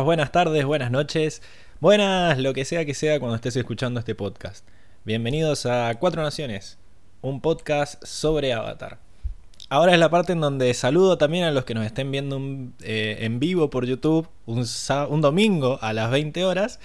[0.00, 1.42] Buenas tardes, buenas noches,
[1.80, 4.66] buenas lo que sea que sea cuando estés escuchando este podcast.
[5.04, 6.78] Bienvenidos a Cuatro Naciones,
[7.20, 8.98] un podcast sobre Avatar.
[9.68, 12.40] Ahora es la parte en donde saludo también a los que nos estén viendo
[12.80, 14.64] eh, en vivo por YouTube un,
[15.10, 16.80] un domingo a las 20 horas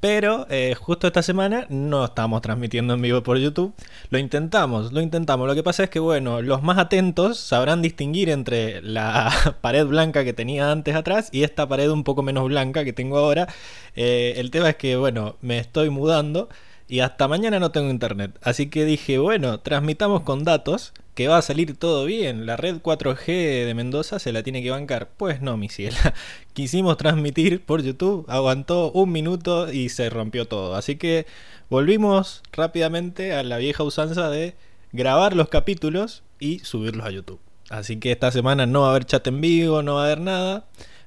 [0.00, 3.74] pero eh, justo esta semana no estamos transmitiendo en vivo por YouTube.
[4.10, 5.46] Lo intentamos, lo intentamos.
[5.48, 10.24] Lo que pasa es que, bueno, los más atentos sabrán distinguir entre la pared blanca
[10.24, 13.48] que tenía antes atrás y esta pared un poco menos blanca que tengo ahora.
[13.94, 16.48] Eh, el tema es que, bueno, me estoy mudando
[16.88, 18.38] y hasta mañana no tengo internet.
[18.42, 22.44] Así que dije, bueno, transmitamos con datos que va a salir todo bien.
[22.44, 25.08] La red 4G de Mendoza se la tiene que bancar.
[25.16, 26.12] Pues no, mi ciela.
[26.52, 30.76] Quisimos transmitir por YouTube, aguantó un minuto y se rompió todo.
[30.76, 31.26] Así que
[31.70, 34.56] volvimos rápidamente a la vieja usanza de
[34.92, 37.40] grabar los capítulos y subirlos a YouTube.
[37.70, 40.20] Así que esta semana no va a haber chat en vivo, no va a haber
[40.20, 40.66] nada.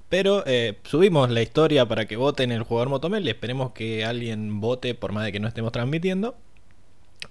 [0.09, 3.27] Pero eh, subimos la historia para que voten el jugador Motomel.
[3.27, 6.35] Esperemos que alguien vote por más de que no estemos transmitiendo.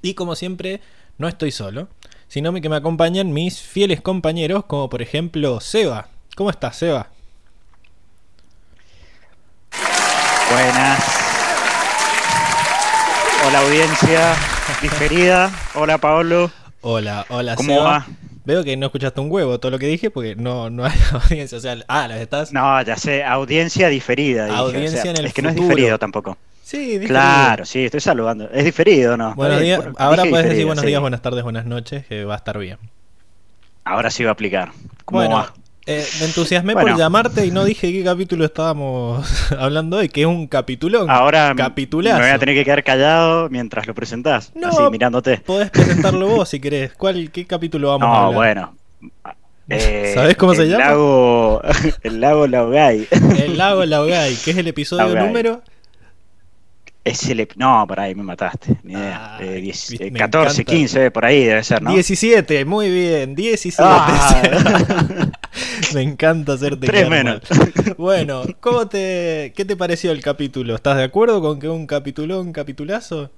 [0.00, 0.80] Y como siempre,
[1.18, 1.88] no estoy solo
[2.28, 6.08] sino que me acompañan mis fieles compañeros, como por ejemplo Seba.
[6.36, 7.08] ¿Cómo estás, Seba?
[10.52, 11.04] Buenas.
[13.46, 14.34] Hola audiencia
[14.82, 15.50] diferida.
[15.74, 16.50] Hola Paolo.
[16.80, 18.06] Hola, hola ¿Cómo va?
[18.44, 21.58] Veo que no escuchaste un huevo todo lo que dije porque no, no hay audiencia.
[21.58, 22.52] O sea, ah, las estás.
[22.52, 24.56] No, ya sé, audiencia diferida.
[24.56, 26.38] Audiencia en el Es que no es diferido tampoco.
[26.68, 27.08] Sí, diferido.
[27.08, 28.50] Claro, sí, estoy saludando.
[28.52, 29.34] Es diferido, ¿no?
[29.34, 29.80] Buenos días.
[29.96, 32.76] Ahora puedes decir buenos días, buenas tardes, buenas noches, que va a estar bien.
[33.84, 34.72] Ahora sí va a aplicar.
[35.06, 35.46] bueno,
[35.86, 40.26] eh, me entusiasmé por llamarte y no dije qué capítulo estábamos hablando hoy, que es
[40.26, 41.08] un capitulón.
[41.08, 45.38] Ahora me voy a tener que quedar callado mientras lo presentás, no, así mirándote.
[45.38, 46.92] Podés presentarlo vos si querés.
[46.92, 48.34] ¿Cuál, ¿Qué capítulo vamos a hablar?
[48.34, 48.76] bueno.
[49.70, 50.86] Eh, ¿Sabés cómo se llama?
[50.86, 51.60] Lago,
[52.02, 53.06] el lago Laogay.
[53.38, 55.62] El lago Laogay, que es el episodio número
[57.08, 58.78] es el, no, por ahí me mataste.
[58.82, 59.38] Ni idea.
[60.16, 61.92] 14, ah, 15, eh, por ahí debe ser, ¿no?
[61.92, 63.34] 17, muy bien.
[63.34, 63.82] 17.
[63.84, 65.30] Ah.
[65.94, 67.40] me encanta hacerte Tres menos.
[67.96, 70.74] Bueno, ¿cómo te, ¿qué te pareció el capítulo?
[70.74, 73.30] ¿Estás de acuerdo con que un capitulón, capitulazo?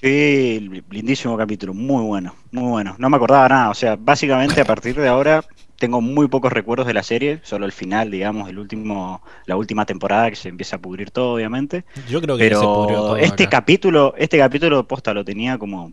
[0.00, 2.94] Sí, lindísimo capítulo, muy bueno, muy bueno.
[2.98, 5.44] No me acordaba nada, o sea, básicamente a partir de ahora
[5.78, 9.86] tengo muy pocos recuerdos de la serie, solo el final, digamos, el último, la última
[9.86, 11.84] temporada que se empieza a pudrir todo, obviamente.
[12.08, 15.92] Yo creo que Pero se pudrió todo este capítulo, este capítulo posta lo tenía como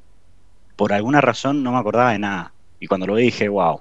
[0.75, 2.51] por alguna razón no me acordaba de nada.
[2.79, 3.79] Y cuando lo dije, wow.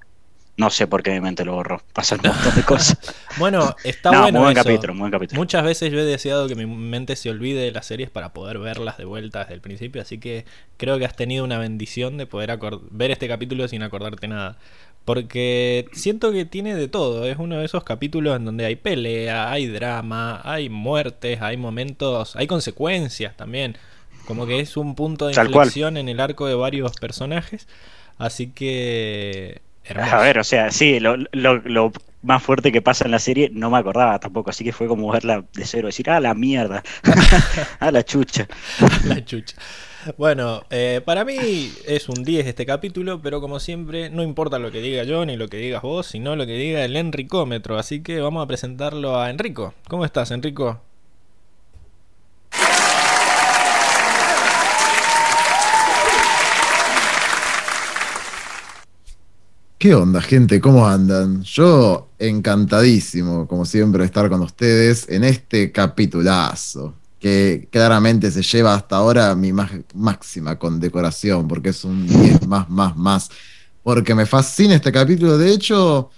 [0.56, 1.82] No sé por qué mi mente lo borró.
[1.92, 2.98] Pasan un montón de cosas.
[3.38, 4.38] bueno, está bueno.
[4.38, 5.41] Muy buen capítulo, muy buen capítulo.
[5.41, 8.59] Muchas veces yo he deseado que mi mente se olvide de las series para poder
[8.59, 10.00] verlas de vuelta desde el principio.
[10.00, 10.44] Así que
[10.76, 12.56] creo que has tenido una bendición de poder
[12.91, 14.56] ver este capítulo sin acordarte nada.
[15.04, 17.26] Porque siento que tiene de todo.
[17.26, 22.37] Es uno de esos capítulos en donde hay pelea, hay drama, hay muertes, hay momentos,
[22.37, 23.76] hay consecuencias también.
[24.26, 27.69] Como que es un punto de inflexión en el arco de varios personajes.
[28.16, 29.60] Así que.
[29.94, 31.92] A ver, o sea, sí, lo, lo,
[32.22, 34.48] más fuerte que pasa en la serie no me acordaba tampoco.
[34.48, 36.82] Así que fue como verla de cero, decir, ah, la mierda,
[37.81, 38.48] ah, la chucha.
[39.04, 39.56] la chucha.
[40.19, 44.70] Bueno, eh, para mí es un 10 este capítulo, pero como siempre, no importa lo
[44.70, 47.78] que diga yo ni lo que digas vos, sino lo que diga el Enricómetro.
[47.78, 49.75] Así que vamos a presentarlo a Enrico.
[49.88, 50.80] ¿Cómo estás, Enrico?
[59.78, 60.60] ¿Qué onda, gente?
[60.60, 61.42] ¿Cómo andan?
[61.42, 68.74] Yo encantadísimo, como siempre, de estar con ustedes en este capitulazo que claramente se lleva
[68.74, 73.30] hasta ahora mi máxima condecoración, porque es un 10 más, más, más.
[73.82, 75.38] Porque me fascina este capítulo.
[75.38, 76.10] De hecho,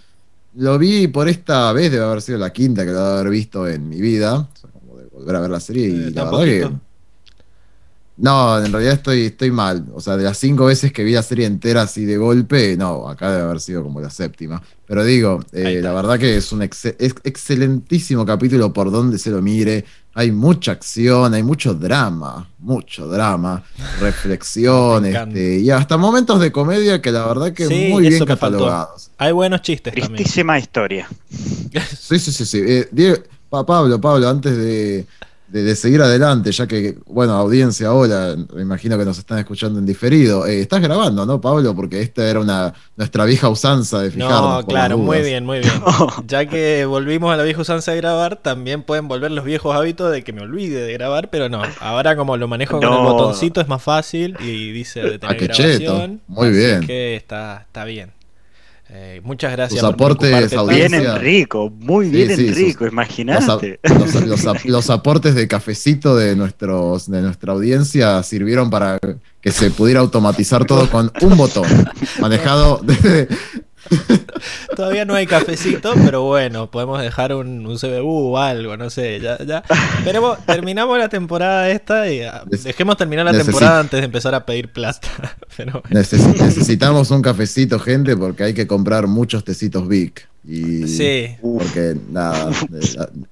[0.56, 3.68] lo vi por esta vez, debe haber sido la quinta que lo debe haber visto
[3.68, 4.34] en mi vida.
[4.34, 6.70] O sea, como de volver a ver la serie y eh, la verdad que.
[8.18, 9.86] No, en realidad estoy, estoy mal.
[9.94, 13.08] O sea, de las cinco veces que vi la serie entera así de golpe, no,
[13.08, 14.62] acá debe haber sido como la séptima.
[14.86, 19.84] Pero digo, eh, la verdad que es un excelentísimo capítulo por donde se lo mire.
[20.14, 23.62] Hay mucha acción, hay mucho drama, mucho drama,
[24.00, 29.10] reflexión, este, y hasta momentos de comedia que la verdad que muy bien catalogados.
[29.18, 31.06] Hay buenos chistes Tristísima historia.
[31.98, 32.62] Sí, sí, sí, sí.
[32.64, 35.06] Eh, Pablo, Pablo, antes de,
[35.48, 39.86] de, seguir adelante, ya que, bueno, audiencia ahora, me imagino que nos están escuchando en
[39.86, 40.46] diferido.
[40.46, 41.74] Eh, estás grabando, ¿no, Pablo?
[41.74, 44.62] Porque esta era una nuestra vieja usanza de fijarnos.
[44.62, 45.72] No, claro, muy bien, muy bien.
[46.26, 50.10] ya que volvimos a la vieja usanza de grabar, también pueden volver los viejos hábitos
[50.10, 51.62] de que me olvide de grabar, pero no.
[51.80, 55.46] Ahora como lo manejo con el botoncito es más fácil y dice detener ah, qué
[55.46, 56.20] grabación.
[56.26, 56.80] Muy bien.
[56.86, 58.15] que está, está bien.
[58.88, 59.82] Eh, muchas gracias.
[59.82, 63.80] Los aportes Bien Enrico, muy bien Enrico, imagínate.
[64.64, 68.98] Los, aportes de cafecito de, nuestros, de nuestra audiencia sirvieron para
[69.40, 71.66] que se pudiera automatizar todo con un botón,
[72.20, 73.28] manejado desde,
[74.76, 79.20] Todavía no hay cafecito, pero bueno, podemos dejar un, un CBU o algo, no sé,
[79.20, 79.62] ya, ya.
[80.04, 84.44] Pero terminamos la temporada esta y ah, dejemos terminar la temporada antes de empezar a
[84.44, 85.08] pedir plata.
[85.90, 90.28] necesitamos un cafecito, gente, porque hay que comprar muchos tecitos Vic.
[90.46, 91.36] Y sí.
[91.42, 92.50] Porque nada,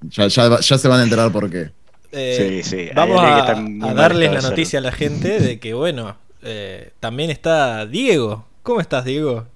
[0.08, 1.70] ya, se van a enterar por qué.
[2.10, 2.88] Eh, sí, sí.
[2.94, 3.54] Vamos a,
[3.94, 8.46] darles la noticia a la gente de que, bueno, eh, también está Diego.
[8.62, 9.46] ¿Cómo estás, Diego?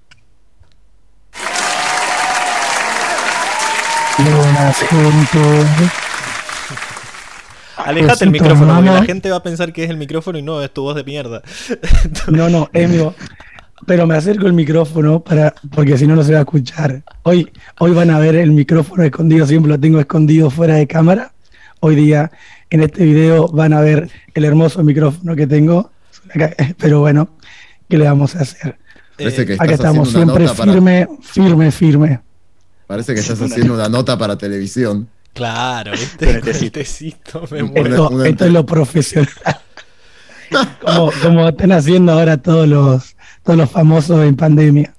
[4.25, 5.39] Buenas, gente.
[7.77, 10.61] Alejate el micrófono, porque la gente va a pensar que es el micrófono y no,
[10.61, 11.41] es tu voz de mierda.
[12.27, 13.15] no, no, es mi voz.
[13.85, 17.01] Pero me acerco el micrófono para, porque si no, no se va a escuchar.
[17.23, 17.49] Hoy,
[17.79, 21.31] hoy van a ver el micrófono escondido, siempre lo tengo escondido fuera de cámara.
[21.79, 22.29] Hoy día,
[22.69, 25.91] en este video, van a ver el hermoso micrófono que tengo.
[26.77, 27.29] Pero bueno,
[27.87, 28.77] ¿qué le vamos a hacer?
[29.17, 32.19] Eh, Acá estamos siempre firme, firme, firme.
[32.89, 35.07] Parece que estás haciendo una nota para televisión.
[35.35, 39.29] Claro, este necesito, me esto, esto, es lo profesional.
[40.81, 44.95] como, como están haciendo ahora todos los, todos los famosos en pandemia.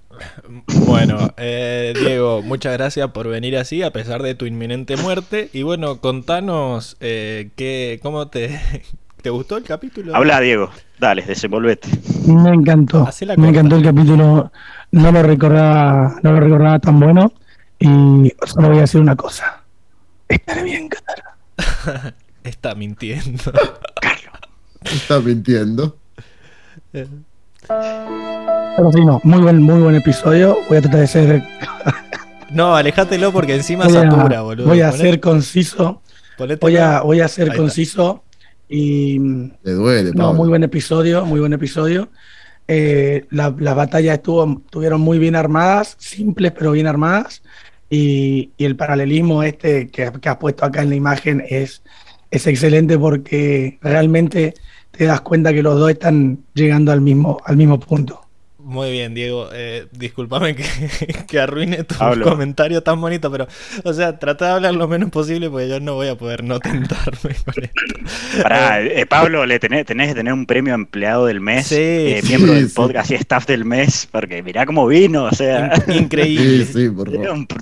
[0.87, 5.51] Bueno, eh, Diego, muchas gracias por venir así a pesar de tu inminente muerte.
[5.53, 8.61] Y bueno, contanos eh, qué, cómo te,
[9.21, 10.15] te gustó el capítulo.
[10.15, 10.71] Habla, Diego.
[11.01, 11.89] Dale, desenvolvete.
[12.25, 13.09] Me encantó.
[13.37, 14.53] Me encantó el capítulo.
[14.93, 17.33] No lo recordaba, no lo recordaba tan bueno.
[17.81, 19.63] Y solo voy a decir una cosa.
[20.29, 21.37] Estaré bien, Catara.
[22.45, 23.53] Está mintiendo.
[24.85, 25.97] Está mintiendo.
[26.93, 27.09] Pero
[28.93, 30.59] sí, no, muy buen, muy buen episodio.
[30.69, 31.43] Voy a tratar de ser.
[32.51, 34.67] no, alejátelo porque encima voy satura, boludo.
[34.67, 36.03] Voy a ser conciso.
[36.61, 38.25] Voy a, voy a ser conciso.
[38.69, 39.19] Y.
[39.63, 42.11] Le duele, No, muy buen episodio, muy buen episodio.
[42.69, 47.43] Eh, las batallas estuvieron muy bien armadas, simples pero bien armadas.
[47.91, 51.83] Y, el paralelismo este que, que, has puesto acá en la imagen es,
[52.31, 54.55] es excelente porque realmente
[54.93, 58.30] te das cuenta que los dos están llegando al mismo, al mismo punto.
[58.71, 59.49] Muy bien, Diego.
[59.53, 60.65] Eh, discúlpame que,
[61.29, 63.49] que, arruine tu comentario tan bonito, pero,
[63.83, 66.61] o sea, trata de hablar lo menos posible porque yo no voy a poder no
[66.61, 68.43] tentarme con esto.
[68.45, 72.53] Pará, eh, Pablo, le tenés, tenés, que tener un premio empleado del mes, eh, miembro
[72.53, 75.73] del podcast y staff del mes, porque mirá cómo vino, o sea.
[75.89, 76.65] Increíble.
[76.65, 77.11] Sí, por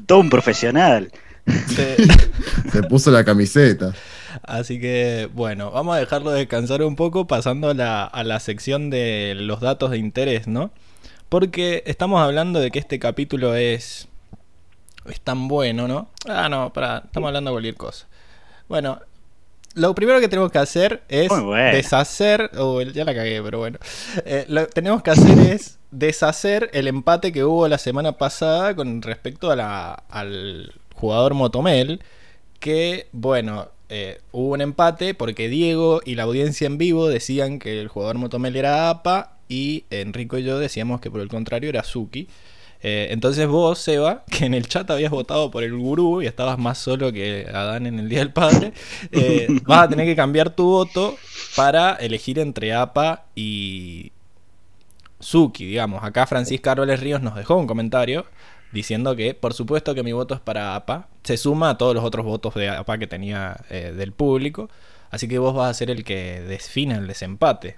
[0.05, 1.11] todo un profesional.
[2.71, 3.95] Se puso la camiseta.
[4.43, 8.91] Así que bueno, vamos a dejarlo descansar un poco pasando a la, a la sección
[8.91, 10.71] de los datos de interés, ¿no?
[11.29, 14.09] Porque estamos hablando de que este capítulo es.
[15.07, 16.09] es tan bueno, ¿no?
[16.27, 18.07] Ah, no, para, estamos hablando de cualquier cosa.
[18.69, 19.01] Bueno,
[19.75, 21.31] lo primero que tenemos que hacer es
[21.73, 22.51] deshacer.
[22.57, 23.79] Oh, ya la cagué, pero bueno.
[24.25, 28.75] Eh, lo que tenemos que hacer es deshacer el empate que hubo la semana pasada
[28.75, 32.03] con respecto a la, al jugador Motomel.
[32.59, 37.81] Que, bueno, eh, hubo un empate porque Diego y la audiencia en vivo decían que
[37.81, 41.85] el jugador Motomel era APA y Enrico y yo decíamos que por el contrario era
[41.85, 42.29] Suki.
[42.81, 46.59] Eh, entonces vos, Seba, que en el chat habías votado por el gurú y estabas
[46.59, 48.73] más solo que Adán en el Día del Padre,
[49.11, 51.17] eh, vas a tener que cambiar tu voto
[51.57, 54.13] para elegir entre APA y
[55.21, 56.05] Suki, digamos.
[56.05, 58.27] Acá Francisca Árboles Ríos nos dejó un comentario
[58.73, 61.09] diciendo que por supuesto que mi voto es para APA.
[61.25, 64.69] Se suma a todos los otros votos de APA que tenía eh, del público.
[65.11, 67.77] Así que vos vas a ser el que defina el desempate.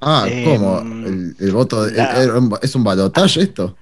[0.00, 0.80] Ah, eh, ¿cómo?
[0.80, 3.76] El, voto es un balotaje esto.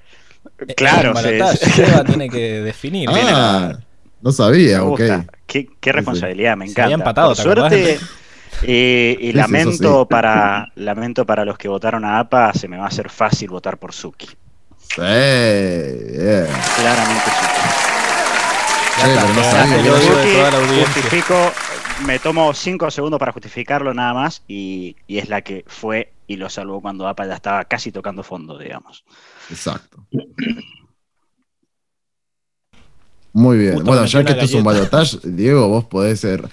[0.76, 3.08] Claro, Seba tiene que definir.
[3.12, 3.78] Ah,
[4.22, 5.00] no sabía, ok.
[5.46, 6.94] Qué, responsabilidad, me encanta.
[6.94, 7.98] empatado, por suerte,
[8.62, 10.06] Y, y Sí, sí, lamento, sí.
[10.08, 13.76] para, lamento para los que votaron a APA, se me va a hacer fácil votar
[13.78, 14.26] por Suki.
[14.26, 16.46] Sí, bien.
[16.76, 17.65] Claramente Suki.
[18.98, 21.52] No sabía justifico,
[22.06, 26.36] me tomo cinco segundos para justificarlo nada más y, y es la que fue y
[26.36, 29.04] lo salvó cuando APA ya estaba casi tocando fondo, digamos.
[29.50, 30.06] Exacto.
[33.32, 33.74] Muy bien.
[33.74, 36.48] Justo bueno, ya que esto es un balotage, Diego, vos podés ser.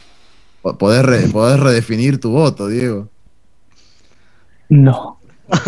[0.61, 3.09] po- Podés, re- podés redefinir tu voto, Diego.
[4.69, 5.19] No.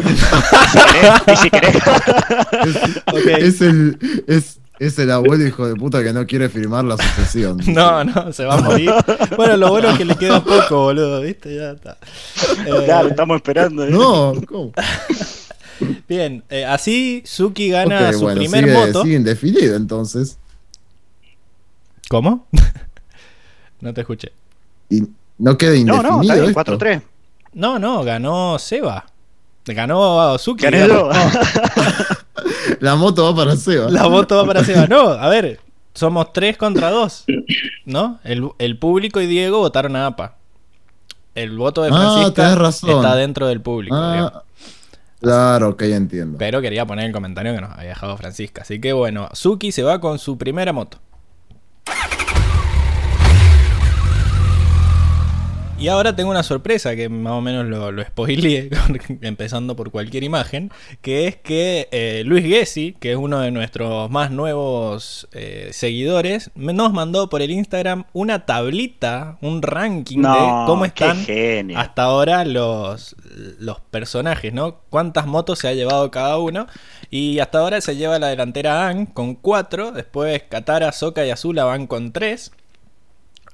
[1.28, 1.76] Y si querés,
[3.08, 3.26] Ok.
[3.40, 3.98] Es el.
[4.28, 7.60] Es, es el abuelo hijo de puta que no quiere firmar la sucesión.
[7.68, 8.92] No, no, se va a morir.
[9.36, 11.56] Bueno, lo bueno es que le queda poco, boludo, ¿viste?
[11.56, 11.98] Ya está.
[12.66, 13.86] Eh, claro, estamos esperando.
[13.86, 13.92] ¿eh?
[13.92, 14.72] No, ¿cómo?
[16.08, 19.04] Bien, eh, así Suki gana Ok, su bueno, primer sigue, moto.
[19.04, 20.38] sigue indefinido entonces.
[22.10, 22.48] ¿Cómo?
[23.82, 24.32] no te escuché.
[24.90, 25.04] Y
[25.38, 26.36] no queda No, indefinido.
[26.36, 26.78] no, esto.
[26.78, 27.02] 4-3.
[27.54, 29.06] No, no, ganó Seba.
[29.66, 30.64] Ganó Suki.
[30.72, 31.10] Yo.
[32.80, 33.90] La moto va para Seba.
[33.90, 34.88] La voto va para Seba.
[34.88, 35.60] No, a ver,
[35.94, 37.26] somos tres contra dos.
[37.86, 38.20] ¿No?
[38.24, 40.36] El, el público y Diego votaron a APA.
[41.36, 42.90] El voto de Ah, Francisca razón.
[42.92, 43.96] está dentro del público.
[43.98, 44.44] Ah,
[45.20, 46.38] claro, ok, entiendo.
[46.38, 48.62] Pero quería poner el comentario que nos había dejado Francisca.
[48.62, 51.00] Así que bueno, Suki se va con su primera moto.
[55.78, 58.70] Y ahora tengo una sorpresa que más o menos lo, lo spoileé,
[59.22, 64.10] empezando por cualquier imagen, que es que eh, Luis Gessi, que es uno de nuestros
[64.10, 70.86] más nuevos eh, seguidores, nos mandó por el Instagram una tablita, un ranking de cómo
[70.86, 71.18] están
[71.76, 73.18] hasta ahora los,
[73.60, 74.80] los personajes, ¿no?
[74.90, 76.68] Cuántas motos se ha llevado cada uno.
[77.10, 79.92] Y hasta ahora se lleva la delantera Ang con 4.
[79.92, 82.52] Después Katara, Soka y Azula van con 3.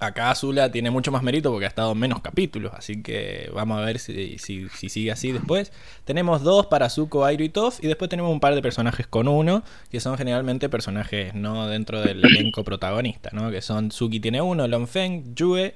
[0.02, 2.72] Acá Azula tiene mucho más mérito porque ha estado en menos capítulos.
[2.76, 5.72] Así que vamos a ver si, si- si sigue así después.
[6.06, 7.84] Tenemos dos para Zuko, Airo y Toph.
[7.84, 9.64] Y después tenemos un par de personajes con uno.
[9.92, 13.52] Que son generalmente personajes no dentro del elenco protagonista, ¿no?
[13.52, 15.76] Que son Suki tiene uno, Longfeng, Yue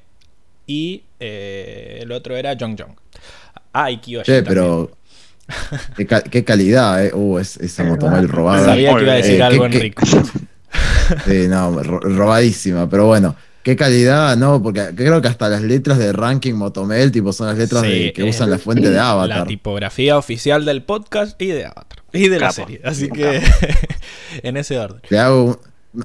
[0.65, 2.95] y eh, el otro era Jong Jong.
[3.73, 4.91] Ah, y Kiyoshi pero.
[5.95, 7.11] Qué, ca- qué calidad, eh.
[7.13, 8.65] Uh, es- esa motomel robada.
[8.65, 10.03] Sabía que iba a decir Eh, algo, ¿qué- qué- Enrico.
[11.25, 13.35] Sí, no, ro- robadísima, pero bueno.
[13.65, 14.61] Qué calidad, ¿no?
[14.61, 18.13] Porque creo que hasta las letras de ranking Motomel, tipo, son las letras Sí, de-
[18.13, 19.47] que eh, usan la fuente de La Avatar.
[19.47, 22.03] tipografía oficial del podcast y de Avatar.
[22.13, 22.79] Y de la serie.
[22.85, 23.41] Así que
[24.43, 25.01] en ese orden.
[25.09, 25.57] Le hago un-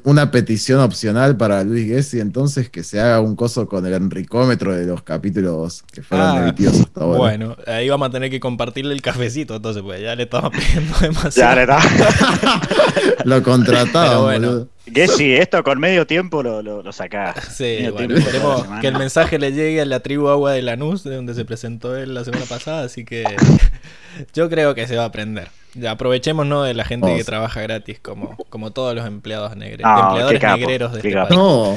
[0.05, 4.75] una petición opcional para Luis Gessi, entonces, que se haga un coso con el enricómetro
[4.77, 7.19] de los capítulos que fueron Ah, emitidos hasta ahora.
[7.19, 10.95] Bueno, ahí vamos a tener que compartirle el cafecito, entonces, pues ya le estamos pidiendo
[11.01, 11.57] Ya demasiado.
[11.57, 11.81] le da.
[13.25, 15.07] Lo contrataban, Pero bueno.
[15.17, 17.37] sí, esto con medio tiempo lo, lo, lo sacás.
[17.57, 21.05] Sí, Medio bueno, esperemos que el mensaje le llegue a la tribu Agua de Lanús,
[21.05, 23.25] de donde se presentó él la semana pasada, así que
[24.35, 25.49] yo creo que se va a aprender.
[25.89, 26.63] Aprovechemos ¿no?
[26.65, 27.19] de la gente Vamos.
[27.19, 31.13] que trabaja gratis, como, como todos los empleados negre- No, empleadores capo, negreros de este
[31.15, 31.31] país.
[31.31, 31.77] No,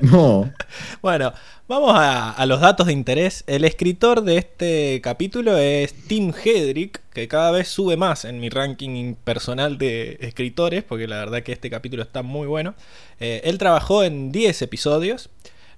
[0.00, 0.52] no.
[1.02, 1.32] Bueno,
[1.68, 3.44] vamos a, a los datos de interés.
[3.46, 8.48] El escritor de este capítulo es Tim Hedrick, que cada vez sube más en mi
[8.50, 12.74] ranking personal de escritores, porque la verdad que este capítulo está muy bueno.
[13.20, 15.30] Eh, él trabajó en 10 episodios.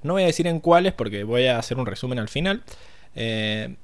[0.02, 2.62] No voy a decir en cuáles, porque voy a hacer un resumen al final.
[3.14, 3.76] Eh,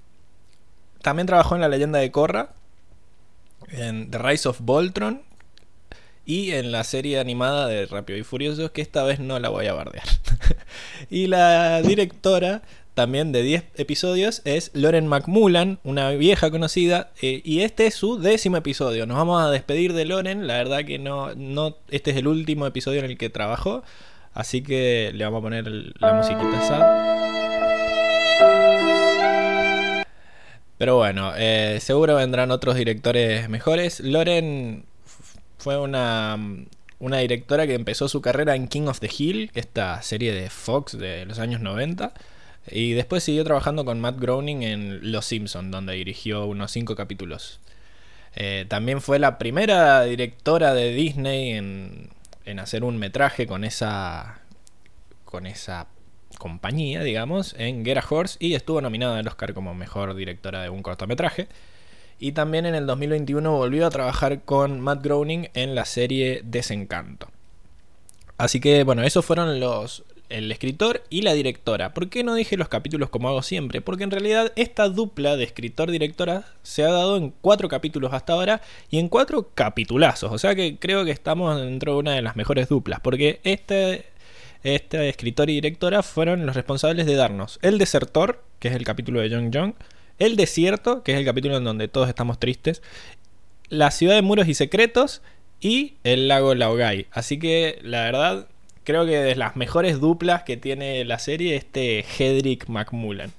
[1.02, 2.50] también trabajó en La leyenda de Korra,
[3.72, 5.22] en The Rise of Voltron
[6.24, 9.66] y en la serie animada de Rápido y Furioso, que esta vez no la voy
[9.66, 10.06] a bardear.
[11.10, 12.62] y la directora
[12.94, 18.18] también de 10 episodios es Lauren McMullan, una vieja conocida, eh, y este es su
[18.18, 19.06] décimo episodio.
[19.06, 22.66] Nos vamos a despedir de Lauren, la verdad que no, no este es el último
[22.66, 23.82] episodio en el que trabajó,
[24.34, 27.22] así que le vamos a poner la musiquita.
[30.82, 34.00] Pero bueno, eh, seguro vendrán otros directores mejores.
[34.00, 34.84] Loren
[35.56, 36.36] fue una,
[36.98, 40.98] una directora que empezó su carrera en King of the Hill, esta serie de Fox
[40.98, 42.12] de los años 90.
[42.68, 47.60] Y después siguió trabajando con Matt Groening en Los Simpson, donde dirigió unos 5 capítulos.
[48.34, 52.08] Eh, también fue la primera directora de Disney en,
[52.44, 54.40] en hacer un metraje con esa,
[55.26, 55.86] con esa
[56.42, 60.82] compañía, digamos, en Get Horse y estuvo nominada al Oscar como mejor directora de un
[60.82, 61.46] cortometraje.
[62.18, 67.28] Y también en el 2021 volvió a trabajar con Matt Groening en la serie Desencanto.
[68.38, 71.94] Así que bueno, esos fueron los el escritor y la directora.
[71.94, 73.80] ¿Por qué no dije los capítulos como hago siempre?
[73.80, 78.62] Porque en realidad esta dupla de escritor-directora se ha dado en cuatro capítulos hasta ahora
[78.90, 80.32] y en cuatro capitulazos.
[80.32, 82.98] O sea que creo que estamos dentro de una de las mejores duplas.
[83.00, 84.06] Porque este
[84.62, 89.20] este escritor y directora, fueron los responsables de darnos El Desertor, que es el capítulo
[89.20, 89.74] de Young Young,
[90.18, 92.82] El Desierto, que es el capítulo en donde todos estamos tristes,
[93.68, 95.22] La Ciudad de Muros y Secretos
[95.60, 97.06] y El Lago Laogai.
[97.12, 98.48] Así que, la verdad,
[98.84, 103.32] creo que de las mejores duplas que tiene la serie, este Hedrick McMullen.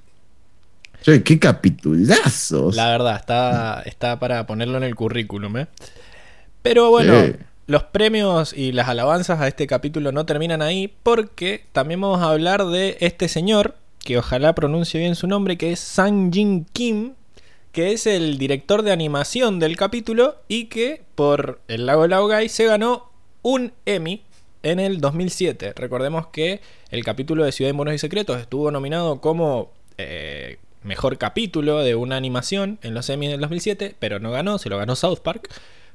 [1.04, 2.76] Che, qué capitulazos.
[2.76, 5.68] La verdad, está, está para ponerlo en el currículum, ¿eh?
[6.62, 7.34] Pero bueno, Sí.
[7.66, 12.30] Los premios y las alabanzas a este capítulo no terminan ahí porque también vamos a
[12.30, 17.14] hablar de este señor, que ojalá pronuncie bien su nombre, que es Sang Jin Kim,
[17.72, 22.66] que es el director de animación del capítulo y que por El Lago Laogai se
[22.66, 23.10] ganó
[23.42, 24.24] un Emmy
[24.62, 25.74] en el 2007.
[25.76, 31.18] Recordemos que el capítulo de Ciudad de Monos y Secretos estuvo nominado como eh, mejor
[31.18, 34.96] capítulo de una animación en los Emmys del 2007, pero no ganó, se lo ganó
[34.96, 35.50] South Park.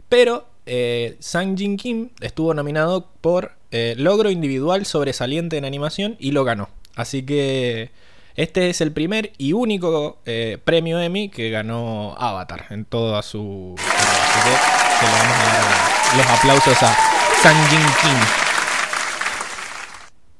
[0.08, 6.32] Pero eh, Sang Jin Kim estuvo nominado por eh, logro individual sobresaliente en animación y
[6.32, 6.68] lo ganó.
[6.94, 7.90] Así que
[8.36, 13.74] este es el primer y único eh, premio Emmy que ganó Avatar en toda su.
[13.78, 14.56] Así que,
[15.00, 16.96] que le vamos a dar los aplausos a
[17.42, 18.18] Sang Jin Kim.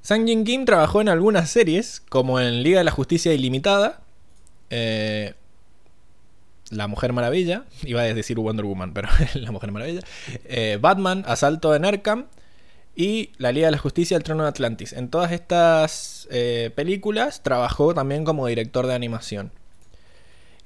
[0.03, 4.01] Sang Jin Kim trabajó en algunas series, como en Liga de la Justicia Ilimitada,
[4.71, 5.35] eh,
[6.71, 10.01] La Mujer Maravilla, iba a decir Wonder Woman, pero La Mujer Maravilla,
[10.45, 12.27] eh, Batman, Asalto en Arkham
[12.95, 14.93] y La Liga de la Justicia, El Trono de Atlantis.
[14.93, 19.53] En todas estas eh, películas trabajó también como director de animación.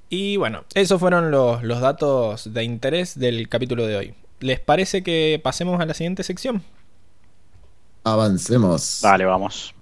[0.08, 4.14] Y bueno, esos fueron los, los datos de interés del capítulo de hoy.
[4.40, 6.62] ¿Les parece que pasemos a la siguiente sección?
[8.04, 9.00] Avancemos.
[9.00, 9.74] Dale, vamos.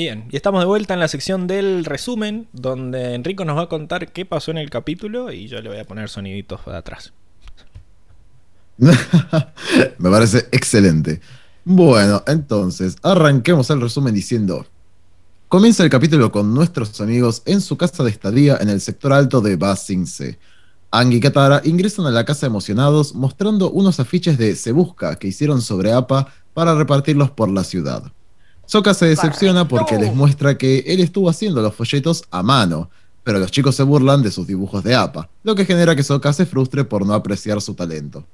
[0.00, 3.68] Bien, y estamos de vuelta en la sección del resumen, donde Enrico nos va a
[3.68, 7.12] contar qué pasó en el capítulo y yo le voy a poner soniditos de atrás.
[8.78, 11.20] Me parece excelente.
[11.66, 14.64] Bueno, entonces, arranquemos el resumen diciendo.
[15.48, 19.42] Comienza el capítulo con nuestros amigos en su casa de estadía en el sector alto
[19.42, 20.38] de Ba Sing Se.
[20.90, 25.28] Ang y Katara ingresan a la casa emocionados mostrando unos afiches de Se Busca que
[25.28, 28.10] hicieron sobre APA para repartirlos por la ciudad.
[28.70, 32.88] Sokka se decepciona porque les muestra que él estuvo haciendo los folletos a mano,
[33.24, 36.32] pero los chicos se burlan de sus dibujos de APA, lo que genera que Sokka
[36.32, 38.24] se frustre por no apreciar su talento.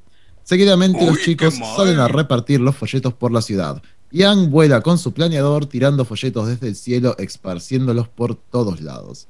[0.45, 3.83] Seguidamente los chicos salen a repartir los folletos por la ciudad.
[4.11, 9.29] Yang vuela con su planeador tirando folletos desde el cielo, esparciéndolos por todos lados.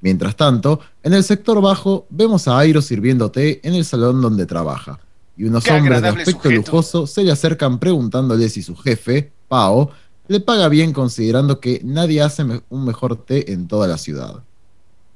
[0.00, 4.46] Mientras tanto, en el sector bajo vemos a Airo sirviendo té en el salón donde
[4.46, 5.00] trabaja.
[5.36, 6.54] Y unos Qué hombres de aspecto sujeto.
[6.54, 9.90] lujoso se le acercan preguntándole si su jefe, Pao,
[10.28, 14.42] le paga bien considerando que nadie hace me- un mejor té en toda la ciudad.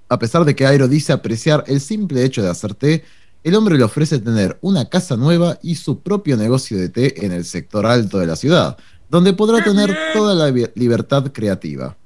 [0.09, 3.05] A pesar de que Airo dice apreciar el simple hecho de hacer té,
[3.43, 7.33] el hombre le ofrece tener una casa nueva y su propio negocio de té en
[7.33, 8.77] el sector alto de la ciudad,
[9.09, 11.97] donde podrá ¡Qué tener toda la libertad creativa.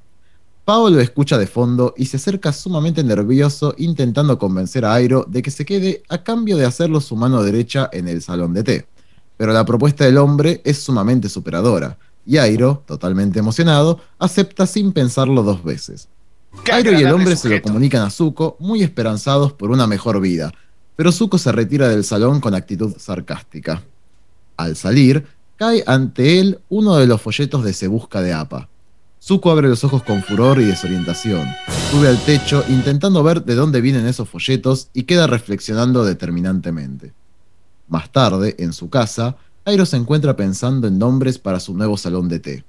[0.65, 5.43] Pao lo escucha de fondo y se acerca sumamente nervioso intentando convencer a Airo de
[5.43, 8.87] que se quede a cambio de hacerlo su mano derecha en el salón de té.
[9.37, 15.43] Pero la propuesta del hombre es sumamente superadora, y Airo, totalmente emocionado, acepta sin pensarlo
[15.43, 16.09] dos veces.
[16.73, 20.53] Airo y el hombre se lo comunican a Zuko, muy esperanzados por una mejor vida,
[20.97, 23.83] pero Zuko se retira del salón con actitud sarcástica.
[24.57, 28.69] Al salir, cae ante él uno de los folletos de Se Busca de APA.
[29.21, 31.49] Zuko abre los ojos con furor y desorientación.
[31.91, 37.13] Sube al techo intentando ver de dónde vienen esos folletos y queda reflexionando determinantemente.
[37.89, 42.29] Más tarde, en su casa, Airo se encuentra pensando en nombres para su nuevo salón
[42.29, 42.65] de té.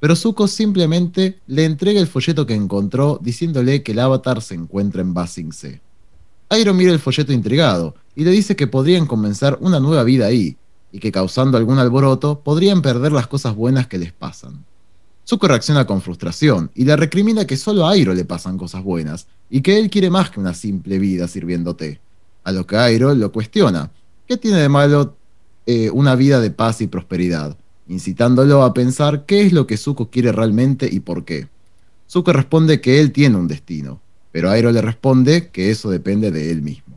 [0.00, 5.02] Pero Zuko simplemente le entrega el folleto que encontró diciéndole que el avatar se encuentra
[5.02, 5.82] en Basing Se.
[6.48, 10.56] Airo mira el folleto intrigado y le dice que podrían comenzar una nueva vida ahí
[10.90, 14.64] y que causando algún alboroto podrían perder las cosas buenas que les pasan.
[15.28, 19.26] Zuko reacciona con frustración y le recrimina que solo a Airo le pasan cosas buenas
[19.50, 22.00] y que él quiere más que una simple vida sirviendo té.
[22.44, 23.90] A lo que Airo lo cuestiona.
[24.26, 25.17] ¿Qué tiene de malo
[25.70, 27.56] eh, una vida de paz y prosperidad?
[27.88, 31.48] incitándolo a pensar qué es lo que Zuko quiere realmente y por qué.
[32.10, 34.00] Zuko responde que él tiene un destino,
[34.30, 36.96] pero Airo le responde que eso depende de él mismo.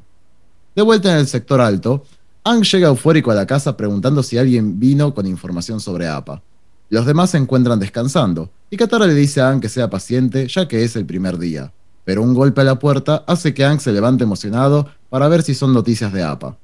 [0.76, 2.04] De vuelta en el sector alto,
[2.44, 6.42] Ang llega eufórico a la casa preguntando si alguien vino con información sobre APA.
[6.90, 10.68] Los demás se encuentran descansando, y Katara le dice a Ang que sea paciente ya
[10.68, 11.72] que es el primer día.
[12.04, 15.54] pero un golpe a la puerta hace que Ang se levante emocionado para ver si
[15.54, 16.58] son noticias de APA.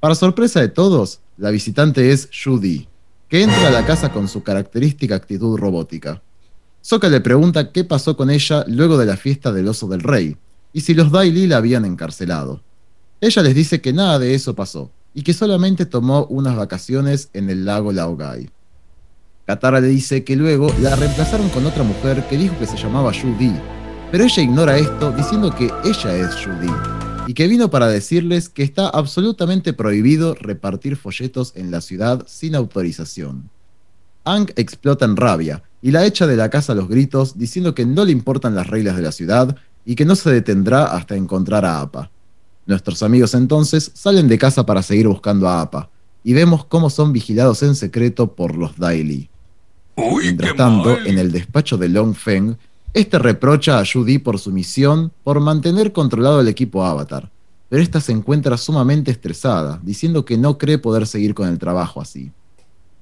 [0.00, 2.86] Para sorpresa de todos, la visitante es Judy,
[3.26, 6.20] que entra a la casa con su característica actitud robótica.
[6.82, 10.36] Soka le pregunta qué pasó con ella luego de la fiesta del oso del rey,
[10.74, 12.60] y si los Daily la habían encarcelado.
[13.22, 17.48] Ella les dice que nada de eso pasó, y que solamente tomó unas vacaciones en
[17.48, 18.50] el lago Laogai.
[19.46, 23.14] Katara le dice que luego la reemplazaron con otra mujer que dijo que se llamaba
[23.14, 23.54] Judy,
[24.12, 26.99] pero ella ignora esto diciendo que ella es Judy
[27.30, 32.56] y que vino para decirles que está absolutamente prohibido repartir folletos en la ciudad sin
[32.56, 33.50] autorización.
[34.24, 37.86] Ang explota en rabia y la echa de la casa a los gritos diciendo que
[37.86, 41.64] no le importan las reglas de la ciudad y que no se detendrá hasta encontrar
[41.64, 42.10] a Apa.
[42.66, 45.88] Nuestros amigos entonces salen de casa para seguir buscando a Apa
[46.24, 49.30] y vemos cómo son vigilados en secreto por los Daily.
[49.96, 52.56] Mientras tanto, en el despacho de Long Feng,
[52.92, 57.30] este reprocha a Judy por su misión por mantener controlado el equipo Avatar,
[57.68, 62.00] pero esta se encuentra sumamente estresada, diciendo que no cree poder seguir con el trabajo
[62.00, 62.32] así.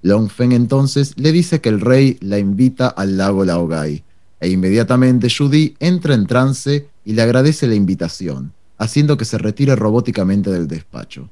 [0.03, 4.05] Long Feng entonces le dice que el rey la invita al lago Laogai,
[4.41, 9.75] e inmediatamente Judy entra en trance y le agradece la invitación, haciendo que se retire
[9.75, 11.31] robóticamente del despacho.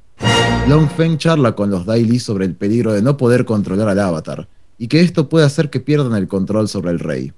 [0.66, 4.48] Long Feng charla con los Daily sobre el peligro de no poder controlar al avatar,
[4.78, 7.32] y que esto puede hacer que pierdan el control sobre el rey.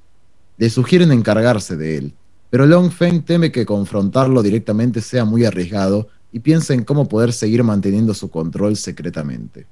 [0.59, 2.15] Le sugieren encargarse de él,
[2.51, 7.33] pero Long Feng teme que confrontarlo directamente sea muy arriesgado y piensa en cómo poder
[7.33, 9.67] seguir manteniendo su control secretamente.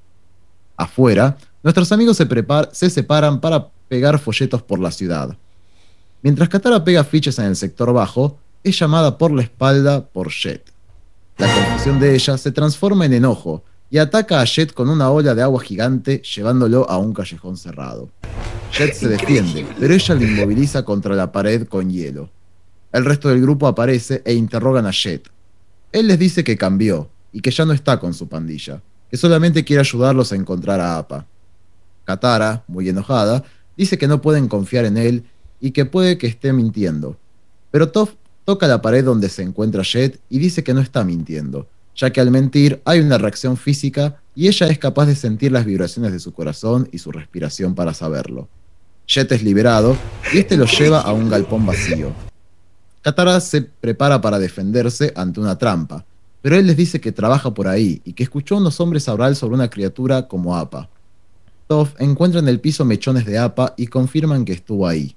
[0.75, 2.27] Afuera, nuestros amigos se,
[2.71, 5.37] se separan para pegar folletos por la ciudad.
[6.21, 10.71] Mientras Katara pega fichas en el sector bajo, es llamada por la espalda por Jet.
[11.37, 15.35] La confusión de ella se transforma en enojo y ataca a Jet con una ola
[15.35, 18.09] de agua gigante llevándolo a un callejón cerrado.
[18.71, 22.29] Jet se defiende, pero ella lo inmoviliza contra la pared con hielo.
[22.91, 25.29] El resto del grupo aparece e interrogan a Jet.
[25.91, 29.63] Él les dice que cambió y que ya no está con su pandilla, que solamente
[29.63, 31.25] quiere ayudarlos a encontrar a Apa.
[32.05, 33.43] Katara, muy enojada,
[33.75, 35.23] dice que no pueden confiar en él
[35.59, 37.17] y que puede que esté mintiendo.
[37.71, 38.11] Pero Toph
[38.45, 42.21] toca la pared donde se encuentra Jet y dice que no está mintiendo, ya que
[42.21, 46.19] al mentir hay una reacción física y ella es capaz de sentir las vibraciones de
[46.19, 48.47] su corazón y su respiración para saberlo.
[49.07, 49.97] Jet es liberado
[50.31, 52.11] y este lo lleva a un galpón vacío.
[53.01, 56.05] Katara se prepara para defenderse ante una trampa,
[56.43, 59.35] pero él les dice que trabaja por ahí y que escuchó a unos hombres hablar
[59.35, 60.87] sobre una criatura como Apa.
[61.65, 65.15] Toph encuentra en el piso mechones de Apa y confirman que estuvo ahí.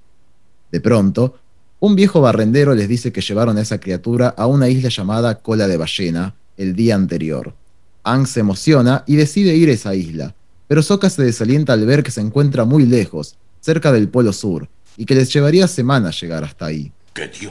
[0.71, 1.35] De pronto,
[1.79, 5.67] un viejo barrendero les dice que llevaron a esa criatura a una isla llamada Cola
[5.67, 7.60] de Ballena el día anterior.
[8.03, 10.35] Ang se emociona y decide ir a esa isla,
[10.67, 14.69] pero Sokka se desalienta al ver que se encuentra muy lejos, cerca del Polo Sur,
[14.97, 16.91] y que les llevaría semanas llegar hasta ahí.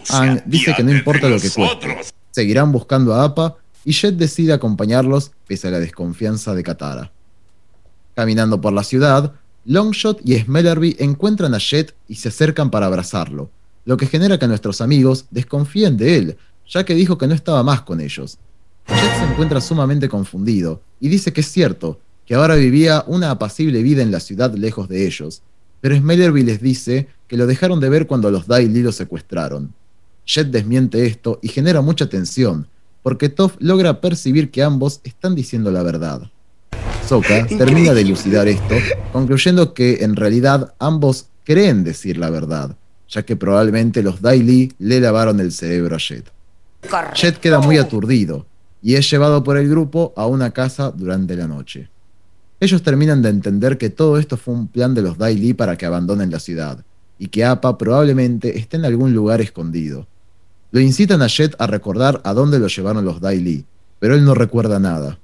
[0.08, 1.98] Ang dice que no importa lo que cueste,
[2.30, 7.12] seguirán buscando a Appa y Jet decide acompañarlos pese a la desconfianza de Katara.
[8.14, 9.34] Caminando por la ciudad,
[9.66, 13.50] Longshot y Smellerby encuentran a Jet y se acercan para abrazarlo,
[13.84, 17.62] lo que genera que nuestros amigos desconfíen de él, ya que dijo que no estaba
[17.62, 18.38] más con ellos.
[18.96, 23.82] Jet se encuentra sumamente confundido y dice que es cierto, que ahora vivía una apacible
[23.82, 25.42] vida en la ciudad lejos de ellos,
[25.80, 29.72] pero Smellerby les dice que lo dejaron de ver cuando los Daily lo secuestraron.
[30.26, 32.66] Jet desmiente esto y genera mucha tensión,
[33.02, 36.30] porque Toph logra percibir que ambos están diciendo la verdad.
[37.06, 38.74] Sokka termina de elucidar esto,
[39.12, 42.76] concluyendo que en realidad ambos creen decir la verdad,
[43.08, 46.30] ya que probablemente los Daily le lavaron el cerebro a Jet.
[47.14, 48.46] Jet queda muy aturdido
[48.82, 51.88] y es llevado por el grupo a una casa durante la noche.
[52.60, 55.86] Ellos terminan de entender que todo esto fue un plan de los Daily para que
[55.86, 56.84] abandonen la ciudad,
[57.18, 60.06] y que Appa probablemente esté en algún lugar escondido.
[60.70, 63.64] Lo incitan a Jet a recordar a dónde lo llevaron los Daily,
[63.98, 65.18] pero él no recuerda nada.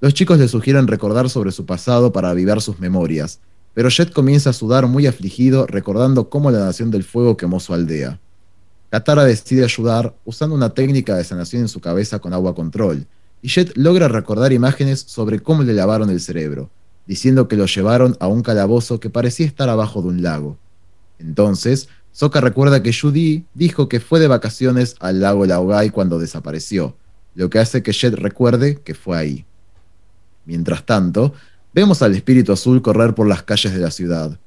[0.00, 3.40] Los chicos le sugieren recordar sobre su pasado para avivar sus memorias,
[3.74, 7.74] pero Jet comienza a sudar muy afligido recordando cómo la Nación del Fuego quemó su
[7.74, 8.20] aldea.
[8.90, 13.06] Katara decide ayudar usando una técnica de sanación en su cabeza con agua control,
[13.42, 16.70] y Jet logra recordar imágenes sobre cómo le lavaron el cerebro,
[17.06, 20.56] diciendo que lo llevaron a un calabozo que parecía estar abajo de un lago.
[21.18, 26.96] Entonces, Sokka recuerda que Judy dijo que fue de vacaciones al lago Laogai cuando desapareció,
[27.34, 29.44] lo que hace que Jet recuerde que fue ahí.
[30.46, 31.34] Mientras tanto,
[31.74, 34.38] vemos al espíritu azul correr por las calles de la ciudad.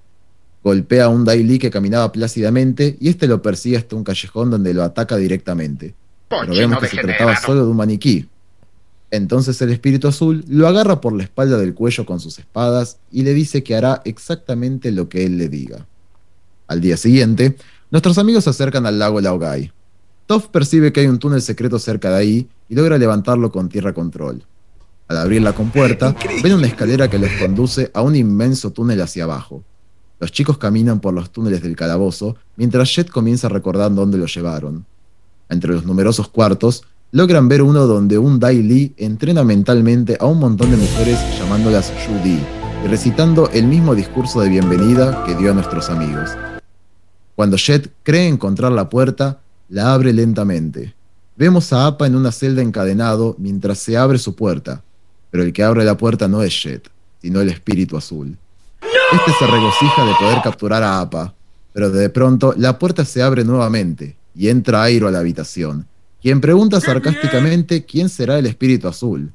[0.63, 4.74] Golpea a un Daily que caminaba plácidamente y este lo persigue hasta un callejón donde
[4.74, 5.95] lo ataca directamente.
[6.30, 8.28] Pero vemos que se trataba solo de un maniquí.
[9.10, 13.24] Entonces el espíritu azul lo agarra por la espalda del cuello con sus espadas y
[13.24, 15.86] le dice que hará exactamente lo que él le diga.
[16.67, 17.58] Al día siguiente,
[17.89, 19.74] nuestros amigos se acercan al lago Laogai.
[20.28, 23.93] Toph percibe que hay un túnel secreto cerca de ahí y logra levantarlo con tierra
[23.93, 24.43] control.
[25.10, 29.26] Al abrir la compuerta, ven una escalera que los conduce a un inmenso túnel hacia
[29.26, 29.62] abajo.
[30.21, 34.27] Los chicos caminan por los túneles del calabozo, mientras Jet comienza a recordar dónde lo
[34.27, 34.86] llevaron.
[35.49, 40.38] Entre los numerosos cuartos, logran ver uno donde un Dai Li entrena mentalmente a un
[40.38, 41.91] montón de mujeres llamándolas
[42.23, 42.39] Di
[42.86, 46.29] y recitando el mismo discurso de bienvenida que dio a nuestros amigos.
[47.36, 50.93] Cuando Jet cree encontrar la puerta, la abre lentamente.
[51.36, 54.84] Vemos a Appa en una celda encadenado mientras se abre su puerta,
[55.31, 56.91] pero el que abre la puerta no es Jet,
[57.23, 58.38] sino el espíritu azul.
[58.82, 61.34] Este se regocija de poder capturar a Appa,
[61.74, 65.88] pero de pronto la puerta se abre nuevamente y entra Airo a la habitación,
[66.22, 69.32] quien pregunta sarcásticamente quién será el espíritu azul.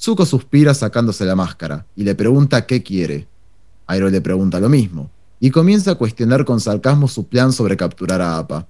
[0.00, 3.28] Zuko suspira sacándose la máscara y le pregunta qué quiere.
[3.86, 8.20] Airo le pregunta lo mismo y comienza a cuestionar con sarcasmo su plan sobre capturar
[8.20, 8.66] a Appa.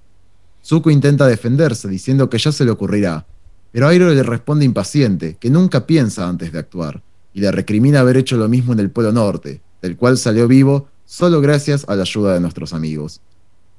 [0.63, 3.25] Zuko intenta defenderse diciendo que ya se le ocurrirá,
[3.71, 7.01] pero Airo le responde impaciente, que nunca piensa antes de actuar,
[7.33, 10.87] y le recrimina haber hecho lo mismo en el Polo Norte, del cual salió vivo
[11.05, 13.21] solo gracias a la ayuda de nuestros amigos.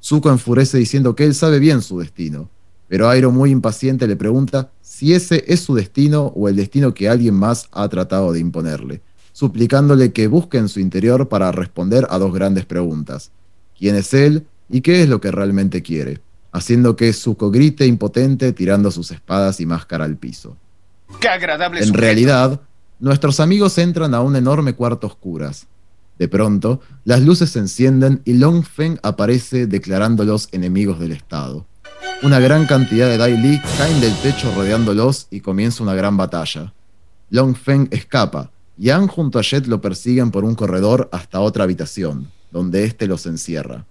[0.00, 2.48] Zuko enfurece diciendo que él sabe bien su destino,
[2.86, 7.08] pero Airo muy impaciente le pregunta si ese es su destino o el destino que
[7.08, 9.00] alguien más ha tratado de imponerle,
[9.32, 13.32] suplicándole que busque en su interior para responder a dos grandes preguntas.
[13.76, 16.20] ¿Quién es él y qué es lo que realmente quiere?
[16.54, 20.56] haciendo que Zuko grite impotente tirando sus espadas y máscara al piso.
[21.20, 22.00] ¡Qué agradable En sujeto!
[22.00, 22.60] realidad,
[23.00, 25.66] nuestros amigos entran a un enorme cuarto oscuras.
[26.18, 31.66] De pronto, las luces se encienden y Long Feng aparece declarándolos enemigos del Estado.
[32.22, 36.72] Una gran cantidad de Dai Li caen del techo rodeándolos y comienza una gran batalla.
[37.30, 41.64] Long Feng escapa y Ang junto a Jet lo persiguen por un corredor hasta otra
[41.64, 43.84] habitación, donde éste los encierra.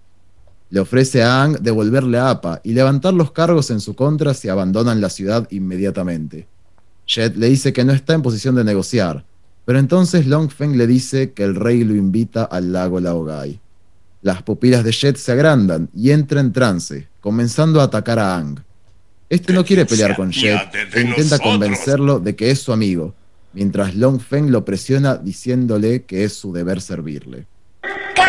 [0.70, 4.48] Le ofrece a Ang devolverle a Appa y levantar los cargos en su contra si
[4.48, 6.48] abandonan la ciudad inmediatamente.
[7.06, 9.24] Jet le dice que no está en posición de negociar,
[9.64, 13.60] pero entonces Long Feng le dice que el rey lo invita al lago Laogai.
[14.22, 18.60] Las pupilas de Jet se agrandan y entra en trance, comenzando a atacar a Ang.
[19.28, 23.14] Este no quiere pelear con Jet e intenta convencerlo de que es su amigo,
[23.52, 27.46] mientras Long Feng lo presiona diciéndole que es su deber servirle.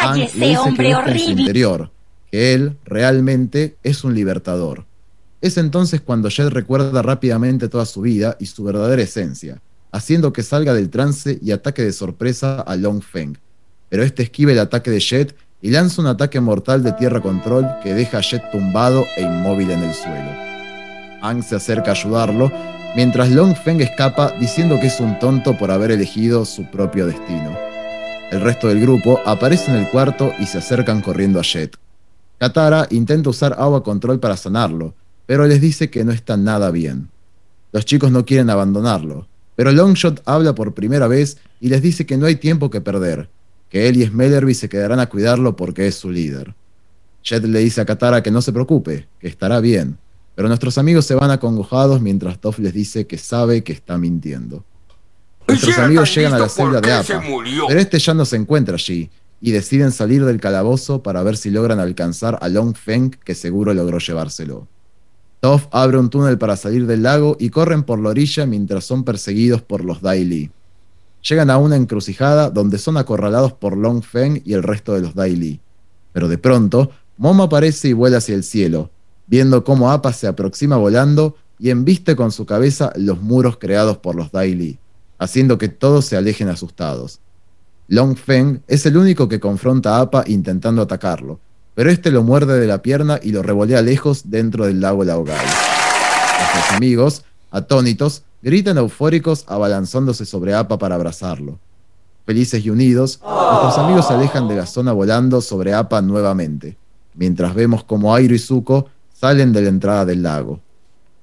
[0.02, 1.42] Ang le ¡Cállese, dice que hombre busca en su horrible!
[1.42, 1.92] interior,
[2.32, 4.86] que él realmente es un libertador.
[5.42, 9.62] Es entonces cuando Jet recuerda rápidamente toda su vida y su verdadera esencia,
[9.96, 13.38] haciendo que salga del trance y ataque de sorpresa a Long Feng.
[13.88, 17.66] Pero este esquiva el ataque de Jet y lanza un ataque mortal de tierra control
[17.82, 20.32] que deja a Jet tumbado e inmóvil en el suelo.
[21.22, 22.52] Ang se acerca a ayudarlo,
[22.98, 27.58] mientras Long Feng escapa diciendo que es un tonto por haber elegido su propio destino.
[28.32, 31.78] El resto del grupo aparece en el cuarto y se acercan corriendo a Jet.
[32.38, 34.94] Katara intenta usar agua control para sanarlo,
[35.26, 37.08] pero les dice que no está nada bien.
[37.72, 42.18] Los chicos no quieren abandonarlo, pero Longshot habla por primera vez y les dice que
[42.18, 43.30] no hay tiempo que perder,
[43.70, 46.54] que él y Smellerby se quedarán a cuidarlo porque es su líder.
[47.24, 49.98] Jet le dice a Katara que no se preocupe, que estará bien,
[50.36, 54.64] pero nuestros amigos se van acongojados mientras Toph les dice que sabe que está mintiendo.
[55.48, 57.24] Nuestros amigos llegan a la listo, ¿por celda de Appa,
[57.68, 59.10] pero este ya no se encuentra allí
[59.42, 63.74] y deciden salir del calabozo para ver si logran alcanzar a Long Feng, que seguro
[63.74, 64.68] logró llevárselo.
[65.46, 69.04] Toph abre un túnel para salir del lago y corren por la orilla mientras son
[69.04, 70.50] perseguidos por los Dai Li.
[71.22, 75.14] Llegan a una encrucijada donde son acorralados por Long Feng y el resto de los
[75.14, 75.60] Dai Li.
[76.14, 78.90] Pero de pronto, Momo aparece y vuela hacia el cielo,
[79.28, 84.16] viendo cómo Appa se aproxima volando y embiste con su cabeza los muros creados por
[84.16, 84.80] los Dai Li,
[85.20, 87.20] haciendo que todos se alejen asustados.
[87.88, 91.40] Long Feng es el único que confronta a Appa intentando atacarlo,
[91.76, 95.38] pero este lo muerde de la pierna y lo revolea lejos dentro del lago Laogai.
[95.38, 101.60] Nuestros amigos, atónitos, gritan eufóricos abalanzándose sobre Appa para abrazarlo.
[102.26, 106.78] Felices y unidos, nuestros amigos se alejan de la zona volando sobre Appa nuevamente,
[107.14, 110.62] mientras vemos como Airo y Zuko salen de la entrada del lago.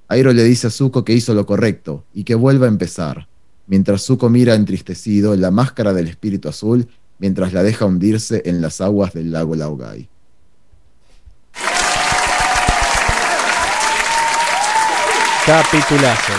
[0.09, 3.27] Airo le dice a Zuko que hizo lo correcto y que vuelva a empezar,
[3.67, 6.87] mientras Zuko mira entristecido la máscara del espíritu azul
[7.19, 10.09] mientras la deja hundirse en las aguas del lago Laogai.
[15.53, 16.33] Capitulazo.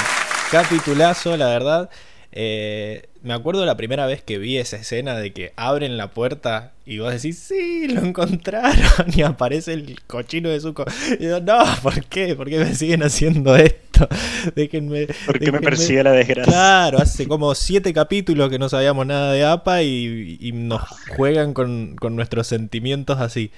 [0.50, 1.90] Capitulazo, la verdad.
[2.32, 6.72] Eh, me acuerdo la primera vez que vi esa escena de que abren la puerta
[6.84, 8.74] y vos decís, sí, lo encontraron
[9.16, 10.86] y aparece el cochino de Zuko.
[11.20, 12.34] Y yo, no, ¿por qué?
[12.36, 14.10] ¿Por qué me siguen haciendo esto?
[14.56, 15.06] Déjenme.
[15.28, 16.52] Porque me déjenme- persigue la desgracia.
[16.52, 20.82] Claro, hace como siete capítulos que no sabíamos nada de APA y, y nos
[21.16, 23.52] juegan con, con nuestros sentimientos así.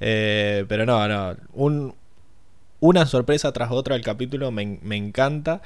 [0.00, 1.36] Eh, pero no, no.
[1.52, 1.94] Un,
[2.82, 5.62] una sorpresa tras otra el capítulo, me, me encanta.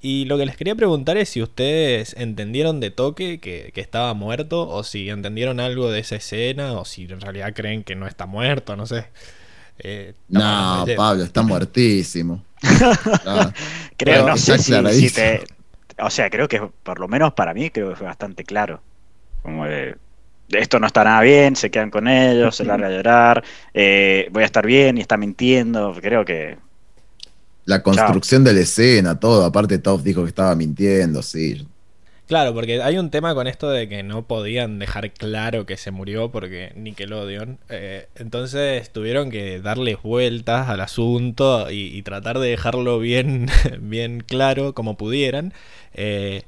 [0.00, 4.14] Y lo que les quería preguntar es si ustedes entendieron de toque que, que, estaba
[4.14, 8.06] muerto, o si entendieron algo de esa escena, o si en realidad creen que no
[8.06, 9.06] está muerto, no sé.
[9.80, 12.44] Eh, no, Pablo, está muertísimo.
[13.96, 15.42] creo, no sé si, si, te.
[15.98, 18.80] O sea, creo que por lo menos para mí creo que fue bastante claro.
[19.42, 19.96] Como de,
[20.52, 24.42] esto no está nada bien, se quedan con ellos, se larga a llorar, eh, voy
[24.42, 25.94] a estar bien y está mintiendo.
[26.00, 26.58] Creo que.
[27.64, 29.44] La construcción de la escena, todo.
[29.44, 31.66] Aparte, Toff dijo que estaba mintiendo, sí.
[32.32, 35.90] Claro, porque hay un tema con esto de que no podían dejar claro que se
[35.90, 37.58] murió porque Nickelodeon.
[37.68, 43.48] Eh, entonces tuvieron que darles vueltas al asunto y, tratar de dejarlo bien,
[43.80, 45.52] bien claro como pudieran.
[45.92, 46.44] Eh,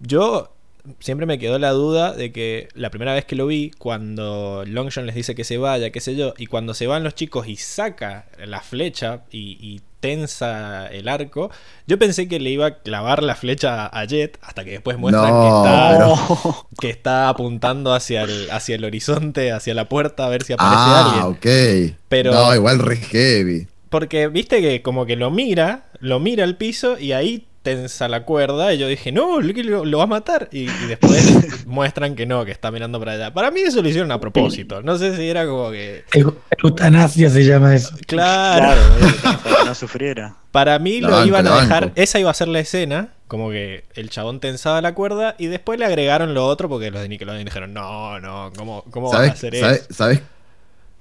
[0.00, 0.52] yo
[1.00, 5.04] siempre me quedó la duda de que la primera vez que lo vi, cuando Longshot
[5.04, 7.56] les dice que se vaya, qué sé yo, y cuando se van los chicos y
[7.56, 11.50] saca la flecha y, tensa el arco,
[11.88, 15.34] yo pensé que le iba a clavar la flecha a Jet hasta que después muestran
[16.80, 20.76] que, está, apuntando hacia el, hacia el horizonte, hacia la puerta, a ver si aparece
[20.78, 21.24] ah, alguien.
[21.24, 21.96] ok.
[22.08, 23.66] Pero, no, igual re heavy.
[23.90, 28.24] Porque viste que como que lo mira, lo mira al piso y ahí tensa la
[28.24, 30.48] cuerda y yo dije, no, lo, lo va a matar.
[30.52, 33.34] Y, después muestran que no, que está mirando para allá.
[33.34, 34.82] Para mí eso lo hicieron a propósito.
[34.82, 36.04] No sé si era como que...
[36.62, 37.94] Eutanasia se llama eso.
[38.06, 38.80] Claro.
[39.22, 40.36] para que no sufriera.
[40.50, 44.10] Para mí lo iban a dejar, esa iba a ser la escena, como que el
[44.10, 47.74] chabón tensaba la cuerda y después le agregaron lo otro porque los de Nickelodeon dijeron,
[47.74, 49.84] no, no, ¿cómo, cómo van a hacer eso?
[49.90, 50.22] ¿sabes,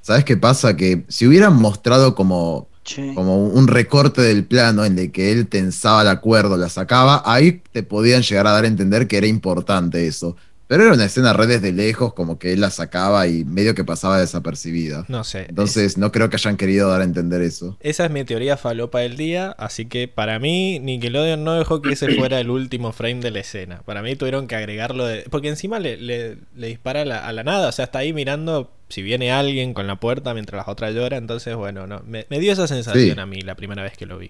[0.01, 0.75] ¿Sabes qué pasa?
[0.75, 2.69] Que si hubieran mostrado como
[3.15, 7.61] como un recorte del plano en el que él tensaba la cuerda, la sacaba, ahí
[7.71, 10.35] te podían llegar a dar a entender que era importante eso.
[10.67, 13.85] Pero era una escena red desde lejos, como que él la sacaba y medio que
[13.85, 15.05] pasaba desapercibida.
[15.07, 15.45] No sé.
[15.49, 17.77] Entonces no creo que hayan querido dar a entender eso.
[17.79, 21.93] Esa es mi teoría falopa del día, así que para mí Nickelodeon no dejó que
[21.93, 23.81] ese fuera el último frame de la escena.
[23.85, 25.25] Para mí tuvieron que agregarlo de...
[25.29, 29.31] Porque encima le, le, dispara a la nada, o sea, está ahí mirando si viene
[29.31, 33.19] alguien con la puerta mientras la otra llora, entonces bueno, no, me, dio esa sensación
[33.19, 34.29] a mí la primera vez que lo vi.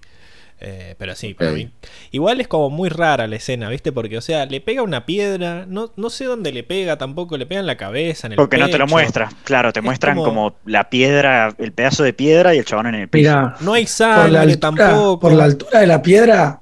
[0.60, 1.70] Eh, pero sí, para mí.
[2.10, 3.92] Igual es como muy rara la escena, ¿viste?
[3.92, 7.46] Porque, o sea, le pega una piedra, no, no sé dónde le pega tampoco, le
[7.46, 10.56] pega en la cabeza, en el Porque no te lo muestra, claro, te muestran como...
[10.66, 13.52] la piedra, el pedazo de piedra y el chabón en el piso.
[13.60, 15.20] no hay sangre tampoco.
[15.20, 16.60] Por la altura de la piedra,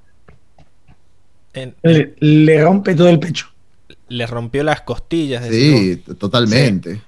[1.83, 3.47] le, rompe todo el pecho.
[4.09, 5.47] Le rompió las costillas.
[5.49, 7.01] Sí, totalmente.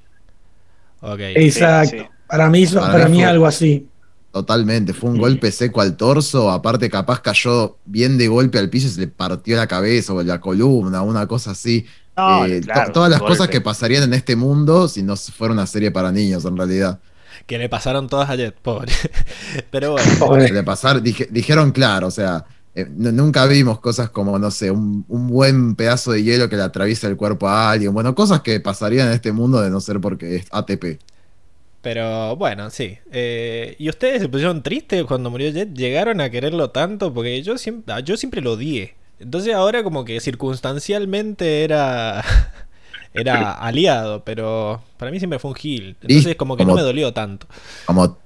[1.37, 2.09] Exacto.
[2.27, 3.87] Para mí, para, mí algo así.
[4.33, 8.87] Totalmente, fue un golpe seco al torso, aparte capaz cayó bien de golpe al piso
[8.87, 11.87] y se le partió la cabeza o la columna, una cosa así.
[12.47, 12.61] Eh,
[12.93, 16.45] todas las cosas que pasarían en este mundo si no fuera una serie para niños
[16.45, 17.01] en realidad.
[17.47, 18.93] Que le pasaron todas ayer, pobre.
[19.71, 20.37] Pero bueno.
[20.37, 25.75] Le pasar, dijeron claro, o sea, eh, nunca vimos cosas como, no sé, un, buen
[25.75, 27.95] pedazo de hielo que le atraviesa el cuerpo a alguien.
[27.95, 31.01] Bueno, cosas que pasarían en este mundo de no ser porque es ATP.
[31.83, 32.99] Pero bueno, sí.
[33.13, 35.73] Eh, ¿Y ustedes se pusieron tristes cuando murió Jet?
[35.75, 37.15] ¿Llegaron a quererlo tanto?
[37.15, 38.95] Porque yo siempre, yo siempre lo odié.
[39.21, 42.25] Entonces ahora como que circunstancialmente era,
[43.15, 45.97] era aliado, pero para mí siempre fue un heel.
[46.03, 47.47] Entonces como que no me dolió tanto.
[47.87, 48.19] Como,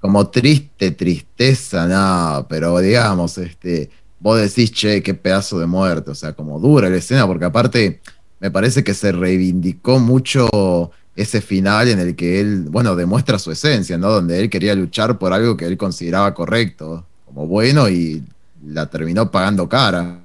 [0.00, 6.14] como triste, tristeza, no, pero digamos, este, vos decís, che, qué pedazo de muerte, o
[6.14, 8.00] sea, como dura la escena, porque aparte
[8.38, 13.50] me parece que se reivindicó mucho ese final en el que él, bueno, demuestra su
[13.50, 14.10] esencia, ¿no?
[14.10, 18.22] Donde él quería luchar por algo que él consideraba correcto, como bueno, y
[18.66, 20.20] la terminó pagando cara.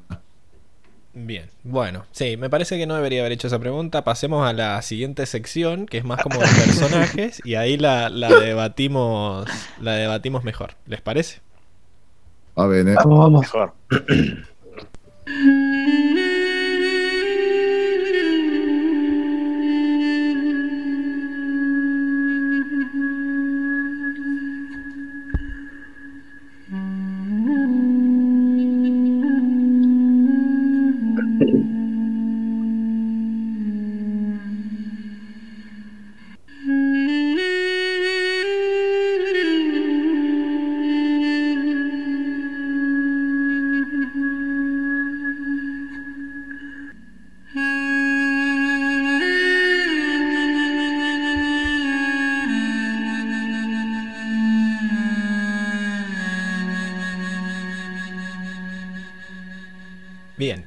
[1.14, 4.04] Bien, bueno, sí, me parece que no debería haber hecho esa pregunta.
[4.04, 9.48] Pasemos a la siguiente sección, que es más como de personajes, y ahí la, debatimos,
[9.80, 10.76] la debatimos mejor.
[10.88, 11.40] ¿Les parece?
[12.56, 13.42] A ver, Vamos, vamos.
[13.42, 13.74] Mejor.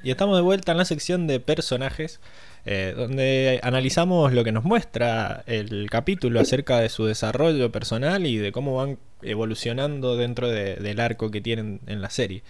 [0.08, 2.18] y estamos de vuelta en la sección de personajes,
[2.64, 8.38] eh, donde analizamos lo que nos muestra el capítulo acerca de su desarrollo personal y
[8.38, 12.42] de cómo van evolucionando dentro de- del arco que tienen en la serie.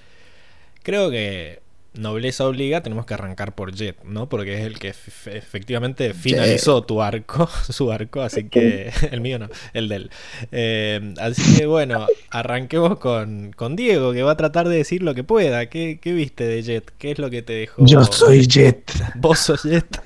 [0.85, 1.61] Creo que
[1.99, 4.29] nobleza obliga, tenemos que arrancar por Jet, ¿no?
[4.29, 9.49] Porque es el que efectivamente finalizó tu arco, su arco, así que el mío no,
[9.75, 10.11] el de él.
[10.53, 15.15] Eh, así que bueno, arranquemos con, con Diego, que va a tratar de decir lo
[15.15, 15.67] que pueda.
[15.69, 16.91] ¿Qué, qué viste de Jet?
[16.99, 17.85] ¿Qué es lo que te dejó?
[17.85, 18.91] Yo soy Jet.
[19.17, 19.87] ¿Vos sos Jet?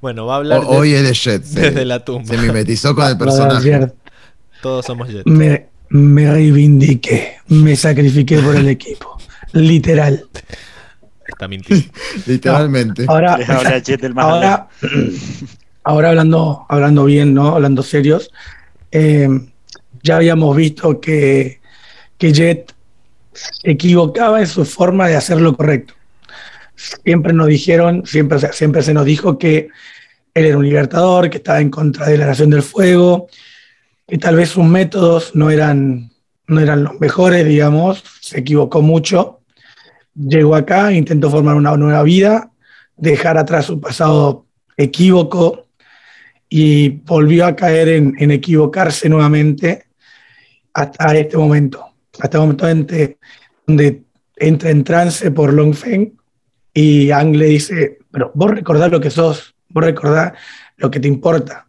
[0.00, 1.42] Bueno, va a hablar hoy es Jet.
[1.44, 2.26] se- desde la tumba.
[2.28, 3.92] Se mimetizó con el personaje.
[4.60, 5.24] Todos somos Jet.
[5.26, 9.16] me, me reivindiqué, me sacrifiqué por el equipo.
[9.52, 10.26] Literal.
[11.26, 11.86] Está mintiendo.
[12.26, 13.04] Literalmente.
[13.08, 14.68] Ahora, más ahora,
[15.84, 17.48] ahora hablando, hablando bien, ¿no?
[17.48, 18.30] Hablando serios,
[18.90, 19.28] eh,
[20.02, 21.60] ya habíamos visto que,
[22.18, 22.74] que Jet
[23.32, 25.94] se equivocaba en su forma de hacer lo correcto.
[26.74, 29.68] Siempre nos dijeron, siempre, siempre se nos dijo que
[30.34, 33.28] él era un libertador, que estaba en contra de la Nación del Fuego,
[34.06, 36.10] que tal vez sus métodos no eran,
[36.46, 39.40] no eran los mejores, digamos, se equivocó mucho.
[40.18, 42.50] Llegó acá, intentó formar una nueva vida,
[42.96, 44.46] dejar atrás su pasado
[44.76, 45.66] equívoco
[46.48, 49.86] y volvió a caer en, en equivocarse nuevamente
[50.72, 51.84] hasta este momento.
[52.14, 53.18] Hasta este momento ente-
[53.66, 54.04] donde
[54.36, 56.16] entra en trance por Longfeng
[56.72, 60.32] y Ang le dice, pero vos recordás lo que sos, vos recordás
[60.76, 61.66] lo que te importa.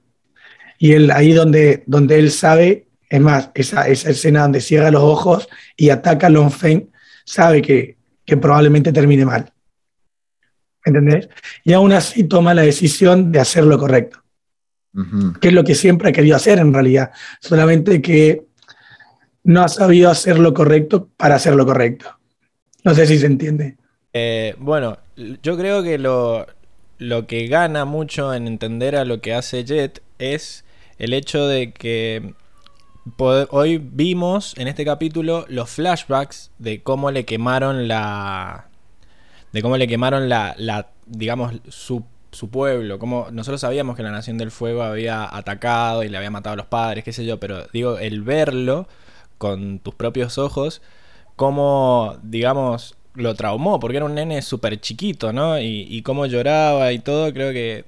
[0.77, 5.01] Y él ahí donde, donde él sabe, es más, esa, esa escena donde cierra los
[5.01, 6.91] ojos y ataca a Longfeng,
[7.25, 7.96] sabe que,
[8.27, 9.51] que probablemente termine mal.
[10.85, 11.29] ¿Entendés?
[11.63, 14.21] Y aún así toma la decisión de hacer lo correcto,
[15.41, 17.11] que es lo que siempre ha querido hacer en realidad,
[17.41, 18.45] solamente que
[19.43, 22.19] no ha sabido hacer lo correcto para hacer lo correcto.
[22.83, 23.77] No sé si se entiende.
[24.13, 24.97] Eh, bueno,
[25.41, 26.47] yo creo que lo,
[26.97, 30.65] lo que gana mucho en entender a lo que hace Jet es
[30.97, 32.33] el hecho de que
[33.49, 38.67] hoy vimos en este capítulo los flashbacks de cómo le quemaron la.
[39.53, 40.55] de cómo le quemaron la.
[41.05, 42.99] digamos, su, su pueblo.
[42.99, 46.57] Como nosotros sabíamos que la Nación del Fuego había atacado y le había matado a
[46.57, 48.87] los padres, qué sé yo, pero digo, el verlo
[49.37, 50.81] con tus propios ojos,
[51.35, 55.59] cómo, digamos, lo traumó, porque era un nene súper chiquito, ¿no?
[55.59, 57.85] Y, y cómo lloraba y todo, creo que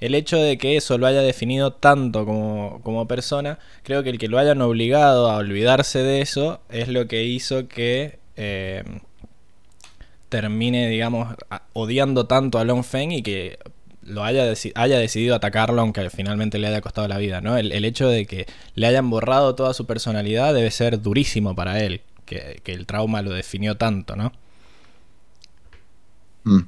[0.00, 4.18] el hecho de que eso lo haya definido tanto como, como persona, creo que el
[4.18, 8.84] que lo hayan obligado a olvidarse de eso es lo que hizo que eh,
[10.28, 11.34] termine, digamos,
[11.72, 13.58] odiando tanto a Long Feng y que
[14.02, 17.58] lo haya, haya decidido atacarlo aunque finalmente le haya costado la vida, ¿no?
[17.58, 21.80] El, el hecho de que le hayan borrado toda su personalidad debe ser durísimo para
[21.80, 24.32] él, que, que el trauma lo definió tanto, ¿no?
[26.44, 26.60] Mm.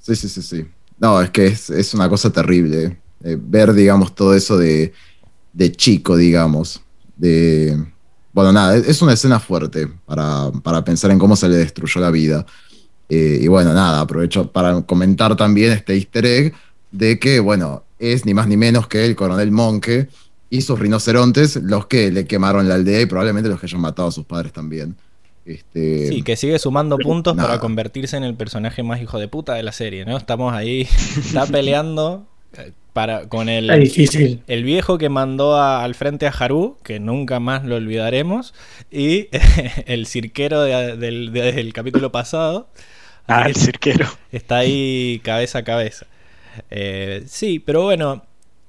[0.00, 0.66] Sí, sí, sí, sí.
[1.04, 2.98] No, es que es, es una cosa terrible.
[3.24, 4.92] eh, ver, digamos, todo eso de,
[5.52, 6.82] de chico, digamos.
[7.16, 7.76] De.
[8.32, 12.00] Bueno, nada, es es una escena fuerte para, para pensar en cómo se le destruyó
[12.00, 12.46] la vida.
[13.08, 16.54] Eh, y bueno, nada, aprovecho para comentar también este easter egg
[16.90, 20.08] de que, bueno, es ni más ni menos que el coronel Monke
[20.50, 24.08] y sus rinocerontes los que le quemaron la aldea y probablemente los que hayan matado
[24.08, 24.96] a sus padres también.
[25.46, 27.48] Este, Sí, que sigue sumando puntos Nada.
[27.48, 30.16] para convertirse en el personaje más hijo de puta de la serie, ¿no?
[30.16, 30.82] Estamos ahí,
[31.18, 32.26] está peleando
[32.56, 34.40] eh, para, con el, difícil.
[34.46, 38.54] el viejo que mandó a- al frente a Haru, que nunca más lo olvidaremos,
[38.90, 39.28] y
[39.86, 42.68] el cirquero de- del, de- del capítulo pasado.
[43.26, 44.06] Ah, el que cirquero.
[44.32, 46.06] está ahí cabeza a cabeza.
[46.70, 48.24] Eh, sí, pero bueno,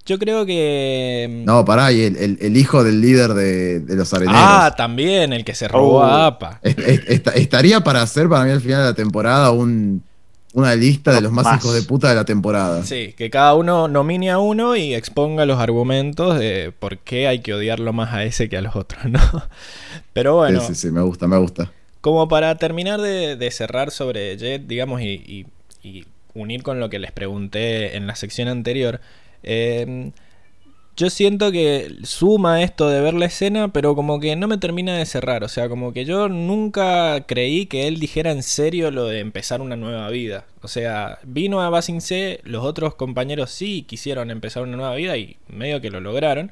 [0.06, 1.44] yo creo que...
[1.46, 4.40] No, pará, y el, el- el hijo del líder de, de los areneros.
[4.44, 6.04] ah, también, el que se robó Oh.
[6.04, 6.60] a APA.
[6.62, 10.04] Est- est- est- estaría para hacer para mí al final de la temporada un,
[10.54, 11.60] una lista de los más, Más.
[11.60, 12.84] hijos de puta de la temporada.
[12.84, 17.40] Sí, que cada uno nomine a uno y exponga los argumentos de por qué hay
[17.40, 19.20] que odiarlo más a ese que a los otros, ¿no?
[20.14, 21.72] Pero bueno, sí, sí, sí, me gusta, me gusta.
[22.02, 25.46] como para terminar de, de cerrar sobre Jet, digamos, y, y-
[25.82, 29.00] y unir con lo que les pregunté en la sección anterior,
[29.46, 30.12] eh,
[30.98, 34.98] yo siento que suma esto de ver la escena, pero como que no me termina
[34.98, 35.44] de cerrar.
[35.44, 39.60] O sea, como que yo nunca creí que él dijera en serio lo de empezar
[39.62, 40.46] una nueva vida.
[40.62, 45.18] O sea, vino a Basing C, los otros compañeros sí quisieron empezar una nueva vida
[45.18, 46.52] y medio que lo lograron.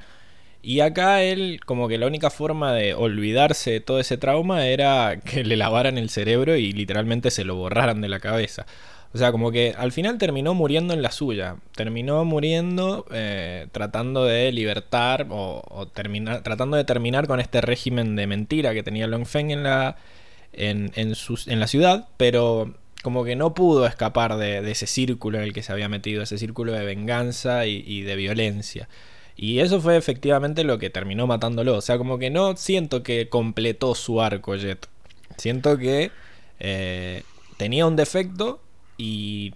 [0.62, 5.20] Y acá él, como que la única forma de olvidarse de todo ese trauma era
[5.24, 8.66] que le lavaran el cerebro y literalmente se lo borraran de la cabeza.
[9.14, 11.58] O sea, como que al final terminó muriendo en la suya.
[11.76, 18.26] Terminó muriendo eh, tratando de libertar o, terminar, tratando de terminar con este régimen de
[18.28, 19.98] mentira que tenía Long Feng en la,
[20.54, 22.08] en, en, sus- en la ciudad.
[22.18, 26.24] Pero como que no pudo escapar de, ese círculo en el que se había metido,
[26.24, 28.90] ese círculo de venganza y, y, de violencia.
[29.36, 31.76] Y eso fue efectivamente lo que terminó matándolo.
[31.78, 34.88] O sea, como que no siento que completó su arco Jet.
[35.38, 36.12] Siento que
[36.60, 37.24] eh,
[37.58, 38.62] tenía un defecto
[38.98, 39.54] y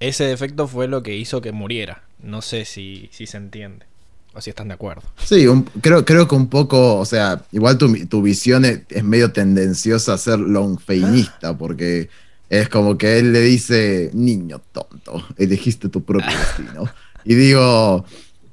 [0.00, 2.02] ese defecto fue lo que hizo que muriera.
[2.22, 3.86] No sé si, si se entiende.
[4.34, 5.02] O si están de acuerdo.
[5.24, 9.04] Sí, un, creo, creo que un poco, o sea, igual tu, tu visión es, es,
[9.04, 12.08] medio tendenciosa a ser longfeinista, porque
[12.50, 16.88] es como que él le dice, niño tonto, elegiste tu propio destino.
[17.24, 18.04] Y digo,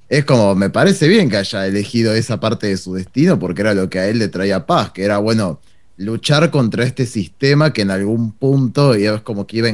[0.07, 3.73] es como, me parece bien que haya elegido esa parte de su destino, porque era
[3.73, 5.59] lo que a él le traía paz, que era, bueno,
[6.01, 9.69] luchar contra este sistema que en algún punto es como que iba,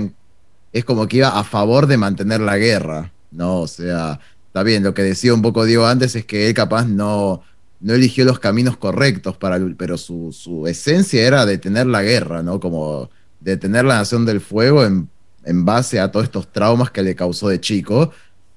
[0.73, 3.61] es como que iba a favor de mantener la guerra, ¿no?
[3.61, 6.85] O sea, está bien, lo que decía un poco Diego antes es que él capaz
[6.85, 7.41] no,
[7.79, 12.59] no eligió los caminos correctos para pero su, su, esencia era detener la guerra, ¿no?
[12.59, 13.09] Como
[13.39, 15.09] detener la Nación del Fuego en,
[15.45, 18.11] en base a todos estos traumas que le causó de chico.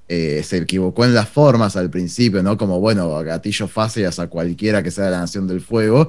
[0.09, 2.57] Eh, se equivocó en las formas al principio, ¿no?
[2.59, 6.09] Como, bueno, gatillo fácil a cualquiera que sea la Nación del Fuego,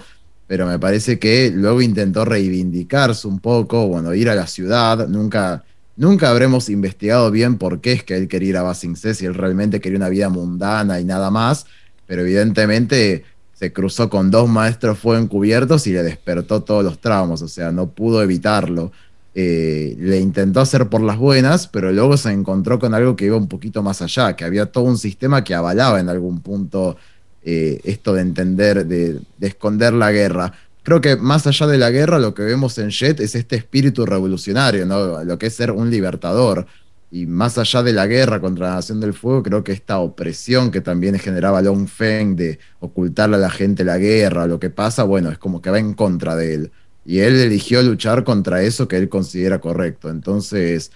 [0.51, 5.63] pero me parece que luego intentó reivindicarse un poco, bueno, ir a la ciudad, nunca
[5.95, 9.25] Nunca habremos investigado bien por qué es que él quería ir a Basing C, si
[9.25, 11.67] él realmente quería una vida mundana y nada más,
[12.05, 13.23] pero evidentemente
[13.53, 17.71] se cruzó con dos maestros fuego encubiertos y le despertó todos los traumas, o sea,
[17.71, 18.91] no pudo evitarlo.
[19.33, 23.37] Eh, le intentó hacer por las buenas, pero luego se encontró con algo que iba
[23.37, 26.97] un poquito más allá, que había todo un sistema que avalaba en algún punto
[27.43, 31.91] eh, esto de entender, de, de esconder la guerra creo que más allá de la
[31.91, 35.23] guerra, lo que vemos en Jet es este espíritu revolucionario, ¿no?
[35.23, 36.65] Lo que es ser un libertador.
[37.13, 40.71] Y más allá de la guerra contra la Nación del Fuego, creo que esta opresión
[40.71, 45.03] que también generaba Long Feng de ocultarle a la gente la guerra, lo que pasa,
[45.03, 46.71] bueno, es como que va en contra de él.
[47.05, 50.09] Y él eligió luchar contra eso que él considera correcto.
[50.09, 50.91] Entonces,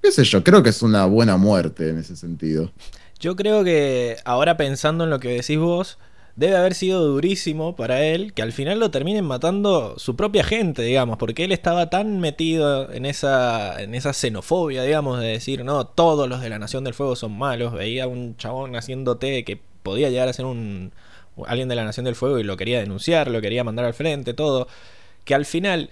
[0.00, 2.72] qué sé yo, creo que es una buena muerte en ese sentido.
[3.20, 5.98] Yo creo que ahora pensando en lo que decís vos,
[6.36, 10.82] debe haber sido durísimo para él que al final lo terminen matando su propia gente,
[10.82, 15.84] digamos, porque él estaba tan metido en esa, en esa xenofobia, digamos, de decir, no,
[15.86, 17.72] todos los de la Nación del Fuego son malos.
[17.72, 20.92] Veía un chabón haciendo té que podía llegar a ser un
[21.46, 24.34] alguien de la Nación del Fuego y lo quería denunciar, lo quería mandar al frente,
[24.34, 24.68] todo.
[25.24, 25.90] Que al final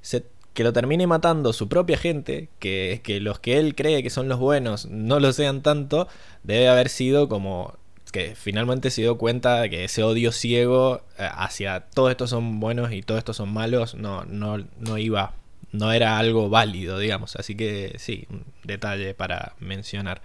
[0.00, 0.24] se,
[0.54, 4.28] que lo termine matando su propia gente, que, que los que él cree que son
[4.28, 6.08] los buenos no lo sean tanto,
[6.42, 7.74] debe haber sido como
[8.12, 12.60] que finalmente se dio cuenta de que ese odio ciego eh, hacia todos estos son
[12.60, 15.32] buenos y todos estos son malos no, no, no iba,
[15.72, 17.36] no era algo válido, digamos.
[17.36, 20.20] Así que sí, un detalle para mencionar.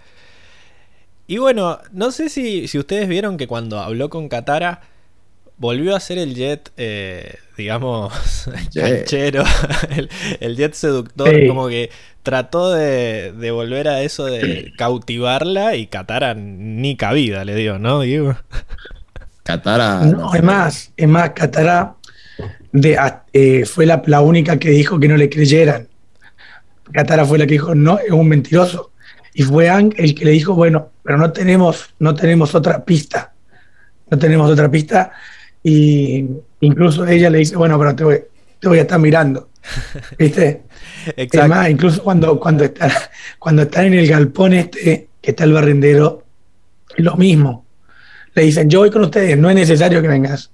[1.26, 4.82] Y bueno, no sé si, si ustedes vieron que cuando habló con Katara
[5.58, 9.44] volvió a ser el jet, eh, digamos, canchero,
[9.90, 10.08] el,
[10.40, 11.46] el, jet seductor, sí.
[11.46, 11.90] como que
[12.22, 18.00] trató de, de, volver a eso de cautivarla y Katara ni cabida le dio, ¿no,
[18.00, 18.36] Diego?
[19.42, 20.04] Katara.
[20.04, 21.94] No, es más, es más, Katara
[22.72, 22.98] de,
[23.32, 25.88] eh, fue la, la, única que dijo que no le creyeran.
[26.92, 28.92] Katara fue la que dijo, no, es un mentiroso.
[29.34, 33.32] Y fue Ang el que le dijo, bueno, pero no tenemos, no tenemos otra pista.
[34.10, 35.12] No tenemos otra pista
[35.62, 36.26] y
[36.60, 38.20] incluso ella le dice, bueno, pero te voy,
[38.60, 39.48] te voy a estar mirando.
[40.18, 40.62] ¿Viste?
[41.16, 41.42] Exacto.
[41.42, 42.90] Es más, incluso cuando, cuando, está,
[43.38, 46.24] cuando está en el galpón este, que está el barrendero,
[46.96, 47.66] lo mismo.
[48.34, 50.50] Le dicen, yo voy con ustedes, no es necesario que vengas.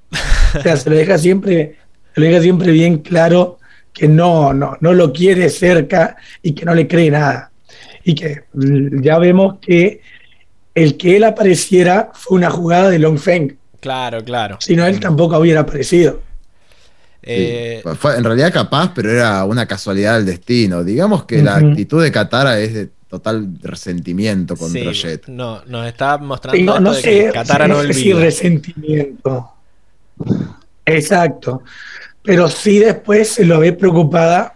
[0.56, 1.76] O sea, se lo deja siempre,
[2.14, 3.58] se lo deja siempre bien claro
[3.92, 7.50] que no, no, no lo quiere cerca y que no le cree nada.
[8.04, 8.44] Y que
[9.00, 10.00] ya vemos que
[10.74, 13.56] el que él apareciera fue una jugada de Long Feng.
[13.84, 14.56] Claro, claro.
[14.60, 16.22] Si no, él tampoco hubiera aparecido.
[17.22, 17.82] Eh...
[17.84, 20.82] Sí, fue en realidad capaz, pero era una casualidad del destino.
[20.82, 21.44] Digamos que uh -huh.
[21.44, 25.28] la actitud de Katara es de total resentimiento contra sí, Jet.
[25.28, 27.94] No, nos está mostrando sí, no, no de sé, que Katara sí, no olvida.
[27.94, 29.52] Sí, resentimiento.
[30.86, 31.62] Exacto.
[32.22, 34.54] Pero sí después se lo ve preocupada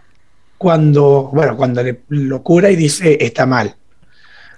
[0.57, 3.75] cuando, bueno, cuando le lo cura y dice está mal.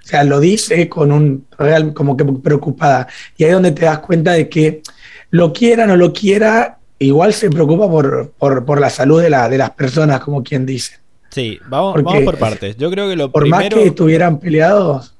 [0.04, 3.06] O sea, lo dice con un real, como que preocupada.
[3.36, 4.82] Y ahí es donde te das cuenta de que
[5.30, 9.30] lo quiera o no lo quiera, igual se preocupa por, por, por la salud de,
[9.30, 10.98] la, de, las personas, como quien dice.
[11.30, 12.76] Sí, vamos, Porque, vamos por partes.
[12.76, 13.64] Yo creo que lo por primero.
[13.64, 15.14] más que estuvieran peleados.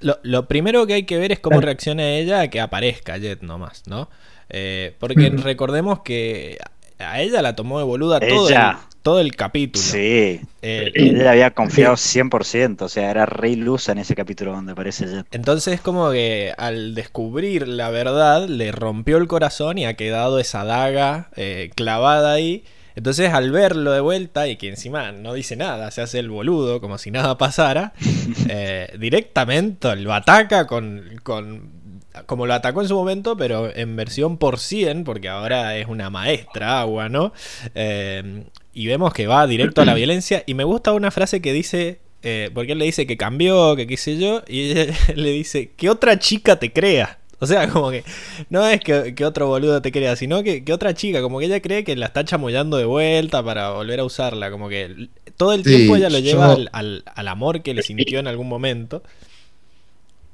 [0.00, 3.42] Lo, lo, primero que hay que ver es cómo reacciona ella a que aparezca Jet
[3.42, 4.08] nomás, ¿no?
[4.48, 6.58] Eh, porque recordemos que
[6.98, 8.28] a ella la tomó de boluda ella.
[8.28, 8.56] todo el,
[9.02, 9.84] todo el capítulo.
[9.84, 10.40] Sí.
[10.62, 15.06] Eh, ella había confiado 100%, o sea, era re ilusa en ese capítulo donde aparece
[15.06, 15.26] Jet.
[15.30, 20.64] Entonces, como que al descubrir la verdad, le rompió el corazón y ha quedado esa
[20.64, 22.64] daga eh, clavada ahí.
[22.96, 26.80] Entonces al verlo de vuelta y que encima no dice nada, se hace el boludo
[26.80, 27.94] como si nada pasara,
[28.48, 31.80] eh, directamente lo ataca con, con
[32.26, 36.10] como lo atacó en su momento, pero en versión por 100, porque ahora es una
[36.10, 37.32] maestra agua, ¿no?
[37.74, 40.42] Eh, y vemos que va directo a la violencia.
[40.46, 43.86] Y me gusta una frase que dice, eh, porque él le dice que cambió, que
[43.86, 47.18] qué sé yo, y ella le dice, que otra chica te crea.
[47.42, 48.04] O sea, como que
[48.50, 51.84] no es que, otro boludo te crea, sino que, otra chica, como que ella cree
[51.84, 54.50] que la está chamullando de vuelta para volver a usarla.
[54.50, 58.26] Como que todo el tiempo ella lo lleva al, al amor que le sintió en
[58.26, 59.02] algún momento.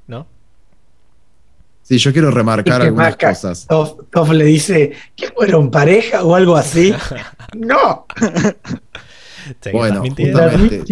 [0.05, 0.27] ¿No?
[1.87, 3.65] Sí, yo quiero remarcar algunas cosas.
[3.65, 6.93] Toff, le dice, ¿qué fueron pareja o algo así?
[7.55, 8.05] ¡No!
[9.71, 10.83] bueno, justamente,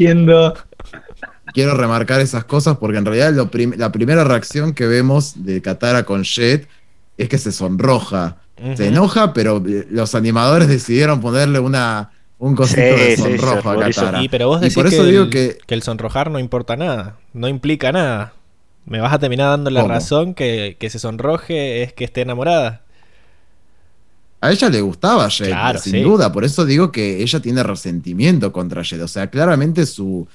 [1.53, 3.33] quiero remarcar esas cosas porque en realidad
[3.75, 6.69] la primera reacción que vemos de Katara con Jet
[7.17, 8.37] es que se sonroja.
[8.77, 14.23] Se enoja, pero eh, los animadores decidieron ponerle una, un cosito de sonrojo a Katara.
[14.23, 17.17] Y, pero vos decís por eso que, digo el, que el sonrojar no importa nada,
[17.33, 18.31] no implica nada.
[18.85, 22.81] Me vas a terminar dando la razón que, se sonroje es que esté enamorada.
[24.41, 26.31] A ella le gustaba Jade, sin duda.
[26.31, 29.03] Por eso digo que ella tiene resentimiento contra Jade.
[29.03, 30.27] O sea, claramente su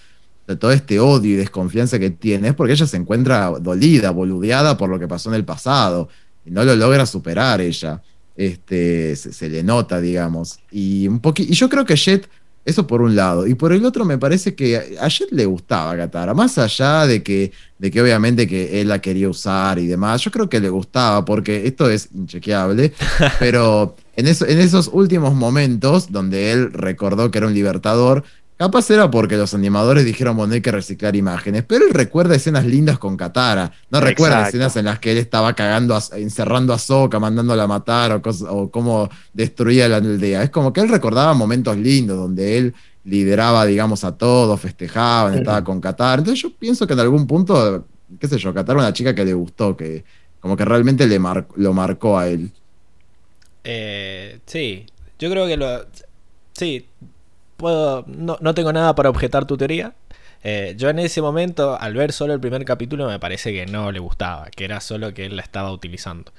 [0.57, 4.90] todo este odio y desconfianza que tiene es porque ella se encuentra dolida, boludeada por
[4.90, 6.09] lo que pasó en el pasado.
[6.44, 8.03] Y no lo logra superar ella.
[8.36, 10.59] Este, se, le nota, digamos.
[10.70, 12.28] Y, un y yo creo que Jet
[12.70, 13.46] eso por un lado.
[13.46, 17.22] Y por el otro me parece que a Jet le gustaba Katara, más allá de
[17.22, 20.68] que, de que obviamente que él la quería usar y demás, yo creo que le
[20.68, 22.92] gustaba porque esto es inchequeable,
[23.38, 28.24] pero en, eso, en esos últimos momentos donde él recordó que era un libertador,
[28.61, 32.66] Capaz era porque los animadores dijeron, bueno, hay que reciclar imágenes, pero él recuerda escenas
[32.66, 37.18] lindas con Katara, no recuerda escenas en las que él estaba cagando, encerrando a Soka,
[37.18, 40.42] mandándola a matar o, o cómo destruía la aldea.
[40.42, 45.64] Es como que él recordaba momentos lindos donde él lideraba, digamos, a todos, festejaban, estaba
[45.64, 46.18] con Katara.
[46.18, 47.86] Entonces yo pienso que en algún punto,
[48.18, 50.04] qué sé yo, Katara era una chica que le gustó, que
[50.38, 51.18] como que realmente le
[51.56, 52.50] lo marcó a él.
[53.64, 54.84] Eh, sí,
[55.18, 55.86] yo creo que lo...
[56.52, 56.86] Sí,
[57.61, 59.94] puedo, no, no tengo nada para objetar tu teoría.
[60.42, 63.92] Eh, yo en ese momento, al ver solo el primer capítulo, me parece que no
[63.92, 66.32] le gustaba, que era solo que él la estaba utilizando.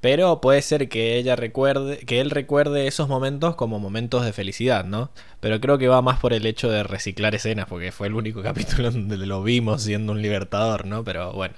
[0.00, 4.84] Pero puede ser que ella recuerde, que él recuerde esos momentos como momentos de felicidad,
[4.84, 5.10] ¿no?
[5.40, 8.42] Pero creo que va más por el hecho de reciclar escenas, porque fue el único
[8.44, 11.04] capítulo donde lo vimos siendo un libertador, ¿no?
[11.04, 11.54] Pero bueno,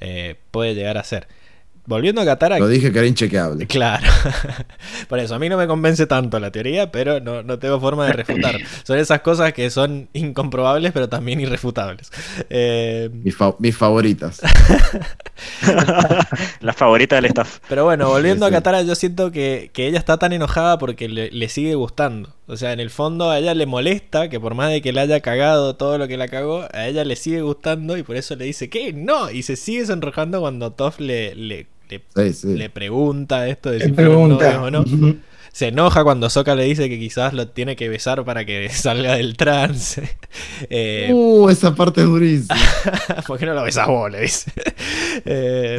[0.00, 1.28] eh, puede llegar a ser.
[1.86, 2.58] Volviendo a Katara.
[2.58, 3.66] Lo dije que era inchequeable.
[3.74, 4.06] Claro.
[5.08, 8.06] Por eso, a mí no me convence tanto la teoría, pero no, no tengo forma
[8.06, 8.56] de refutar.
[8.84, 12.10] son esas cosas que son incomprobables, pero también irrefutables.
[12.50, 13.10] Eh...
[13.12, 14.40] Mis, favoritas.
[16.60, 17.58] Las favoritas del staff.
[17.68, 21.48] Pero bueno, volviendo a Katara, yo siento que, ella está tan enojada porque le, le,
[21.48, 22.32] sigue gustando.
[22.46, 25.00] O sea, en el fondo a ella le molesta que por más de que le
[25.00, 28.36] haya cagado todo lo que la cagó, a ella le sigue gustando y por eso
[28.36, 29.30] le dice que no.
[29.30, 31.66] Y se sigue sonrojando cuando Toff le, le
[32.44, 34.62] le, pregunta esto de si pregunta.
[34.62, 34.84] o no.
[35.54, 39.14] Se enoja cuando Soka le dice que quizás lo tiene que besar para que salga
[39.14, 40.16] del trance.
[40.70, 42.56] Eh, uh, esa parte es durísima.
[43.26, 44.10] ¿Por qué no lo besas vos?
[44.10, 44.50] Le dice.
[45.24, 45.76] Eh,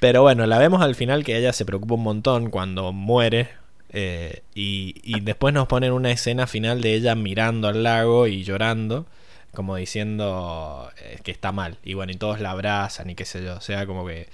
[0.00, 3.48] pero bueno, la vemos al final que ella se preocupa un montón cuando muere.
[3.90, 8.42] Eh, y, y, después nos ponen una escena final de ella mirando al lago y
[8.44, 9.06] llorando
[9.52, 10.90] como diciendo
[11.24, 11.78] que está mal.
[11.84, 13.56] Y bueno, y todos la abrazan y qué sé yo.
[13.56, 14.28] O sea, como que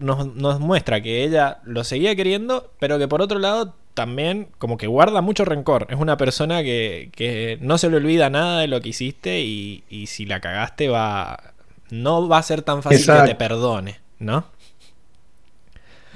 [0.00, 4.86] nos, muestra que ella lo seguía queriendo, pero que por otro lado también como que
[4.86, 5.86] guarda mucho rencor.
[5.90, 10.26] Es una persona que, no se le olvida nada de lo que hiciste y, si
[10.26, 11.54] la cagaste va...
[11.90, 14.46] No va a ser tan fácil que te perdone, ¿no?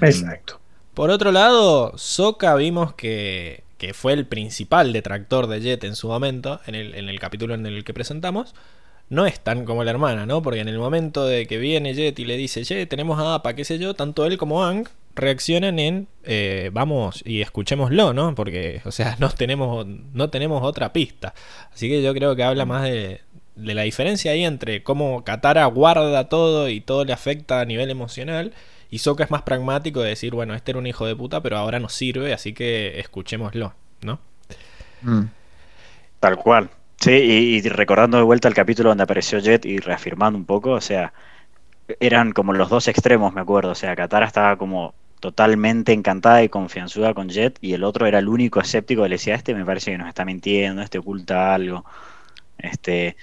[0.01, 0.59] Exacto.
[0.95, 6.09] Por otro lado, Soka vimos que, que fue el principal detractor de Jet en su
[6.09, 8.55] momento, en el, en el capítulo en el que presentamos
[9.09, 10.43] no es tan como la hermana, ¿no?
[10.43, 13.55] Porque en el momento de que viene Jet y le dice, Jet, tenemos a APA,
[13.55, 18.35] qué sé yo, tanto él como Ang reaccionan en, eh, vamos y escuchémoslo, ¿no?
[18.35, 21.35] Porque, o sea, no tenemos, no tenemos otra pista.
[21.73, 23.21] Así que yo creo que habla más de,
[23.55, 27.91] de la diferencia ahí entre cómo Katara guarda todo y todo le afecta a nivel
[27.91, 28.53] emocional.
[28.91, 31.57] Y Sokka es más pragmático de decir, bueno, este era un hijo de puta, pero
[31.57, 34.21] ahora nos sirve, así que escuchémoslo, ¿no?
[35.03, 35.25] Mm.
[36.21, 36.71] Tal cual.
[37.07, 40.81] Sí, y, recordando de vuelta el capítulo donde apareció Jet y reafirmando un poco, o
[40.81, 41.13] sea,
[42.01, 43.71] eran como los dos extremos, me acuerdo.
[43.71, 48.19] O sea, Katara estaba como totalmente encantada y confianzuda con Jet y el otro era
[48.19, 51.55] el único escéptico que le decía, este me parece que nos está mintiendo, este oculta
[51.55, 51.85] algo.
[52.59, 53.17] Este,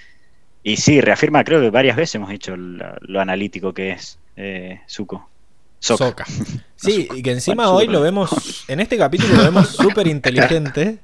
[0.62, 5.28] y sí, reafirma, creo que varias veces hemos dicho lo, analítico que es eh, Zuko.
[6.76, 11.00] Sí, y que encima Bueno, hoy lo vemos, en este capítulo lo vemos súper inteligente.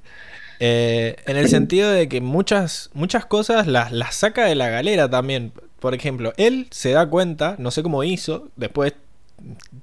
[0.60, 5.08] Eh, en el sentido de que muchas, muchas cosas las, las saca de la galera
[5.10, 5.52] también.
[5.80, 8.92] Por ejemplo, él se da cuenta, no sé cómo hizo, después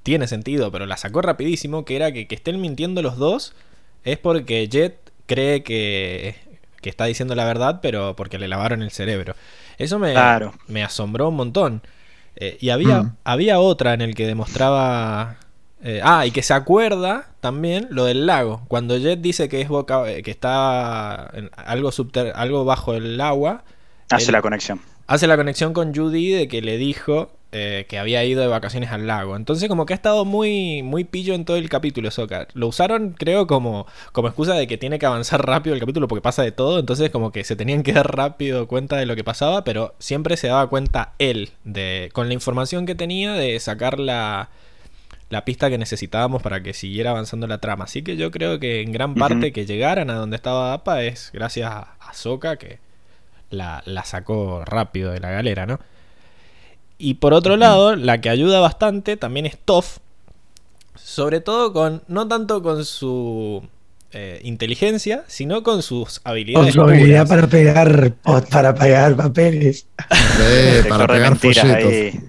[0.04, 3.54] tiene sentido, pero la sacó rapidísimo, que era que, que estén mintiendo los dos
[4.04, 6.36] es porque Jet cree que,
[6.82, 9.36] que está diciendo la verdad, pero porque le lavaron el cerebro.
[9.80, 10.54] Eso me, Claro.
[10.68, 11.82] me asombró un montón.
[12.36, 13.16] Eh, y había, Mm.
[13.24, 15.38] había otra en el que demostraba...
[15.88, 18.62] eh, ah, y que se acuerda también lo del lago.
[18.68, 23.20] Cuando Jet dice que es boca, eh, que está en algo subter algo bajo el
[23.22, 23.64] agua,
[24.10, 24.82] Hace Él- la conexión.
[25.08, 28.92] hace la conexión con Judy de que le dijo eh, que había ido de vacaciones
[28.92, 29.38] al lago.
[29.38, 32.48] Entonces como que ha estado muy, muy pillo en todo el capítulo Sokka.
[32.54, 36.22] Lo usaron creo como, como excusa de que tiene que avanzar rápido el capítulo porque
[36.22, 36.78] pasa de todo.
[36.80, 40.36] Entonces como que se tenían que dar rápido cuenta de lo que pasaba, pero siempre
[40.36, 44.50] se daba cuenta él de con la información que tenía de sacar la,
[45.30, 47.86] la pista que necesitábamos para que siguiera avanzando la trama.
[47.86, 51.32] Así que yo creo que en gran parte que llegaran a donde estaba Appa es
[51.34, 52.80] gracias a, a Sokka que
[53.50, 55.80] la, la sacó rápido de la galera, ¿no?
[56.98, 59.98] Y por otro lado, la que ayuda bastante también es Toph.
[60.96, 62.02] Sobre todo con.
[62.08, 63.64] No tanto con su
[64.12, 66.74] eh, inteligencia, sino con sus Con habilidades.
[66.74, 67.30] su habilidad puras.
[67.30, 68.14] para pegar,
[68.50, 69.88] para pegar papeles.
[70.38, 71.84] Sí, Te para pegar mentiras folletos.
[71.94, 72.20] ahí.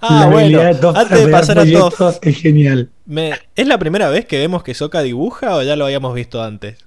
[0.00, 2.90] Ah, la bueno, de antes de pasar a folletos es genial.
[3.06, 6.42] me- ¿es la primera vez que vemos que Sokka dibuja o ya lo habíamos visto
[6.42, 6.78] antes?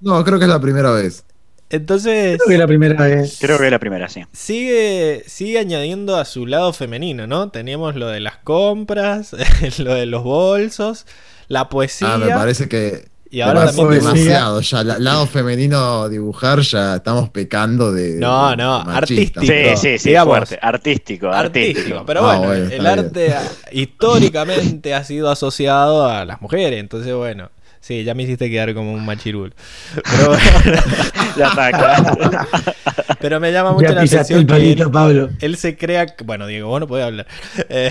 [0.00, 1.24] No, creo que es la primera vez.
[1.70, 2.38] Entonces.
[2.38, 3.38] Creo que la primera vez.
[3.40, 4.22] Creo que es la primera, sí.
[4.32, 7.50] Sigue, sigue añadiendo a su lado femenino, ¿no?
[7.50, 9.34] Teníamos lo de las compras,
[9.78, 11.06] lo de los bolsos,
[11.48, 12.14] la poesía.
[12.14, 14.60] Ah, me parece que y ahora también demasiado.
[14.60, 18.14] Ya, la- lado femenino dibujar, ya estamos pecando de.
[18.18, 19.40] No, de no, machista.
[19.40, 19.40] artístico.
[19.40, 20.36] Sí, sí, sí, digamos.
[20.36, 20.58] fuerte.
[20.62, 21.74] Artístico, artístico.
[21.74, 22.06] artístico.
[22.06, 22.86] Pero Ah, bueno, bueno, el bien.
[22.86, 23.34] arte
[23.72, 26.78] históricamente ha sido asociado a las mujeres.
[26.80, 29.52] Entonces, bueno, sí, ya me hiciste quedar como un machirul.
[29.94, 30.42] Pero, bueno,
[31.36, 32.16] Ya está, claro.
[33.20, 35.30] pero me llama mucho Ya la atención el que él, Pablo.
[35.40, 36.06] él se crea.
[36.24, 37.26] Bueno, Diego, vos no podés hablar.
[37.68, 37.90] Eh,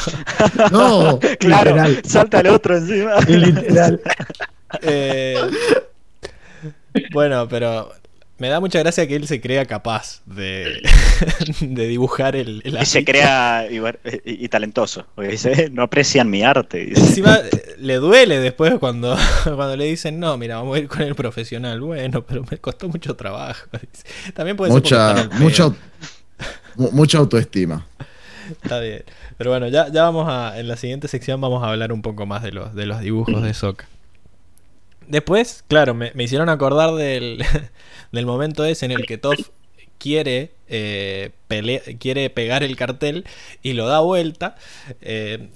[0.72, 2.02] No, Claro, Literal.
[2.06, 3.20] salta el otro encima.
[3.26, 4.00] Literal.
[4.82, 5.36] Eh,
[7.12, 7.92] bueno, pero
[8.38, 10.82] me da mucha gracia que él se crea capaz de,
[11.60, 15.06] de dibujar el, el Y se crea igual- y, y talentoso.
[15.14, 16.78] Porque dice, no aprecian mi arte.
[16.86, 17.00] dice.
[17.00, 21.02] Encima eh, le duele después cuando, cuando le dicen, no, mira, vamos a ir con
[21.02, 21.80] el profesional.
[21.80, 23.66] Bueno, pero me costó mucho trabajo.
[23.72, 24.32] dice.
[24.34, 25.72] También puede ser mucha, el mucha,
[26.76, 27.86] mucha autoestima.
[28.62, 29.04] Está bien.
[29.36, 30.58] Pero bueno, ya, ya vamos a.
[30.58, 33.42] En la siguiente sección vamos a hablar un poco más de los, de los dibujos
[33.42, 33.86] de Sokka.
[35.10, 37.44] Después, claro, me, hicieron acordar del,
[38.12, 39.48] del momento ese en el que Toph
[39.98, 41.32] quiere, eh,
[41.98, 43.24] quiere pegar el cartel
[43.62, 44.56] y lo da vuelta.
[45.00, 45.50] eh,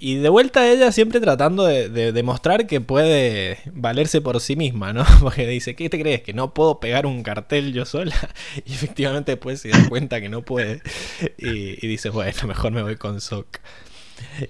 [0.00, 4.92] y de vuelta ella siempre tratando de, de demostrar que puede valerse por sí misma,
[4.92, 5.04] ¿no?
[5.20, 6.22] Porque dice, ¿qué te crees?
[6.22, 8.14] ¿Que no puedo pegar un cartel yo sola?
[8.64, 10.82] Y efectivamente después se da cuenta que no puede.
[11.36, 13.58] Y, y dice, bueno, mejor me voy con Sok.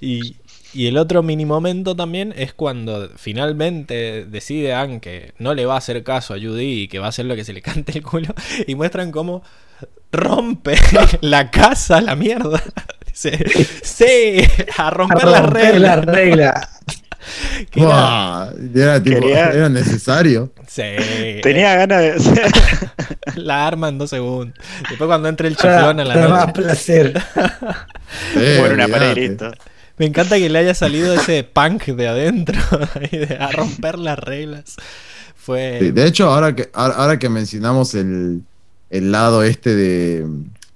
[0.01, 0.37] Y,
[0.75, 5.75] y el otro mini momento también es cuando finalmente decide Anne que no le va
[5.75, 7.93] a hacer caso a Judy y que va a hacer lo que se le cante
[7.99, 8.35] el culo.
[8.67, 9.43] Y muestran cómo
[10.13, 10.77] rompe
[11.21, 12.63] la casa a la mierda.
[13.07, 13.39] Dice,
[13.83, 14.43] sí,
[14.77, 16.05] a romper, A las romper la reglas.
[16.07, 16.69] regla.
[17.71, 20.53] Que era- tipo, Quería- era necesario.
[20.67, 20.83] Sí,
[21.43, 22.51] Tenía ganas de.
[23.37, 24.57] la arma en dos segundos.
[24.89, 26.63] Después cuando entra el chiflón a la para más noche.
[26.63, 27.23] placer.
[28.35, 29.51] Sí, Bueno, una pared y listo.
[29.99, 32.61] Me encanta que le haya salido ese punk de adentro
[33.11, 34.77] de a romper las reglas.
[35.37, 35.79] Fue.
[35.81, 38.43] Sí, de hecho, ahora que, ahora que mencionamos el,
[38.91, 40.27] el lado este de,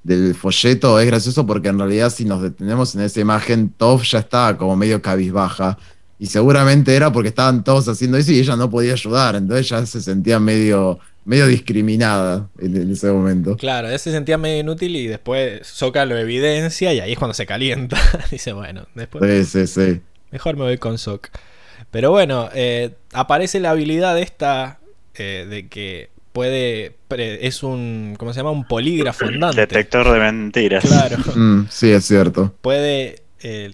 [0.02, 4.18] del folleto, es gracioso porque en realidad si nos detenemos en esa imagen, Toph ya
[4.18, 5.78] estaba como medio cabizbaja.
[6.18, 9.34] Y seguramente era porque estaban todos haciendo eso y ella no podía ayudar.
[9.34, 13.56] Entonces ya se sentía medio, medio discriminada en, en ese momento.
[13.56, 17.34] Claro, ella se sentía medio inútil y después Soka lo evidencia y ahí es cuando
[17.34, 17.96] se calienta.
[18.30, 20.00] Dice, bueno, después Sí, sí, sí.
[20.30, 21.28] mejor me voy con Sok.
[21.90, 24.78] Pero bueno, eh, aparece la habilidad esta
[25.14, 26.96] eh, de que puede.
[27.10, 28.14] es un.
[28.18, 28.50] ¿Cómo se llama?
[28.50, 29.60] Un polígrafo andante.
[29.60, 30.84] Detector de mentiras.
[30.84, 31.18] Claro.
[31.34, 32.54] Mm, sí, es cierto.
[32.60, 33.72] puede, eh,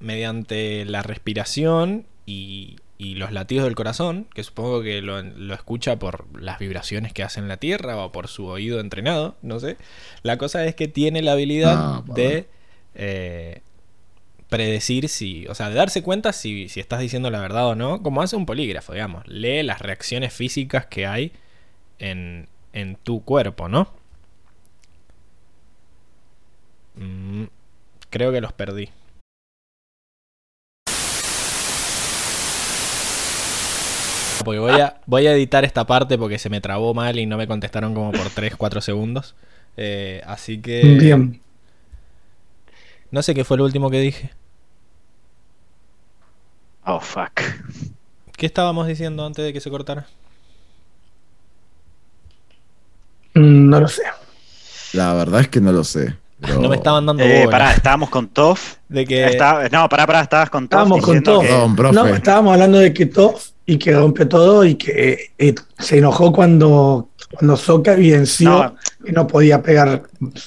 [0.00, 5.98] mediante la respiración y, y los latidos del corazón, que supongo que lo, lo escucha
[5.98, 9.78] por las vibraciones que hace en la Tierra o por su oído entrenado, no sé.
[10.22, 12.46] La cosa es que tiene la habilidad Ah, de
[12.94, 13.62] eh,
[14.50, 18.02] predecir si, o sea, de darse cuenta si, si estás diciendo la verdad o no,
[18.02, 19.26] como hace un polígrafo, digamos.
[19.26, 21.32] Lee las reacciones físicas que hay
[21.98, 23.94] en, en tu cuerpo, ¿no?
[26.96, 27.44] Mm,
[28.10, 28.90] creo que los perdí.
[34.44, 37.36] Porque voy a, voy a editar esta parte porque se me trabó mal y no
[37.36, 39.34] me contestaron como por 3, 4 segundos.
[39.76, 40.82] Eh, así que.
[40.82, 41.40] Bien.
[43.10, 44.30] No sé qué fue lo último que dije.
[46.84, 47.40] Oh, fuck.
[48.36, 50.06] ¿Qué estábamos diciendo antes de que se cortara?
[53.34, 54.02] Mm, No lo sé.
[54.92, 56.16] La verdad es que no lo sé.
[56.40, 57.50] pero- No me estaban dando Eh, bola.
[57.50, 58.76] pará, estábamos con Toff.
[58.88, 59.36] De que.
[59.70, 60.80] No, pará, pará, estabas con Toff.
[60.82, 61.44] Estábamos con Toff.
[61.46, 61.92] que-.
[61.92, 66.32] No, estábamos hablando de que Toff y que rompió todo y que eh, se enojó
[66.32, 68.76] cuando, cuando Soka evidenció No.
[69.04, 70.02] que no podía pegar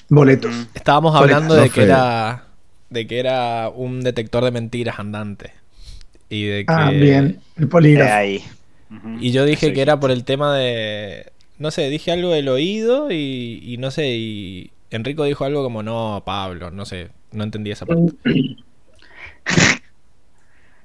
[0.09, 0.51] boletos.
[0.53, 0.63] Mm.
[0.75, 2.43] Estábamos hablando de No que era.
[2.89, 5.51] De que era un detector de mentiras andante.
[6.29, 6.73] Y de que.
[6.73, 8.13] Ah, bien, el Eh, polígrafo.
[8.13, 8.43] ahí.
[9.19, 11.31] Y yo dije que era por el tema de.
[11.59, 15.81] No sé, dije algo del oído y, y no sé, y Enrico dijo algo como
[15.81, 18.13] no, Pablo, no sé, no entendí esa parte.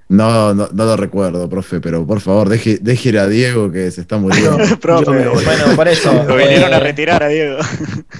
[0.08, 4.00] No, no, no lo recuerdo, profe, pero por favor, deje, déjele a Diego que se
[4.00, 4.56] está muriendo.
[4.80, 5.34] Profe, Yo.
[5.34, 6.24] Bueno, por eso.
[6.26, 7.58] Lo vinieron eh, a retirar a Diego.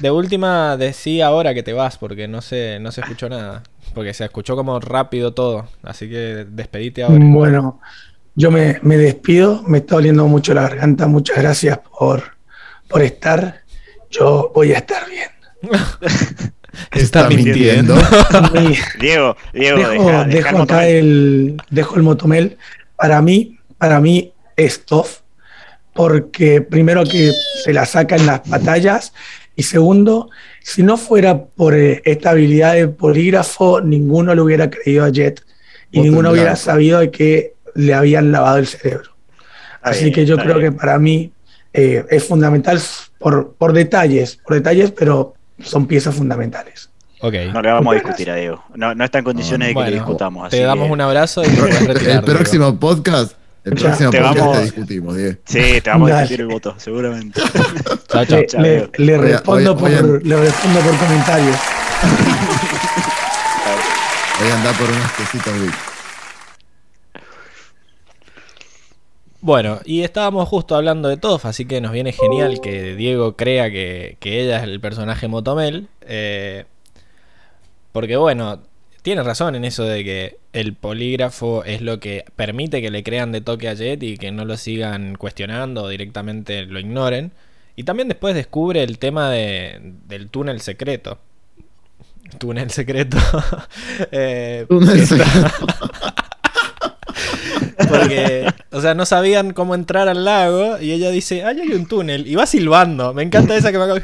[0.02, 3.62] de última, decí ahora que te vas, porque no sé, no se escuchó nada.
[3.94, 5.66] Porque se escuchó como rápido todo.
[5.82, 7.18] Así que despedite ahora.
[7.20, 7.80] Bueno,
[8.34, 12.22] yo me, me despido, me está doliendo mucho la garganta, muchas gracias por,
[12.86, 13.62] por estar.
[14.10, 15.30] Yo voy a estar bien.
[16.92, 17.94] Está mintiendo.
[18.54, 20.88] Mi- Diego, Diego, dejo, deja, deja el dejo acá motomel.
[20.96, 22.58] el, dejo el motomel.
[22.96, 25.20] Para mí, para mí es Toff,
[25.94, 27.32] porque primero que
[27.64, 29.12] se la saca en las batallas
[29.56, 30.30] y segundo,
[30.62, 35.42] si no fuera por eh, esta habilidad de polígrafo, ninguno le hubiera creído a Jet
[35.90, 39.10] y ninguno hubiera sabido de que le habían lavado el cerebro.
[39.82, 40.72] Así bien, que yo creo bien.
[40.72, 41.32] que para mí
[41.72, 42.80] eh, es fundamental
[43.18, 46.90] por, por detalles, por detalles, pero son piezas fundamentales.
[47.20, 47.34] Ok.
[47.52, 48.62] No le vamos a discutir a Diego.
[48.76, 50.46] No, no está en condiciones de que Bueno, le discutamos.
[50.46, 51.96] Así Te damos que- un abrazo y retirar.
[51.96, 52.22] El Diego.
[52.24, 53.32] próximo podcast,
[53.64, 55.36] el Ya, próximo te podcast vamos- te discutimos, Diego.
[55.44, 57.40] Sí, te vamos a discutir el voto, seguramente.
[58.08, 58.38] Chao, chao.
[58.38, 61.56] Le, chao, le- respondo por, le respondo por comentarios.
[64.40, 65.74] Voy a andar por unos quesitos Vic.
[69.40, 73.70] Bueno, y estábamos justo hablando de Toff, así que nos viene genial que Diego crea
[73.70, 75.88] que, que ella es el personaje Motomel.
[76.02, 76.64] eh,
[77.92, 78.60] porque bueno,
[79.02, 83.32] tiene razón en eso de que el polígrafo es lo que permite que le crean
[83.32, 87.32] de toque a Jet y que no lo sigan cuestionando o directamente lo ignoren.
[87.76, 89.78] Y también después descubre el tema de-
[90.08, 91.18] del túnel secreto.
[92.38, 93.16] Túnel secreto.
[94.12, 95.48] Eh, Túnel secreto.
[97.88, 101.86] porque, o sea, no sabían cómo entrar al lago y ella dice, ay, hay un
[101.86, 102.26] túnel.
[102.26, 103.14] Y va silbando.
[103.14, 103.86] Me encanta esa que va,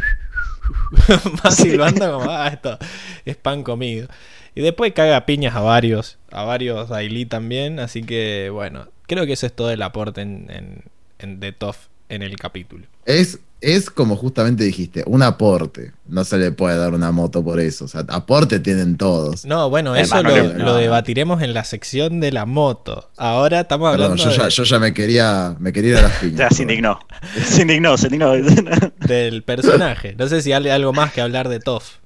[1.45, 2.79] va silbando como, ah, esto
[3.25, 4.09] es pan comido.
[4.55, 7.81] Y después caga a piñas a varios, a varios Ailey también.
[7.81, 10.85] Así que, bueno, creo que ese es todo el aporte en, en,
[11.19, 11.77] en The Tough
[12.09, 12.87] en el capítulo.
[13.05, 15.93] Es, es como justamente dijiste, un aporte.
[16.07, 17.87] No se le puede dar una moto por eso.
[17.87, 19.45] O sea, aporte tienen todos.
[19.45, 23.11] No, bueno, eso Además, lo, no debatiremos en la sección de la moto.
[23.17, 26.03] Ahora estamos Perdón, hablando yo ya, de- yo ya me quería, me quería ir a
[26.03, 26.39] las piñas.
[26.39, 26.71] Ya se perdón.
[26.71, 26.99] indignó.
[27.45, 28.33] Se indignó, se indignó.
[29.07, 30.15] del personaje.
[30.19, 31.97] No sé si hay algo más que hablar de Toff.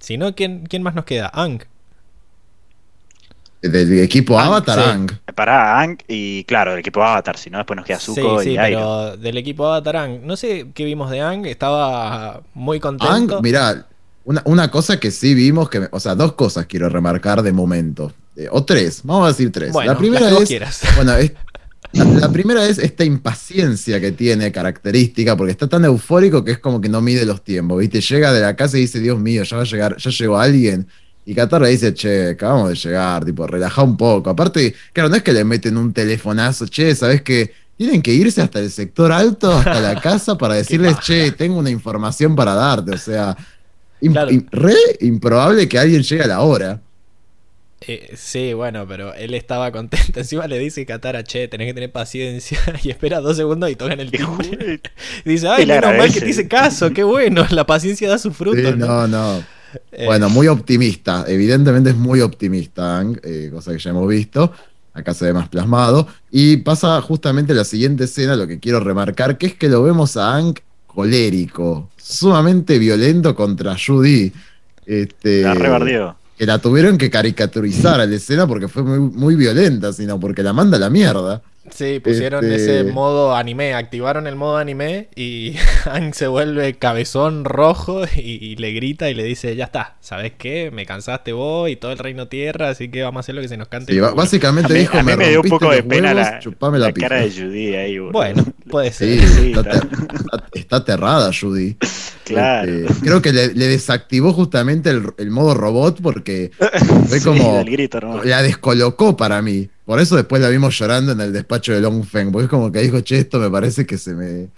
[0.00, 1.30] Si no, ¿quién, ¿quién más nos queda?
[1.32, 1.62] Ang.
[3.60, 4.84] Del equipo Ah, Avatar, sí.
[4.90, 5.10] Ang.
[5.34, 8.50] Para Ang y claro, el equipo Avatar, si no después nos queda Sí, Zuko sí,
[8.50, 8.78] y Airo.
[8.78, 10.20] pero del equipo Avatar Ang.
[10.24, 11.44] No sé qué vimos de Ang.
[11.46, 13.36] Estaba muy contento.
[13.38, 13.86] Ang, mirá,
[14.24, 17.52] una, una cosa que sí vimos, que, me- o sea, dos cosas quiero remarcar de
[17.52, 18.12] momento.
[18.36, 19.72] Eh, o tres, vamos a decir tres.
[19.72, 20.80] Bueno, la primera es, quieras.
[20.94, 21.32] bueno, es-
[21.92, 26.58] la, la primera es esta impaciencia que tiene, característica, porque está tan eufórico que es
[26.58, 28.00] como que no mide los tiempos, ¿viste?
[28.02, 30.86] Llega de la casa y dice, Dios mío, ya va a llegar, ya llegó alguien.
[31.28, 34.30] Y Qatar le dice, che, acabamos de llegar, tipo, relaja un poco.
[34.30, 37.52] Aparte, claro, no es que le meten un telefonazo, che, ¿sabes qué?
[37.76, 41.68] Tienen que irse hasta el sector alto, hasta la casa, para decirles, che, tengo una
[41.68, 42.92] información para darte.
[42.92, 43.36] O sea,
[44.00, 44.30] Claro.
[44.52, 46.80] re improbable que alguien llegue a la hora.
[47.86, 50.20] Eh, sí, bueno, pero él estaba contento.
[50.20, 52.58] Encima le dice Katara, che, tenés que tener paciencia.
[52.82, 54.80] Y espera dos segundos y tocan el timbre.
[55.26, 57.44] Y dice, ay, menos mal que te hice caso, qué bueno.
[57.50, 58.56] La paciencia da su fruto.
[58.56, 59.06] Sí, ¿no?
[59.06, 59.57] no, no.
[59.92, 61.24] Eh, Bueno, muy optimista.
[61.28, 64.52] Evidentemente es muy optimista, Ang, eh, cosa que ya hemos visto.
[64.94, 66.08] Acá se ve más plasmado.
[66.30, 70.16] Y pasa justamente la siguiente escena, lo que quiero remarcar, que es que lo vemos
[70.16, 70.54] a Ang
[70.86, 74.32] colérico, sumamente violento contra Judy.
[74.84, 76.16] Este, La rebardeó.
[76.36, 80.42] que la tuvieron que caricaturizar a la escena porque fue muy, muy violenta, sino porque
[80.42, 81.42] la manda a la mierda.
[81.74, 85.56] Sí, pusieron Este- ese modo anime, activaron el modo anime y
[85.86, 90.32] Aang se vuelve cabezón rojo y, y le grita y le dice, ya está, ¿sabes
[90.38, 90.70] qué?
[90.70, 93.48] Me cansaste vos y todo el reino tierra, así que vamos a hacer lo que
[93.48, 93.92] se nos cante.
[93.92, 94.22] Sí, el ba- culo".
[94.22, 96.86] básicamente A mí, dijo, mí me, dio un poco de pena huevos, la, chupame la,
[96.88, 97.98] la cara de Judy ahí.
[97.98, 99.20] Bueno, puede ser.
[99.20, 101.76] Sí, está, está- está- está aterrada Judy.
[102.28, 102.70] Claro.
[102.70, 106.50] Este, creo que le, le desactivó justamente el, el modo robot porque
[107.08, 108.22] fue Sí, como grito, ¿no?
[108.22, 109.70] la descolocó para mí.
[109.88, 112.80] Por eso después la vimos llorando en el despacho de Longfeng, porque es como que
[112.82, 114.50] dijo, che, esto me parece que se me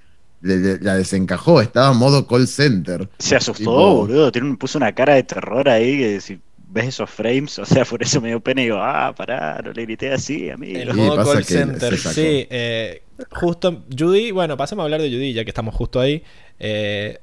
[0.42, 3.08] le- le- la desencajó, estaba en modo call center.
[3.20, 4.32] Se asustó, Tipo- boludo.
[4.32, 6.40] Tiene un, puso una cara de terror ahí que si
[6.72, 9.72] ves esos frames, o sea, por eso me dio pena y digo, ah, pará, no
[9.72, 10.78] le grité así, amigo.
[10.80, 12.46] El Sí, modo call center, sí.
[12.50, 16.24] eh, justo, Judy, bueno, pasemos a hablar de Judy ya que estamos justo ahí.
[16.58, 17.18] Eh,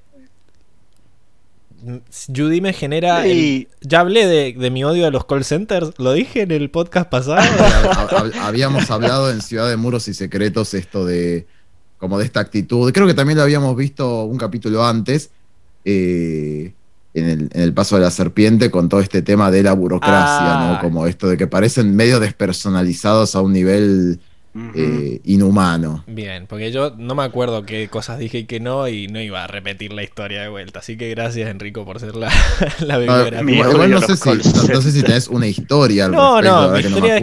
[2.35, 3.25] Judy me genera...
[3.25, 6.69] el- ya hablé de, de mi odio a los call centers, lo dije en el
[6.69, 7.37] podcast pasado.
[7.37, 11.45] Hab- hab- Habíamos hablado en Ciudad de Muros y Secretos esto de
[11.97, 12.91] como de esta actitud.
[12.93, 15.31] Creo que también lo habíamos visto un capítulo antes,
[15.85, 16.73] eh,
[17.15, 20.17] en, el, en el paso de la serpiente, con todo este tema de la burocracia,
[20.69, 20.73] Ah.
[20.75, 20.79] ¿no?
[20.87, 24.19] Como esto de que parecen medio despersonalizados a un nivel
[24.75, 26.03] Eh, inhumano.
[26.07, 29.43] Bien, porque yo no me acuerdo qué cosas dije y qué no, y no iba
[29.43, 30.79] a repetir la historia de vuelta.
[30.79, 32.29] Así que gracias, Enrico, por ser la,
[32.79, 33.53] la Ah, bibliografía.
[33.55, 35.03] Igual igual no, sé si, no, no sé si centers.
[35.05, 37.19] tenés una historia al No, respecto, no, la mi que no historia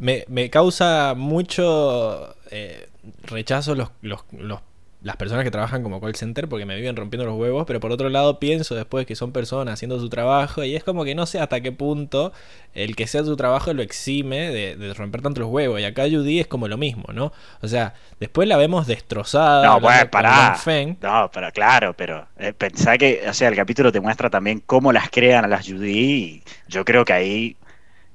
[0.00, 2.88] me es que- me causa mucho eh,
[3.24, 4.60] rechazo los, los- los-
[5.08, 7.90] las personas que trabajan como call center porque me viven rompiendo los huevos, pero por
[7.90, 11.24] otro lado pienso después que son personas haciendo su trabajo y es como que no
[11.24, 12.30] sé hasta qué punto
[12.74, 15.80] el que sea su trabajo lo exime de, de romper tanto los huevos.
[15.80, 17.32] Y acá Judy es como lo mismo, ¿no?
[17.62, 19.66] O sea, después la vemos destrozada.
[19.66, 20.58] No, con pará.
[21.00, 24.92] No, pero claro, pero eh, pensá que, o sea, el capítulo te muestra también cómo
[24.92, 27.56] las crean a las Judy y yo creo que ahí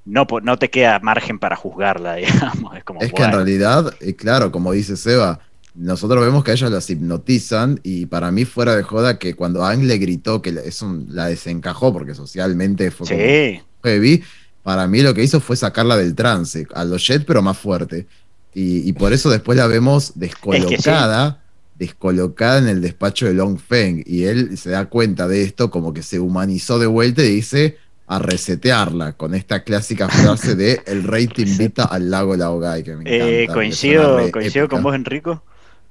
[0.06, 2.78] no, no te queda margen para juzgarla, digamos.
[2.78, 5.40] Es como, Es que en realidad, eh, claro, como dice Seba,
[5.76, 9.66] nosotros vemos que a ellas las hipnotizan y para mí fuera de joda que cuando
[9.66, 14.24] Ang le gritó que la- es un- la desencajó porque socialmente fue como Sí, heavy,
[14.62, 18.06] para mí lo que hizo fue sacarla del trance, a los Jet pero más fuerte.
[18.54, 21.42] Y, y por eso después la vemos descolocada,
[21.76, 25.92] descolocada en el despacho de Long Feng y él se da cuenta de esto como
[25.94, 31.04] que se humanizó de vuelta y dice a resetearla con esta clásica frase de el
[31.04, 33.28] rey te invita al lago Laogai que me encanta.
[33.28, 35.44] Eh, coincido, coincido con vos, Enrico,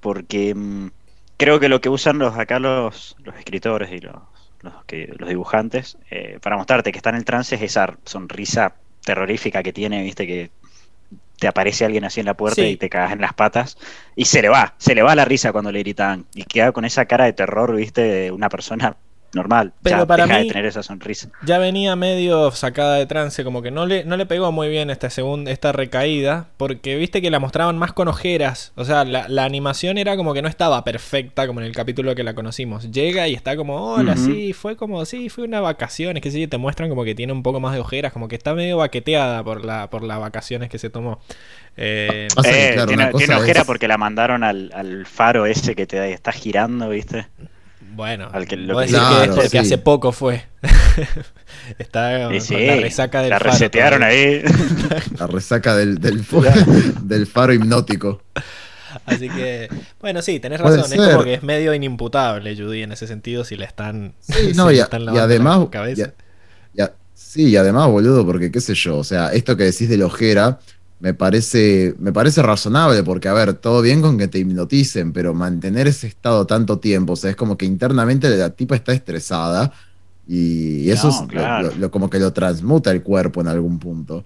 [0.02, 0.90] porque mm,
[1.38, 4.16] creo que lo que usan los acá los, los escritores y los,
[4.60, 8.74] los, que, los dibujantes eh, para mostrarte que está en el trance es esa sonrisa
[9.04, 10.50] terrorífica que tiene, viste, que
[11.38, 12.68] te aparece alguien así en la puerta Sí.
[12.68, 13.78] y te cagas en las patas
[14.14, 16.84] y se le va, se le va la risa cuando le gritan y queda con
[16.84, 18.96] esa cara de terror, viste, de una persona
[19.34, 19.72] normal.
[19.82, 21.28] Pero ya para deja mí- de tener esa sonrisa.
[21.44, 24.90] ya venía medio sacada de trance, como que no le, no le pegó muy bien
[24.90, 29.28] esta segunda, esta recaída, porque viste que la mostraban más con ojeras, o sea, la,
[29.28, 32.90] la animación era como que no estaba perfecta como en el capítulo que la conocimos.
[32.90, 34.24] Llega y está como, hola, Ujú.
[34.24, 37.32] sí, fue como, sí, fue una vacaciones, que sé yo, te muestran como que tiene
[37.32, 40.68] un poco más de ojeras, como que está medio baqueteada por la, por las vacaciones
[40.68, 41.20] que se tomó.
[41.76, 45.74] Eh, que, Eh, claro, tiene, tiene ojera es- porque la mandaron al, al faro ese
[45.74, 47.28] que te está girando, viste.
[47.94, 49.58] Bueno, Al que lo que- decís que es porque sí.
[49.58, 50.44] hace poco fue.
[51.78, 54.18] está sí, la resaca del la faro resetearon todavía.
[54.20, 54.42] ahí.
[55.18, 56.44] La resaca del, del, fu-
[57.02, 58.22] del faro hipnótico.
[59.06, 59.68] Así que,
[60.00, 60.92] bueno, sí, tenés Puede razón.
[60.92, 61.12] Es ser.
[61.12, 64.14] como que es medio inimputable Judy en ese sentido si le están.
[64.20, 65.60] Sí, si no, le y, están además.
[65.60, 66.00] la cabeza.
[66.00, 66.14] y a-
[66.74, 69.88] y a- sí, y además, boludo, porque qué sé yo, o sea, esto que decís
[69.88, 70.58] de la ojera
[71.02, 75.34] me parece, me parece razonable, porque, a ver, todo bien con que te hipnoticen, pero
[75.34, 79.72] mantener ese estado tanto tiempo, o sea, es como que internamente la tipa está estresada
[80.28, 81.68] y, y eso No, es lo- claro.
[81.70, 84.24] lo- lo- como que lo transmuta el cuerpo en algún punto.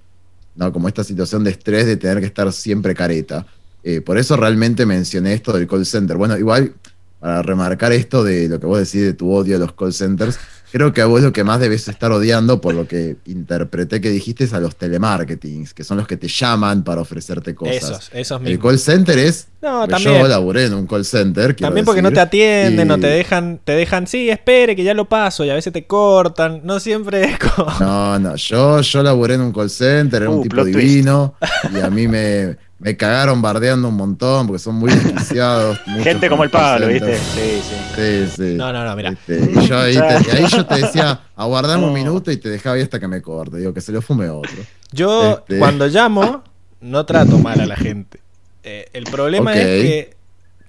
[0.54, 0.72] ¿no?
[0.72, 3.46] Como esta situación de estrés de tener que estar siempre careta.
[3.82, 6.16] Eh, por eso realmente mencioné esto del call center.
[6.16, 6.72] Bueno, igual,
[7.20, 10.38] para remarcar esto de lo que vos decís de tu odio a los call centers,
[10.70, 14.10] creo que a vos lo que más debes estar odiando, por lo que interpreté que
[14.10, 17.76] dijiste, es a los telemarketings, que son los que te llaman para ofrecerte cosas.
[17.76, 19.48] Esos, esos El call center es.
[19.66, 20.22] No, porque también.
[20.22, 21.54] Yo laburé en un call center.
[21.56, 24.94] También porque no te atienden, y- o te dejan, te dejan, sí, espere que ya
[24.94, 26.60] lo paso, y a veces te cortan.
[26.64, 27.70] No siempre es como.
[27.80, 30.78] No, no, yo, yo laburé en un call center, era un Uh, tipo twist.
[30.78, 31.34] divino,
[31.74, 35.78] y a mí me, me cagaron bardeando un montón porque son muy desquiciados.
[36.02, 36.88] Gente como el Pablo.
[36.88, 37.16] ¿viste?
[37.16, 37.76] Sí, sí.
[37.96, 38.54] Sí, sí.
[38.56, 39.10] No, no, no, mira.
[39.10, 39.98] Este, y, yo ahí te-
[40.32, 41.94] y ahí yo te decía, aguardame un No.
[41.94, 43.56] minuto y te dejaba ahí hasta que me corte.
[43.58, 44.52] Digo, que se lo fume otro.
[44.92, 46.44] Yo, Este- cuando llamo,
[46.80, 48.20] no trato mal a la gente.
[48.66, 50.10] Eh, el problema es que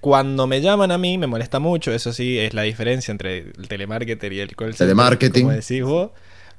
[0.00, 1.92] cuando me llaman a mí, me molesta mucho.
[1.92, 4.86] Eso sí, es la diferencia entre el telemarketer y el call center.
[4.86, 5.42] Telemarketing.
[5.42, 6.10] Como decís vos.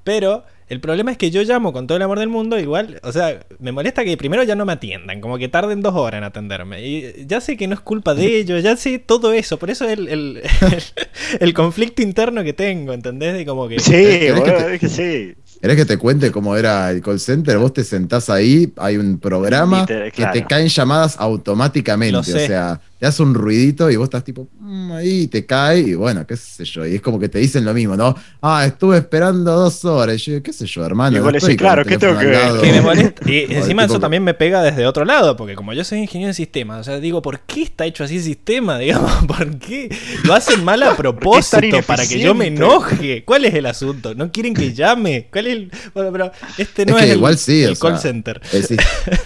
[0.04, 3.12] Pero el problema es que yo llamo con todo el amor del mundo, igual, o
[3.12, 6.24] sea, me molesta que primero ya no me atiendan, como que tarden dos horas en
[6.24, 6.86] atenderme.
[6.86, 9.86] Y ya sé que no es culpa de ellos, ya sé todo eso, por eso
[9.86, 10.44] es el, el,
[11.40, 13.34] el, conflicto interno que tengo, ¿entendés?
[13.34, 13.80] De como que...
[13.80, 15.36] Sí, bueno, es que sí.
[15.62, 17.58] ¿Querés que te cuente cómo era el call center?
[17.58, 22.18] Vos te sentás ahí, hay un programa que te caen llamadas automáticamente.
[22.18, 25.94] O sea, te hace un ruidito y vos estás tipo, mm, ahí te cae y
[25.94, 26.86] bueno, qué sé yo.
[26.86, 28.14] Y es como que te dicen lo mismo, ¿no?
[28.42, 30.16] Ah, estuve esperando dos horas.
[30.16, 31.18] Y yo, qué sé yo, hermano.
[31.48, 33.16] Y claro, ¿qué tengo que ver?
[33.26, 36.34] Y encima eso también me pega desde otro lado, porque como yo soy ingeniero en
[36.34, 38.78] sistemas, o sea, digo, ¿por qué está hecho así el sistema?
[38.80, 39.96] Digamos, ¿por qué?
[40.26, 43.24] Lo hacen mal a propósito para que yo me enoje.
[43.24, 44.14] ¿Cuál es el asunto?
[44.14, 45.30] ¿No quieren que llame?
[45.32, 45.72] ¿Cuál es el...
[45.94, 48.42] Bueno, pero este no es, igual sí, el call center.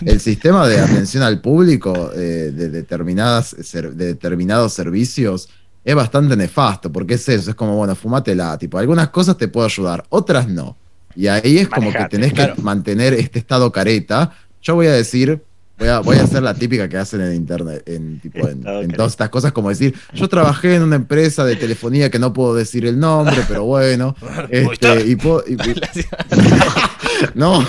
[0.05, 5.49] El, sistema de atención al público eh, de determinadas de determinados servicios
[5.83, 9.65] es bastante nefasto, porque es eso, es como, bueno, fumatela, tipo, algunas cosas te puedo
[9.65, 10.77] ayudar, otras no.
[11.15, 14.31] Y ahí es como que tenés que mantener este estado careta.
[14.61, 15.43] Yo voy a decir,
[15.77, 19.11] voy a, voy a hacer la típica que hacen en internet, en, tipo, en, todas
[19.11, 22.85] estas cosas, como decir, yo trabajé en una empresa de telefonía que no puedo decir
[22.85, 24.15] el nombre, pero bueno,
[24.49, 25.43] este, y puedo,
[27.35, 27.63] no,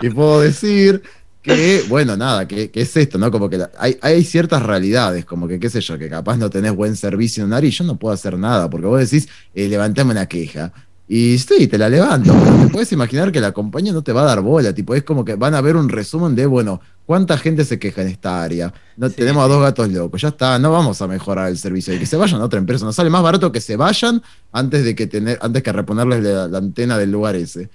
[0.00, 1.02] y puedo decir
[1.42, 3.30] que, bueno, nada, que, es esto, ¿no?
[3.30, 6.74] Como que hay, hay, ciertas realidades, como que, qué sé yo, que capaz no tenés
[6.74, 10.26] buen servicio en nariz, yo no puedo hacer nada, porque vos decís, eh, levantame una
[10.26, 10.72] queja.
[11.08, 14.22] Y sí, te la levanto, pero te puedes imaginar que la compañía no te va
[14.22, 17.36] a dar bola, tipo, es como que van a ver un resumen de, bueno, ¿cuánta
[17.36, 18.72] gente se queja en esta área?
[18.96, 21.98] No, Tenemos a dos gatos locos, ya está, no vamos a mejorar el servicio, y
[21.98, 24.22] que se vayan a otra empresa, nos sale más barato que se vayan
[24.52, 27.68] antes de que tener, antes que reponerles la antena del lugar ese.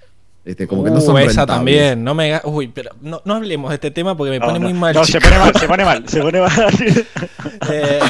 [0.48, 3.68] Este, como que no son uh, esa también, no me Uy, pero no, no, hablemos
[3.68, 4.94] de este tema porque me pone muy mal.
[4.94, 6.50] No, se pone mal, se pone mal, se pone mal.
[7.70, 8.00] eh,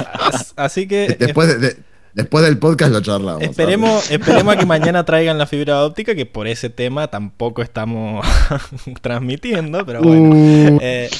[0.55, 1.17] así que.
[1.19, 1.77] Después de,
[2.15, 3.43] Después del podcast lo charlamos.
[3.43, 8.27] Esperemos, esperemos a que mañana traigan la fibra óptica, que por ese tema tampoco estamos
[9.01, 10.35] transmitiendo, pero bueno.
[10.35, 10.79] Uh.
[10.81, 11.11] Eh,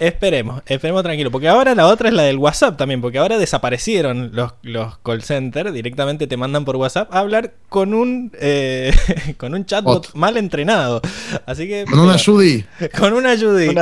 [0.00, 1.30] esperemos, esperemos tranquilo.
[1.30, 5.22] Porque ahora la otra es la del WhatsApp también, porque ahora desaparecieron los, los call
[5.22, 8.92] centers, directamente te mandan por WhatsApp a hablar con un eh,
[9.36, 11.00] con un chatbot mal entrenado.
[11.46, 11.84] Así que.
[11.84, 12.64] Con una Judy.
[12.98, 13.74] Con una Judy.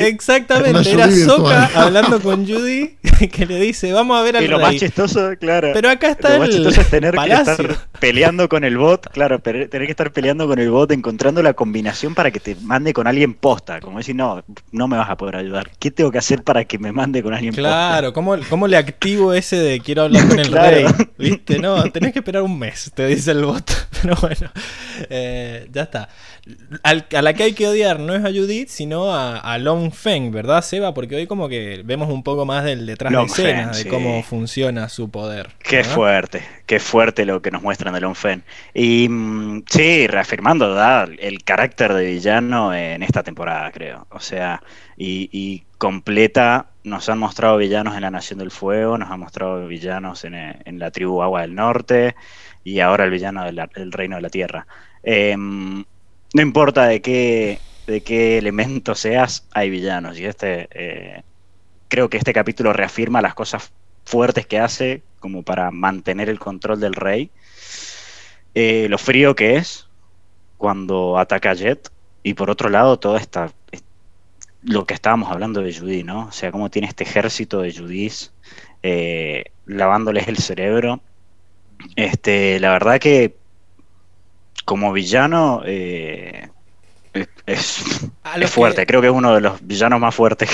[0.00, 0.90] Exactamente.
[0.90, 2.98] Era Soka hablando con Judy
[3.32, 5.72] que le dice, vamos a ver al Y lo más chistoso, claro.
[5.78, 9.90] Pero acá está el es tener que estar peleando con el bot, claro, tener que
[9.90, 13.78] estar peleando con el bot, encontrando la combinación para que te mande con alguien posta.
[13.78, 15.70] Como decir, no, no me vas a poder ayudar.
[15.78, 17.68] ¿Qué tengo que hacer para que me mande con alguien posta?
[17.68, 20.84] Claro, ¿cómo, ¿cómo, le activo ese de quiero hablar con el rey?
[21.16, 21.60] ¿Viste?
[21.60, 23.70] No, tenés que esperar un mes, te dice el bot.
[24.02, 24.50] Pero bueno,
[25.10, 26.08] eh, ya está.
[26.82, 30.62] a la que hay que odiar no es a Judith, sino a, Long Feng, ¿verdad,
[30.62, 30.94] Seba?
[30.94, 34.88] Porque hoy como que vemos un poco más del detrás de escena, de cómo funciona
[34.88, 35.50] su poder.
[35.68, 38.42] Qué fuerte, qué fuerte lo que nos muestran de Long Feng.
[38.72, 40.74] Y mm, sí, reafirmando
[41.18, 44.06] el carácter de villano en esta temporada, creo.
[44.10, 44.62] O sea,
[44.96, 50.24] y, completa, nos han mostrado villanos en la Nación del Fuego, nos han mostrado villanos
[50.24, 52.16] en, en la tribu Agua del Norte
[52.64, 54.66] y ahora el villano del Reino de la Tierra.
[55.02, 55.84] Em,
[56.34, 60.18] no importa de qué, de qué elemento seas, hay villanos.
[60.18, 61.22] Y este eh,
[61.88, 63.70] creo que este capítulo reafirma las cosas
[64.04, 67.30] fuertes que hace como para mantener el control del rey.
[68.54, 69.88] Eh, lo frío que es
[70.56, 71.90] cuando ataca a Jet.
[72.22, 73.52] Y por otro lado, todo esta
[74.62, 76.26] lo que estábamos hablando de Judy, ¿no?
[76.26, 78.32] O sea, cómo tiene este ejército de Judís
[78.82, 81.00] eh, lavándoles el cerebro
[81.96, 83.36] este, la verdad que
[84.64, 86.50] como villano eh,
[87.46, 90.48] es, fuerte, creo que es uno de los villanos más fuertes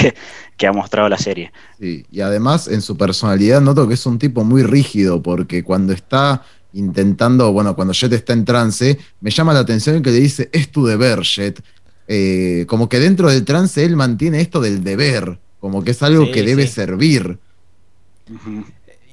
[0.56, 1.52] que, ha mostrado la serie.
[1.78, 5.92] Sí, y además en su personalidad noto que es un tipo muy rígido, porque cuando
[5.92, 6.42] está
[6.72, 10.70] intentando, bueno, cuando Jet está en trance, me llama la atención que le dice, es
[10.70, 11.62] tu deber, Jet.
[12.06, 16.30] Eh, como que dentro del trance él mantiene esto del deber, como que es algo
[16.30, 17.38] que debe servir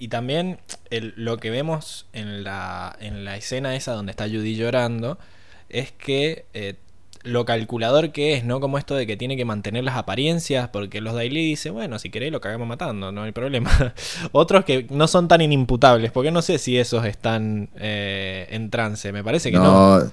[0.01, 0.57] y también
[0.89, 5.19] lo que vemos en la, en la escena esa donde está Judy llorando
[5.69, 6.73] es que eh,
[7.23, 8.59] lo calculador que es, ¿no?
[8.59, 12.09] Como esto de que tiene que mantener las apariencias, porque los Daily dicen, bueno, si
[12.09, 13.93] queréis lo cagamos matando, no hay problema.
[14.31, 19.11] Otros que no son tan inimputables, porque no sé si esos están eh, en trance,
[19.11, 19.99] me parece que no.
[19.99, 20.11] no.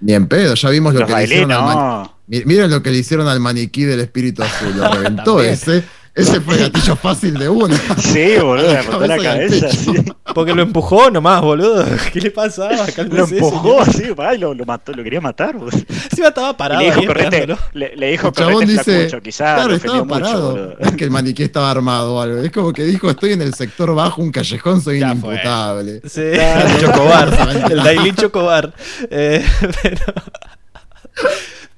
[0.00, 3.28] Ni en pedo, ya vimos lo que le hicieron al Miren lo que le hicieron
[3.28, 5.84] al maniquí del espíritu azul, lo reventó ese.
[6.16, 7.76] Ese fue gatillo fácil de una.
[7.98, 9.92] Sí, boludo, me botó la cabeza sí.
[10.34, 11.84] Porque lo empujó nomás, boludo.
[12.12, 12.86] ¿Qué le pasaba?
[13.10, 14.34] Lo empujó señor.
[14.34, 15.76] y lo, lo mató, lo quería matar, boludo.
[16.10, 19.22] Encima estaba parado Y le dijo correte, le, le dijo El chabón correte dice, flacucho,
[19.22, 20.50] quizás claro, lo estaba mucho, parado.
[20.52, 20.78] boludo.
[20.80, 22.38] Es que el maniquí estaba armado o algo.
[22.38, 25.28] Es como que dijo, estoy en el sector bajo, un callejón, soy Ya fue.
[25.34, 26.00] inimputable.
[26.08, 27.66] Sí, el Chocobar.
[27.70, 28.72] El Daily Chocobar.
[29.10, 29.44] Eh,
[29.82, 30.00] pero,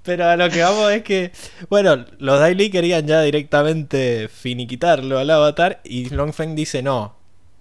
[0.09, 1.33] pero a lo que vamos es que,
[1.69, 7.15] bueno, los Daily querían ya directamente finiquitarlo al avatar y Longfeng dice no.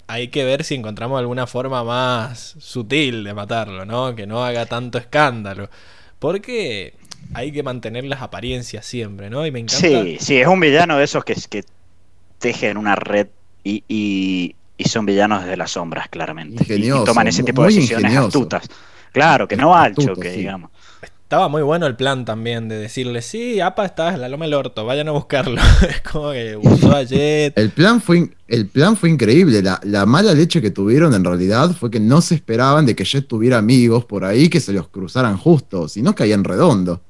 [0.08, 4.16] Hay que ver si encontramos alguna forma más sutil de matarlo, ¿no?
[4.16, 5.70] Que no haga tanto escándalo.
[6.20, 6.94] Porque
[7.34, 9.46] hay que mantener las apariencias siempre, ¿no?
[9.46, 9.86] Y me encanta.
[9.86, 11.66] Sí, sí, es un villano de esos que, que
[12.40, 13.28] tejen una red
[13.66, 16.64] y, y, y son villanos desde las sombras, claramente.
[16.64, 18.28] Y- Ingenioso, y toman ese tipo de decisiones ingenioso.
[18.40, 18.70] astutas.
[19.12, 20.38] Claro, que no al Astuto, choque, sí.
[20.40, 20.72] digamos.
[21.28, 24.54] Estaba muy bueno el plan también de decirle, sí, APA está en la loma del
[24.54, 25.60] orto, vayan a buscarlo.
[25.90, 27.52] es como que usó a Jet.
[27.58, 29.62] El plan fue, el plan fue increíble.
[29.62, 33.04] La, la mala leche que tuvieron en realidad fue que no se esperaban de que
[33.04, 37.02] Jet tuviera amigos por ahí que se los cruzaran justo, si no caían redondo.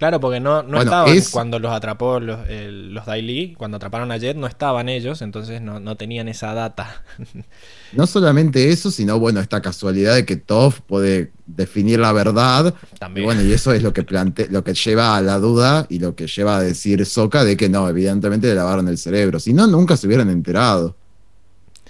[0.00, 4.10] Claro, porque no, no Bueno, estaban es- cuando los atrapó los, los Daily, cuando atraparon
[4.10, 7.04] a Jet, no estaban ellos, entonces no, no tenían esa data.
[7.92, 12.72] No solamente eso, sino bueno, esta casualidad de que Toph puede definir la verdad.
[12.92, 13.24] Y También.
[13.24, 16.14] bueno, y eso es lo que plante lo que lleva a la duda y lo
[16.14, 19.40] que lleva a decir Soka de que no, evidentemente le lavaron el cerebro.
[19.40, 20.96] Si no, nunca se hubieran enterado.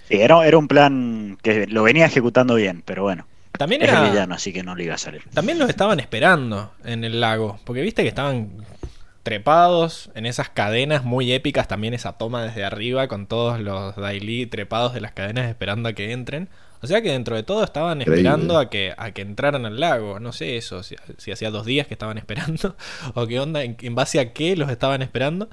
[0.09, 3.27] Sí, era, era un plan que lo venía ejecutando bien, pero bueno,
[3.61, 5.23] también, es era, villano, así que no le iba a salir.
[5.35, 8.65] también los estaban esperando en el lago, porque viste que estaban
[9.23, 14.47] trepados en esas cadenas muy épicas, también esa toma desde arriba con todos los Daily
[14.47, 16.49] trepados de las cadenas esperando a que entren.
[16.81, 18.23] O sea que dentro de todo estaban Increíble.
[18.23, 20.21] esperando a que, a que entraran al lago.
[20.21, 22.77] No sé eso, si, si hacía dos días que estaban esperando,
[23.13, 25.51] o qué onda, en, en base a qué los estaban esperando.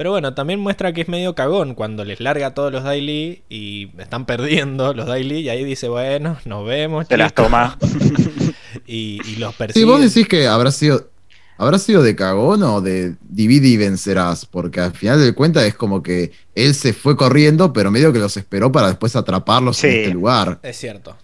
[0.00, 3.42] Pero bueno, también muestra que es medio cagón cuando les larga a todos los Daily
[3.50, 7.06] y están perdiendo los Daily y ahí dice, bueno, nos vemos.
[7.06, 7.44] Se las chicos".
[7.44, 7.76] toma.
[8.86, 9.84] Y, y los Si persigue.
[9.84, 11.10] vos decís que habrá sido,
[11.58, 15.74] habrá sido de cagón o de divide y vencerás, porque al final de cuentas es
[15.74, 19.86] como que él se fue corriendo, pero medio que los esperó para después atraparlos Sí.
[19.86, 20.60] en este lugar.
[20.62, 21.14] Es cierto.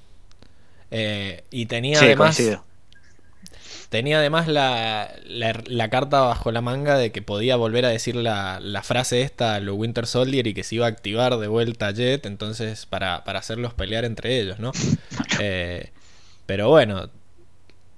[0.90, 2.62] Eh, y tenía Sí, además coincido.
[3.88, 8.16] Tenía además la, la, la carta bajo la manga de que podía volver a decir
[8.16, 11.48] la, la frase esta a lo Winter Soldier y que se iba a activar de
[11.48, 14.72] vuelta Jet, entonces para, para hacerlos pelear entre ellos, ¿no?
[15.38, 15.90] Eh,
[16.46, 17.10] pero bueno,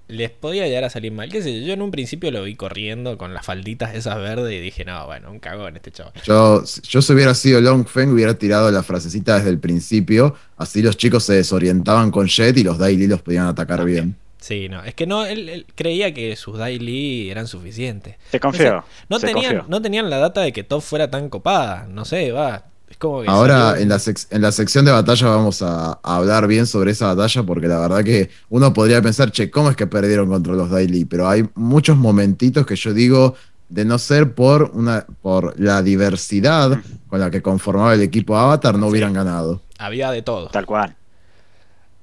[0.09, 1.31] les podía llegar a salir mal.
[1.31, 1.67] ¿Qué sé yo?
[1.67, 5.07] Yo en un principio lo vi corriendo con las falditas esas verdes y dije, no,
[5.07, 6.15] bueno, un cagón este chaval.
[6.25, 10.83] Yo, yo si hubiera sido Long Feng, hubiera tirado la frasecita desde el principio, así
[10.83, 14.17] los chicos se desorientaban con Jet y los Daily los podían atacar bien.
[14.49, 18.17] Sí, no, es que no, él, él creía que sus Daily eran suficientes.
[18.31, 18.83] Se confió.
[19.11, 19.71] No se tenían, confió.
[19.71, 21.87] no tenían la data de que Top fuera tan copada.
[21.91, 22.65] No sé, va.
[22.89, 26.01] Es como que Ahora salió- en la, sec- en la sección de batalla vamos a,
[26.03, 29.69] a hablar bien sobre esa batalla porque la verdad que uno podría pensar, che, ¿cómo
[29.69, 31.05] es que perdieron contra los Daily?
[31.05, 33.35] Pero hay muchos momentitos que yo digo,
[33.69, 38.79] de no ser por, una, por la diversidad con la que conformaba el equipo Avatar,
[38.79, 38.93] no Sí.
[38.93, 39.61] hubieran ganado.
[39.79, 40.49] había de todo.
[40.49, 40.97] Tal cual.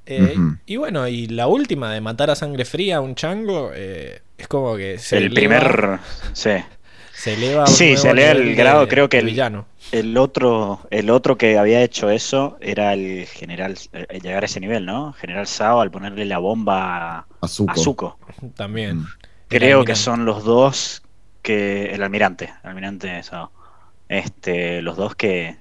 [0.06, 0.36] Eh.
[0.66, 4.48] Y bueno, y la última de matar a sangre fría a un chango, eh, es
[4.48, 6.00] como que se el eleva- primer.
[6.34, 6.52] Sí.
[7.14, 9.68] Se eleva Sí, se eleva el de- grado, creo que el- villano.
[9.92, 14.60] El otro, el otro que había hecho eso era el general, eh, llegar a ese
[14.60, 15.14] nivel, ¿no?
[15.14, 18.18] General Sao al ponerle la bomba a Zuko.
[18.56, 18.98] También.
[19.02, 19.08] Mm.
[19.48, 21.04] Creo que son los dos
[21.42, 21.86] que.
[21.94, 23.52] El almirante, el almirante Sao.
[24.10, 25.58] Este, los dos que,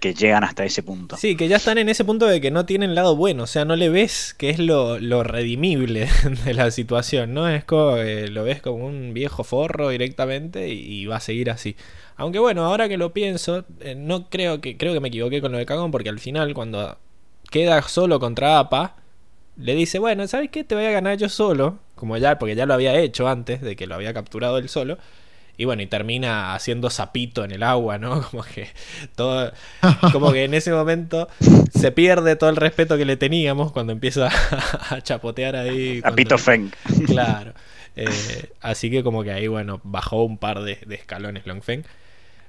[0.00, 1.16] que llegan hasta ese punto.
[1.16, 3.64] Sí, que ya están en ese punto de que no tienen lado bueno, o sea,
[3.64, 6.08] no le ves que es lo, lo redimible
[6.44, 7.48] de la situación, ¿no?
[7.48, 11.50] Es como que lo ves como un viejo forro directamente y, y va a seguir
[11.50, 11.76] así.
[12.16, 15.52] Aunque bueno, ahora que lo pienso, eh, no creo que creo que me equivoqué con
[15.52, 16.98] lo de Cagón porque al final cuando
[17.50, 18.96] queda solo contra APA,
[19.56, 20.64] le dice, bueno, ¿sabes qué?
[20.64, 23.76] Te voy a ganar yo solo, como ya, porque ya lo había hecho antes de
[23.76, 24.98] que lo había capturado él solo.
[25.58, 28.22] Y bueno, y termina haciendo sapito en el agua, ¿no?
[28.30, 28.68] Como que
[29.14, 29.52] todo,
[30.12, 31.28] como que en ese momento
[31.74, 34.28] se pierde todo el respeto que le teníamos cuando empieza
[34.90, 35.98] a chapotear ahí.
[36.00, 36.70] A contra- Pito Feng.
[37.06, 37.52] Claro.
[37.96, 41.84] Eh, así que como que ahí, bueno, bajó un par de, de escalones Longfeng.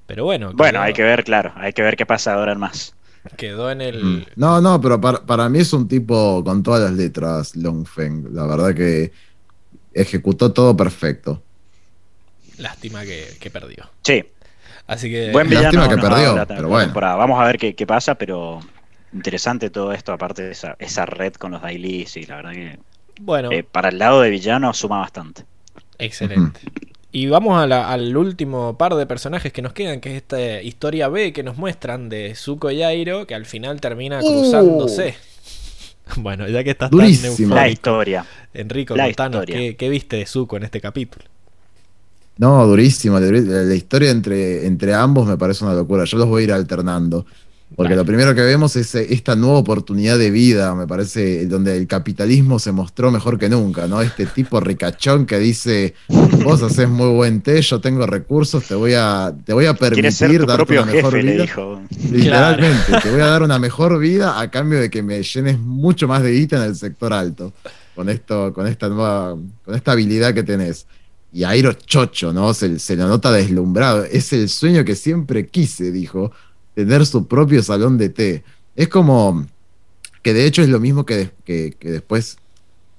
[0.05, 2.59] Pero bueno, Bueno, quedó- hay que ver, claro, hay que ver qué pasa ahora en
[2.59, 2.93] más.
[3.37, 4.03] quedó en el...
[4.03, 4.25] Mm.
[4.35, 8.33] No, no, pero para, para mí es un tipo con todas las letras, Long Feng.
[8.33, 9.11] La verdad que
[9.93, 11.43] ejecutó todo perfecto.
[12.57, 13.89] Lástima que, que perdió.
[14.03, 14.23] Sí,
[14.87, 15.31] Así que...
[15.31, 15.63] buen villano.
[15.79, 16.85] lástima que perdió, la- pero la bueno.
[16.85, 17.15] temporada.
[17.15, 18.61] Vamos a ver qué, qué pasa, pero
[19.13, 22.79] interesante todo esto, aparte de esa, esa red con los dailies y la verdad que
[23.21, 25.43] Bueno, eh, para el lado de villano suma bastante.
[25.99, 26.59] excelente.
[27.11, 30.61] Y vamos a la- al último par de personajes que nos quedan, que es esta
[30.61, 35.15] historia B que nos muestran de Zuko y Airo, que al final termina cruzándose.
[36.15, 37.35] Bueno, ya que estás Durísimo.
[37.35, 38.25] tan La eufórico, historia.
[38.53, 39.57] Enrico, La contanos, historia.
[39.57, 41.25] ¿qué, qué viste de Zuko en este capítulo?
[42.37, 43.19] No, durísimo.
[43.19, 46.03] La, historia entre, entre ambos me parece una locura.
[46.05, 47.25] Yo los voy a ir alternando.
[47.75, 51.75] Porque lo primero que vemos es eh, esta nueva oportunidad de vida, me parece, donde
[51.75, 54.01] el capitalismo se mostró mejor que nunca, ¿no?
[54.01, 55.93] Este tipo ricachón que dice,
[56.45, 59.79] vos haces muy buen té, yo tengo recursos, te voy a, te voy a ser
[59.93, 61.43] permitir tu darte propio una mejor jefe, le vida.
[61.43, 61.81] dijo.
[62.09, 66.07] Literalmente, te voy a dar una mejor vida a cambio de que me llenes mucho
[66.07, 67.51] más de guita en el sector alto.
[67.95, 69.35] Con esto, con esta nueva,
[69.65, 70.87] con esta habilidad que tenés.
[71.33, 72.53] Y Airo chocho, ¿no?
[72.53, 74.03] Se, se lo nota deslumbrado.
[74.05, 76.31] Es el sueño que siempre quise, dijo,
[76.73, 78.43] tener su propio salón de té.
[78.75, 79.45] Es como
[80.23, 82.37] que de hecho es lo mismo que, de- que, que después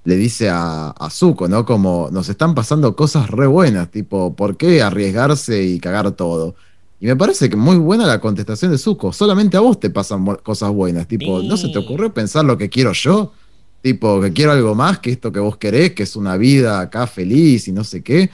[0.04, 1.64] le dice a, a Zuko, ¿no?
[1.66, 6.54] Como nos están pasando cosas re buenas, tipo, ¿por qué arriesgarse y cagar todo?
[7.00, 9.12] Y me parece que muy buena la contestación de Zuko.
[9.12, 11.06] Solamente a vos te pasan cosas buenas.
[11.06, 13.32] Tipo, ¿no se te ocurrió pensar lo que quiero yo?
[13.82, 17.06] Tipo, que quiero algo más que esto que vos querés, que es una vida acá
[17.06, 18.28] feliz y no sé qué.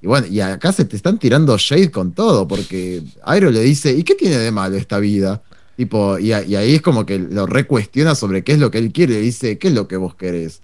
[0.00, 3.92] Y bueno, y acá se te están tirando shade con todo, porque Airo le dice,
[3.92, 5.42] ¿y qué tiene de malo esta vida?
[5.76, 8.78] Tipo, y, a- y ahí es como que lo recuestiona sobre qué es lo que
[8.78, 9.14] él quiere.
[9.14, 10.60] Le dice, ¿qué es lo que vos querés?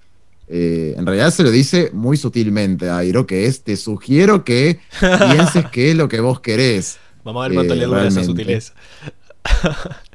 [0.48, 4.80] Eh, en realidad se lo dice muy sutilmente a Airo, que es, te sugiero que
[5.00, 6.98] pienses qué es lo que vos querés.
[7.24, 8.72] Vamos a ver cuánto Eh, le dura esa sutileza.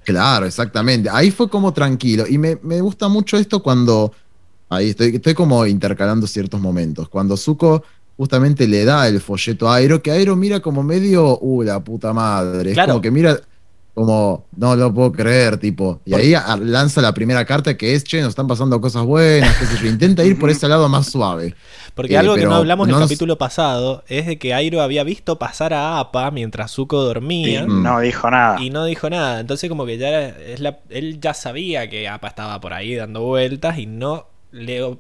[0.08, 1.10] Claro, exactamente.
[1.12, 2.24] Ahí fue como tranquilo.
[2.30, 4.14] Y me, me gusta mucho esto cuando.
[4.70, 7.10] Ahí estoy, estoy como intercalando ciertos momentos.
[7.10, 7.84] Cuando Zuko
[8.16, 12.14] justamente le da el folleto a Airo, que Airo mira como medio, uh, la puta
[12.14, 12.72] madre.
[12.72, 12.88] Claro.
[12.88, 13.38] Es como que mira
[13.98, 16.00] como, no lo puedo creer, tipo.
[16.06, 19.58] Y ahí a- lanza la primera carta que es, che, nos están pasando cosas buenas,
[19.58, 19.88] qué sé yo.
[19.90, 21.56] Intenta ir por ese lado más suave.
[21.96, 24.82] Porque Eh, algo que no hablamos en el nos- capítulo pasado es de que Airo
[24.84, 27.82] había visto pasar a Appa mientras Zuko Y dormía Mm.
[27.82, 28.62] no dijo nada.
[28.62, 29.40] y no dijo nada.
[29.40, 32.94] Entonces como que ya era- es la- él ya sabía que Appa estaba por ahí
[32.94, 34.96] dando vueltas y no le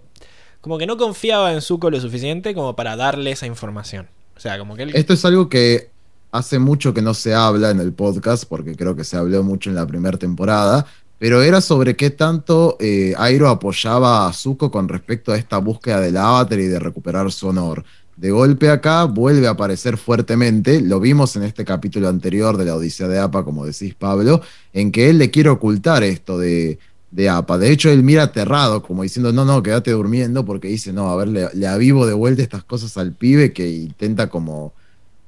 [0.61, 4.07] como que no confiaba en Zuko lo suficiente como para darle esa información.
[4.35, 5.91] O sea, como que él Esto es algo que
[6.31, 9.69] hace mucho que no se habla en el podcast, porque creo que se habló mucho
[9.69, 10.85] en la primera temporada,
[11.19, 15.99] pero era sobre qué tanto eh, Airo apoyaba a Zuko con respecto a esta búsqueda
[15.99, 17.83] del avatar y de recuperar su honor.
[18.15, 22.75] De golpe acá vuelve a aparecer fuertemente, lo vimos en este capítulo anterior de la
[22.75, 24.41] Odisea de Apa, como decís Pablo,
[24.73, 26.79] en que él le quiere ocultar esto de,
[27.11, 27.59] de Apa.
[27.59, 31.15] De hecho, él mira aterrado, como diciendo, no, no, quédate durmiendo, porque dice, no, a
[31.15, 34.73] ver, le, le avivo de vuelta estas cosas al pibe que intenta como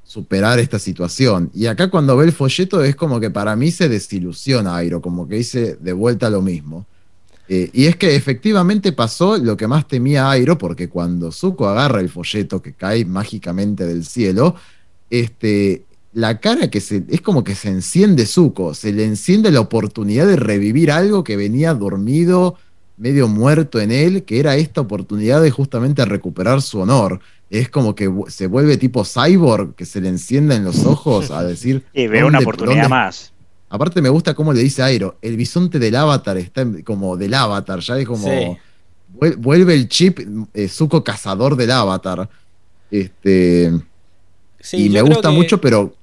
[0.10, 1.52] superar esta situación.
[1.54, 5.28] Y acá cuando ve el folleto es como que para mí se desilusiona Airo, como
[5.28, 6.88] que dice de vuelta lo mismo.
[7.48, 12.02] Eh, y es que efectivamente pasó lo que más temía Airo, porque cuando Zuko agarra
[12.02, 14.56] el folleto que cae mágicamente del cielo,
[15.12, 19.60] este, la cara que se, es como que se enciende Zuko, se le enciende la
[19.60, 22.58] oportunidad de revivir algo que venía dormido,
[23.00, 27.20] medio muerto en él, que era esta oportunidad de justamente recuperar su honor.
[27.50, 31.44] Es como que se vuelve tipo cyborg, que se le encienda en los ojos a
[31.44, 31.84] decir...
[31.94, 33.34] Y veo una ¿dónde- oportunidad dónde- más.
[33.72, 37.80] Aparte me gusta cómo le dice Airo, el bisonte del avatar está como del avatar,
[37.80, 38.28] ya es como...
[38.28, 38.58] Sí.
[39.38, 40.20] Vuelve el chip
[40.54, 42.30] eh, Zuko cazador del avatar.
[42.92, 43.72] Este,
[44.60, 45.94] Sí, y me gusta que mucho, pero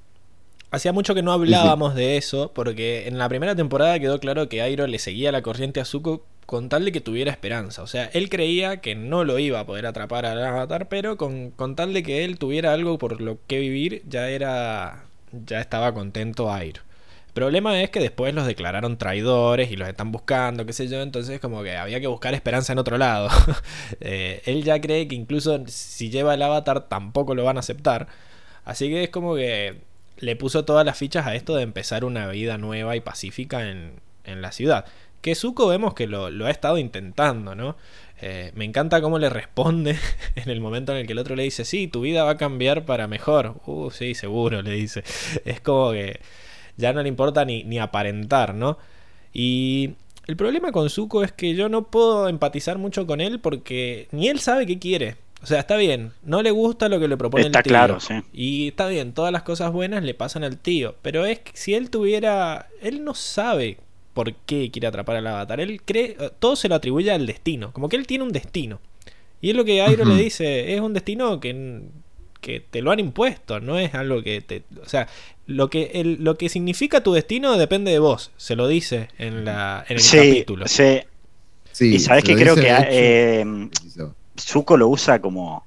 [0.71, 4.61] Hacía mucho que no hablábamos de eso, porque en la primera temporada quedó claro que
[4.63, 7.83] Airo le seguía la corriente a Zuko con tal de que tuviera esperanza.
[7.83, 11.51] O sea, él creía que no lo iba a poder atrapar al avatar, pero con,
[11.51, 15.05] con tal de que él tuviera algo por lo que vivir, ya era.
[15.33, 16.83] ya estaba contento Airo.
[17.29, 21.03] El problema es que después los declararon traidores y los están buscando, qué sé yo,
[21.03, 23.29] entonces como que había que buscar esperanza en otro lado.
[24.01, 28.09] Eh, él ya cree que incluso si lleva el avatar tampoco lo van a aceptar.
[28.65, 29.77] Así que es como que
[30.19, 34.01] le puso todas las fichas a esto de empezar una vida nueva y pacífica en,
[34.25, 34.87] en la ciudad.
[35.27, 37.75] Que Zuko vemos que lo, lo ha estado intentando, ¿no?
[38.21, 39.99] Eh, me encanta cómo le responde
[40.37, 42.37] en el momento en el que el otro le dice, sí, tu vida va a
[42.37, 43.57] cambiar para mejor.
[43.67, 45.03] Uh, sí, seguro, le dice.
[45.45, 46.21] Es como que
[46.77, 48.79] ya no le importa ni, ni aparentar, ¿no?
[49.33, 49.95] Y
[50.29, 54.29] el problema con Zuko es que yo no puedo empatizar mucho con él porque ni
[54.29, 55.17] él sabe qué quiere.
[55.43, 57.71] O sea, está bien, no le gusta lo que le propone Está el tío.
[57.71, 58.15] claro, sí.
[58.33, 60.95] Y está bien, todas las cosas buenas le pasan al tío.
[61.03, 62.69] Pero es que si él tuviera.
[62.81, 63.79] Él no sabe
[64.17, 65.61] por qué quiere atrapar al avatar.
[65.61, 66.17] Él cree.
[66.39, 67.71] Todo se lo atribuye al destino.
[67.75, 68.81] Como que él tiene un destino.
[69.43, 70.75] Y es lo que Airo le dice.
[70.75, 71.83] Es un destino que,
[72.41, 73.61] que te lo han impuesto.
[73.61, 74.63] No es algo que te.
[74.83, 75.07] O sea,
[75.47, 78.33] lo que, el, lo que significa tu destino depende de vos.
[78.39, 80.67] Se lo dice en, la, en el Sí, capítulo.
[80.67, 81.01] sí.
[81.73, 81.95] sí.
[81.97, 83.45] y sabes que creo que eh.
[84.41, 85.65] Zuko lo usa como,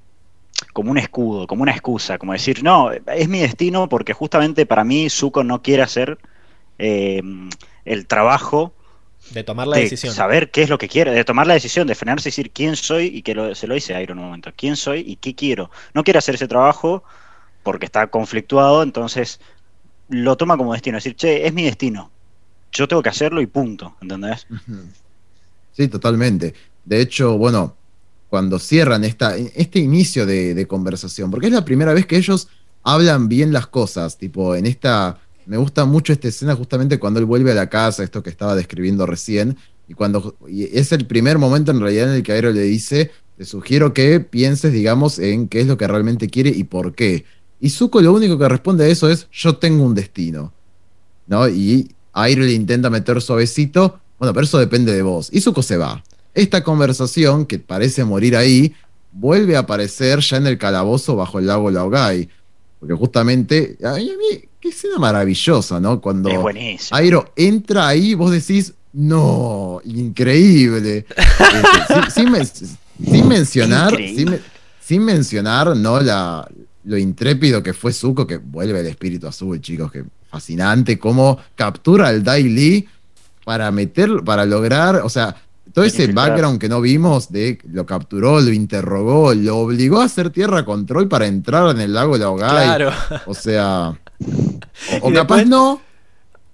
[0.73, 4.83] como un escudo, como una excusa, como decir, no, es mi destino porque justamente para
[4.83, 6.17] mí Zuko no quiere hacer
[6.77, 7.21] eh,
[7.89, 8.73] el trabajo
[9.31, 10.13] de tomar la de decisión.
[10.13, 12.75] saber qué es lo que quiere, de tomar la decisión, de frenarse y decir quién
[12.75, 15.17] soy y que lo- se lo dice a Iron en un momento, quién soy y
[15.17, 15.69] qué quiero.
[15.93, 17.03] No quiere hacer ese trabajo
[17.63, 19.39] porque está conflictuado, entonces
[20.09, 22.11] lo toma como destino, decir, che, es mi destino,
[22.71, 24.47] yo tengo que hacerlo y punto, ¿entendés?
[25.71, 26.53] Sí, totalmente.
[26.85, 27.75] De hecho, bueno,
[28.29, 32.47] cuando cierran esta, este inicio de, de conversación, porque es la primera vez que ellos
[32.83, 35.19] hablan bien las cosas, tipo, en esta,
[35.49, 38.55] me gusta mucho esta escena justamente cuando él vuelve a la casa, esto que estaba
[38.55, 39.57] describiendo recién,
[39.87, 43.45] y cuando es el primer momento en realidad en el que Aero le dice, te
[43.45, 47.25] sugiero que pienses, digamos, en qué es lo que realmente quiere y por qué.
[47.59, 50.53] Y Zuko lo único que responde a eso es, yo tengo un destino.
[51.25, 51.49] ¿No?
[51.49, 55.29] Y Airo le intenta meter suavecito, bueno, pero eso depende de vos.
[55.31, 56.03] Y Zuko se va.
[56.35, 58.75] Esta conversación, que parece morir ahí,
[59.11, 62.29] vuelve a aparecer ya en el calabozo bajo el lago Laogai.
[62.79, 63.77] Porque justamente,
[64.69, 65.99] escena maravillosa, ¿no?
[66.01, 66.97] Cuando Es buenísimo.
[66.97, 71.05] Airo entra ahí, vos decís, no, increíble.
[71.09, 72.47] Este, sin, sin men-
[73.11, 74.15] sin mencionar, Increíble.
[74.17, 74.41] sin, men-
[74.81, 75.99] sin mencionar, ¿no?
[76.01, 76.47] La,
[76.85, 82.07] lo intrépido que fue Zuko, que vuelve el espíritu azul, chicos, que fascinante, cómo captura
[82.07, 82.87] al Dai Li
[83.45, 85.35] para meter, para lograr, o sea,
[85.73, 90.29] todo ese background que no vimos de lo capturó, lo interrogó, lo obligó a hacer
[90.31, 92.65] tierra control para entrar en el lago Laogai.
[92.65, 92.91] Claro.
[93.27, 93.99] O sea,
[95.01, 95.81] o, capaz después- no,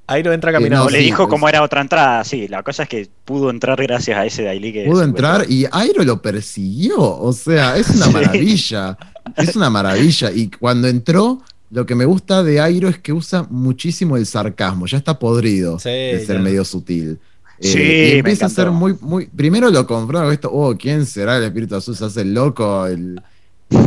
[0.07, 0.83] Airo entra Eh, caminando.
[0.83, 3.49] no, O le sí, dijo cómo era otra entrada, sí, la cosa es que pudo
[3.49, 6.99] entrar gracias a ese Daily que pudo entrar y Airo lo persiguió.
[6.99, 8.11] O sea, es una Sí.
[8.13, 8.97] maravilla.
[9.35, 10.31] Es una maravilla.
[10.31, 14.85] Y cuando entró, lo que me gusta de Airo es que usa muchísimo el sarcasmo.
[14.85, 16.41] Ya está podrido Sí, de ser ya.
[16.43, 17.19] medio sutil.
[17.59, 19.25] Eh, Sí, y me empieza a ser muy, muy.
[19.25, 21.95] Primero lo confronta con esto, oh, ¿quién será el espíritu azul?
[21.95, 23.19] Se hace el loco, el.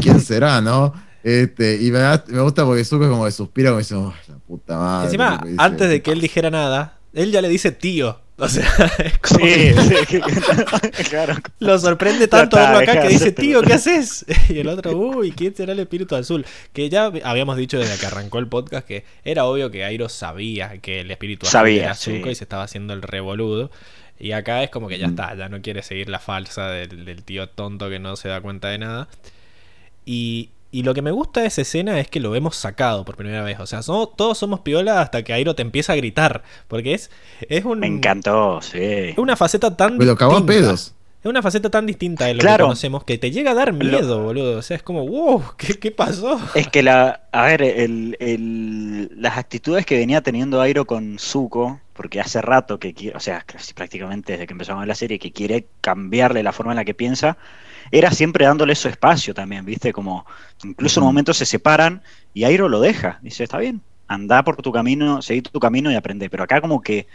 [0.00, 0.92] ¿Quién será, no?
[1.22, 2.00] Este, y me,
[2.42, 5.06] gusta porque Zuko es como que suspira como dice, oh, la puta madre.
[5.06, 6.22] Encima, dice, antes de "¿Qué que él pasa?".
[6.22, 8.20] dijera nada, él ya le dice tío.
[8.40, 8.64] O sea,
[9.04, 9.52] es como Sí,
[10.06, 10.22] que
[10.96, 11.34] sí, claro.
[11.58, 13.66] lo sorprende tanto está, verlo acá que dice, tío, loco".
[13.66, 14.24] ¿qué haces?
[14.48, 16.46] Y el otro, uy, ¿quién será el espíritu azul?
[16.72, 20.78] Que ya habíamos dicho desde que arrancó el podcast que era obvio que Airo sabía
[20.78, 22.30] que el espíritu azul Sabía, era Zuko sí.
[22.30, 23.72] y se estaba haciendo el revoludo.
[24.20, 25.10] Y acá es como que ya Mm.
[25.10, 28.40] está, ya no quiere seguir la falsa del, del tío tonto que no se da
[28.40, 29.08] cuenta de nada.
[30.04, 33.16] Y, y lo que me gusta de esa escena es que lo vemos sacado por
[33.16, 33.58] primera vez.
[33.60, 36.42] O sea, somos- todos somos piola hasta que Airo te empieza a gritar.
[36.68, 37.10] Porque es,
[37.48, 38.78] es un, Me encantó, sí.
[38.80, 40.94] es una faceta tan Me lo cagó a pedos.
[41.20, 42.58] Es una faceta tan distinta de lo Claro.
[42.58, 44.56] que conocemos que te llega a dar miedo, boludo.
[44.58, 46.38] O sea, es como, wow, ¿qué, qué pasó?
[46.54, 51.80] Es que la, a ver, el, el- las actitudes que venía teniendo Airo con Zuko,
[51.92, 55.66] porque hace rato que quiere, o sea, prácticamente desde que empezamos la serie, que quiere
[55.80, 57.36] cambiarle la forma en la que piensa,
[57.90, 59.92] era siempre dándole su espacio también, ¿viste?
[59.92, 60.26] Como
[60.64, 62.02] incluso en un momento se separan
[62.34, 65.94] y Airo lo deja, dice, está bien, anda por tu camino, seguí tu camino y
[65.96, 67.06] aprende, pero acá como que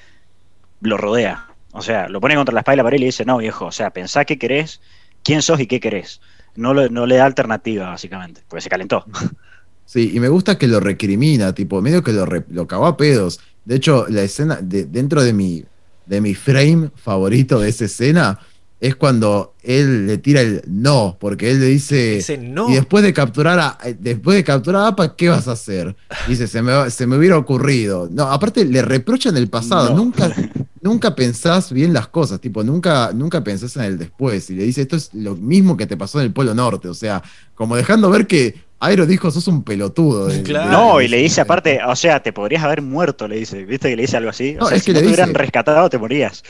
[0.82, 3.26] lo rodea, o sea, lo pone contra la espalda y la pared y le dice,
[3.26, 4.82] no viejo, o sea, pensá qué querés,
[5.24, 6.22] quién sos y qué querés.
[6.56, 9.06] No, lo- no le da alternativa, básicamente, porque se calentó.
[9.86, 12.96] Sí, y me gusta que lo recrimina, tipo, medio que lo, re- lo cagó a
[12.96, 13.42] pedos.
[13.66, 15.66] De hecho, la escena, de, dentro de mi,
[16.06, 18.40] de mi frame favorito de esa escena,
[18.84, 22.70] es cuando él le tira el no, porque él le dice, Dice, no.
[22.70, 25.96] y después de capturar a, eh, después de capturar a Apa, ¿qué vas a hacer?
[26.28, 28.10] Dice, se me, se me hubiera ocurrido.
[28.12, 29.96] No, aparte le reprochan el pasado, No.
[29.96, 30.30] nunca,
[30.82, 34.50] nunca pensás bien las cosas, tipo, nunca, nunca pensás en el después.
[34.50, 36.94] Y le dice, esto es lo mismo que te pasó en el Polo Norte, o
[36.94, 37.24] sea,
[37.56, 40.26] como dejando ver que Airo dijo, sos un pelotudo.
[40.28, 40.70] de- Claro.
[40.70, 43.64] de- No, y le dice aparte, o sea, te podrías haber muerto, le dice.
[43.64, 44.58] ¿Viste que le dice algo así?
[44.58, 46.44] O No, sea, es si que no le te hubieran dice- rescatado, te morías.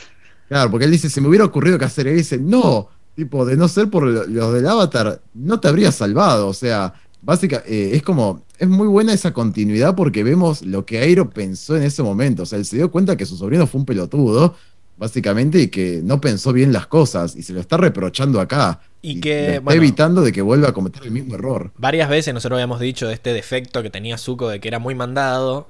[0.48, 2.06] Claro, porque él dice, se me hubiera ocurrido que hacer.
[2.06, 5.68] Y él dice, no, tipo, de no ser por lo- los del Avatar, no te
[5.68, 6.48] habría salvado.
[6.48, 11.30] O sea, básicamente, es como, es muy buena esa continuidad porque vemos lo que Airo
[11.30, 12.42] pensó en ese momento.
[12.44, 14.54] O sea, él se dio cuenta que su sobrino fue un pelotudo,
[14.96, 17.34] básicamente, y que no pensó bien las cosas.
[17.36, 18.80] Y se lo está reprochando acá.
[19.02, 21.72] Y que, está bueno, evitando de que vuelva a cometer el mismo error.
[21.76, 24.94] varias veces nosotros habíamos dicho de este defecto que tenía Zuko de que era muy
[24.94, 25.68] mandado,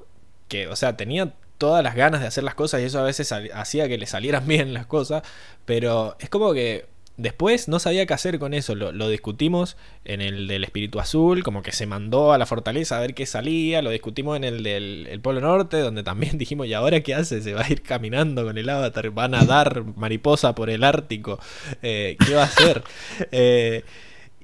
[0.49, 3.33] que, o sea, tenía todas las ganas de hacer las cosas y eso a veces
[3.33, 5.23] hacía que le salieran bien las cosas,
[5.65, 6.87] pero es como que
[7.17, 11.45] después no sabía qué hacer con eso, lo, lo discutimos en el del espíritu azul,
[11.45, 14.63] como que se mandó a la fortaleza a ver qué salía, lo discutimos en el
[14.63, 17.41] del el Polo Norte, donde también dijimos, ¿y ahora qué hace?
[17.41, 21.39] Se va a ir caminando con el avatar, va a nadar mariposa por el Ártico,
[21.83, 22.83] eh, ¿qué va a hacer?
[23.31, 23.85] Eh,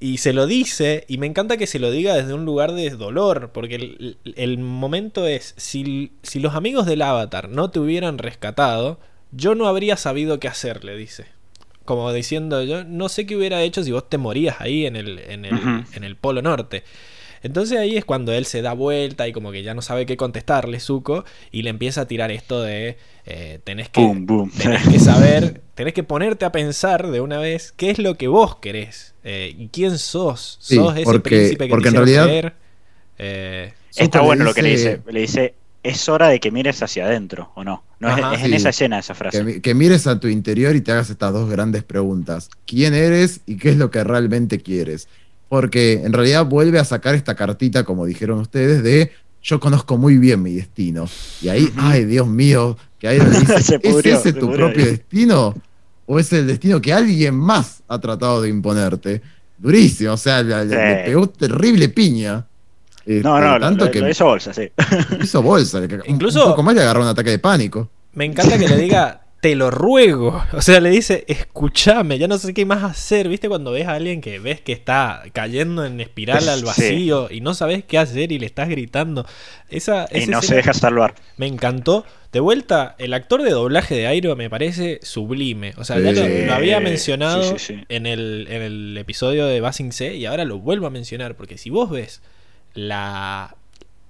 [0.01, 2.89] y se lo dice, y me encanta que se lo diga desde un lugar de
[2.89, 8.17] dolor, porque el, el momento es, si, si los amigos del avatar no te hubieran
[8.17, 8.99] rescatado,
[9.31, 11.27] yo no habría sabido qué hacer, le dice.
[11.85, 15.19] como diciendo, yo no sé qué hubiera hecho si vos te morías ahí en el,
[15.19, 16.83] en el, en el Polo Norte.
[17.43, 20.17] Entonces ahí es cuando él se da vuelta y como que ya no sabe qué
[20.17, 24.51] contestarle, Zuko, y le empieza a tirar esto de eh, tenés que Boom, boom.
[24.51, 28.27] tenés que saber, tenés que ponerte a pensar de una vez qué es lo que
[28.27, 30.57] vos querés eh, y quién sos.
[30.61, 32.53] Sí, sos ese porque- príncipe que porque te en realidad- creer?
[33.17, 35.01] Eh, Está bueno lo que le dice-.
[35.07, 35.53] Le dice,
[35.83, 37.83] es hora de que mires hacia adentro, ¿o no?
[37.99, 38.33] no es, Ajá.
[38.35, 38.55] es en Sí.
[38.55, 39.61] esa escena esa frase.
[39.61, 42.49] Que mires a tu interior y te hagas estas dos grandes preguntas.
[42.65, 45.07] ¿Quién eres y qué es lo que realmente quieres?
[45.51, 49.11] Porque en realidad vuelve a sacar esta cartita, como dijeron ustedes, de
[49.43, 51.09] yo conozco muy bien mi destino.
[51.41, 54.85] Y ahí, ay, Dios mío, que ahí le dice, ¿es ese se tu pudrió propio
[54.85, 54.91] ahí.
[54.91, 55.53] destino?
[56.05, 59.21] ¿O es el destino que alguien más ha tratado de imponerte?
[59.57, 60.75] Durísimo, o sea, le, le- Sí.
[60.75, 62.45] le pegó terrible piña.
[63.05, 64.71] Este, no, no, lo, tanto lo- que lo hizo bolsa, sí.
[65.21, 65.81] hizo bolsa.
[66.05, 67.89] Incluso- un poco más le agarró un ataque de pánico.
[68.13, 70.43] me encanta que le diga, te lo ruego.
[70.53, 73.27] O sea, le dice, escúchame, ya no sé qué más hacer.
[73.27, 76.65] ¿Viste cuando ves a alguien que ves que está cayendo en espiral al Sí.
[76.65, 79.25] vacío y no sabes qué hacer y le estás gritando?
[79.69, 81.15] Esa, Y no se deja salvar.
[81.37, 82.05] Me encantó.
[82.31, 85.73] De vuelta, el actor de doblaje de Airo me parece sublime.
[85.77, 87.83] O sea, ya lo, había mencionado Sí, sí, sí.
[87.89, 91.57] En, el, en el episodio de Basing C y ahora lo vuelvo a mencionar porque
[91.57, 92.21] si vos ves
[92.73, 93.55] la,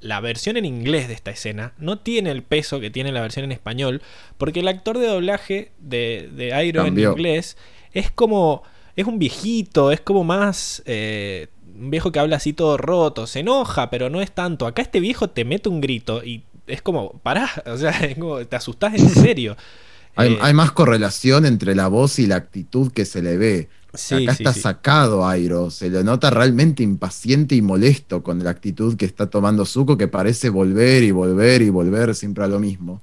[0.01, 3.45] la versión en inglés de esta escena, no tiene el peso que tiene la versión
[3.45, 4.01] en español
[4.37, 7.57] porque el actor de doblaje de, de Airo en inglés
[7.93, 8.63] es como...
[8.93, 10.83] Es un viejito, es como más...
[10.85, 14.67] eh, un viejo que habla así todo roto, se enoja, pero no es tanto.
[14.67, 18.45] Acá este viejo te mete un grito y es como, pará, o sea, es como,
[18.45, 19.57] te asustás en serio.
[20.15, 23.69] Hay, Eh, hay más correlación entre la voz y la actitud que se le ve.
[23.93, 24.67] Sí, Acá sí, está sí.
[24.67, 29.65] sacado Airo, se lo nota realmente impaciente y molesto con la actitud que está tomando
[29.65, 33.01] Zuko, que parece volver y volver y volver siempre a lo mismo.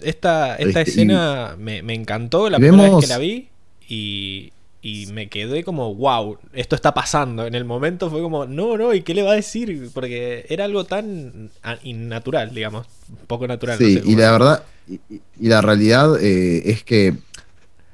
[0.00, 3.50] Esta, esta Este, y- escena me, me encantó la primera vez que la vi
[3.88, 4.52] y,
[4.82, 7.46] y me quedé como, wow, esto está pasando.
[7.46, 9.90] En el momento fue como, no, no, ¿y qué le va a decir?
[9.94, 12.88] Porque era algo tan a- innatural, digamos,
[13.28, 13.80] poco natural.
[13.80, 17.14] no Sí, sé y la verdad, y la realidad eh, es que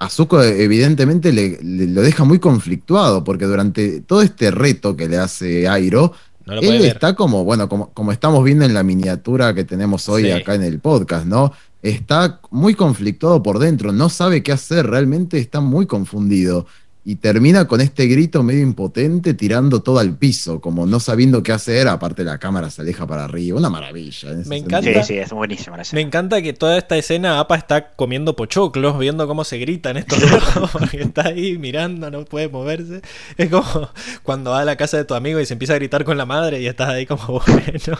[0.04, 5.08] a Zuko evidentemente le, le- lo deja muy conflictuado, porque durante todo este reto que
[5.08, 6.12] le hace Airo,
[6.46, 6.94] No él ver.
[6.96, 10.30] está como, bueno, como, como estamos viendo en la miniatura que tenemos hoy Sí.
[10.32, 11.52] acá en el podcast, ¿no?
[11.82, 16.66] Está muy conflictuado por dentro, no sabe qué hacer, realmente está muy confundido.
[17.04, 21.50] Y termina con este grito medio impotente tirando todo al piso, como no sabiendo qué
[21.50, 24.28] hacer, aparte la cámara se aleja para arriba, una maravilla.
[24.46, 25.02] Me encanta.
[25.02, 28.98] Sí, sí, es buenísima la Me encanta que toda esta escena Apa está comiendo pochoclos,
[29.00, 33.02] viendo cómo se gritan estos locos, porque está ahí mirando, no puede moverse.
[33.36, 33.90] Es como
[34.22, 36.26] cuando va a la casa de tu amigo y se empieza a gritar con la
[36.26, 37.98] madre y estás ahí como bueno,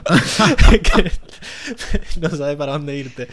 [0.83, 1.11] que
[2.21, 3.27] no sabes para dónde irte.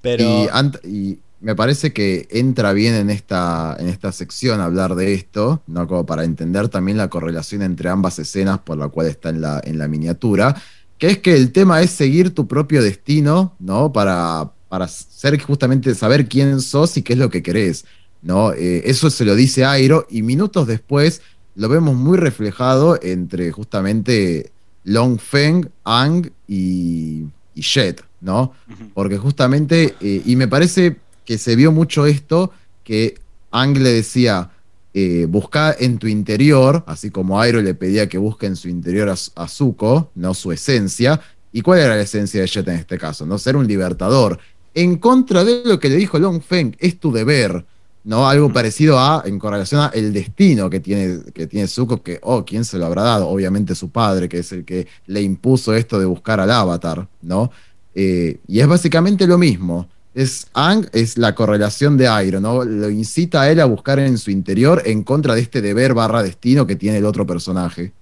[0.00, 0.48] Pero
[0.84, 5.88] y me parece que entra bien en esta, en esta sección hablar de esto, ¿no?
[5.88, 9.60] Como para entender también la correlación entre ambas escenas por la cual está en la,
[9.64, 10.54] en la miniatura,
[10.98, 13.92] que es que el tema es seguir tu propio destino, ¿no?
[13.92, 17.86] Para, para ser justamente saber quién sos y qué es lo que querés,
[18.22, 18.52] ¿no?
[18.52, 21.22] Eh, eso se lo dice Airo y minutos después
[21.56, 24.52] lo vemos muy reflejado entre justamente
[24.84, 28.52] Long Feng, Ang y, y Jet, ¿no?
[28.94, 30.98] Porque justamente, eh, y me parece
[31.32, 32.50] que se vio mucho esto,
[32.84, 33.14] que
[33.52, 34.50] Ang le decía,
[34.92, 39.08] eh, busca en tu interior, así como Airo le pedía que busque en su interior
[39.08, 41.18] a, a Zuko, no su esencia.
[41.50, 43.24] ¿Y cuál era la esencia de Jet en este caso?
[43.24, 44.38] No ser un libertador.
[44.74, 47.64] En contra de lo que le dijo Long Feng, es tu deber.
[48.04, 48.28] ¿no?
[48.28, 52.44] Algo parecido a, en correlación a el destino que tiene, que tiene Zuko, que, oh,
[52.44, 53.26] ¿quién se lo habrá dado?
[53.26, 57.50] Obviamente su padre, que es el que le impuso esto de buscar al avatar, ¿no?
[57.94, 59.88] Eh, y es básicamente lo mismo.
[60.14, 62.64] Es Ang es la correlación de Airo, ¿no?
[62.64, 66.22] Lo incita a él a buscar en su interior en contra de este deber barra
[66.22, 67.94] destino que tiene el otro personaje.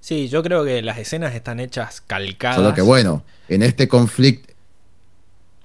[0.00, 2.56] sí, yo creo que las escenas están hechas calcadas.
[2.56, 4.52] Solo que bueno, en este conflicto,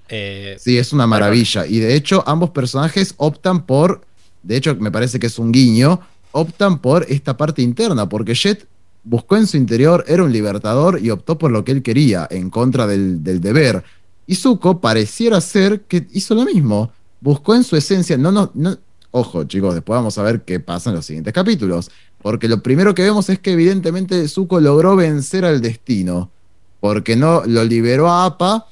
[0.09, 1.65] Eh, sí, es una maravilla.
[1.65, 4.05] Y de hecho, ambos personajes optan por,
[4.41, 6.01] de hecho, me parece que es un guiño,
[6.31, 8.67] optan por esta parte interna, porque Jet
[9.03, 12.49] buscó en su interior, era un libertador y optó por lo que él quería, en
[12.49, 13.84] contra del, del deber.
[14.25, 16.91] Y Zuko pareciera ser que hizo lo mismo.
[17.19, 18.77] Buscó en su esencia, no, no.
[19.11, 21.91] Ojo, chicos, después vamos a ver qué pasa en los siguientes capítulos.
[22.21, 26.31] Porque lo primero que vemos es que evidentemente Zuko logró vencer al destino.
[26.79, 28.67] Porque no lo liberó a Appa,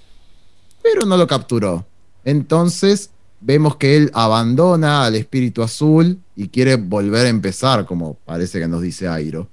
[0.82, 1.86] pero no lo capturó.
[2.24, 8.60] Entonces vemos que él abandona al espíritu azul y quiere volver a empezar, como parece
[8.60, 9.48] que nos dice Airo.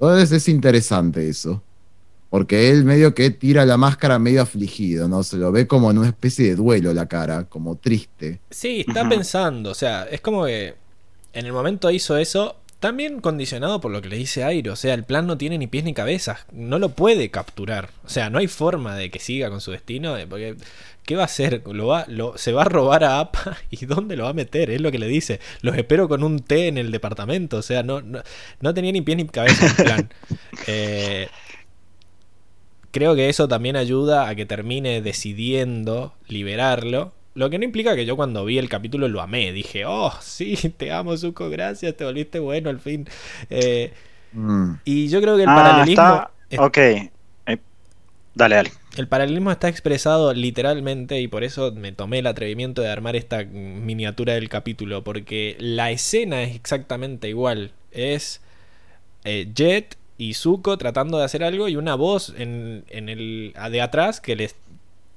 [0.00, 1.62] Entonces es interesante eso.
[2.30, 5.22] Porque él medio que tira la máscara medio afligido, ¿no?
[5.22, 8.40] Se lo ve como en una especie de duelo la cara, como triste.
[8.50, 10.74] Sí, está pensando, o sea, es como que
[11.32, 14.72] en el momento hizo eso, también condicionado por lo que le dice Airo.
[14.72, 16.46] O sea, el plan no tiene ni pies ni cabezas.
[16.52, 17.90] No lo puede capturar.
[18.04, 20.16] O sea, no hay forma de que siga con su destino.
[20.28, 20.56] Porque,
[21.04, 21.62] ¿qué va a hacer?
[21.66, 23.56] ¿Lo va, lo, ¿Se va a robar a APA?
[23.70, 24.70] ¿Y dónde lo va a meter?
[24.70, 25.40] Es lo que le dice.
[25.60, 27.56] Los espero con un té en el departamento.
[27.58, 28.22] O sea, no, no,
[28.60, 30.12] no tenía ni pies ni cabeza el plan.
[30.66, 31.28] Eh,
[32.90, 37.12] creo que eso también ayuda a que termine decidiendo liberarlo.
[37.34, 39.52] Lo que no implica que yo cuando vi el capítulo lo amé.
[39.52, 43.08] Dije, oh, sí, te amo, Zuko, gracias, te volviste bueno al fin.
[43.50, 43.92] Eh,
[44.32, 44.72] Mm.
[44.84, 46.04] y yo creo que el Ah, paralelismo.
[46.04, 46.78] está- es- Ok.
[46.78, 47.58] Eh,
[48.34, 48.70] dale, dale.
[48.96, 53.44] El paralelismo está expresado literalmente y por eso me tomé el atrevimiento de armar esta
[53.44, 57.72] miniatura del capítulo, porque la escena es exactamente igual.
[57.92, 58.42] Es
[59.24, 63.80] eh, Jet y Zuko tratando de hacer algo y una voz en, en el de
[63.80, 64.56] atrás que les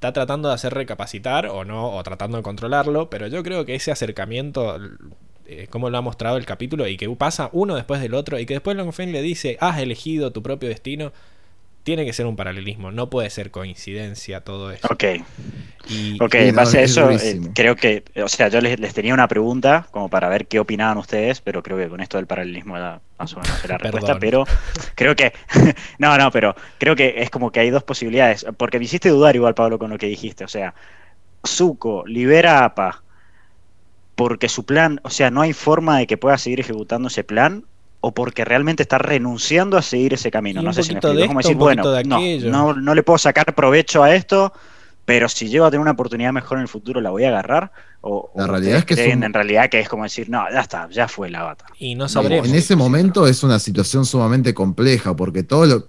[0.02, 3.76] está tratando de hacer recapacitar o no, o tratando de controlarlo, pero yo creo que
[3.76, 4.80] ese acercamiento,
[5.46, 8.48] eh, como lo ha mostrado el capítulo, y que pasa uno después del otro, y
[8.48, 11.14] que después Longfen le dice, has elegido tu propio destino,
[11.84, 14.88] tiene que ser un paralelismo, no puede ser coincidencia todo eso.
[14.92, 15.04] Ok.
[15.90, 18.80] Y, Ok, en no, base a es eso, eh, creo que, o sea, yo les,
[18.80, 22.18] les tenía una pregunta como para ver qué opinaban ustedes, pero creo que con esto
[22.18, 24.46] del paralelismo ya más o menos la respuesta, pero
[24.96, 25.34] creo que,
[25.98, 29.36] no, no, pero creo que es como que hay dos posibilidades, porque me hiciste dudar
[29.36, 30.76] igual, Pablo, con lo que dijiste, o sea,
[31.46, 33.04] Zuko libera a Appa
[34.16, 37.66] porque su plan, o sea, no hay forma de que pueda seguir ejecutando ese plan,
[38.02, 40.62] o porque realmente está renunciando a seguir ese camino.
[40.62, 42.20] No sé si me de como esto, decir, bueno, de no,
[42.50, 44.52] no, no le puedo sacar provecho a esto,
[45.06, 47.72] pero si llego a tener una oportunidad mejor en el futuro, la voy a agarrar.
[48.02, 50.44] O, La o realidad es que es un- en realidad que es como decir, no,
[50.52, 51.66] ya está, ya fue la bata.
[51.80, 52.48] y no No, sabremos.
[52.50, 55.88] en ese momento es una situación sumamente compleja, porque todo lo,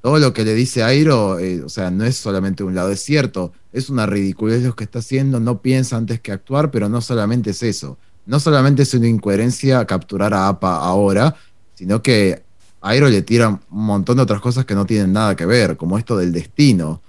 [0.00, 3.00] todo lo que le dice Airo, eh, o sea, no es solamente un lado, es
[3.02, 7.00] cierto, es una ridiculez lo que está haciendo, no piensa antes que actuar, pero no
[7.00, 7.98] solamente es eso.
[8.26, 11.34] No solamente es una incoherencia capturar a APA ahora,
[11.78, 12.42] sino que
[12.80, 15.96] Airo le tira un montón de otras cosas que no tienen nada que ver, como
[15.96, 17.00] esto del destino,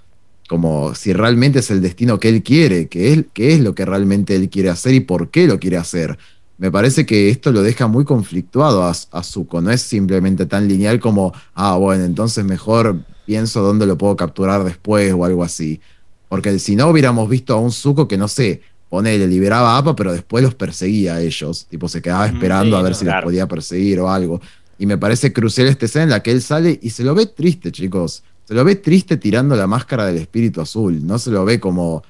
[0.48, 3.84] como si realmente es el destino que él quiere, que es, que es lo que
[3.84, 6.16] realmente él quiere hacer y por qué lo quiere hacer.
[6.56, 10.68] Me parece que esto lo deja muy conflictuado a, a Zuko, no es simplemente tan
[10.68, 15.80] lineal como, ah, bueno, entonces mejor pienso dónde lo puedo capturar después o algo así.
[16.28, 19.96] Porque si no hubiéramos visto a un Zuko que, no sé, ponele, liberaba a Appa,
[19.96, 23.04] pero después los perseguía a ellos, tipo se quedaba Mm, esperando sí, a ver si
[23.04, 24.40] los podía perseguir o algo.
[24.80, 27.26] Y me parece crucial esta escena en la que él sale y se lo ve
[27.26, 28.22] triste, chicos.
[28.46, 31.06] Se lo ve triste tirando la máscara del espíritu azul.
[31.06, 32.02] No se lo ve como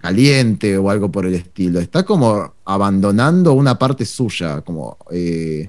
[0.00, 1.80] caliente o algo por el estilo.
[1.80, 5.68] Está como abandonando una parte suya, como, eh,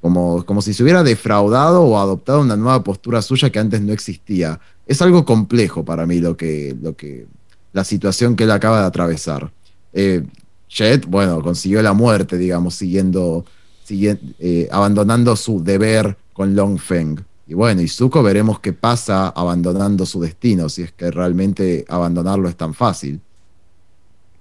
[0.00, 3.92] como, como si se hubiera defraudado o adoptado una nueva postura suya que antes no
[3.92, 4.58] existía.
[4.86, 7.26] Es algo complejo para mí lo que, lo que,
[7.72, 9.52] la situación que él acaba de atravesar.
[9.92, 10.24] Eh,
[10.68, 13.59] Jet, bueno, consiguió la muerte, digamos, siguiendo, siguien-
[13.90, 17.20] eh, abandonando su deber con Long Feng.
[17.46, 22.48] Y bueno, y Zuko veremos qué pasa abandonando su destino, si es que realmente abandonarlo
[22.48, 23.20] es tan fácil.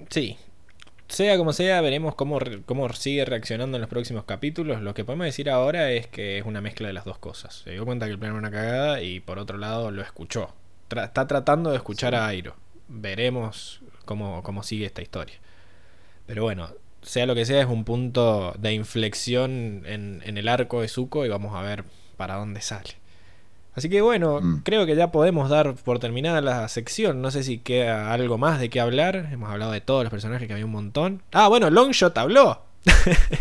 [0.09, 0.37] Sí.
[1.07, 4.83] Sea como sea, veremos cómo, cómo sigue reaccionando en los próximos capítulos.
[4.83, 7.61] Lo que podemos decir ahora es que es una mezcla de las dos cosas.
[7.63, 10.53] Se dio cuenta que el plan era una cagada y por otro lado lo escuchó.
[10.87, 12.55] Tra- está tratando de escuchar a Airo.
[12.87, 15.35] Veremos cómo, cómo sigue esta historia.
[16.27, 16.69] Pero bueno,
[17.01, 21.25] sea lo que sea, es un punto de inflexión en, en el arco de Zuko
[21.25, 21.83] y vamos a ver
[22.17, 22.95] para dónde sale.
[23.75, 24.61] Así que bueno, Mm.
[24.63, 27.21] creo que ya podemos dar por terminada la sección.
[27.21, 29.29] No sé si queda algo más de qué hablar.
[29.31, 31.21] Hemos hablado de todos los personajes que había un montón.
[31.31, 32.61] Ah, bueno, Longshot habló.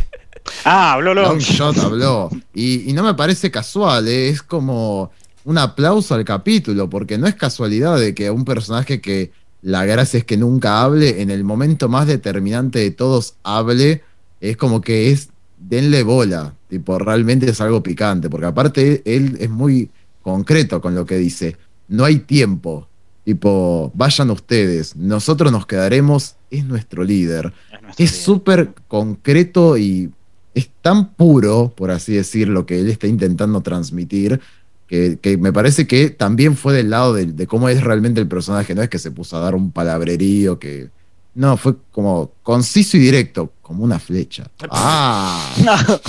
[0.65, 1.27] Ah, habló Long.
[1.27, 2.31] Longshot habló.
[2.55, 4.29] Y, y no me parece casual, ¿eh?
[4.31, 5.11] es como
[5.45, 9.31] un aplauso al capítulo, porque no es casualidad de que un personaje que
[9.63, 14.03] la gracia es que nunca hable, en el momento más determinante de todos hable,
[14.41, 19.51] es como que es, denle bola, tipo, realmente es algo picante, porque aparte él es
[19.51, 19.91] muy
[20.23, 21.57] concreto con lo que dice,
[21.89, 22.87] no hay tiempo,
[23.25, 27.53] tipo, vayan ustedes, nosotros nos quedaremos, es nuestro líder.
[27.97, 30.11] Es súper concreto y
[30.55, 34.41] es tan puro, por así decir, lo que él está intentando transmitir,
[34.89, 38.27] que, que me parece que también fue del lado de, de cómo es realmente el
[38.27, 38.75] personaje.
[38.75, 40.89] No es que se puso a dar un palabrerío, que.
[41.35, 44.51] No, fue como conciso y directo, como una flecha.
[44.71, 45.55] ¡Ah!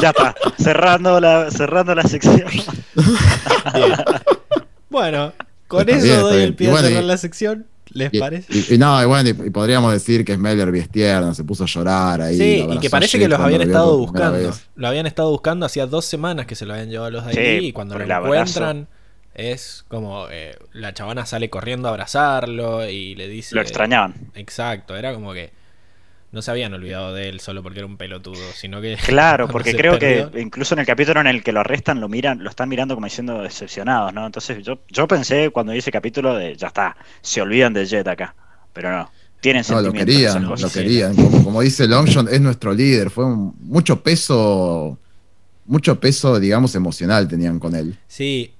[0.00, 2.44] Ya está, cerrando la, cerrando la sección.
[3.74, 3.92] Bien.
[4.88, 5.32] Bueno,
[5.66, 7.66] con Está eso bien, doy el pie a cerrar y- la sección.
[7.96, 8.46] ¿Les Y, parece?
[8.52, 11.66] y- y no, y bueno, y, y podríamos decir que Smeller Biestierna se puso a
[11.66, 12.36] llorar ahí.
[12.36, 14.50] Sí, y que parece que los habían lo estado buscando.
[14.74, 17.32] Lo habían estado buscando hacía dos semanas que se lo habían llevado a los de
[17.32, 18.88] Sí, ahí y cuando lo encuentran
[19.34, 23.54] es como eh, la chavana sale corriendo a abrazarlo y le dice...
[23.54, 24.14] Lo extrañaban.
[24.34, 25.50] Exacto, era como que...
[26.36, 28.96] no se habían olvidado de él solo porque era un pelotudo, sino que...
[29.04, 32.08] Claro, porque creo perdió- que incluso en el capítulo en el que lo arrestan, lo
[32.08, 34.24] miran, lo están mirando como diciendo decepcionados, ¿no?
[34.26, 38.06] Entonces yo, yo pensé cuando vi ese capítulo de ya está, se olvidan de Jet
[38.06, 38.34] acá.
[38.72, 39.10] Pero no,
[39.40, 40.14] tienen No, lo sentimientos.
[40.14, 40.72] querían, esas lo cosas.
[40.72, 41.14] querían.
[41.16, 43.10] Como, como dice Longshot, es nuestro líder.
[43.10, 44.98] Fue un- mucho peso,
[45.64, 47.96] mucho peso, digamos, emocional tenían con él.
[48.06, 48.52] Sí,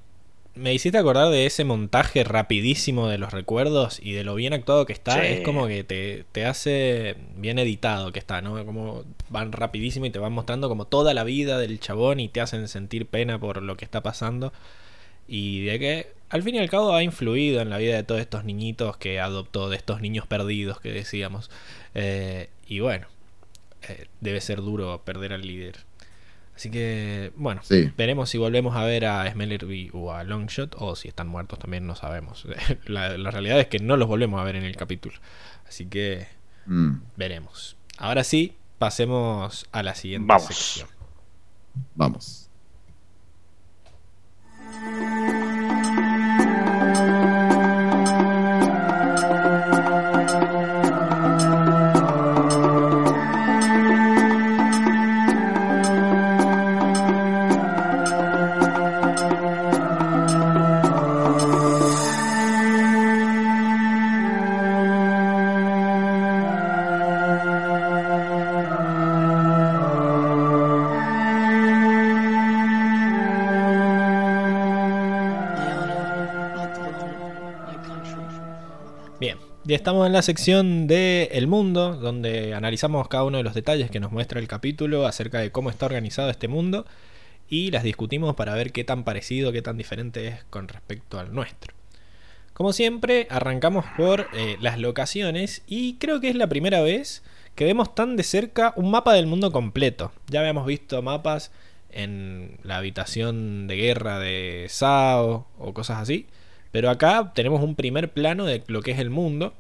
[0.57, 4.87] me hiciste acordar de ese montaje rapidísimo de los recuerdos y de lo bien actuado
[4.87, 5.20] que está.
[5.20, 5.27] Sí.
[5.27, 8.65] Es como que te, te hace bien editado que está, ¿no?
[8.65, 12.41] Como van rapidísimo y te van mostrando como toda la vida del chabón y te
[12.41, 14.53] hacen sentir pena por lo que está pasando.
[15.28, 18.20] Y de que al fin y al cabo ha influido en la vida de todos
[18.20, 21.51] estos niñitos que adoptó, de estos niños perdidos que decíamos.
[21.95, 23.07] Eh, y bueno,
[23.89, 25.85] eh, debe ser duro perder al líder.
[26.57, 27.93] Así que, bueno, Sí.
[27.97, 31.87] veremos si volvemos a ver a Smellerby o a Longshot o si están muertos también,
[31.87, 32.47] no sabemos.
[32.87, 35.16] La, la realidad es que no los volvemos a ver en el capítulo.
[35.69, 36.27] Así que
[36.66, 37.03] Mm.
[37.16, 37.77] veremos.
[37.99, 40.47] Ahora sí, pasemos a la siguiente Vamos.
[40.47, 40.89] sección.
[41.95, 42.49] Vamos.
[79.86, 84.00] Estamos en la sección de El Mundo, donde analizamos cada uno de los detalles que
[84.00, 86.86] nos muestra el capítulo acerca de cómo está organizado este mundo
[87.48, 91.32] y las discutimos para ver qué tan parecido, qué tan diferente es con respecto al
[91.32, 91.72] nuestro.
[92.52, 97.22] Como siempre, arrancamos por eh, las locaciones y creo que es la primera vez
[97.54, 100.10] que vemos tan de cerca un mapa del mundo completo.
[100.26, 101.52] Ya habíamos visto mapas
[101.92, 106.26] en la habitación de guerra de Sao o cosas así,
[106.72, 109.54] pero acá tenemos un primer plano de lo que es el mundo.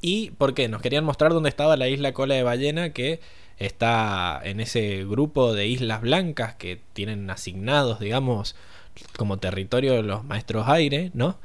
[0.00, 0.68] ¿Y por qué?
[0.68, 3.20] Nos querían mostrar dónde estaba la isla Cola de Ballena, que
[3.58, 8.54] está en ese grupo de islas blancas que tienen asignados, digamos,
[9.16, 11.38] como territorio los maestros aire, ¿no?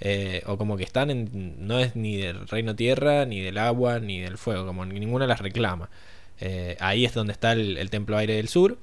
[0.00, 1.66] Eh, o como que están en.
[1.66, 5.40] No es ni del reino tierra, ni del agua, ni del fuego, como ninguna las
[5.40, 5.88] reclama.
[6.40, 8.78] Eh, ahí es donde está el, el templo aire del sur.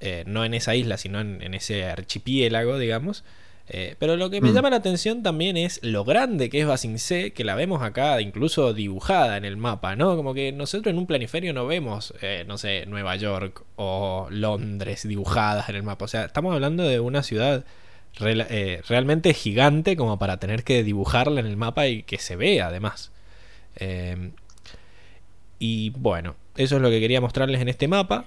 [0.00, 3.24] Eh, no en esa isla, sino en, en ese archipiélago, digamos.
[3.68, 4.54] Eh, pero lo que me Mm.
[4.54, 8.72] llama la atención también es lo grande que es Basincé, que la vemos acá incluso
[8.72, 10.14] dibujada en el mapa, ¿no?
[10.16, 15.06] Como que nosotros en un planiferio no vemos, eh, no sé, Nueva York o Londres
[15.08, 16.04] dibujadas en el mapa.
[16.04, 17.64] O sea, estamos hablando de una ciudad
[18.20, 22.68] eh, realmente gigante como para tener que dibujarla en el mapa y que se vea
[22.68, 23.10] además.
[23.76, 24.30] Eh,
[25.58, 28.26] y bueno, eso es lo que quería mostrarles en este mapa.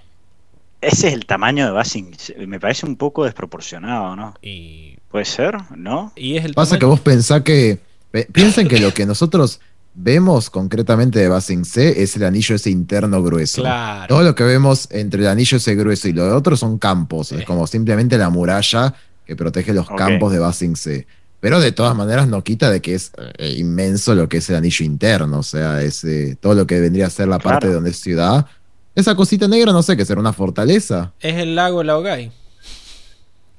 [0.82, 2.16] Ese es el tamaño de Basing.
[2.48, 4.36] Me parece un poco desproporcionado, ¿no?
[4.41, 5.56] Y, ¿Puede ser?
[5.76, 6.11] ¿No?
[6.15, 7.80] y es el Pasa que vos pensás que.
[8.11, 9.60] pe- Piensen que lo que nosotros
[9.95, 13.61] vemos concretamente de Basing C es el anillo ese interno grueso.
[13.61, 14.07] Claro.
[14.07, 17.30] Todo lo que vemos entre el anillo ese grueso y lo de otro son campos.
[17.30, 17.36] Sí.
[17.40, 18.94] Es como simplemente la muralla
[19.26, 21.07] que protege los campos de Basing C.
[21.40, 24.57] Pero de todas maneras no quita de que es eh, inmenso lo que es el
[24.57, 25.40] anillo interno.
[25.40, 27.76] O sea, es eh, todo lo que vendría a ser la parte Claro.
[27.76, 28.45] donde es ciudad.
[28.94, 31.14] Esa cosita negra, no sé, que será una fortaleza.
[31.22, 32.31] Es el lago Laogai.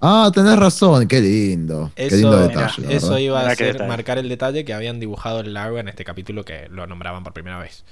[0.00, 1.92] Ah, tenés razón, qué lindo.
[1.94, 2.94] qué Eso, lindo mira, detalle.
[2.96, 3.88] eso iba a qué detalle.
[3.88, 7.32] marcar el detalle que habían dibujado el lago en este capítulo que lo nombraban por
[7.34, 7.84] primera vez.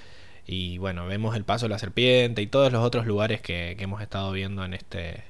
[0.47, 3.85] Y bueno, vemos el paso de la serpiente y todos los otros lugares que, que
[3.85, 5.24] hemos estado viendo en este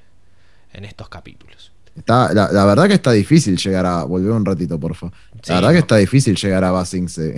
[0.73, 1.73] en estos capítulos.
[1.97, 4.03] Está, la, la verdad que está difícil llegar a.
[4.03, 5.13] Volver un ratito, por favor.
[5.33, 7.35] La Sí, verdad que está difícil llegar a Basing C.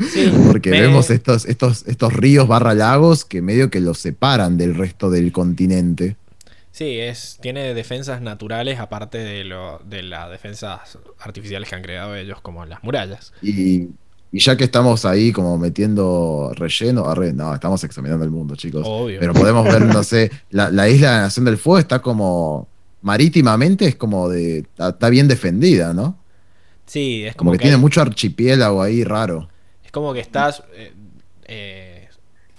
[0.00, 4.56] Sí, Porque me- vemos estos, estos, estos ríos barra lagos que medio que los separan
[4.56, 6.16] del resto del continente.
[6.72, 12.16] Sí, es, tiene defensas naturales aparte de, lo, de las defensas artificiales que han creado
[12.16, 13.32] ellos, como las murallas.
[13.42, 13.88] Y,
[14.32, 18.84] y ya que estamos ahí como metiendo relleno, arre, no, estamos examinando el mundo, chicos.
[18.86, 19.20] Obvio.
[19.20, 22.66] Pero podemos ver, no sé, la, la isla de la Nación del Fuego está como
[23.02, 24.58] marítimamente, es como de.
[24.60, 26.18] Está, está bien defendida, ¿no?
[26.86, 29.48] sí, es Como, como, que, que tiene hay- mucho archipiélago ahí raro.
[29.84, 30.92] Es como que estás eh,
[31.44, 32.08] eh,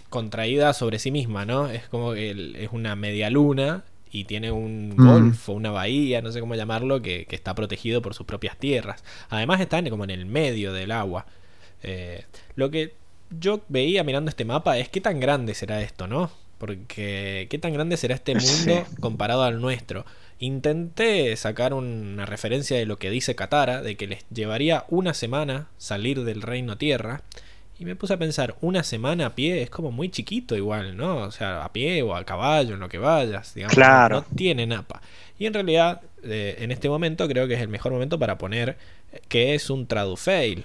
[0.09, 1.67] contraída sobre sí misma, ¿no?
[1.69, 3.83] Es como que el- es una media luna
[4.13, 5.05] y tiene un Mm.
[5.05, 9.03] golfo, una bahía, no sé cómo llamarlo, que, que está protegido por sus propias tierras.
[9.29, 11.25] Además están como en el medio del agua.
[11.81, 12.23] Eh,
[12.55, 12.93] lo que
[13.37, 16.31] yo veía mirando este mapa es qué tan grande será esto, ¿no?
[16.59, 18.67] Porque qué tan grande será este Sí.
[18.69, 20.05] mundo comparado al nuestro.
[20.39, 25.67] Intenté sacar una referencia de lo que dice Katara, de que les llevaría una semana
[25.77, 27.21] salir del reino tierra.
[27.79, 31.17] Y me puse a pensar, una semana a pie es como muy chiquito igual, ¿no?
[31.17, 33.73] O sea, a pie o a caballo, en lo que vayas, digamos.
[33.75, 34.17] Claro.
[34.29, 35.01] No tiene napa.
[35.39, 38.77] Y en realidad, eh, en este momento creo que es el mejor momento para poner
[39.27, 40.63] que es un tradufail.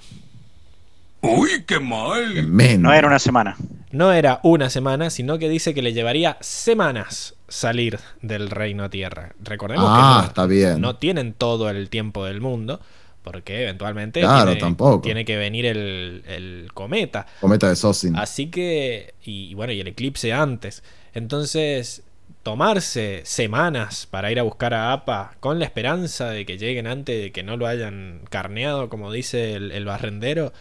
[1.21, 2.47] ¡Uy, qué mal!
[2.47, 2.83] Men.
[2.83, 3.57] No era una semana.
[3.91, 9.33] No era una semana, sino que dice que le llevaría semanas salir del reino tierra.
[9.43, 10.81] Recordemos Ah, que está bien.
[10.81, 12.81] no tienen todo el tiempo del mundo,
[13.23, 15.01] porque eventualmente Claro, tiene, tampoco.
[15.03, 17.27] tiene que venir el, el cometa.
[17.41, 18.17] Cometa de Sosin.
[18.17, 20.83] Así que, y, y bueno, y el eclipse antes.
[21.15, 22.03] Entonces,
[22.43, 27.21] tomarse semanas para ir a buscar a APA con la esperanza de que lleguen antes
[27.23, 30.53] de que no lo hayan carneado, como dice el, el barrendero,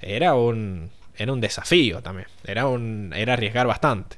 [0.00, 2.28] era un, era un desafío también.
[2.44, 4.16] Era, un, era arriesgar bastante.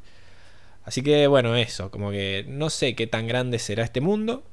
[0.84, 4.44] Así que bueno, eso, como que no sé qué tan grande será este mundo.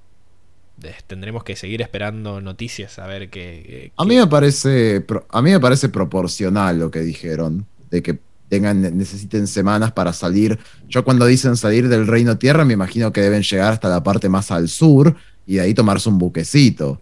[1.07, 3.91] Tendremos que seguir esperando noticias a ver qué.
[3.95, 8.19] A mí me parece, a mí me parece proporcional lo que dijeron, de que
[8.49, 10.59] tengan, necesiten semanas para salir.
[10.89, 14.29] Yo cuando dicen salir del Reino Tierra, me imagino que deben llegar hasta la parte
[14.29, 16.99] más al sur y de ahí tomarse un buquecito.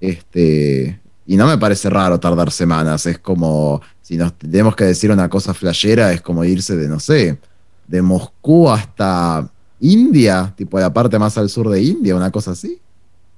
[0.00, 3.04] Este, y no me parece raro tardar semanas.
[3.06, 6.98] Es como, si nos tenemos que decir una cosa flashera, es como irse de, no
[6.98, 7.38] sé,
[7.86, 9.50] de Moscú hasta
[9.80, 12.80] India, tipo la parte más al sur de India, una cosa así.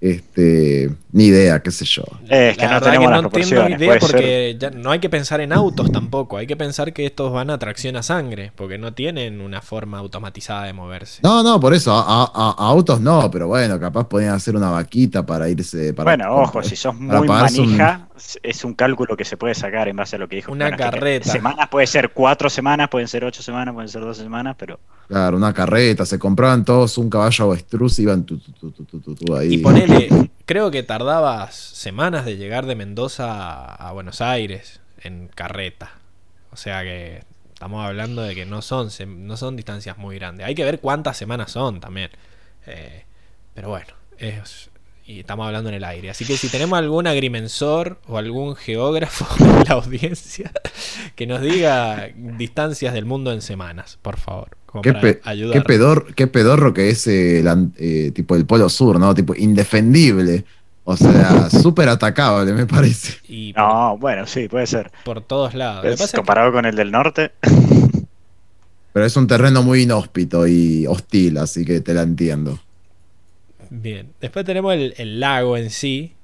[0.00, 2.02] Este, ni idea, qué sé yo.
[2.28, 4.98] Eh, es que La no tenemos que las no tengo idea porque ya no hay
[4.98, 6.38] que pensar en autos tampoco.
[6.38, 9.98] Hay que pensar que estos van a tracción a sangre, porque no tienen una forma
[9.98, 11.20] automatizada de moverse.
[11.22, 14.70] No, no, por eso, a, a- a autos no, pero bueno, capaz podían hacer una
[14.70, 15.92] vaquita para irse.
[15.92, 18.08] Para, Bueno, ojo, si sos muy un- manija,
[18.42, 20.52] es un cálculo que se puede sacar en base a lo que dijo.
[20.52, 21.30] Una es que carreta.
[21.30, 25.36] Semanas puede ser cuatro semanas, pueden ser ocho semanas, pueden ser doce semanas, pero Claro,
[25.36, 29.00] una carreta, se compraban todos un caballo avestruz y iban tu, tu, tu, tu, tu,
[29.00, 29.54] tu, tu ahí.
[29.54, 29.58] Y
[30.46, 35.92] creo que tardabas semanas de llegar de Mendoza a, Buenos Aires en carreta.
[36.52, 40.46] O sea que estamos hablando de que no son, no son distancias muy grandes.
[40.46, 42.10] Hay que ver cuántas semanas son también.
[42.66, 43.04] Eh,
[43.54, 44.69] pero bueno, es,
[45.10, 46.10] y estamos hablando en el aire.
[46.10, 50.52] Así que si tenemos algún agrimensor o algún geógrafo en la audiencia
[51.16, 54.48] que nos diga distancias del mundo en semanas, por favor.
[54.82, 55.52] Qué, pe- ayudar.
[55.54, 59.12] qué pedor, qué pedorro que es el, an- eh, tipo el polo sur, ¿no?
[59.14, 60.44] Tipo indefendible.
[60.84, 63.18] O sea, súper atacable, me parece.
[63.28, 64.90] Y por, no, bueno, sí, puede ser.
[65.04, 65.84] por todos lados.
[65.98, 67.32] Pasa que- comparado con el del norte,
[68.92, 72.58] Pero es un terreno muy inhóspito y hostil, así que te la entiendo.
[73.70, 74.12] Bien.
[74.20, 76.14] Después tenemos el, el lago en sí.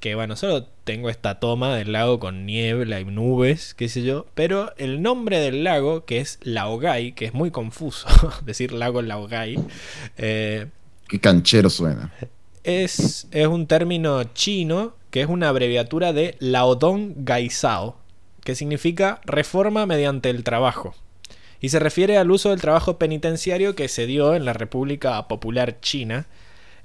[0.00, 4.26] Que bueno, solo tengo esta toma del lago con niebla y nubes, qué sé yo.
[4.34, 8.06] Pero el nombre del lago, que es Laogai, que es muy confuso
[8.44, 9.56] decir lago Laogai,
[10.18, 10.66] eh,
[11.08, 12.12] Qué canchero suena.
[12.64, 17.96] es, es un término chino que es una abreviatura de Laodong Gaisao,
[18.42, 20.94] que significa reforma mediante el trabajo.
[21.60, 25.80] Y se refiere al uso del trabajo penitenciario que se dio en la República Popular
[25.80, 26.26] China.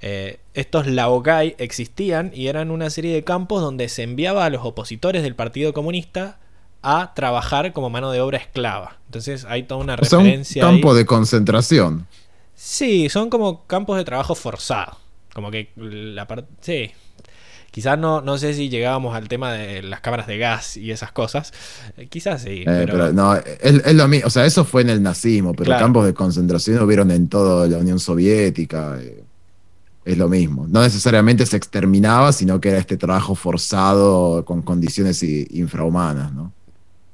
[0.02, 4.64] Eh, estos laogai existían y eran una serie de campos donde se enviaba a los
[4.64, 6.38] opositores del Partido Comunista
[6.82, 8.96] a trabajar como mano de obra esclava.
[9.06, 10.64] Entonces hay toda una O sea, un referencia.
[10.66, 10.72] ahí.
[10.72, 12.06] campo de concentración.
[12.54, 14.96] Sí, son como campos de trabajo forzado.
[15.34, 16.48] Como que la parte.
[16.60, 16.90] Sí.
[17.70, 21.12] Quizás no, no sé si llegábamos al tema de las cámaras de gas y esas
[21.12, 21.52] cosas.
[21.96, 24.26] Eh, quizás sí, Eh, pero, pero no, es, es lo mismo.
[24.26, 25.84] O sea, eso fue en el nazismo, pero Claro.
[25.84, 28.98] campos de concentración hubieron en toda la Unión Soviética.
[29.00, 29.22] eh,
[30.12, 30.66] es lo mismo.
[30.68, 36.52] No necesariamente se exterminaba, sino que era este trabajo forzado con condiciones infrahumanas, ¿no?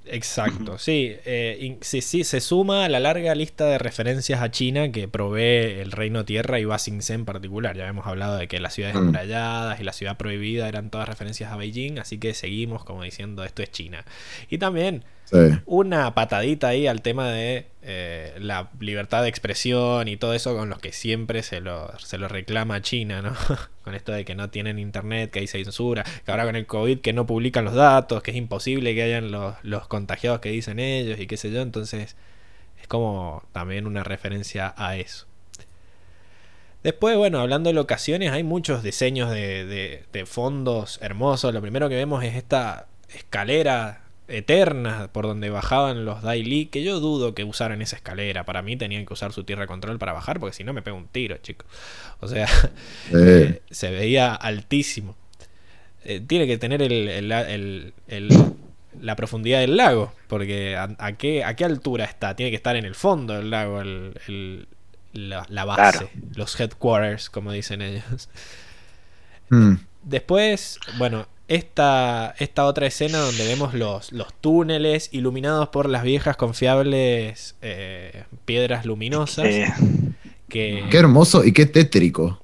[0.08, 4.92] Exacto, sí, eh, sí, sí, se suma a la larga lista de referencias a China
[4.92, 7.76] que provee el Reino Tierra y Basingse en particular.
[7.76, 8.98] Ya hemos hablado de que las ciudades Mm.
[9.00, 13.42] amuralladas y la ciudad prohibida eran todas referencias a Beijing, así que seguimos como diciendo
[13.42, 14.04] esto es China.
[14.48, 15.02] Y también
[15.66, 20.68] Una patadita ahí al tema de eh, la libertad de expresión y todo eso con
[20.70, 23.34] los que siempre se lo, se lo reclama China, ¿no?
[23.84, 27.00] con esto de que no tienen internet, que hay censura, que ahora con el COVID
[27.00, 30.78] que no publican los datos, que es imposible que hayan los, los contagiados que dicen
[30.78, 32.16] ellos y qué sé yo, entonces
[32.80, 35.26] es como también una referencia a eso.
[36.82, 41.52] Después, bueno, hablando de locaciones, hay muchos diseños de- de fondos hermosos.
[41.52, 47.00] Lo primero que vemos es esta escalera eterna por donde bajaban los Daily, que yo
[47.00, 48.44] dudo que usaran esa escalera.
[48.44, 50.96] Para mí tenían que usar su tierra control para bajar, porque si no me pega
[50.96, 51.64] un tiro, chico.
[52.20, 52.48] O sea,
[53.14, 55.16] eh, se veía altísimo.
[56.04, 58.52] Eh, tiene que tener el, el- el- el-
[59.00, 62.34] la profundidad del lago, porque a, a qué, a qué altura está.
[62.34, 64.68] Tiene que estar en el fondo del lago, el- el-
[65.12, 66.10] la, la base, Claro.
[66.34, 68.28] los headquarters, como dicen ellos.
[69.50, 69.74] Mm.
[70.02, 76.36] Después, bueno, esta, esta otra escena donde vemos los, los túneles iluminados por las viejas
[76.36, 79.46] confiables eh, piedras luminosas.
[79.46, 79.72] Eh,
[80.48, 82.40] que, Qué hermoso y qué tétrico.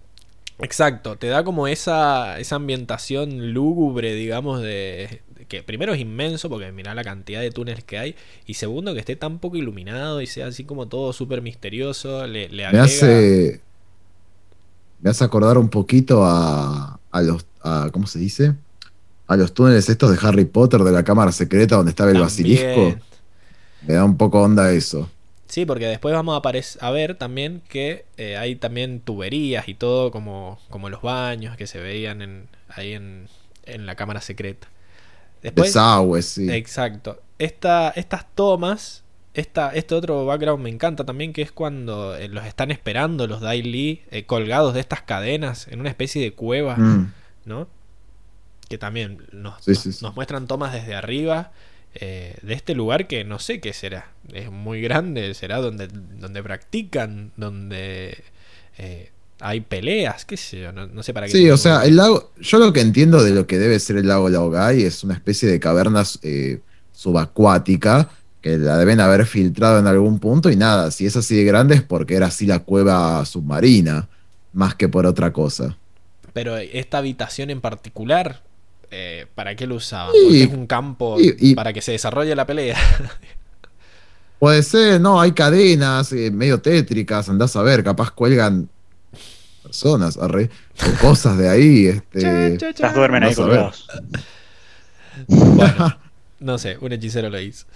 [0.61, 6.49] Exacto, te da como esa, esa ambientación lúgubre, digamos, de, de que primero es inmenso,
[6.49, 8.15] porque mirá la cantidad de túneles que hay,
[8.47, 12.49] y segundo que esté tan poco iluminado y sea así como todo súper misterioso, le,
[12.49, 13.61] le Me hace.
[15.01, 17.45] Me hace acordar un poquito a, a los.
[17.65, 18.55] A, ¿Cómo se dice?
[19.33, 22.27] A los túneles estos de Harry Potter de la cámara secreta donde estaba el También.
[22.27, 23.01] basilisco.
[23.87, 25.11] Me da un poco onda eso.
[25.47, 30.11] Sí, porque después vamos a, a ver también que eh, hay también tuberías y todo,
[30.11, 33.29] como, como los baños que se veían en, ahí en,
[33.67, 34.69] en la cámara secreta.
[35.43, 36.51] Después, Desagües, sí.
[36.51, 37.21] Exacto.
[37.39, 39.03] Esta, estas tomas,
[39.35, 43.41] esta, este otro background me encanta también, que es cuando eh, los están esperando los
[43.41, 47.13] Dai Li eh, colgados de estas cadenas en una especie de cueva, Mm,
[47.45, 47.67] ¿no?
[48.73, 49.99] Que también nos, Sí, nos- sí, sí.
[50.03, 51.53] nos muestran tomas desde arriba
[51.95, 54.07] eh, de este lugar que no sé qué será.
[54.33, 58.17] Es muy grande, será donde, donde practican, donde
[58.79, 61.33] eh, hay peleas, qué sé yo, no, no sé para qué.
[61.33, 62.31] Sí, o sea, el lago.
[62.41, 65.51] Yo lo que entiendo de lo que debe ser el lago Laogai es una especie
[65.51, 66.61] de caverna eh,
[66.93, 68.09] subacuática
[68.41, 71.75] que la deben haber filtrado en algún punto y nada, si es así de grande
[71.75, 74.09] es porque era así la cueva submarina,
[74.55, 75.77] más que por otra cosa.
[76.33, 78.41] Pero esta habitación en particular,
[78.93, 80.15] eh, ¿para qué lo usaban?
[80.15, 82.77] Y- Porque es un campo y- y- para que se desarrolle la pelea.
[84.39, 88.69] Puede ser, no, hay cadenas eh, medio tétricas, andás a ver, capaz cuelgan
[89.63, 90.51] personas, arre,
[90.85, 92.59] o cosas de ahí, este.
[92.79, 93.87] Las duermen ahí colgados.
[95.29, 95.97] Bueno,
[96.41, 97.67] no sé, un hechicero lo hizo.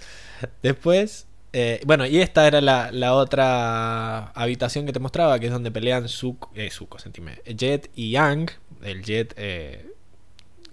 [0.61, 5.51] Después, eh, bueno, y esta era la, la otra habitación que te mostraba, que es
[5.53, 8.51] donde pelean Zuko, eh, Zuko, sentime, Jet y Yang,
[8.83, 9.85] el Jet eh,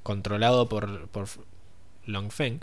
[0.05, 1.27] controlado por, por
[2.07, 2.61] Long Feng,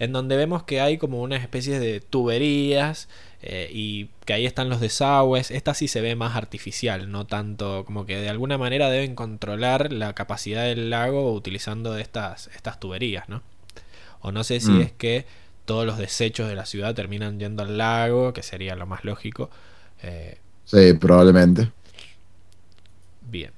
[0.00, 3.08] en donde vemos que hay como una especie de tuberías
[3.42, 5.50] eh, y que ahí están los desagües.
[5.52, 9.92] Esta sí se ve más artificial, no tanto como que de alguna manera deben controlar
[9.92, 13.42] la capacidad del lago utilizando estas, estas tuberías, ¿no?
[14.20, 14.80] O no sé si Mm.
[14.82, 15.26] es que
[15.66, 19.50] todos los desechos de la ciudad terminan yendo al lago, que sería lo más lógico.
[20.02, 21.70] Eh, Sí, probablemente.
[23.20, 23.52] Bien.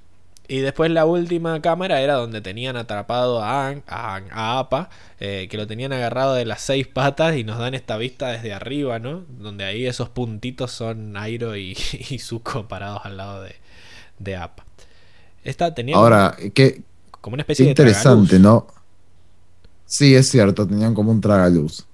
[0.51, 4.91] Y después la última cámara era donde tenían atrapado a, Aang- a, Aang- a Appa,
[5.21, 8.53] eh, que lo tenían agarrado de las seis patas y nos dan esta vista desde
[8.53, 9.23] arriba, ¿no?
[9.39, 11.77] Donde ahí esos puntitos son Airo y,
[12.11, 13.55] y Zuko parados al lado de,
[14.19, 14.65] de Appa.
[15.45, 16.83] Esta tenía como- Ahora, qué,
[17.21, 18.39] como una qué especie de interesante.
[18.39, 18.67] ¿no?
[19.85, 21.87] Sí, es cierto, tenían como un tragaluz.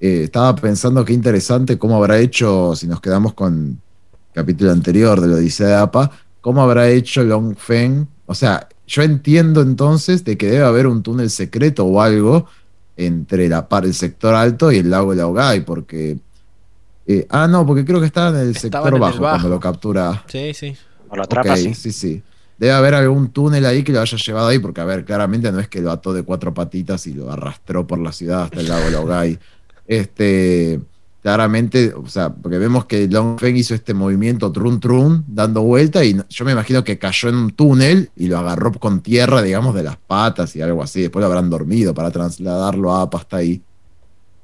[0.00, 3.80] Eh, estaba pensando qué interesante cómo habrá hecho, si nos quedamos con
[4.28, 6.10] el capítulo anterior de la Odisea de APA,
[6.46, 8.06] cómo habrá hecho Long Feng.
[8.26, 12.46] O sea, yo entiendo entonces de que debe haber un túnel secreto o algo
[12.96, 16.18] entre la par el sector alto y el lago Laogai, porque...
[17.04, 19.48] eh, ah, no, porque creo que estaba en el Estaban sector en el bajo, cuando
[19.48, 20.22] lo captura.
[20.28, 20.76] Sí, sí.
[21.08, 21.74] O lo atrapa Ok, así.
[21.74, 22.22] sí, sí.
[22.56, 25.58] Debe haber algún túnel ahí que lo haya llevado ahí, porque, a ver, claramente no
[25.58, 28.68] es que lo ató de cuatro patitas y lo arrastró por la ciudad hasta el
[28.68, 29.36] lago Laogai.
[29.84, 30.78] Este,
[31.26, 36.04] claramente, o sea, porque vemos que Long Feng hizo este movimiento trun trun, dando vuelta,
[36.04, 39.42] y no- yo me imagino que cayó en un túnel y lo agarró con tierra,
[39.42, 41.00] digamos, de las patas y algo así.
[41.00, 43.60] Después lo habrán dormido para trasladarlo a Apa hasta ahí.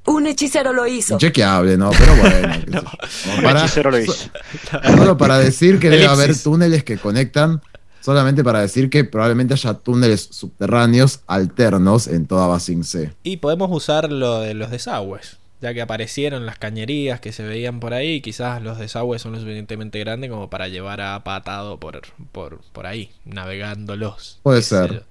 [0.07, 1.15] Un hechicero lo hizo.
[1.15, 1.91] Inchequeable, ¿no?
[1.97, 2.63] Pero bueno.
[3.27, 4.15] Como Un para- hechicero lo hizo.
[4.97, 7.61] Solo para decir que debe haber túneles que conectan,
[8.01, 13.13] solamente para decir que probablemente haya túneles subterráneos alternos en toda Basing C.
[13.23, 15.37] Y podemos usar lo de los desagües.
[15.63, 19.39] Ya que aparecieron las cañerías que se veían por ahí, quizás los desagües son lo
[19.39, 22.03] suficientemente grandes como para llevar a patado por,
[22.33, 24.41] por, por ahí, navegándolos.
[24.43, 25.05] Puede ser.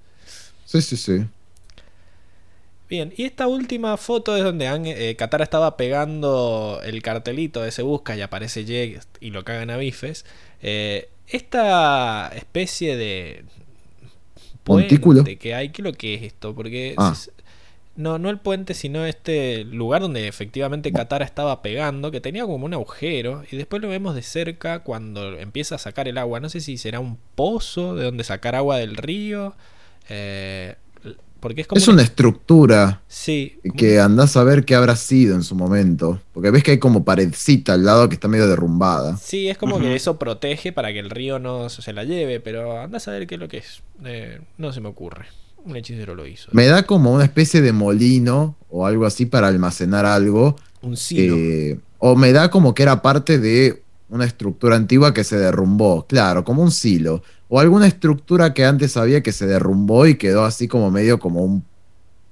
[0.65, 1.23] Sí, sí, sí.
[2.90, 7.72] Bien, y esta última foto es donde Ang- eh, Katara estaba pegando el cartelito de
[7.72, 10.26] se busca y aparece Jake y lo cagan a bifes.
[10.61, 13.45] Eh, esta especie de
[14.65, 15.23] Montículo.
[15.23, 16.53] puente que hay, ¿qué es lo que es esto?
[16.53, 17.15] Porque Ah.
[17.95, 22.65] No, no el puente, sino este lugar donde efectivamente Katara estaba pegando, que tenía como
[22.65, 26.39] un agujero, y después lo vemos de cerca cuando empieza a sacar el agua.
[26.39, 29.55] No sé si será un pozo de donde sacar agua del río.
[30.09, 30.76] eh,
[31.41, 35.43] porque es como Es una estructura Sí, que andás a ver qué habrá sido en
[35.43, 36.22] su momento.
[36.34, 39.18] Porque ves que hay como paredcita al lado que está medio derrumbada.
[39.18, 42.80] Sí, es como que eso protege para que el río no se la lleve, pero
[42.80, 43.81] anda a saber qué es lo que es.
[44.05, 45.26] Eh, no se me ocurre.
[45.65, 46.49] Un hechicero lo hizo.
[46.53, 50.55] Me da como una especie de molino o algo así para almacenar algo.
[50.81, 51.35] Un silo.
[51.38, 56.05] Eh, o me da como que era parte de una estructura antigua que se derrumbó,
[56.07, 57.21] claro, como un silo.
[57.47, 61.43] O alguna estructura que antes había que se derrumbó y quedó así como medio como
[61.43, 61.63] un,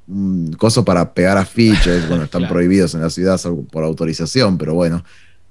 [0.07, 2.07] un coso para pegar afiches.
[2.09, 2.53] Bueno, están Claro.
[2.55, 3.39] prohibidos en la ciudad
[3.71, 5.03] por autorización, pero bueno.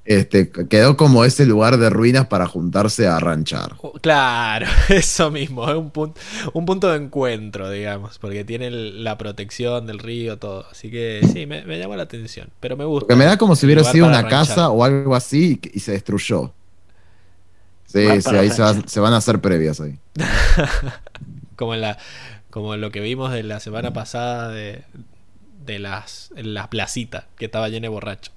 [0.09, 3.81] Este, quedó como ese lugar de ruinas para juntarse a ranchar.
[3.81, 6.15] Oh, Claro, eso mismo, es un, pun-
[6.53, 10.67] un punto de encuentro, digamos, porque tiene la protección del río, todo.
[10.71, 13.07] Así que sí, me, me llama la atención, pero me gusta.
[13.07, 14.29] Porque me da como si hubiera sido una ranchar.
[14.29, 16.53] casa o algo así y, y se destruyó.
[17.87, 18.85] Sí, Lugar sí, ahí se, va- ranchar.
[18.87, 19.99] se van a hacer previas ahí.
[21.57, 21.99] Como, en la,
[22.51, 24.85] como lo que vimos de la semana pasada de,
[25.67, 28.35] de las, en la placita, que estaba llena de borrachos.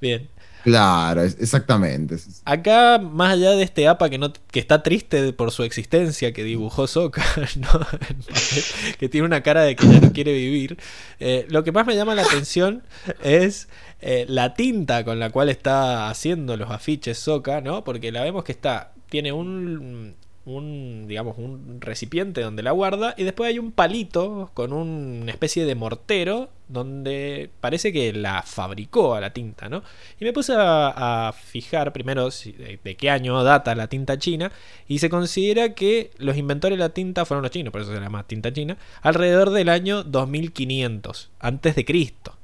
[0.00, 0.28] Bien.
[0.66, 2.16] Claro, exactamente.
[2.44, 6.42] Acá, más allá de este APA que, no, que está triste por su existencia, que
[6.42, 7.22] dibujó Soca,
[7.56, 7.68] ¿no?
[8.98, 10.76] Que tiene una cara de que ya no quiere vivir,
[11.20, 12.82] eh, lo que más me llama la atención
[13.22, 13.68] es
[14.00, 17.84] eh, la tinta con la cual está haciendo los afiches Soca, ¿no?
[17.84, 20.16] Porque la vemos que está, tiene un,
[20.46, 25.64] un, digamos, un recipiente donde la guarda y después hay un palito con una especie
[25.66, 29.82] de mortero donde parece que la fabricó a la tinta, ¿no?
[30.20, 34.50] Y me puse a, fijar primero si- de, de qué año data la tinta china
[34.88, 38.00] y se considera que los inventores de la tinta fueron los chinos, por eso se
[38.00, 42.35] llama tinta china, alrededor del año 2500 antes de Cristo.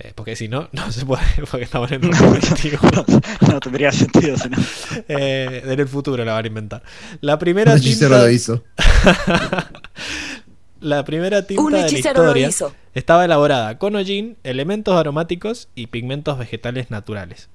[0.00, 3.04] Eh, porque si no, no se puede, porque estamos en el 2021.
[3.48, 4.36] No tendría sentido.
[4.36, 4.56] si no.
[5.08, 6.82] Eh, en el futuro la van a inventar.
[7.20, 8.64] La primera Un hechicero tinta, lo hizo.
[10.80, 12.50] la primera tinta Un de la hechicero historia
[12.94, 17.48] estaba elaborada con hollín, elementos aromáticos y pigmentos vegetales naturales.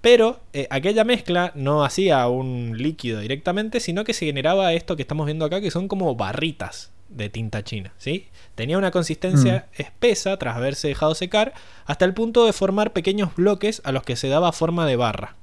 [0.00, 5.02] Pero eh, aquella mezcla no hacía un líquido directamente, sino que se generaba esto que
[5.02, 8.28] estamos viendo acá, que son como barritas de tinta china, ¿sí?
[8.54, 11.52] Tenía una consistencia espesa tras haberse dejado secar,
[11.86, 15.34] hasta el punto de formar pequeños bloques a los que se daba forma de barra.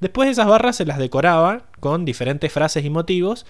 [0.00, 3.46] Después esas barras se las decoraban con diferentes frases y motivos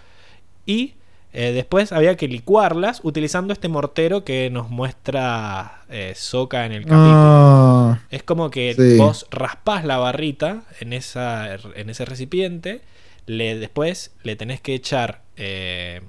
[0.65, 0.95] y
[1.33, 6.83] eh, después había que licuarlas utilizando este mortero que nos muestra eh, Soka en el
[6.85, 7.03] capítulo.
[7.15, 8.97] Ah, Es como que Sí.
[8.97, 12.81] vos raspás la barrita en, esa, en ese recipiente,
[13.27, 16.01] le, después le tenés que echar eh,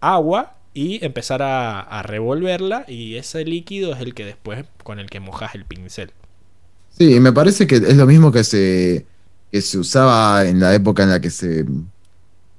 [0.00, 5.10] agua y empezar a, a revolverla y ese líquido es el que después con el
[5.10, 6.12] que mojas el pincel.
[6.88, 9.06] sí, y me parece que es lo mismo que se,
[9.50, 11.64] que se usaba en la época en la que se,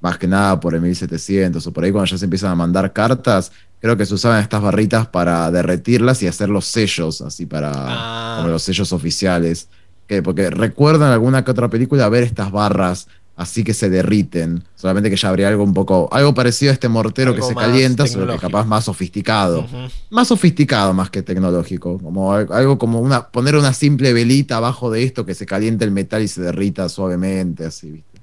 [0.02, 2.94] más que nada por el 1700 o por ahí cuando ya se empiezan a mandar
[2.94, 7.72] cartas, creo que se usaban estas barritas para derretirlas y hacer los sellos, así para,
[7.86, 8.38] Ah.
[8.38, 9.70] como los sellos oficiales.
[10.08, 13.08] Que, porque recuerdo en alguna que otra película ver estas barras
[13.40, 16.90] así que se derriten, solamente que ya habría algo un poco, algo parecido a este
[16.90, 19.66] mortero Algo que se calienta, solo que capaz más sofisticado.
[20.10, 24.92] Más sofisticado más que tecnológico, como al- algo como una poner una simple velita abajo
[24.92, 28.20] de esto que se caliente el metal y se derrita suavemente, así, ¿viste?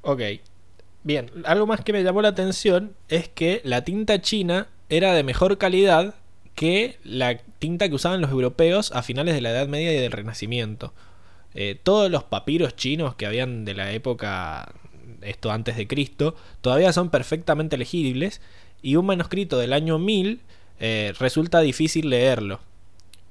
[0.00, 0.20] Ok.
[1.02, 5.22] Bien, algo más que me llamó la atención es que la tinta china era de
[5.24, 6.14] mejor calidad
[6.54, 10.12] que la tinta que usaban los europeos a finales de la Edad Media y del
[10.12, 10.94] Renacimiento.
[11.54, 14.72] Eh, todos los papiros chinos que habían de la época,
[15.22, 18.40] esto antes de Cristo, todavía son perfectamente legibles
[18.82, 20.40] y un manuscrito del año 1000
[20.80, 22.60] eh, resulta difícil leerlo,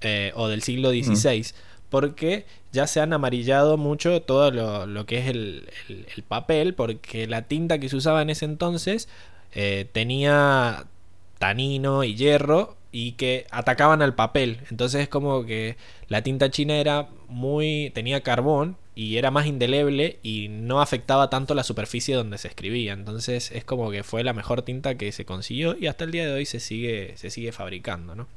[0.02, 1.45] eh, o del siglo XVI,
[1.90, 6.74] porque ya se han amarillado mucho todo lo, lo que es el, el- el papel,
[6.74, 9.08] porque la tinta que se usaba en ese entonces
[9.91, 10.86] tenía
[11.40, 14.60] tanino y hierro y que atacaban al papel.
[14.72, 15.76] Entonces es como que
[16.08, 17.91] la tinta china era muy.
[17.93, 22.93] tenía carbón y era más indeleble y no afectaba tanto la superficie donde se escribía.
[22.93, 26.26] Entonces es como que fue la mejor tinta que se consiguió y hasta el día
[26.26, 28.27] de hoy se sigue, se sigue fabricando, ¿no?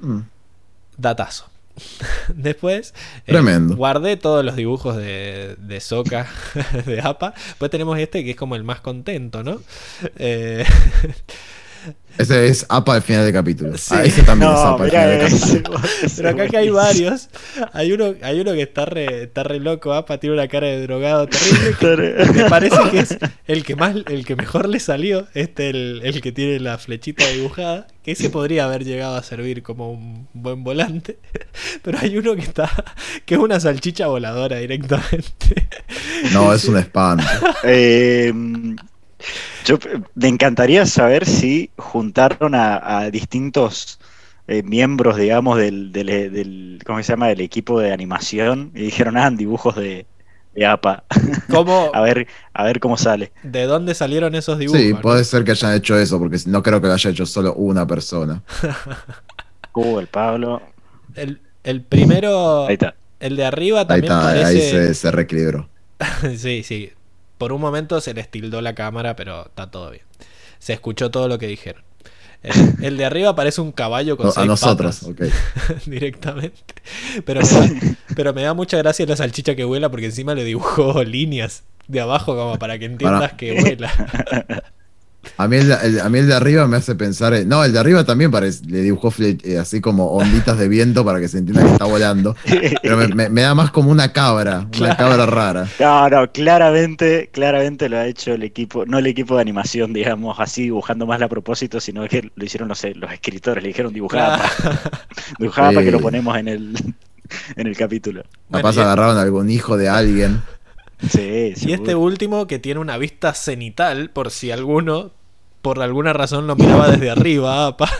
[0.00, 0.22] Mm.
[0.96, 1.50] Datazo.
[2.34, 2.92] Después
[3.26, 6.28] eh, guardé todos los dibujos de, de Soca
[6.86, 7.32] de APA.
[7.34, 9.60] Después tenemos este que es como el más contento, ¿no?
[10.16, 10.64] Eh,
[12.18, 13.78] Ese es APA al final del capítulo.
[13.78, 13.94] Sí.
[13.96, 15.80] Ah, ese también es APA al final del capítulo.
[16.16, 17.28] pero acá que hay varios.
[17.72, 20.82] Hay uno, hay uno que está re, está re loco, APA tiene una cara de
[20.82, 22.26] drogado terrible.
[22.26, 25.26] que me parece que es el que más, el que mejor le salió.
[25.34, 27.86] Este el, el que tiene la flechita dibujada.
[28.02, 31.18] Que ese podría haber llegado a servir como un buen volante.
[31.82, 32.68] Pero hay uno que está.
[33.24, 35.68] que es una salchicha voladora directamente.
[36.32, 37.24] No, es un espanto.
[37.64, 38.32] Eh,
[39.64, 39.78] yo
[40.14, 43.98] me encantaría saber si juntaron a, a distintos
[44.46, 47.28] eh, miembros, digamos, del, del, del- ¿cómo se llama?
[47.28, 50.06] del equipo de animación y dijeron, ah, dibujos de,
[50.54, 51.04] de APA.
[51.48, 53.32] ¿Cómo, a ver, a ver cómo sale.
[53.42, 54.82] ¿De dónde salieron esos dibujos?
[54.82, 55.02] Sí, no?
[55.02, 57.86] puede ser que hayan hecho eso, porque no creo que lo haya hecho solo una
[57.86, 58.42] persona.
[59.74, 60.62] Uh, el Pablo.
[61.14, 62.66] El, el primero.
[62.66, 62.94] Ahí está.
[63.20, 64.46] El de arriba Ahí también está, parece.
[64.46, 65.68] ahí se, se reequilibró.
[66.36, 66.92] sí, sí.
[67.42, 70.04] Por un momento se les tildó la cámara, pero está todo bien.
[70.60, 71.82] Se escuchó todo lo que dijeron.
[72.40, 72.52] El,
[72.84, 75.32] el de arriba parece un caballo con No, a seis nosotros, patas,
[75.72, 75.76] ok.
[75.86, 76.62] directamente.
[77.24, 77.70] Pero me, da,
[78.14, 82.00] pero me da mucha gracia la salchicha que vuela porque encima le dibujó líneas de
[82.00, 83.92] abajo como para que entiendas Para- que vuela.
[85.36, 87.32] A mí, el, de- a mí el de arriba me hace pensar.
[87.34, 91.04] en- no, el de arriba también parece, le dibujó eh, así como onditas de viento
[91.04, 92.34] para que se entienda que está volando.
[92.82, 95.68] Pero me, me- me da más como una cabra, una cabra rara.
[95.78, 100.38] No, no, claramente, claramente lo ha hecho el equipo, no el equipo de animación, digamos,
[100.40, 103.92] así dibujando más a propósito, sino que lo hicieron, no sé, los escritores, le dijeron
[103.92, 105.84] dibujada, para Sí.
[105.84, 106.94] que lo ponemos en el,
[107.56, 108.22] en el capítulo.
[108.48, 110.42] Bueno, Capaz y- agarraron a algún hijo de alguien.
[111.08, 115.12] Sí, Y este último que tiene una vista cenital, por si alguno,
[115.60, 117.66] por alguna razón, lo miraba desde arriba.
[117.68, 117.90] apa.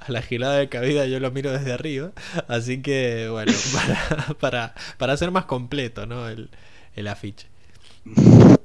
[0.00, 2.12] A la gilada de cabida yo lo miro desde arriba.
[2.48, 6.28] Así que, bueno, para, para, para hacer más completo ¿no?
[6.28, 6.50] el,
[6.94, 7.48] el afiche.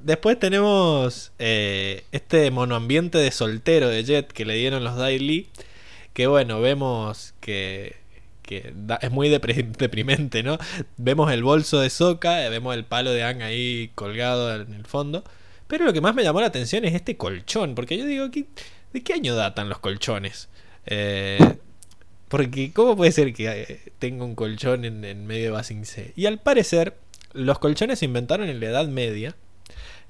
[0.01, 5.49] Después tenemos eh, este monoambiente de soltero de Jet que le dieron los Daily.
[6.13, 7.97] Que bueno, vemos que,
[8.45, 9.29] que es muy
[9.77, 10.57] deprimente, ¿no?
[10.97, 15.23] Vemos el bolso de Soka, vemos el palo de Ang ahí colgado en el fondo.
[15.67, 18.45] Pero lo que más me llamó la atención es este colchón, porque yo digo, ¿qué-
[18.93, 20.47] ¿de qué año datan los colchones?
[20.85, 21.39] Eh,
[22.27, 26.13] porque, ¿cómo puede ser que eh, tenga un colchón en, medio de Basing C?
[26.15, 26.95] Y al parecer,
[27.33, 29.35] los colchones se inventaron en la Edad Media.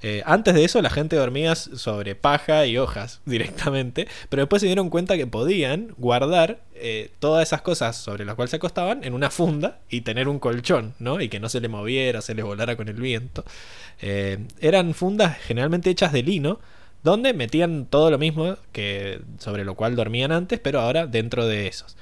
[0.02, 4.68] Eh, antes de eso, la gente dormía sobre paja y hojas directamente, pero después se
[4.68, 9.14] dieron cuenta que podían guardar eh, todas esas cosas sobre las cuales se acostaban en
[9.14, 11.22] una funda y tener un colchón, ¿no?
[11.22, 13.46] Y que no se le moviera, se les volara con el viento.
[14.02, 16.60] Eh, eran fundas generalmente hechas de lino,
[17.04, 21.68] donde metían todo lo mismo que sobre lo cual dormían antes, pero ahora dentro de
[21.68, 21.96] esos.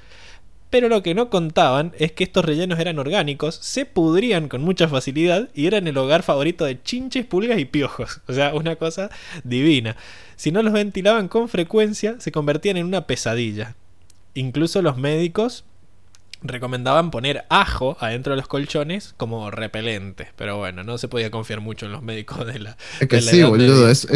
[0.74, 4.88] Pero lo que no contaban es que estos rellenos eran orgánicos, se pudrían con mucha
[4.88, 8.20] facilidad y eran el hogar favorito de chinches, pulgas y piojos.
[8.26, 9.08] O sea, una cosa
[9.44, 9.96] divina.
[10.34, 13.76] Si no los ventilaban con frecuencia, se convertían en una pesadilla.
[14.34, 15.62] Incluso los médicos
[16.42, 20.32] recomendaban poner ajo adentro de los colchones como repelente.
[20.34, 22.76] Pero bueno, no se podía confiar mucho en los médicos de la...
[22.98, 24.08] Es que de la sí, boludo, es,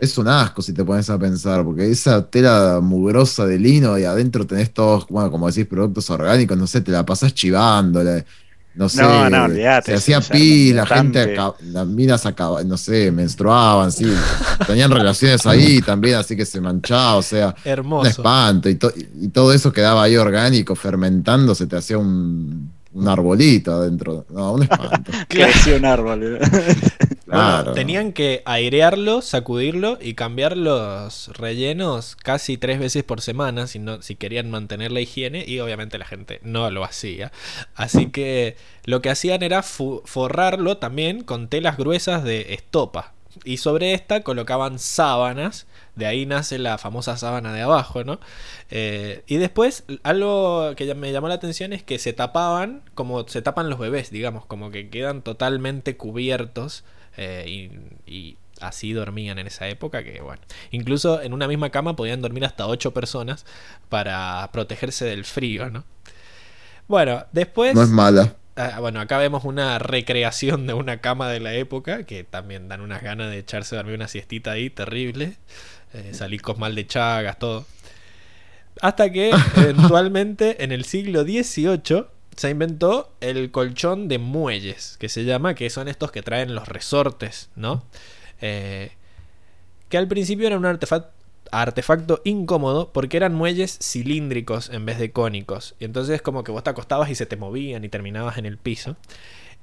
[0.00, 4.04] es un asco si te pones a pensar, porque esa tela mugrosa de lino y
[4.04, 8.24] adentro tenés todos, bueno, como decís, productos orgánicos, no sé, te la pasás chivando, la-
[8.72, 12.76] no sé, No, no, olvidate, se hacía un pi, la gente, las minas acababan, no
[12.76, 14.28] sé, menstruaban, sí,
[14.64, 17.54] tenían relaciones ahí también, así que se manchaba, o sea,
[17.98, 22.72] un espanto, y, to- y todo eso quedaba ahí orgánico, fermentando, se te hacía un,
[22.92, 25.12] un arbolito adentro, no, un espanto.
[25.28, 26.38] Creció un árbol.
[27.30, 27.72] Bueno, Claro.
[27.74, 34.02] tenían que airearlo, sacudirlo y cambiar los rellenos casi tres veces por semana si, no,
[34.02, 37.30] si querían mantener la higiene y obviamente la gente no lo hacía.
[37.76, 43.14] Así que lo que hacían era forrarlo también con telas gruesas de estopa.
[43.44, 48.18] Y sobre esta colocaban sábanas, de ahí nace la famosa sábana de abajo, ¿no?
[48.70, 53.40] Eh, y después, algo que me llamó la atención es que se tapaban como se
[53.42, 56.84] tapan los bebés, digamos, como que quedan totalmente cubiertos
[57.16, 61.96] eh, y, y así dormían en esa época, que bueno, incluso en una misma cama
[61.96, 63.46] podían dormir hasta ocho personas
[63.88, 65.84] para protegerse del frío, ¿no?
[66.88, 67.74] Bueno, después...
[67.74, 68.34] No es mala.
[68.56, 72.80] Ah, bueno, acá vemos una recreación de una cama de la época que también dan
[72.80, 75.36] unas ganas de echarse a dormir una siestita ahí, terrible.
[75.92, 77.66] Eh, salir con mal de chagas, todo.
[78.80, 82.06] Hasta que eventualmente en el siglo XVIII
[82.36, 86.68] se inventó el colchón de muelles, que se llama, que son estos que traen los
[86.68, 87.84] resortes, ¿no?
[88.40, 88.92] Eh,
[89.88, 91.10] que al principio era un artefacto,
[91.50, 95.74] artefacto incómodo porque eran muelles cilíndricos en vez de cónicos.
[95.78, 98.58] Y entonces como que vos te acostabas y se te movían y terminabas en el
[98.58, 98.96] piso.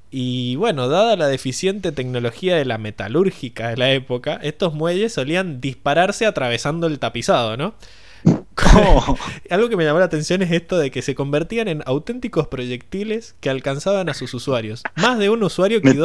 [0.10, 5.60] Y bueno, dada la deficiente tecnología de la metalúrgica de la época, estos muelles solían
[5.60, 7.76] dispararse atravesando el tapizado, ¿no?
[8.24, 9.18] ¿Cómo?
[9.50, 13.36] Algo que me llamó la atención es esto de que se convertían en auténticos proyectiles
[13.40, 14.84] que alcanzaban a sus usuarios.
[14.96, 16.04] Más de un usuario quedó,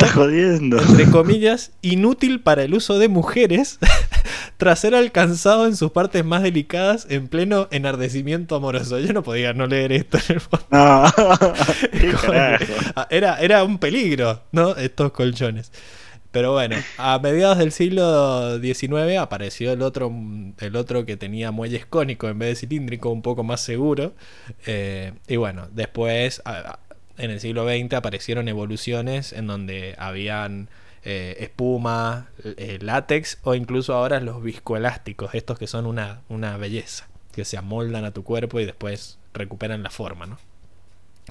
[0.80, 3.78] entre comillas, inútil para el uso de mujeres
[4.59, 8.98] tras ser alcanzado en sus partes más delicadas en pleno enardecimiento amoroso.
[8.98, 10.66] Yo no podía no leer esto en el fondo.
[12.94, 14.76] Ah, Era, era un peligro, ¿no?
[14.76, 15.72] Estos colchones.
[16.33, 20.11] Pero bueno, a mediados del siglo XIX apareció el otro,
[20.59, 24.15] el otro que tenía muelles cónicos en vez de cilíndrico, un poco más seguro.
[24.67, 26.43] Eh, y bueno, después,
[27.19, 30.71] en el siglo XX, aparecieron evoluciones en donde habían
[31.05, 37.09] eh, espuma, eh, látex o incluso ahora los viscoelásticos, estos que son una, una belleza,
[37.33, 40.39] que se amoldan a tu cuerpo y después recuperan la forma, ¿no?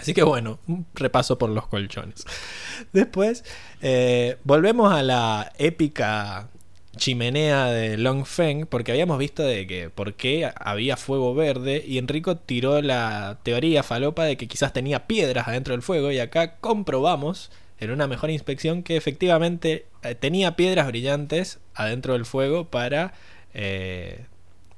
[0.01, 2.25] Así que bueno, un repaso por los colchones.
[2.91, 3.43] Después,
[3.81, 6.49] eh, volvemos a la épica
[6.97, 11.99] chimenea de Long Feng, porque habíamos visto de que por qué había fuego verde, y
[11.99, 16.55] Enrico tiró la teoría falopa de que quizás tenía piedras adentro del fuego, y acá
[16.55, 23.13] comprobamos en una mejor inspección que efectivamente eh, tenía piedras brillantes adentro del fuego para
[23.53, 24.25] eh,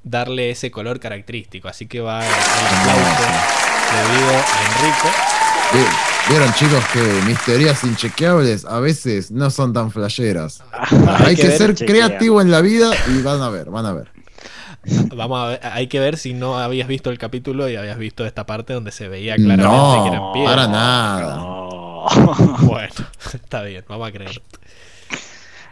[0.04, 1.70] darle ese color característico.
[1.70, 5.10] Así que va el aplauso a Enrico.
[5.74, 10.64] Vi- Vieron chicos que mis teorías inchequeables a veces no son tan flasheras.
[11.20, 12.08] Hay, que, ver, ser chequea.
[12.08, 14.10] creativo en la vida y van a ver, van a ver.
[15.16, 18.26] Vamos a ver, hay que ver si no habías visto el capítulo y habías visto
[18.26, 20.56] esta parte donde se veía claramente que eran No, piedras.
[20.56, 21.36] para nada.
[21.38, 22.06] No.
[22.62, 22.94] Bueno,
[23.34, 24.42] está bien, vamos a creer.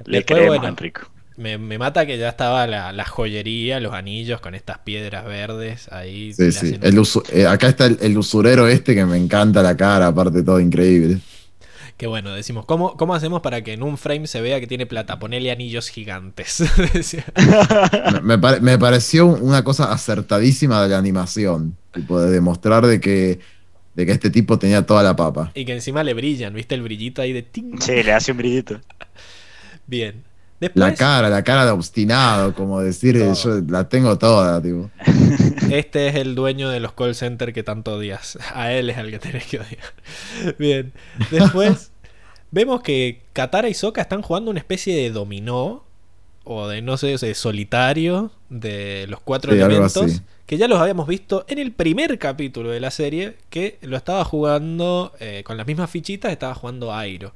[0.06, 1.02] Le Después, creemos, bueno, Enrico.
[1.42, 5.92] Me, me mata que ya estaba la, la joyería, los anillos con estas piedras verdes
[5.92, 6.34] ahí.
[6.34, 6.78] Sí, sí.
[6.82, 10.44] El usu- eh, acá está el, el usurero este que me encanta la cara, aparte
[10.44, 11.20] todo increíble.
[11.98, 14.86] Que bueno, decimos, ¿cómo, ¿cómo hacemos para que en un frame se vea que tiene
[14.88, 15.20] plata?
[15.20, 16.64] Ponele anillos gigantes.
[16.94, 17.26] Decía.
[18.14, 21.76] Me, me pare- me pareció una cosa acertadísima de la animación.
[21.94, 23.40] Tipo, de demostrar de que,
[23.96, 25.52] de que este tipo tenía toda la papa.
[25.54, 26.74] y que encima le brillan, ¿viste?
[26.76, 27.78] El brillito ahí de ting.
[27.80, 28.80] Sí, le hace un brillito.
[29.88, 30.24] Bien.
[30.62, 34.92] Después, La cara, la cara de obstinado, como decir, eh, yo la tengo toda, tipo.
[35.72, 38.38] Este es el dueño de los call center que tanto odias.
[38.54, 40.56] A él es al que tenés que odiar.
[40.60, 40.94] Bien.
[41.32, 41.92] Después
[42.52, 45.84] vemos que Katara y Sokka están jugando una especie de dominó
[46.44, 51.08] o de no sé, de solitario de los cuatro Sí, elementos que ya los habíamos
[51.08, 55.66] visto en el primer capítulo de la serie que lo estaba jugando eh, con las
[55.66, 57.34] mismas fichitas, estaba jugando Airo.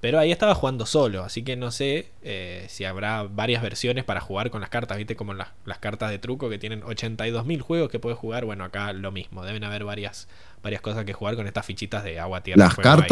[0.00, 4.20] Pero ahí estaba jugando solo, así que no sé eh, si habrá varias versiones para
[4.20, 7.90] jugar con las cartas, viste como las, las cartas de truco que tienen 82.000 juegos
[7.90, 10.28] que puedes jugar, bueno, acá lo mismo, deben haber varias,
[10.62, 13.06] varias cosas que jugar con estas fichitas de agua, tierra, Las fuego, aire.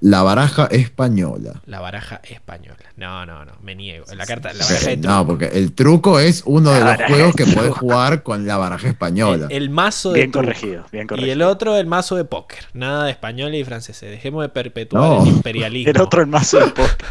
[0.00, 1.62] La baraja española.
[1.66, 2.76] La baraja española.
[2.96, 4.04] No, no, no, me niego.
[4.14, 5.08] La carta, la Sí, baraja de truco.
[5.14, 8.88] no, porque el truco es uno de los juegos que podés jugar con la baraja
[8.88, 9.46] española.
[9.50, 10.44] el, el mazo de Bien truco.
[10.46, 11.32] corregido, bien Y corregido.
[11.32, 12.58] el otro el mazo de póker.
[12.74, 14.00] Nada de español y francés.
[14.02, 15.22] Dejemos de perpetuar No.
[15.22, 15.90] el imperialismo.
[15.92, 17.06] El otro el mazo de póker.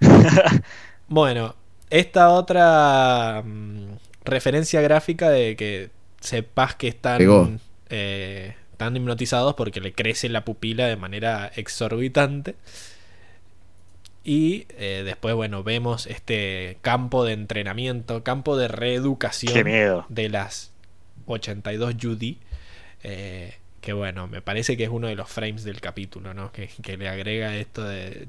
[1.08, 1.54] Bueno,
[1.90, 5.90] esta otra mm, referencia gráfica de que
[6.20, 7.50] sepas que están, Pegó.
[7.90, 12.56] eh, están hipnotizados porque le crece la pupila de manera exorbitante.
[14.24, 20.06] Y eh, después, bueno, vemos este campo de entrenamiento, campo de reeducación Qué miedo.
[20.08, 20.70] de las
[21.26, 22.38] 82 Judy.
[23.02, 26.52] eh, que bueno, me parece que es uno de los frames del capítulo, ¿no?
[26.52, 28.28] Que, que le agrega esto de.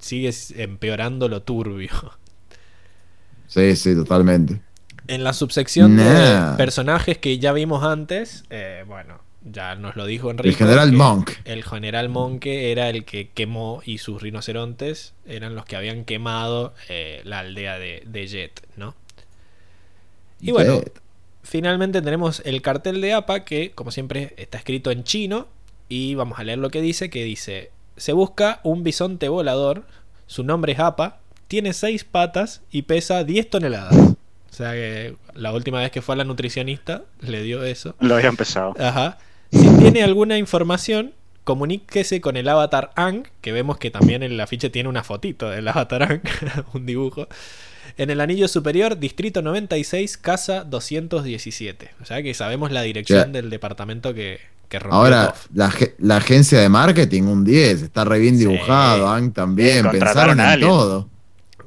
[0.00, 1.90] Sigue empeorando lo turbio.
[3.48, 4.62] Sí, sí, totalmente.
[5.08, 6.52] En la subsección Nah.
[6.52, 10.50] de personajes que ya vimos antes, eh, bueno, ya nos lo dijo Enrique.
[10.50, 11.30] El general Monk.
[11.44, 16.74] El general Monke era el que quemó y sus rinocerontes eran los que habían quemado
[16.88, 18.94] eh, la aldea de, de Jet, ¿no?
[20.40, 20.80] Y bueno,
[21.42, 25.46] finalmente tenemos el cartel de APA que, como siempre, está escrito en chino.
[25.88, 29.84] Y vamos a leer lo que dice, que dice, se busca un bisonte volador,
[30.26, 33.94] su nombre es APA, tiene seis patas y pesa 10 toneladas.
[33.94, 37.94] O sea que la última vez que fue a la nutricionista le dio eso.
[38.00, 38.74] Lo había empezado.
[38.78, 39.18] Ajá.
[39.52, 41.12] Si tiene alguna información,
[41.44, 45.50] comuníquese con el avatar Ang, que vemos que también en el afiche tiene una fotito
[45.50, 46.20] del avatar Ang,
[46.74, 47.28] un dibujo.
[47.98, 51.90] En el anillo superior, distrito 96, casa 217.
[52.00, 56.58] O sea que sabemos la dirección del departamento que, que rompió Ahora, la, la agencia
[56.60, 58.46] de marketing, un 10, está re bien Sí.
[58.46, 61.08] dibujado, Ang también, pensaron en todo.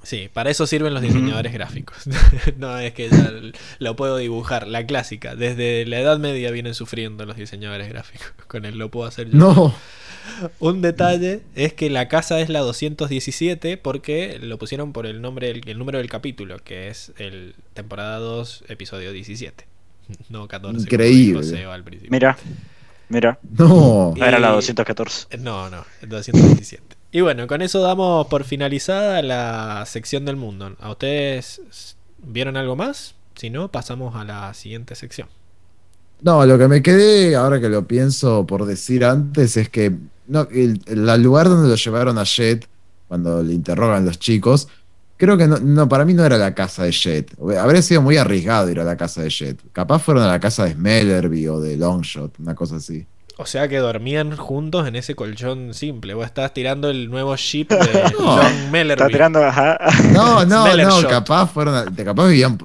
[0.06, 1.98] Sí, para eso sirven los diseñadores gráficos.
[2.57, 3.32] no es que ya
[3.80, 5.36] lo puedo dibujar, la clásica.
[5.36, 8.27] Desde la Edad Media vienen sufriendo los diseñadores gráficos.
[8.48, 9.38] Con él lo puedo hacer yo.
[9.38, 9.76] No,
[10.60, 15.49] Un detalle es que la casa es la 217 porque lo pusieron por el nombre
[15.49, 19.65] el, el número del capítulo, que es el temporada 2, episodio 17.
[20.30, 20.73] No 14.
[20.73, 21.65] como Increíble.
[21.65, 22.11] al principio.
[22.11, 22.38] Mira,
[23.10, 23.40] mira.
[23.57, 24.14] no.
[24.15, 25.38] Y- Era la 214.
[25.40, 26.95] No, no, el 217.
[27.16, 30.76] Y bueno, con eso damos por finalizada la sección del mundo.
[30.82, 33.16] ¿A ustedes vieron algo más?
[33.36, 35.30] Si no, pasamos a la siguiente sección.
[36.22, 41.24] No, lo que me quedé, ahora que lo pienso por decir antes, es que el
[41.24, 42.68] lugar donde lo llevaron a Jet,
[43.08, 44.68] cuando le interrogan los chicos,
[45.16, 47.32] creo que no, no, para mí no era la casa de Jet.
[47.58, 49.58] Habría sido muy arriesgado ir a la casa de Jet.
[49.72, 53.08] Capaz fueron a la casa de Smellerby o de Longshot, una cosa así.
[53.38, 56.14] O sea que dormían juntos en ese colchón simple.
[56.14, 58.38] Vos estás tirando el nuevo ship de No.
[58.38, 58.94] Long Mellerby.
[59.03, 59.78] Está tirando, ajá.
[60.14, 61.10] No, no, no, shot.
[61.10, 62.57] capaz fueron capaz vivían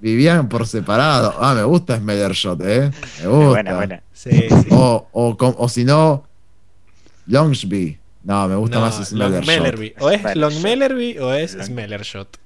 [0.00, 1.34] vivían por separado.
[1.40, 2.90] Ah, me gusta Smellershot, ¿eh?
[3.22, 3.48] Me gusta.
[3.48, 4.02] Buena, buena.
[4.12, 4.68] Sí, sí.
[4.70, 6.24] O, o, o si no,
[7.26, 7.98] Longsby.
[8.24, 9.94] No, me gusta No, más Smellershot.
[10.00, 10.36] O es Smellershot.
[10.36, 12.38] Longmellerby o es Long- Smellershot.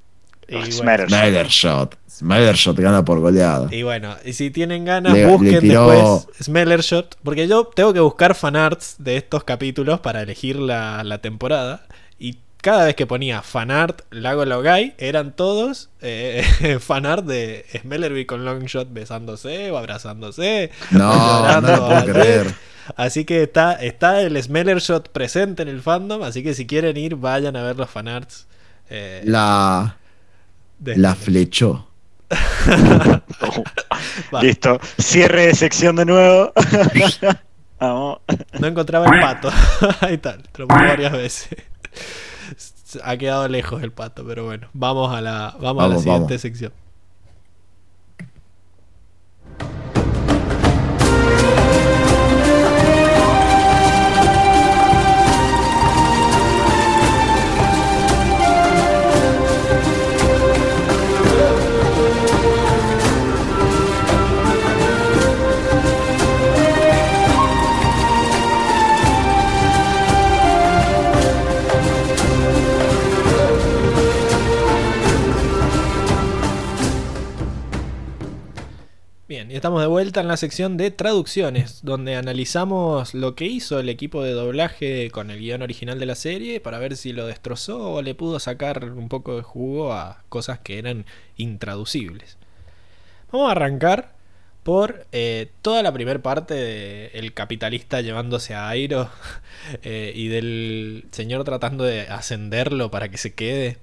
[0.50, 1.08] Y Oh, bueno, Smellershot.
[1.08, 1.94] Smellershot.
[2.10, 3.68] Smellershot gana por goleada.
[3.74, 7.16] Y bueno, y si tienen ganas, Le- le busquen tiró- después Smellershot.
[7.22, 11.86] Porque yo tengo que buscar fanarts de estos capítulos para elegir la, la temporada.
[12.18, 16.44] Y cada vez que ponía fanart Lago Logai, eran todos eh,
[16.80, 20.70] fanart de Smellerby con Longshot besándose o abrazándose.
[20.90, 22.54] No, no llorando lo puedo creer.
[22.96, 26.22] Así que está, está el Smellershot presente en el fandom.
[26.22, 28.46] Así que si quieren ir, vayan a ver los fanarts.
[28.90, 29.96] eh, La,
[30.80, 31.86] de la flechó.
[34.42, 34.80] Listo.
[34.98, 36.52] Cierre de sección de nuevo.
[37.80, 38.18] Vamos.
[38.58, 39.50] No encontraba el pato.
[40.00, 41.48] Ahí está, te lo varias veces.
[43.04, 46.40] Ha quedado lejos el pato, pero bueno, vamos a la, vamos, a la siguiente vamos.
[46.42, 46.72] sección.
[79.60, 84.22] Estamos de vuelta en la sección de traducciones, donde analizamos lo que hizo el equipo
[84.22, 88.00] de doblaje con el guion original de la serie para ver si lo destrozó o
[88.00, 91.04] le pudo sacar un poco de jugo a cosas que eran
[91.36, 92.38] intraducibles.
[93.30, 94.14] Vamos a arrancar
[94.62, 99.10] por eh, toda la primera parte de el capitalista llevándose a Airo
[99.82, 103.76] eh, y del señor tratando de ascenderlo para que se quede.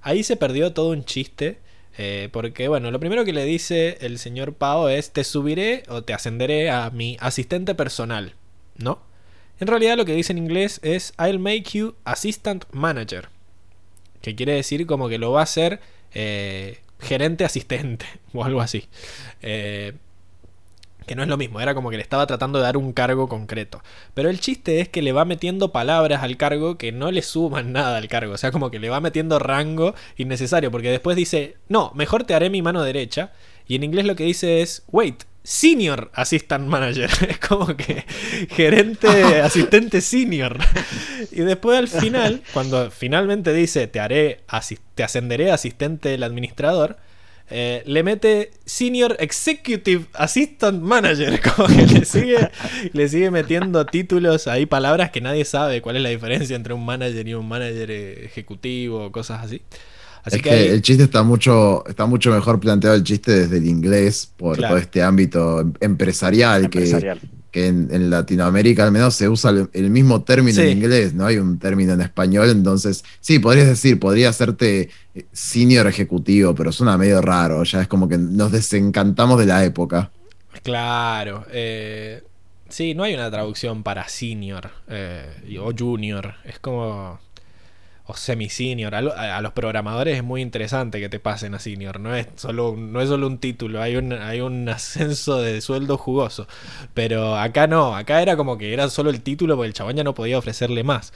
[0.00, 1.58] Ahí se perdió todo un chiste.
[1.96, 6.02] Eh, porque, bueno, lo primero que le dice el señor Pao es: Te subiré o
[6.02, 8.34] te ascenderé a mi asistente personal,
[8.76, 9.00] ¿no?
[9.60, 13.28] En realidad, lo que dice en inglés es: I'll make you assistant manager.
[14.20, 15.80] Que quiere decir como que lo va a hacer
[16.14, 18.88] eh, gerente asistente o algo así.
[19.42, 19.92] Eh,
[21.04, 23.28] que no es lo mismo, era como que le estaba tratando de dar un cargo
[23.28, 23.82] concreto.
[24.14, 27.72] Pero el chiste es que le va metiendo palabras al cargo que no le suman
[27.72, 28.32] nada al cargo.
[28.34, 30.70] O sea, como que le va metiendo rango innecesario.
[30.70, 33.32] Porque después dice, no, mejor te haré mi mano derecha.
[33.66, 37.10] Y en inglés lo que dice es, wait, senior assistant manager.
[37.28, 38.04] Es como que
[38.50, 39.08] gerente,
[39.42, 40.58] asistente senior.
[41.30, 44.40] Y después al final, cuando finalmente dice, te haré,
[44.94, 46.96] te ascenderé asistente del administrador.
[47.50, 51.40] Eh, le mete Senior Executive Assistant Manager.
[51.56, 52.48] Como que le sigue,
[52.92, 56.84] le sigue metiendo títulos ahí, palabras que nadie sabe cuál es la diferencia entre un
[56.84, 59.62] manager y un manager eh, ejecutivo, cosas así.
[60.24, 63.30] Así es que, que, ahí- el chiste está mucho, está mucho mejor planteado el chiste
[63.30, 64.74] desde el inglés por Claro.
[64.74, 67.20] todo este ámbito em- empresarial, que- Empresarial.
[67.54, 70.68] Que, en, en Latinoamérica al menos se usa el, el mismo término Sí.
[70.68, 75.26] en inglés, no hay un término en español, entonces sí, podrías decir, podría hacerte eh,
[75.32, 80.10] senior ejecutivo, pero suena medio raro, ya es como que nos desencantamos de la época.
[80.62, 81.44] Claro.
[81.50, 82.22] eh,
[82.68, 86.34] sí, no hay una traducción para senior eh, o junior.
[86.44, 87.20] Es como.
[88.06, 88.94] O semi-senior.
[88.94, 92.00] A, lo- a- a los programadores es muy interesante que te pasen a senior.
[92.00, 95.96] No es solo, no es solo un título, hay un, hay un ascenso de sueldo
[95.96, 96.46] jugoso.
[96.92, 100.04] Pero acá no, acá era como que era solo el título porque el chabón ya
[100.04, 101.12] no podía ofrecerle más.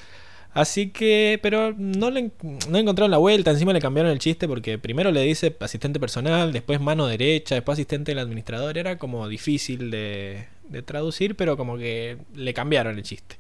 [0.55, 2.31] Así que, pero no le
[2.69, 6.52] no encontraron la vuelta, encima le cambiaron el chiste porque primero le dice asistente personal,
[6.52, 10.47] después mano derecha, después asistente del administrador, era como difícil de
[10.86, 13.36] traducir, pero como que le cambiaron el chiste.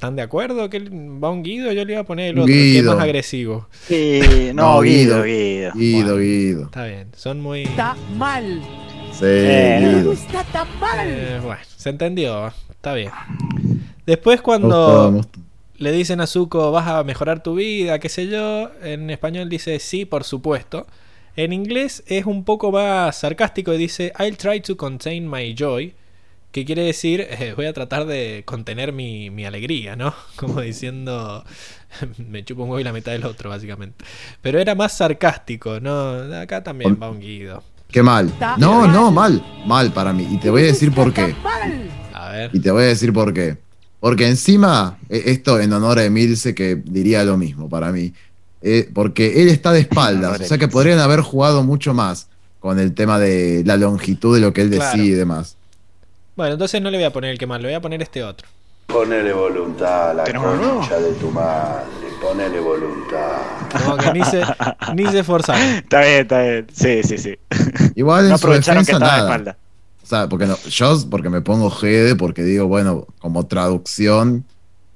[0.00, 1.70] ¿Están de acuerdo que va un Guido?
[1.72, 3.68] Yo le iba a poner el otro, que es más agresivo.
[3.86, 4.22] Sí,
[4.54, 5.72] no, No, Guido, Guido.
[5.72, 5.72] Guido.
[5.74, 6.62] Guido, Bueno, Guido.
[6.62, 7.64] Está bien, son muy...
[7.64, 8.62] Está mal.
[9.12, 10.12] Sí, Eh, Guido.
[10.12, 11.00] Está tan mal.
[11.06, 13.10] Eh, bueno, se entendió, está bien.
[14.06, 15.20] Después cuando...
[15.76, 18.70] le dicen a Zuko, vas a mejorar tu vida, qué sé yo.
[18.82, 20.86] En español dice, sí, por supuesto.
[21.36, 25.92] En inglés es un poco más sarcástico y dice, I'll try to contain my joy.
[26.52, 30.14] Que quiere decir, eh, voy a tratar de contener mi, mi alegría, ¿no?
[30.36, 31.44] Como diciendo,
[32.28, 34.04] me chupo un huevo y la mitad del otro, básicamente.
[34.42, 36.14] Pero era más sarcástico, ¿no?
[36.36, 37.62] Acá también va un guido.
[37.90, 38.32] Qué mal.
[38.56, 39.44] No, no, mal.
[39.66, 40.26] Mal para mí.
[40.30, 41.34] Y te voy a decir por qué.
[41.42, 41.90] Mal.
[42.14, 42.50] A ver.
[42.52, 43.58] Y te voy a decir por qué.
[43.98, 48.12] Porque encima, eh, esto en honor a Emilce, que diría lo mismo para mí.
[48.62, 50.40] eh, porque él está de espaldas.
[50.40, 52.28] O sea que podrían haber jugado mucho más
[52.60, 54.84] con el tema de la longitud de lo que él Claro.
[54.98, 55.56] decide y demás.
[56.36, 58.22] Bueno, entonces no le voy a poner el que más, le voy a poner este
[58.24, 58.46] otro.
[58.86, 61.84] Ponele voluntad a la concha de tu madre.
[62.20, 63.38] ponele voluntad.
[63.84, 64.42] Como que ni se,
[64.94, 65.62] ni se esforzaron.
[65.76, 66.66] Está bien, está bien.
[66.72, 67.36] Sí, sí, sí.
[67.94, 69.30] Igual en No su aprovecharon que defensa estaba de nada.
[69.30, 69.58] espalda.
[70.02, 74.44] O sea, porque no, yo porque me pongo GD, porque digo, bueno, como traducción,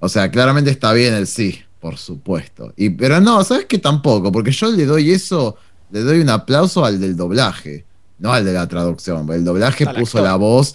[0.01, 2.73] o sea, claramente está bien el sí, por supuesto.
[2.77, 3.78] Y, pero no, ¿sabes qué?
[3.78, 5.56] Tampoco, porque yo le doy eso,
[5.90, 7.85] le doy un aplauso al del doblaje,
[8.19, 9.31] no al de la traducción.
[9.31, 10.23] El doblaje Al puso actor.
[10.23, 10.74] la voz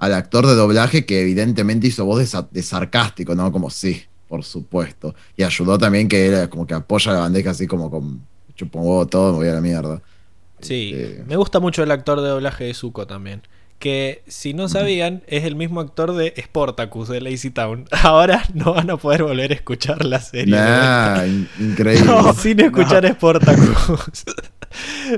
[0.00, 3.52] al actor de doblaje que evidentemente hizo voz de, sa- de sarcástico, ¿no?
[3.52, 5.14] Como sí, por supuesto.
[5.36, 8.20] Y ayudó también que era como que apoya la bandeja así como con
[8.56, 10.02] chupo un huevo todo, me voy a la mierda.
[10.60, 13.42] Sí, Este, me gusta mucho el actor de doblaje de Zuko también.
[13.78, 17.86] Que si no sabían, es el mismo actor de Sportacus de Lazy Town.
[18.02, 20.54] Ahora no van a poder volver a escuchar la serie.
[20.54, 22.12] Nah, in- increíble.
[22.12, 24.24] vuelta, sin escuchar Sportacus.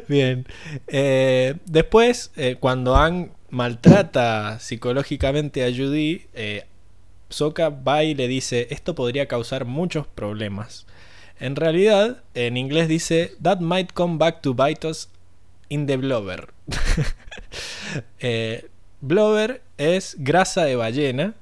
[0.08, 0.46] Bien.
[0.86, 6.64] Eh, después, eh, cuando Ang maltrata psicológicamente a Judy, eh,
[7.28, 10.86] Sokka va y le dice: Esto podría causar muchos problemas.
[11.38, 15.08] En realidad, en inglés dice: That might come back to bite us
[15.68, 16.48] in the blubber.
[18.20, 18.68] Eh,
[19.76, 21.34] es grasa de ballena.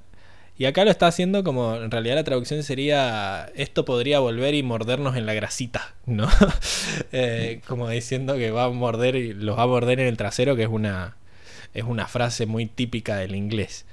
[0.59, 4.63] Y acá lo está haciendo como, en realidad la traducción sería, esto podría volver y
[4.63, 6.29] mordernos en la grasita, ¿no?
[7.13, 10.57] Eh, como diciendo que va a morder y los va a morder en el trasero,
[10.57, 11.17] que es una,
[11.75, 13.87] es una frase muy típica del inglés.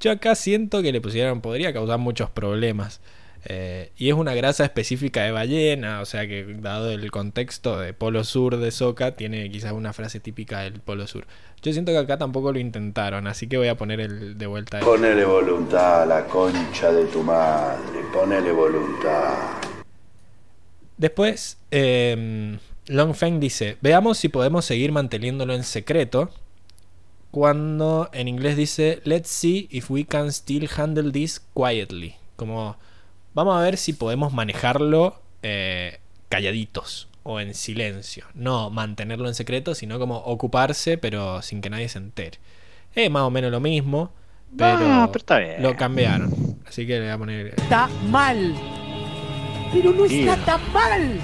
[0.00, 3.00] Yo acá siento que le pusieron, podría causar muchos problemas.
[3.44, 7.92] Eh, y es una grasa específica de ballena, o sea que dado el contexto de
[7.92, 11.26] Polo Sur de Soca, tiene quizás una frase típica del Polo Sur.
[11.62, 14.80] Yo siento que acá tampoco lo intentaron, así que voy a poner el de vuelta.
[14.80, 18.00] Ponele voluntad a la concha de tu madre.
[18.12, 19.34] Ponele voluntad.
[20.96, 26.30] Después, eh, Longfeng dice, veamos si podemos seguir manteniéndolo en secreto.
[27.30, 32.16] Cuando en inglés dice, let's see if we can still handle this quietly.
[32.36, 32.76] Como,
[33.34, 38.24] vamos a ver si podemos manejarlo eh, calladitos o en silencio.
[38.34, 42.38] No mantenerlo en secreto, sino como ocuparse, pero sin que nadie se entere.
[42.94, 44.10] Es más o menos lo mismo,
[44.56, 45.62] pero, Ah, pero está bien.
[45.62, 46.32] lo cambiaron.
[46.66, 47.46] Así que le voy a poner...
[47.60, 48.54] Está mal.
[49.72, 51.20] Pero no está tan mal.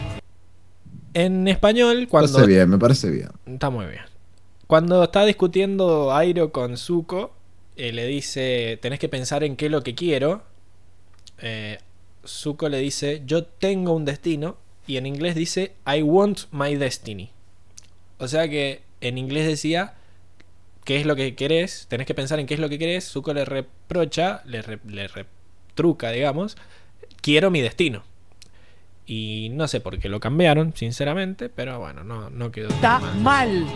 [1.14, 2.31] En español, Me cuando...
[2.32, 3.31] parece bien, me parece bien.
[3.47, 4.02] Está muy bien.
[4.66, 7.34] Cuando está discutiendo Airo con Zuko,
[7.76, 10.42] eh, le dice, tenés que pensar en qué es lo que quiero.
[11.38, 11.78] Eh,
[12.26, 14.56] Zuko le dice, yo tengo un destino.
[14.86, 17.30] Y en inglés dice, I want my destiny.
[18.18, 19.94] O sea que en inglés decía,
[20.84, 21.86] ¿qué es lo que querés?
[21.88, 23.08] Tenés que pensar en qué es lo que querés.
[23.10, 26.56] Zuko le reprocha, le, re- le retruca, digamos,
[27.22, 28.02] quiero mi destino.
[29.06, 33.20] Y no sé por qué lo cambiaron, sinceramente, pero bueno, no, no quedó Está mal.
[33.20, 33.66] mal.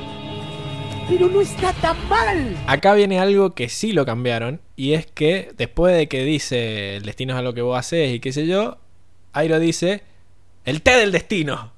[1.09, 2.57] Pero no está tan mal.
[2.67, 4.61] Acá viene algo que sí lo cambiaron.
[4.77, 8.15] Y es que después de que dice el destino es a lo que vos haces
[8.15, 8.77] y qué sé yo,
[9.33, 10.03] Airo dice
[10.65, 11.73] el té del destino.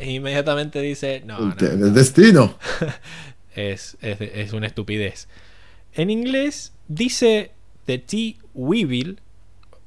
[0.00, 2.58] E inmediatamente dice, no, El, no, te- el destino.
[3.56, 5.28] es, es, es una estupidez.
[5.94, 7.52] En inglés dice
[7.86, 9.20] The Tea Weevil,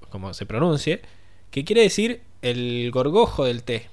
[0.09, 1.01] como se pronuncie,
[1.51, 3.87] que quiere decir el gorgojo del té.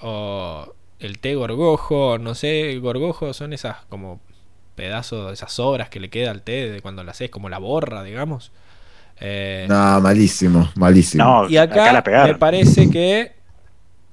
[0.00, 4.20] O el té gorgojo, no sé, gorgojo son esas como
[4.74, 8.02] pedazos, esas sobras que le queda al té de cuando la haces, como la borra,
[8.02, 8.52] digamos.
[9.20, 11.24] Eh, No, malísimo, malísimo.
[11.24, 13.32] No, y acá, la me parece que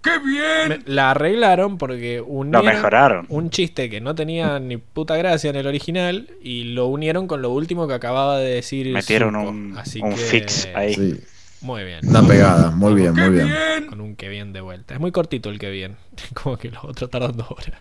[0.01, 0.83] ¡Qué bien!
[0.85, 3.25] la arreglaron porque Lo unieron mejoraron.
[3.29, 7.41] un chiste que no tenía ni puta gracia en el original y lo unieron con
[7.41, 9.49] lo último que acaba de decir Metieron Zuko.
[9.49, 10.93] un, Así un que, fix ahí.
[10.93, 11.19] Sí,
[11.61, 12.07] Muy bien.
[12.07, 13.47] una pegada, muy bien, ¡Qué muy bien.
[13.47, 13.87] bien!
[13.87, 14.93] Con un que bien de vuelta.
[14.93, 15.97] Es muy cortito el que bien.
[16.33, 17.79] Como que los otros tardan dos horas.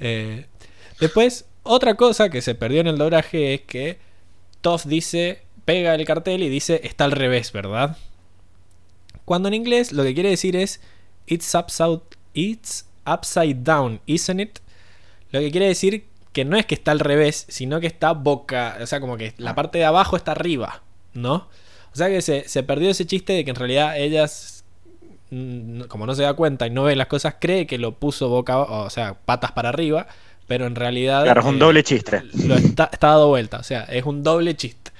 [0.00, 0.46] Eh,
[1.00, 3.98] después, otra cosa que se perdió en el doblaje es que
[4.60, 7.96] Toph dice, pega el cartel y dice, está al revés, ¿verdad?
[9.24, 10.80] Cuando en inglés lo que quiere decir es,
[11.26, 12.00] it's upside,
[12.34, 14.58] it's upside down, isn't it?
[15.30, 18.78] Lo que quiere decir que no es que está al revés, sino que está boca,
[18.80, 20.82] o sea, como que la parte de abajo está arriba,
[21.12, 21.48] ¿no?
[21.98, 24.64] Sea que se, se perdió ese chiste de que en realidad ellas,
[25.88, 28.58] como no se da cuenta y no ve las cosas, cree que lo puso boca,
[28.58, 30.06] o sea, patas para arriba,
[30.46, 31.24] pero en realidad...
[31.24, 32.22] Claro, es un eh, doble chiste.
[32.46, 34.90] lo está, está dado vuelta, o sea, es un doble chiste.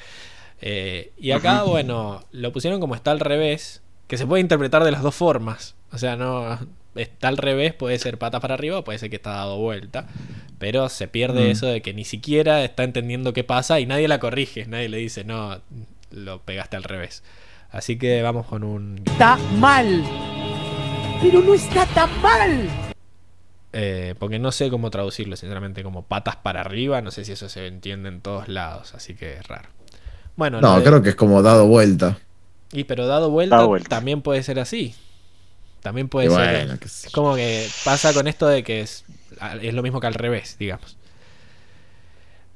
[0.60, 4.90] Eh, y acá, bueno, lo pusieron como está al revés, que se puede interpretar de
[4.90, 5.74] las dos formas.
[5.92, 6.58] O sea, no
[6.94, 10.06] está al revés, puede ser patas para arriba, puede ser que está dado vuelta.
[10.58, 11.50] Pero se pierde Mm.
[11.52, 14.98] eso de que ni siquiera está entendiendo qué pasa y nadie la corrige, nadie le
[14.98, 15.60] dice, no,
[16.10, 17.22] lo pegaste al revés.
[17.70, 19.02] Así que vamos con un...
[19.06, 20.02] Está mal.
[21.22, 22.68] Pero no está tan mal.
[23.72, 27.48] eh, porque no sé cómo traducirlo, sinceramente, como patas para arriba, no sé si eso
[27.48, 29.68] se entiende en todos lados, así que es raro.
[30.36, 32.18] Bueno, No, de- creo que es como dado vuelta.
[32.72, 33.88] Y pero dado vuelta, Dado vuelta.
[33.88, 34.94] también puede ser así.
[35.82, 36.66] También puede Y ser.
[36.66, 36.78] bueno,
[37.12, 39.04] como que pasa con esto de que es,
[39.62, 40.96] es lo mismo que al revés, digamos.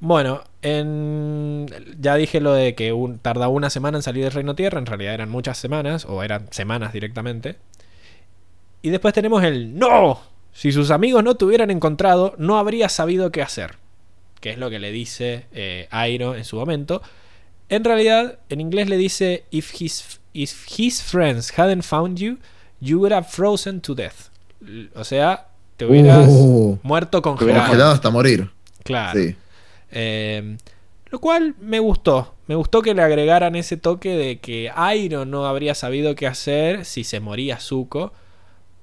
[0.05, 1.65] Bueno, en,
[1.97, 4.85] ya dije lo de que un, tarda una semana en salir del Reino Tierra, en
[4.85, 7.55] realidad eran muchas semanas, o eran semanas directamente.
[8.81, 10.19] Y después tenemos el ¡No!
[10.51, 13.77] Si sus amigos no te hubieran encontrado, no habría sabido qué hacer.
[14.41, 17.01] Que es lo que le dice eh, Airo en su momento.
[17.69, 22.39] En realidad, en inglés le dice If his, if his friends hadn't found you,
[22.81, 24.27] you would have frozen to death.
[24.95, 25.47] O sea,
[25.77, 26.77] te hubieras Uh.
[26.83, 27.65] muerto hubieras congelado.
[27.67, 28.49] Congelado hasta morir.
[28.83, 29.17] Claro.
[29.17, 29.37] Sí.
[29.93, 30.57] Eh,
[31.13, 32.33] lo cual me gustó.
[32.47, 36.85] Me gustó que le agregaran ese toque de que Airo no habría sabido qué hacer
[36.85, 38.11] si se moría Zuko.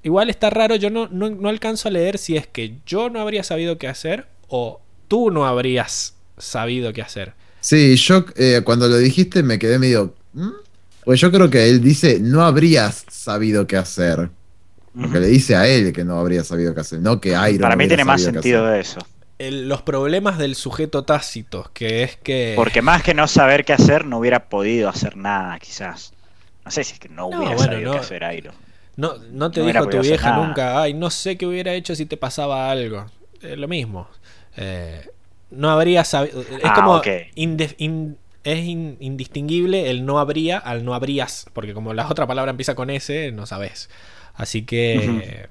[0.03, 3.21] Igual está raro, yo no, no, no alcanzo a leer si es que yo no
[3.21, 7.35] habría sabido qué hacer o tú no habrías sabido qué hacer.
[7.61, 10.15] Sí, yo eh, cuando lo dijiste me quedé medio.
[10.33, 10.51] ¿Mm?
[11.05, 14.31] Pues yo creo que él dice, no habrías sabido qué hacer.
[14.93, 15.21] Porque Ujú.
[15.21, 17.87] le dice a él que no habría sabido qué hacer, no que Iron Para mí
[17.87, 19.01] tiene más sentido de eso.
[19.41, 22.53] El- los problemas del sujeto tácito, que es que...
[22.57, 26.13] Porque más que no saber qué hacer, no hubiera podido hacer nada, quizás.
[26.65, 27.93] No sé si es que no No, hubiera bueno, sabido no.
[27.99, 28.53] qué hacer Airo.
[28.97, 32.05] No, no te No dijo tu vieja nunca, ay, no sé qué hubiera hecho si
[32.05, 33.07] te pasaba algo.
[33.41, 34.09] Es lo mismo.
[34.59, 35.09] Eh,
[35.51, 36.43] no habría sabido.
[36.43, 36.97] Es Ah, como.
[36.97, 37.07] ok.
[37.35, 41.47] inde- in- es in- indistinguible el no habría al no habrías.
[41.55, 43.89] Porque como la otra palabra empieza con S, no sabes.
[44.35, 45.49] Así que.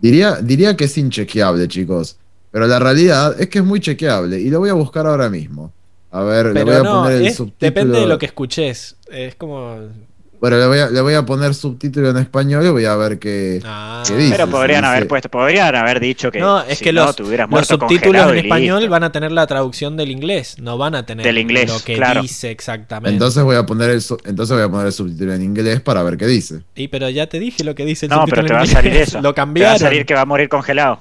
[0.00, 2.18] Diría, diría que es inchequeable, chicos.
[2.52, 4.38] Pero la realidad es que es muy chequeable.
[4.38, 5.72] Y lo voy a buscar ahora mismo.
[6.10, 7.56] A ver, le voy Pero a no, poner el es- subtítulo.
[7.70, 8.96] depende de lo que escuches.
[9.10, 9.78] Es como.
[10.38, 13.20] Bueno, le voy, a, le voy a poner subtítulo en español y voy a ver
[13.20, 13.62] qué.
[13.64, 14.02] Ah.
[14.04, 14.32] ¿Qué dice?
[14.32, 17.14] Pero podrían dice- haber puesto, podrían haber dicho que no, es si que no los,
[17.16, 18.90] te hubieras los muerto subtítulos en español listo.
[18.90, 21.94] van a tener la traducción del inglés, no van a tener Del inglés, lo que
[21.94, 22.22] claro.
[22.22, 23.12] dice exactamente.
[23.12, 26.16] Entonces voy a poner el entonces voy a poner el subtítulo en inglés para ver
[26.16, 26.62] qué dice.
[26.74, 28.64] Y pero ya te dije lo que dice el No, pero subtítulo te va a
[28.64, 29.08] en salir inglés.
[29.10, 29.18] eso.
[29.22, 29.78] Lo Te va a cambiaron.
[29.78, 31.00] salir que va a morir congelado.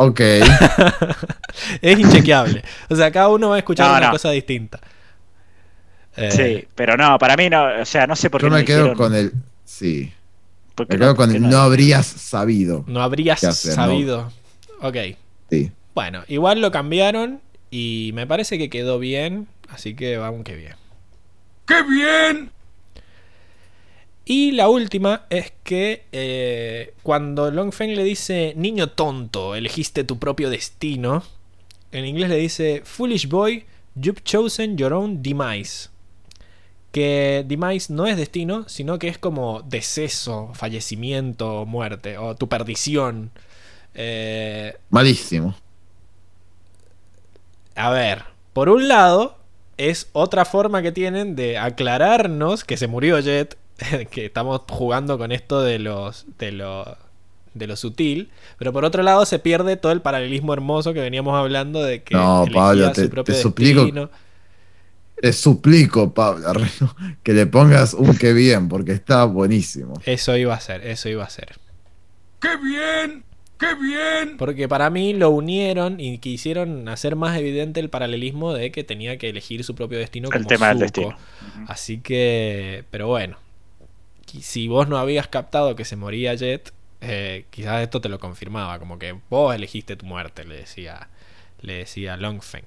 [0.00, 0.20] Ok.
[1.82, 2.62] es inchequeable.
[2.88, 4.12] O sea, cada uno va a escuchar No, una no.
[4.12, 4.80] cosa distinta.
[6.16, 8.56] Eh, Sí, pero no, para mí no, o sea, no sé por qué Yo no
[8.56, 9.32] me quedo dijeron- con el.
[9.64, 10.12] Sí.
[10.78, 12.84] Me quedo no- con el no habrías sabido.
[12.86, 14.32] No habrías ¿Qué hacer, sabido.
[14.80, 14.96] Ok.
[15.50, 15.72] Sí.
[15.94, 19.48] Bueno, igual lo cambiaron y me parece que quedó bien.
[19.68, 20.74] Así que vamos que bien.
[21.66, 22.50] ¡Qué bien!
[24.30, 30.50] Y la última es que eh, cuando Longfeng le dice niño tonto, elegiste tu propio
[30.50, 31.22] destino.
[31.92, 33.64] En inglés le dice foolish boy,
[33.94, 35.88] you've chosen your own demise.
[36.92, 43.30] Que demise no es destino, sino que es como deceso, fallecimiento, muerte, o tu perdición.
[43.94, 45.54] Eh, Malísimo.
[47.76, 49.38] a ver, por un lado,
[49.78, 53.56] es otra forma que tienen de aclararnos que se murió Jet,
[54.10, 56.96] que estamos jugando con esto de los de lo
[57.54, 61.34] de lo sutil, pero por otro lado se pierde todo el paralelismo hermoso que veníamos
[61.34, 64.10] hablando de que No, Pablo, su te- propio te suplico- destino.
[65.20, 66.52] Te suplico, Pablo,
[67.24, 69.94] que le pongas un que bien, porque está buenísimo.
[70.06, 71.58] Eso iba a ser, eso iba a ser.
[72.40, 73.24] ¡Qué bien!
[73.58, 74.36] ¡Qué bien!
[74.36, 79.18] Porque para mí lo unieron y quisieron hacer más evidente el paralelismo de que tenía
[79.18, 81.16] que elegir su propio destino El como tema del destino.
[81.66, 83.36] Así que, pero bueno,
[84.42, 88.78] si vos no habías captado que se moría Jet, eh, quizás esto te lo confirmaba,
[88.78, 91.08] como que vos elegiste tu muerte, le decía,
[91.60, 92.64] le decía Longfeng.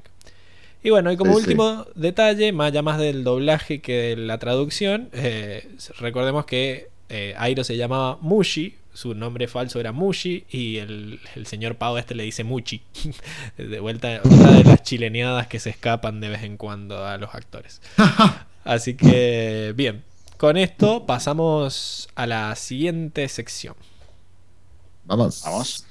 [0.84, 1.50] Y bueno, y como Sí, sí.
[1.52, 7.36] último detalle, más ya más del doblaje que de la traducción, eh, recordemos que eh,
[7.38, 12.16] Airo se llamaba Mushi, su nombre falso era Mushi, y el, el señor Pau este
[12.16, 12.82] le dice Muchi.
[13.58, 17.34] de vuelta, otra de las chileneadas que se escapan de vez en cuando a los
[17.36, 17.82] actores.
[18.64, 20.04] Así que, bien,
[20.42, 23.76] con esto pasamos a la siguiente sección.
[25.06, 25.44] Vamos.
[25.46, 25.86] Vamos.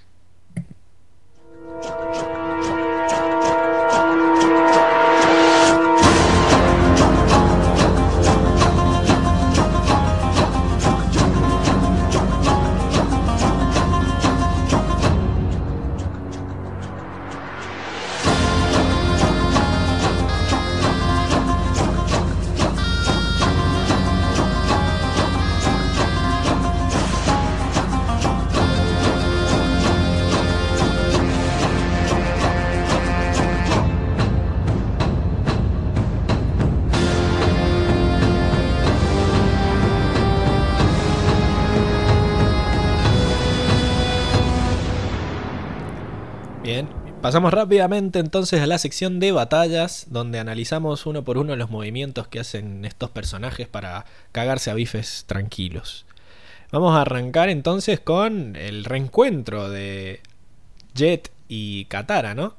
[46.62, 46.86] Bien,
[47.22, 52.28] pasamos rápidamente entonces a la sección de batallas, donde analizamos uno por uno los movimientos
[52.28, 56.04] que hacen estos personajes para cagarse a bifes tranquilos.
[56.70, 60.20] Vamos a arrancar entonces con el reencuentro de
[60.94, 62.54] Jet y Katara, ¿no?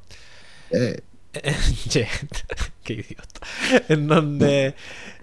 [0.72, 1.02] Eh,
[1.90, 2.10] Jet,
[2.84, 3.40] qué idiota.
[3.88, 4.76] En donde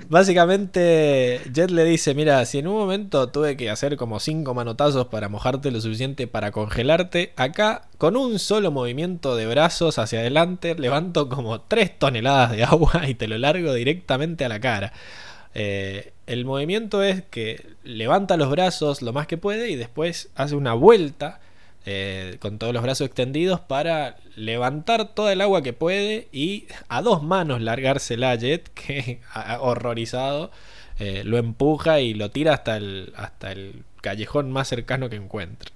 [0.08, 5.08] básicamente Jet le dice, mira, si en un momento tuve que hacer como cinco manotazos
[5.08, 10.74] para mojarte lo suficiente para congelarte, acá con un solo movimiento de brazos hacia adelante
[10.76, 14.94] levanto como 3 toneladas de agua y te lo largo directamente a la cara.
[15.54, 20.54] Eh, el movimiento es que levanta los brazos lo más que puede y después hace
[20.54, 21.40] una vuelta
[21.90, 27.00] eh, con todos los brazos extendidos para levantar toda el agua que puede y a
[27.02, 29.20] dos manos largársela a Jet, que
[29.60, 30.50] horrorizado
[30.98, 35.70] eh, lo empuja y lo tira hasta el, hasta el callejón más cercano que encuentre.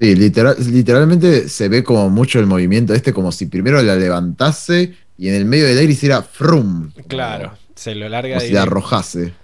[0.00, 4.94] sí, literal- literalmente se ve como mucho el movimiento este, como si primero la levantase
[5.18, 6.92] y en el medio del aire hiciera frum.
[6.92, 9.34] como- Claro, se lo larga Como si de la arrojase.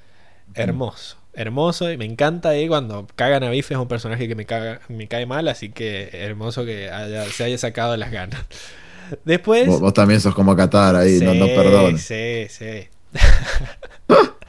[0.54, 4.44] Hermoso, hermoso y me encanta ahí cuando cagan a Biff es un personaje que me,
[4.46, 8.40] caga, me cae mal, así que hermoso que haya- se haya sacado las ganas.
[9.24, 9.66] Después...
[9.66, 12.02] Vos, vos también sos como Qatar ahí, no, no Sí, perdones.
[12.02, 12.88] Sí, sí.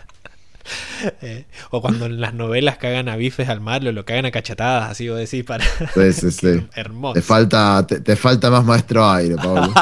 [1.21, 4.91] Eh, o cuando en las novelas cagan a bifes al malo, lo cagan a cachetadas,
[4.91, 5.65] así vos decís, para...
[5.65, 6.67] Sí, sí, sí.
[6.75, 7.15] Hermoso.
[7.15, 9.73] Te falta, te, te falta más maestro aire, Pablo.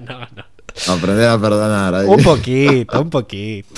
[0.00, 0.44] no, no.
[0.92, 1.94] Aprender a perdonar.
[1.94, 2.06] ahí.
[2.08, 3.68] Un poquito, un poquito.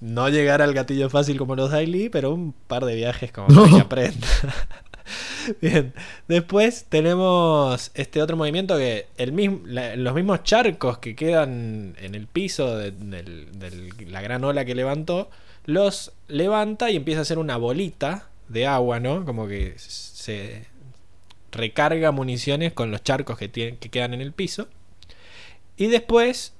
[0.00, 3.62] No llegar al gatillo fácil como los Daily, pero un par de viajes como No.
[3.62, 4.26] para que aprenda.
[5.60, 5.92] Bien,
[6.28, 12.14] después tenemos este otro movimiento que el mismo, la- los mismos charcos que quedan en
[12.14, 13.48] el piso de, del-
[14.10, 15.28] la gran ola que levantó,
[15.66, 19.24] los levanta y empieza a hacer una bolita de agua, ¿no?
[19.26, 20.66] Como que se
[21.52, 24.68] recarga municiones con los charcos que, tienen, que quedan en el piso.
[25.76, 26.54] Y después,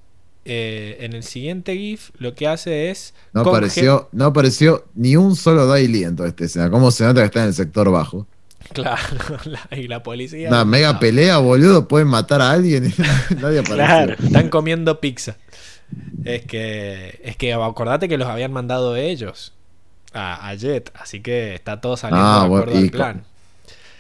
[0.45, 3.15] eh, en el siguiente GIF, lo que hace es.
[3.33, 6.71] No apareció, no apareció ni un solo Daily en toda esta escena.
[6.71, 8.27] ¿Cómo se nota que está en el sector bajo?
[8.73, 9.03] Claro,
[9.45, 10.49] la- y la policía.
[10.49, 11.01] Una mega no.
[11.01, 11.87] pelea, boludo.
[11.89, 13.63] Pueden matar a alguien y nadie.
[13.63, 14.15] Claro.
[14.23, 15.37] Están comiendo pizza.
[16.25, 17.21] Es que.
[17.23, 19.53] Es que acordate que los habían mandado ellos
[20.15, 20.91] a, a Jet.
[20.95, 23.25] Así que está todo saliendo Ah, de acuerdo al plan.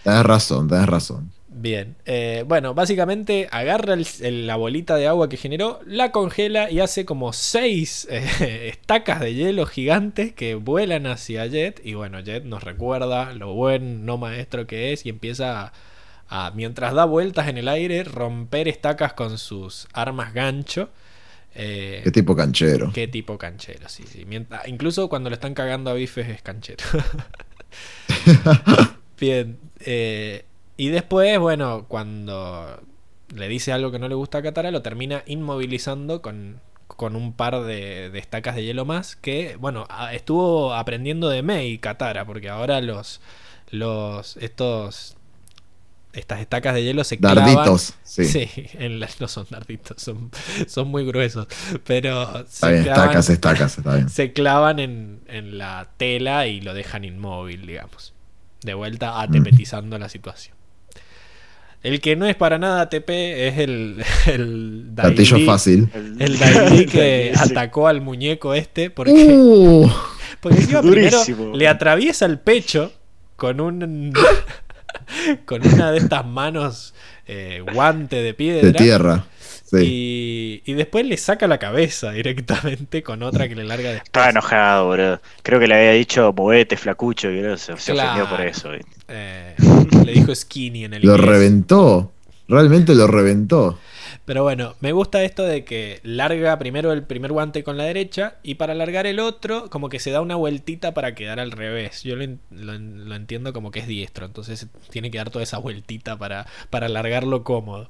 [0.02, 1.30] Tenés razón, tenés razón.
[1.64, 6.70] Bien, eh, bueno, básicamente agarra el- el- la bolita de agua que generó, la congela
[6.70, 11.80] y hace como seis eh, estacas de hielo gigantes que vuelan hacia Jet.
[11.82, 15.72] Y bueno, Jet nos recuerda lo buen no maestro que es y empieza
[16.28, 20.90] a, a, mientras da vueltas en el aire, romper estacas con sus armas gancho.
[21.54, 22.92] Eh, Qué tipo canchero.
[22.92, 24.26] Qué tipo canchero, sí, sí.
[24.26, 26.84] Mientras- incluso cuando lo están cagando a bifes es canchero.
[29.18, 29.58] Bien.
[29.80, 30.44] eh,
[30.76, 32.80] y después, bueno, cuando
[33.34, 37.32] le dice algo que no le gusta a Katara, lo termina inmovilizando con, con un
[37.32, 39.16] par de, de estacas de hielo más.
[39.16, 43.20] Que, bueno, estuvo aprendiendo de Mei Katara, porque ahora los.
[43.70, 45.16] los estos.
[46.12, 47.44] Estas estacas de hielo se clavan.
[47.56, 48.24] Darditos, sí.
[48.28, 50.30] Sí, en las- no son darditos, son,
[50.68, 51.48] son muy gruesos.
[51.84, 54.08] Pero Está se bien, clavan- estacas, estacas, está bien.
[54.10, 58.14] se clavan en, en la tela y lo dejan inmóvil, digamos.
[58.62, 59.20] De vuelta Mm.
[59.22, 60.56] atepetizando la situación.
[61.84, 65.88] El que no es para nada ATP es el, el Gatillo Daily- fácil.
[66.18, 67.40] El Daily que Sí.
[67.50, 69.88] atacó al muñeco este porque, Uh,
[70.40, 71.18] porque encima primero
[71.54, 72.90] le atraviesa el pecho
[73.36, 74.12] con un
[75.44, 76.94] con una de estas manos
[77.26, 79.24] eh, guante de piedra de tierra.
[79.64, 79.96] Sí.
[80.66, 84.06] y, y después le saca la cabeza directamente con otra que le larga después.
[84.06, 85.20] Estaba enojado, boludo.
[85.42, 88.70] Creo que le había dicho movete, flacucho, y boludo, se, se ofendió por eso.
[89.08, 89.54] Eh,
[90.04, 91.30] le dijo skinny en el Lo inglés.
[91.30, 92.12] reventó.
[92.46, 93.78] Realmente lo reventó.
[94.26, 98.36] Pero bueno, me gusta esto de que larga primero el primer guante con la derecha
[98.42, 102.02] y para largar el otro como que se da una vueltita para quedar al revés.
[102.04, 106.16] Yo lo, lo entiendo como que es diestro, entonces tiene que dar toda esa vueltita
[106.18, 107.88] para, para largarlo cómodo.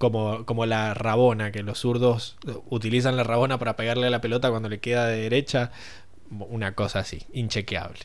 [0.00, 2.38] Como, como la rabona, que los zurdos
[2.70, 5.72] utilizan la rabona para pegarle a la pelota cuando le queda de derecha.
[6.30, 7.98] Una cosa así, inchequeable.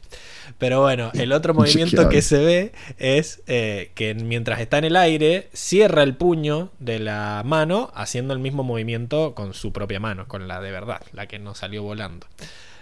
[0.58, 4.98] Pero bueno, el otro movimiento que se ve es eh, que mientras está en el
[4.98, 10.28] aire, cierra el puño de la mano haciendo el mismo movimiento con su propia mano,
[10.28, 12.28] con la de verdad, la que no salió volando.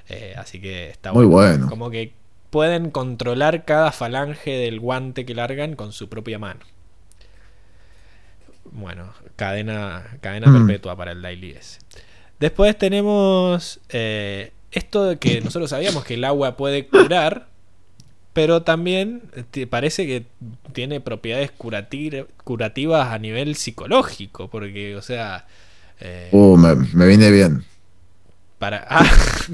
[0.09, 1.69] Eh, así que está Muy bueno.
[1.69, 2.13] Como que
[2.49, 6.61] pueden controlar cada falange del guante que largan con su propia mano.
[8.75, 10.65] Bueno, cadena, cadena Mm.
[10.67, 11.79] perpetua para el Daily S.
[12.39, 17.47] Después tenemos eh, esto de que nosotros sabíamos que el agua puede curar,
[18.33, 19.21] pero también
[19.51, 20.25] te- parece que
[20.73, 25.45] tiene propiedades curati- curativas a nivel psicológico, porque, o sea,
[25.99, 27.63] eh, Uh, me, me viene bien.
[28.57, 28.87] Para.
[28.89, 29.05] Ah,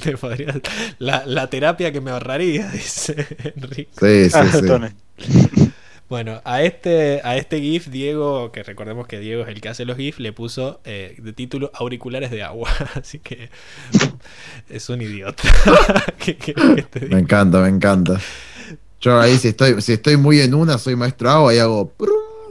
[0.02, 0.62] te podría-
[1.00, 3.90] la, la terapia que me ahorraría, dice Enrique.
[4.00, 5.69] Sí, sí, Ah, sí.
[6.10, 9.86] Bueno, a este, a este GIF, Diego, que recordemos que Diego es el que hace
[9.86, 12.68] los GIF, le puso eh, de título auriculares de agua.
[12.96, 13.52] Así que
[14.70, 15.44] es un idiota.
[17.10, 18.20] Me encanta, me encanta.
[19.02, 21.94] Yo ahí, si estoy, si estoy muy en una, soy maestro agua y hago.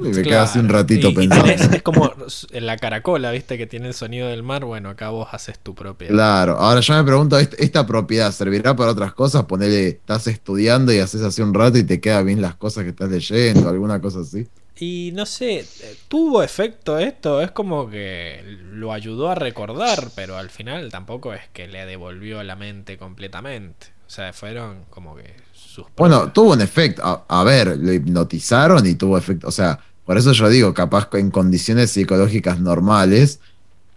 [0.00, 0.78] Y me quedo así un Claro.
[0.82, 1.44] ratito Y- y pensando.
[1.46, 2.12] tenés- es como
[2.52, 4.64] en la caracola, viste, que tiene el sonido del mar.
[4.64, 6.08] Bueno, acá vos haces tu propia.
[6.08, 9.44] Claro, ahora yo me pregunto, ¿est- ¿esta propiedad servirá para otras cosas?
[9.44, 12.90] Ponele, estás estudiando y haces así un rato y te quedan bien las cosas que
[12.90, 14.46] estás leyendo, alguna cosa así.
[14.80, 15.66] Y no sé,
[16.06, 21.40] tuvo efecto esto, es como que lo ayudó a recordar, pero al final tampoco es
[21.52, 23.88] que le devolvió la mente completamente.
[24.06, 25.84] O sea, fueron como que sus...
[25.96, 27.02] Bueno, propias- tuvo un efecto.
[27.04, 29.48] A, a ver, lo hipnotizaron y tuvo efecto.
[29.48, 29.78] O sea,
[30.08, 33.40] por eso yo digo, capaz en condiciones psicológicas normales,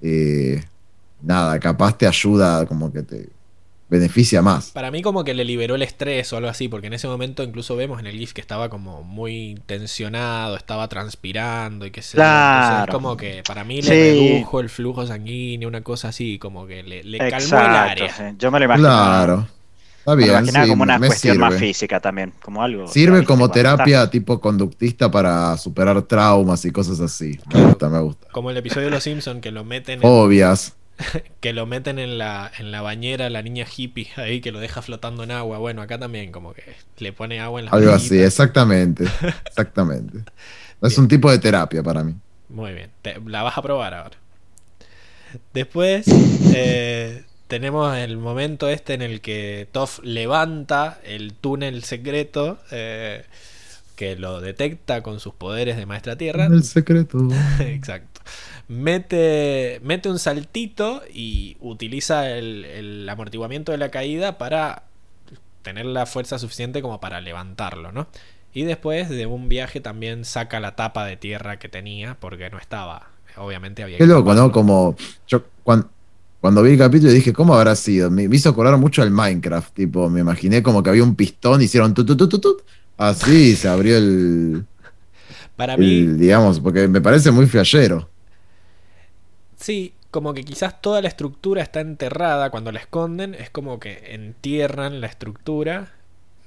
[0.01, 0.61] eh,
[1.21, 3.29] nada, capaz te ayuda, como que te
[3.89, 4.71] beneficia más.
[4.71, 7.43] Para mí como que le liberó el estrés o algo así, porque en ese momento
[7.43, 12.17] incluso vemos en el GIF que estaba como muy tensionado, estaba transpirando y que se...
[12.17, 12.91] Claro.
[12.91, 13.89] como que para mí le Sí.
[14.33, 18.13] redujo el flujo sanguíneo, una cosa así, como que le, le calmó el área.
[18.13, 18.23] sí.
[18.37, 18.87] Yo me lo imagino.
[18.89, 19.47] Claro.
[20.01, 21.67] Está bien, imaginaba sí, como una cuestión más sirve.
[21.67, 22.87] física también, como algo.
[22.87, 27.39] Sirve como terapia tipo conductista para superar traumas y cosas así.
[27.53, 28.27] Me gusta, me gusta.
[28.31, 30.75] Como el episodio de Los Simpson que lo meten en, Obvias.
[31.39, 34.81] que lo meten en la, en la bañera la niña hippie ahí que lo deja
[34.81, 35.59] flotando en agua.
[35.59, 36.63] Bueno, acá también como que
[36.97, 39.05] le pone agua en las Algo así, exactamente.
[39.45, 40.23] Exactamente.
[40.81, 41.01] Es Bien.
[41.01, 42.15] un tipo de terapia para mí.
[42.49, 44.17] Muy bien, te- la vas a probar ahora.
[45.53, 46.05] Después
[46.55, 53.25] eh, tenemos el momento este en el que Toff levanta el túnel secreto eh,
[53.97, 56.45] que lo detecta con sus poderes de Maestra Tierra.
[56.45, 57.17] El secreto.
[57.59, 58.21] Exacto.
[58.69, 64.83] Mete, mete un saltito y utiliza el, el amortiguamiento de la caída para
[65.61, 68.07] tener la fuerza suficiente como para levantarlo, ¿no?
[68.53, 72.59] Y después de un viaje también saca la tapa de tierra que tenía porque no
[72.59, 73.09] estaba.
[73.35, 74.53] Obviamente había Qué loco, ¿no?
[74.53, 74.95] Como
[75.27, 75.89] yo cuando,
[76.41, 78.09] cuando vi el capítulo dije, ¿cómo habrá sido?
[78.09, 81.93] Me, hizo acordar mucho al Minecraft, tipo, me imaginé como que había un pistón, hicieron
[81.93, 82.61] tut, tut, tut, tut,
[82.97, 84.65] así se abrió el,
[85.55, 88.09] Para mí, el, digamos, porque me parece muy flashero.
[89.55, 92.49] sí, como que quizás toda la estructura está enterrada.
[92.49, 95.93] Cuando la esconden, es como que entierran la estructura.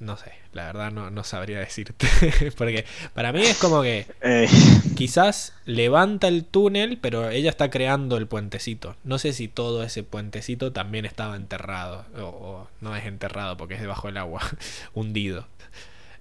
[0.04, 2.06] No sé, la verdad no, no sabría decirte.
[2.58, 2.84] porque
[3.14, 4.48] para mí es como que Eh,
[4.94, 8.96] Quizás levanta el túnel, pero ella está creando el puentecito.
[9.04, 12.04] No sé si todo ese puentecito también estaba enterrado.
[12.18, 14.42] O, o no es enterrado porque es debajo del agua,
[14.94, 15.48] hundido.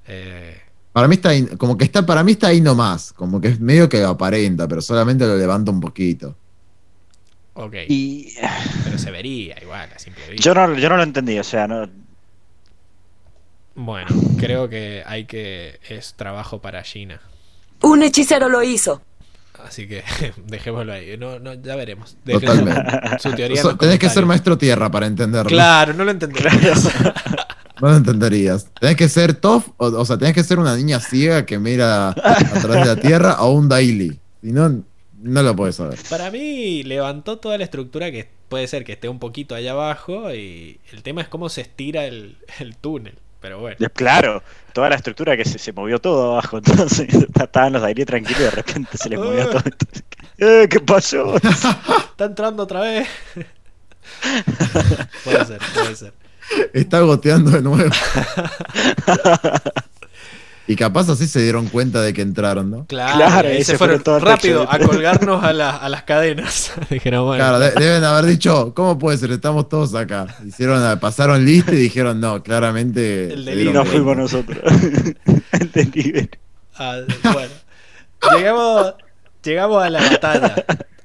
[0.07, 3.47] Eh, Para mí está ahí, como que está, para mí está ahí nomás, como que
[3.49, 6.37] es medio que lo aparenta, pero solamente lo levanta un poquito.
[7.53, 8.33] ok, y
[8.83, 10.43] pero se vería igual a simple vista.
[10.43, 11.89] yo no, yo no lo entendí, o sea, no,
[13.75, 15.79] Bueno, creo que hay que.
[15.87, 17.21] Es trabajo para Gina.
[17.81, 19.01] Un hechicero lo hizo.
[19.65, 20.03] Así que
[20.47, 21.17] dejémoslo ahí.
[21.17, 22.17] No, no, ya veremos.
[22.25, 23.19] Totalmente.
[23.19, 23.61] su teoría.
[23.79, 25.49] tenés que ser maestro tierra para entenderlo.
[25.49, 26.89] Claro, no lo entenderías.
[27.81, 28.69] No lo entenderías.
[28.79, 32.09] Tenés que ser Toff, o, o sea, tenés que ser una niña ciega que mira
[32.09, 34.19] a través de la tierra o un Daily.
[34.41, 34.83] Si no,
[35.21, 35.99] no lo puedes saber.
[36.09, 40.33] Para mí levantó toda la estructura que puede ser que esté un poquito allá abajo
[40.33, 43.15] y el tema es cómo se estira el, el túnel.
[43.43, 44.41] Pero bueno, claro,
[44.71, 48.43] toda la estructura que se, se movió todo abajo, entonces estaban los aire tranquilos y
[48.45, 49.61] de repente se les movió todo.
[49.65, 50.03] entonces,
[50.37, 51.35] eh, ¿Qué pasó?
[51.35, 53.07] está entrando otra vez.
[55.25, 56.13] puede ser, puede ser.
[56.71, 57.91] Está goteando de nuevo.
[60.65, 62.85] Y capaz así se dieron cuenta de que entraron, ¿no?
[62.87, 66.71] Claro, y se fueron fueron todo rápido a colgarnos a, la- a las cadenas.
[66.89, 69.31] Dijeron, bueno, Claro, de- deben haber dicho, ¿cómo puede ser?
[69.31, 70.27] Estamos todos acá.
[70.45, 73.33] Hicieron, pasaron lista y dijeron, no, claramente.
[73.33, 74.57] El dieron no fuimos nosotros.
[75.51, 76.29] Entendí.
[76.77, 77.01] Ah,
[77.33, 77.51] bueno.
[78.37, 78.93] llegamos,
[79.43, 80.55] llegamos a la batalla.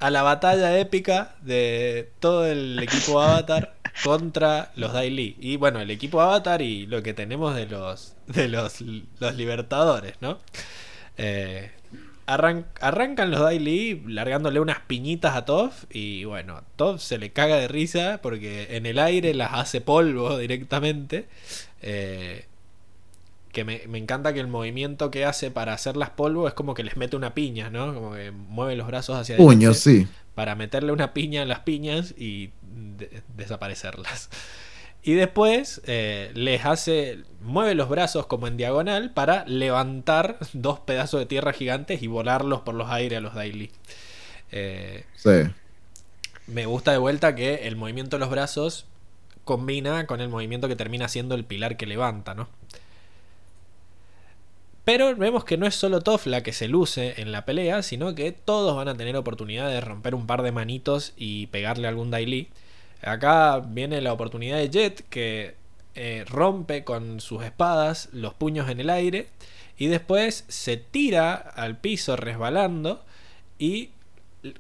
[0.01, 3.75] A la batalla épica de todo el equipo Avatar
[4.05, 5.37] contra los Daily.
[5.41, 10.15] Y bueno, el equipo Avatar y lo que tenemos de los de los, los libertadores,
[10.21, 10.39] ¿no?
[11.17, 11.71] Eh,
[12.27, 17.57] arran- arrancan los Daily largándole unas piñitas a Toph y bueno, Toph se le caga
[17.57, 21.27] de risa porque en el aire las hace polvo directamente.
[21.83, 22.45] Eh,
[23.53, 26.85] que me, me encanta que el movimiento que hace para hacerlas polvo es como que
[26.85, 27.95] les mete una piña, ¿no?
[27.95, 30.07] Como que mueve los brazos hacia Puño, sí.
[30.35, 34.31] para meterle una piña a las piñas y de- desaparecerlas.
[35.03, 41.21] Y después eh, les hace, mueve los brazos como en diagonal para levantar dos pedazos
[41.21, 43.71] de tierra gigantes y volarlos por los aires a los Daily.
[44.51, 45.31] Eh, Sí.
[46.47, 48.87] me gusta de vuelta que el movimiento de los brazos
[49.45, 52.49] combina con el movimiento que termina siendo el pilar que levanta, ¿no?
[54.89, 58.15] Pero vemos que no es solo Toff la que se luce en la pelea, sino
[58.15, 62.11] que todos van a tener oportunidad de romper un par de manitos y pegarle algún
[62.11, 62.49] Daily.
[63.03, 65.57] Acá viene la oportunidad de Jet que
[65.95, 69.29] eh, rompe con sus espadas los puños en el aire
[69.77, 73.05] y después se tira al piso resbalando
[73.59, 73.91] y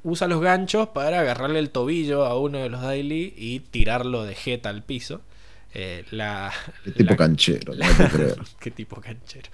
[0.02, 4.34] usa los ganchos para agarrarle el tobillo a uno de los Daily y tirarlo de
[4.34, 5.23] jeta al piso.
[5.74, 6.50] Eh, la,
[6.84, 7.86] Qué tipo la- canchero, la-.
[8.60, 9.50] Qué tipo canchero.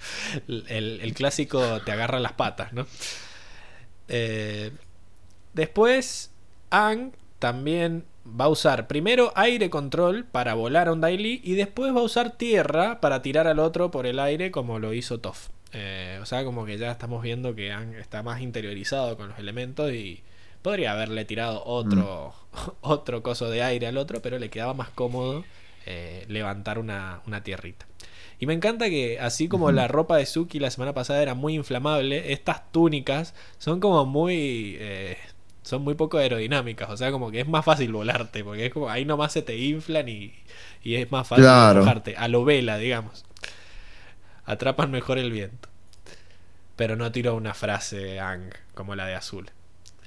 [0.47, 2.87] El, el clásico te agarra las patas, ¿no?
[4.07, 4.71] Eh,
[5.53, 6.31] después,
[6.69, 11.93] Ang también va a usar primero aire control para volar a un Daily y después
[11.95, 15.49] va a usar tierra para tirar al otro por el aire como lo hizo Toff.
[15.73, 19.37] Eh, o sea, como que ya estamos viendo que Ang está más interiorizado con los
[19.39, 20.23] elementos y
[20.61, 22.33] podría haberle tirado otro,
[22.81, 25.43] otro coso de aire al otro, pero le quedaba más cómodo
[25.85, 27.85] eh, levantar una, una tierrita.
[28.39, 31.55] Y me encanta que, así como la ropa de Suki la semana pasada era muy
[31.55, 34.77] inflamable, estas túnicas son como muy.
[34.79, 35.17] eh,
[35.65, 36.89] son muy poco aerodinámicas.
[36.89, 39.57] O sea, como que es más fácil volarte, porque es como ahí nomás se te
[39.57, 40.33] inflan y,
[40.83, 41.85] y es más fácil Claro.
[42.17, 43.25] A lo vela, digamos.
[44.45, 45.69] Atrapan mejor el viento.
[46.75, 49.47] Pero no tiro una frase Ang como la de Azul.
[49.47, 50.01] Sí.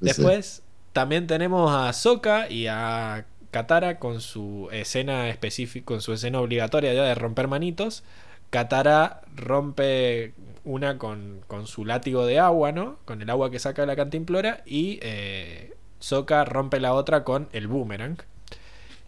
[0.00, 0.62] Después
[0.92, 6.92] también tenemos a Sokka y a Katara con su escena específica, con su escena obligatoria
[6.94, 8.04] ya de romper manitos.
[8.50, 10.34] Katara rompe
[10.64, 12.98] una con, con su látigo de agua, ¿no?
[13.04, 14.62] Con el agua que saca de la cantimplora.
[14.66, 18.18] Y eh, Sokka rompe la otra con el boomerang.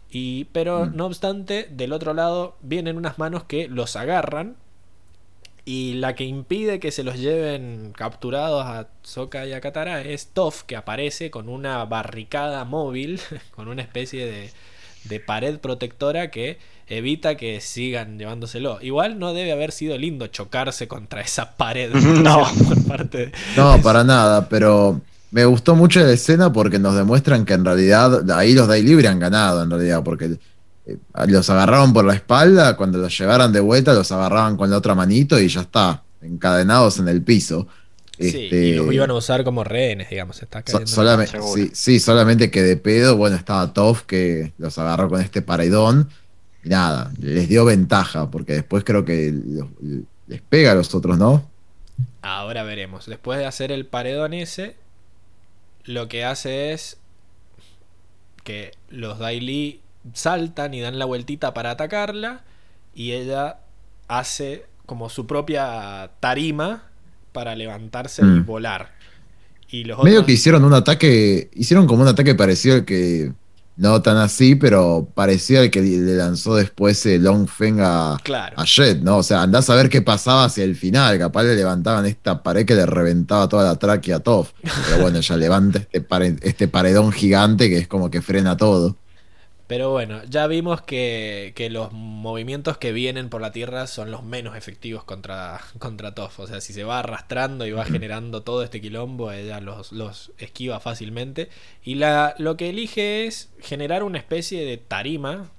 [0.09, 4.55] Y, pero no obstante, del otro lado vienen unas manos que los agarran.
[5.71, 10.29] Y la que impide que se los lleven capturados a Sokka y a Katara es
[10.33, 13.21] Toph, que aparece con una barricada móvil,
[13.55, 14.49] con una especie de,
[15.03, 16.57] de pared protectora que
[16.87, 18.79] evita que sigan llevándoselo.
[18.81, 22.47] Igual no debe haber sido lindo chocarse contra esa pared No.
[22.67, 24.99] por parte de- No, para nada, pero
[25.29, 29.19] me gustó mucho la escena porque nos demuestran que en realidad ahí los Libre han
[29.19, 30.31] ganado, en realidad, porque
[31.27, 34.95] los agarraron por la espalda, cuando los llevaran de vuelta los agarraban con la otra
[34.95, 37.67] manito y ya está, encadenados en el piso.
[38.17, 40.41] Sí, Este, y los iban a usar como rehenes, digamos.
[40.41, 45.09] Está so- solamente, sí, sí, solamente que de pedo, bueno, estaba Toff que los agarró
[45.09, 46.09] con este paredón
[46.63, 49.67] y nada, les dio ventaja, porque después creo que los-
[50.27, 51.49] les pega a los otros, ¿no?
[52.21, 53.05] Ahora veremos.
[53.07, 54.75] Después de hacer el paredón ese,
[55.83, 56.97] lo que hace es
[58.43, 59.81] que los Daily
[60.13, 62.41] saltan y dan la vueltita para atacarla
[62.93, 63.57] y ella
[64.07, 66.83] hace como su propia tarima
[67.31, 68.45] para levantarse y Mm.
[68.45, 68.91] volar.
[69.69, 73.33] Y los Medio otros- que hicieron un ataque, hicieron como un ataque parecido al que,
[73.77, 78.59] no tan así, pero parecido al que le lanzó después el Long Feng a, Claro.
[78.59, 79.17] a Jet, ¿no?
[79.17, 82.65] O sea, andás a ver qué pasaba hacia el final, capaz le levantaban esta pared
[82.65, 84.51] que le reventaba toda la tráquea a Toff.
[84.89, 88.97] Pero bueno, ya levanta este, pare- este paredón gigante que es como que frena todo.
[89.69, 94.23] Pero bueno, ya vimos que, que los movimientos que vienen por la tierra son los
[94.23, 96.39] menos efectivos contra, contra Toph.
[96.39, 100.31] O sea, si se va arrastrando y va generando todo este quilombo, ella los, los
[100.39, 101.49] esquiva fácilmente.
[101.83, 105.51] Y la, lo que elige es generar una especie de tarima,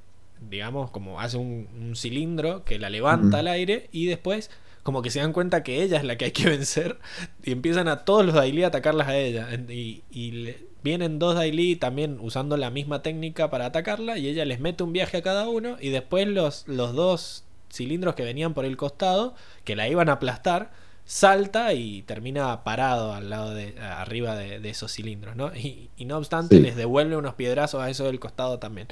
[0.51, 4.51] digamos, como hace un, un cilindro que la levanta al aire y después
[4.83, 6.99] como que se dan cuenta que ella es la que hay que vencer
[7.45, 9.49] y empiezan a todos los Daily a atacarlas a ella.
[9.69, 14.45] Y, y le- vienen dos Daily también usando la misma técnica para atacarla y ella
[14.45, 18.55] les mete un viaje a cada uno y después los, los dos cilindros que venían
[18.55, 19.35] por el costado,
[19.65, 20.71] que la iban a aplastar,
[21.05, 25.55] salta y termina parado al lado de arriba de, de esos cilindros, ¿no?
[25.57, 26.63] Y, y no obstante Sí.
[26.63, 28.89] les devuelve unos piedrazos a eso del costado también.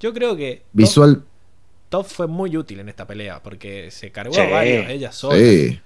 [0.00, 1.24] Yo creo que Toph- Visual,
[1.88, 4.40] Toph fue muy útil en esta pelea porque se cargó Sí.
[4.40, 5.36] a varios ella sola.
[5.38, 5.80] sí.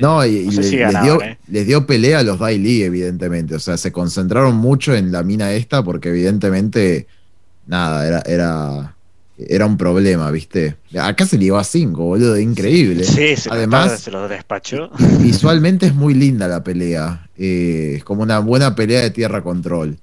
[0.00, 1.38] No, y, y No sé le- si les, ganaban, dio, eh.
[1.48, 3.54] les dio pelea a los Daily, evidentemente.
[3.54, 7.06] O sea, se concentraron mucho en la mina esta porque evidentemente,
[7.66, 8.94] nada, era, era,
[9.38, 10.76] era un problema, ¿viste?
[11.00, 13.04] Acá se le iba a 5, boludo, increíble.
[13.04, 14.90] Sí, se, Además- se los despachó.
[15.20, 17.28] Visualmente es muy linda la pelea.
[17.36, 19.96] eh, es como una buena pelea de tierra control.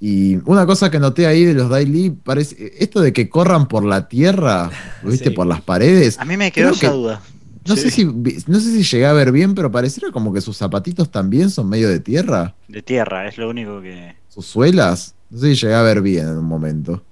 [0.00, 3.84] Y una cosa que noté ahí de los Daily, parece, esto de que corran por
[3.84, 4.70] la tierra,
[5.02, 5.30] ¿viste?
[5.30, 5.34] Sí.
[5.34, 6.18] Por las paredes.
[6.18, 7.20] A mí me quedó esa que- duda.
[7.66, 10.40] No, Sí, sé si, no sé si llegué a ver bien, pero pareciera como que
[10.40, 12.54] sus zapatitos también son medio de tierra.
[12.68, 14.14] De tierra, es lo único que.
[14.28, 15.14] Sus suelas.
[15.30, 17.02] No sé si llegué a ver bien en un momento.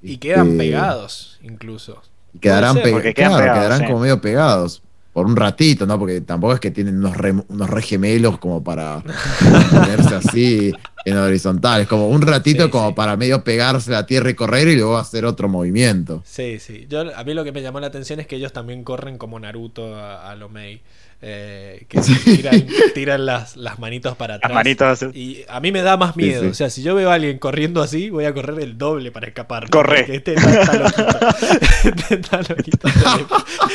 [0.00, 2.00] Y quedan Este, pegados incluso.
[2.32, 3.86] Y quedarán, pe- quedan claro, pegados, quedarán sí.
[3.86, 4.82] como medio pegados.
[5.12, 5.98] Por un ratito, ¿no?
[5.98, 9.02] Porque tampoco es que tienen unos re, unos re gemelos como para
[9.70, 10.72] ponerse así.
[11.04, 11.80] En horizontal.
[11.82, 12.94] Es como un ratito Sí, como sí.
[12.94, 16.22] para medio pegarse a la tierra y correr y luego hacer otro movimiento.
[16.26, 16.86] Sí, sí.
[16.88, 19.38] Yo, a mí lo que me llamó la atención es que ellos también corren como
[19.40, 20.80] Naruto a, a lo Mei.
[21.20, 22.14] eh, que Sí.
[22.36, 24.52] tiran, tiran las, las manitos para atrás.
[24.54, 25.02] manitos.
[25.14, 26.42] Y a mí me da más miedo.
[26.42, 26.48] sí.
[26.48, 29.26] O sea, si yo veo a alguien corriendo así, voy a correr el doble para
[29.26, 29.68] escapar.
[29.70, 30.04] Corre.
[30.04, 31.18] Porque Este está, está loquito.
[31.88, 32.88] Este está loquito.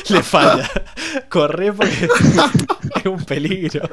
[0.10, 0.70] Le, le falla.
[1.30, 2.08] Corre porque
[3.00, 3.90] es un peligro.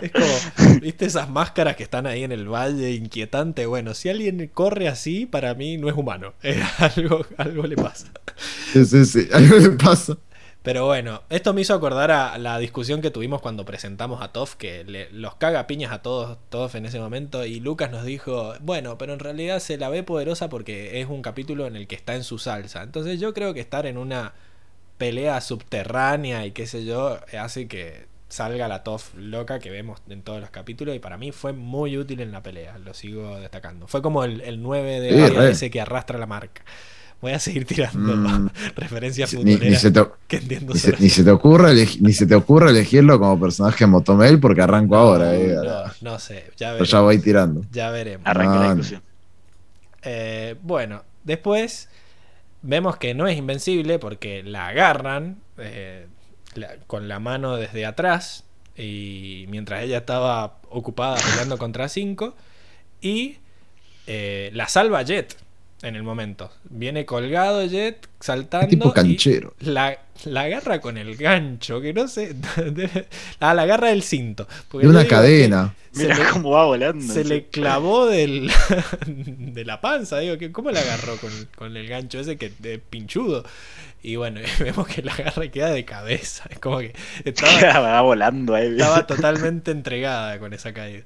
[0.00, 0.44] Es como,
[0.80, 3.66] ¿viste esas máscaras que están ahí en el valle inquietante?
[3.66, 6.34] Bueno, si alguien corre así, para mí no es humano.
[6.42, 8.08] Eh, algo, algo le pasa.
[8.72, 9.28] Sí, sí, sí.
[9.32, 10.16] Algo le pasa.
[10.62, 14.54] Pero bueno, esto me hizo acordar a la discusión que tuvimos cuando presentamos a Toff,
[14.56, 18.54] que le- los caga piñas a todos, todos en ese momento, y Lucas nos dijo,
[18.60, 21.94] bueno, pero en realidad se la ve poderosa porque es un capítulo en el que
[21.96, 22.82] está en su salsa.
[22.82, 24.32] Entonces yo creo que estar en una
[24.98, 30.22] pelea subterránea y qué sé yo, hace que salga la Toff loca que vemos en
[30.22, 33.86] todos los capítulos y para mí fue muy útil en la pelea, lo sigo destacando.
[33.86, 36.62] Fue como el, el 9 de Sí, ese que arrastra la marca.
[37.20, 38.48] Voy a seguir tirando Mm.
[38.76, 42.12] referencias Ni, ni se te, que entiendo ni, se, solo ni se te ocurra ni
[42.12, 45.34] se te ocurra elegirlo como personaje Motomel porque arranco ahora.
[45.34, 45.54] eh.
[45.62, 46.88] No, no sé, ya Pero veremos.
[46.90, 47.62] ya voy tirando.
[47.70, 48.26] Ya veremos.
[48.26, 49.02] Arranque la No, discusión.
[50.02, 51.88] Eh, bueno, después
[52.62, 56.08] vemos que no es invencible porque la agarran eh,
[56.56, 58.44] la- con la mano desde atrás
[58.76, 62.34] y mientras ella estaba ocupada peleando contra 5
[63.00, 63.36] y
[64.06, 65.36] eh, la salva Jet
[65.82, 66.50] en el momento.
[66.64, 68.68] Viene colgado Jet saltando.
[68.68, 69.54] Tipo y canchero.
[69.60, 72.34] La, la agarra con el gancho, que no sé.
[73.40, 74.48] ah, la agarra del cinto.
[74.72, 75.74] De una cadena.
[75.94, 77.12] le- cómo va volando.
[77.12, 78.50] se le clavó del,
[79.06, 82.78] de la panza, digo, que ¿cómo la agarró con, con el gancho ese que de
[82.78, 83.44] pinchudo?
[84.04, 86.44] Y bueno, vemos que la agarra y queda de cabeza.
[86.50, 86.92] Es como que
[87.24, 88.68] estaba, volando ahí.
[88.68, 91.02] estaba totalmente entregada con esa caída.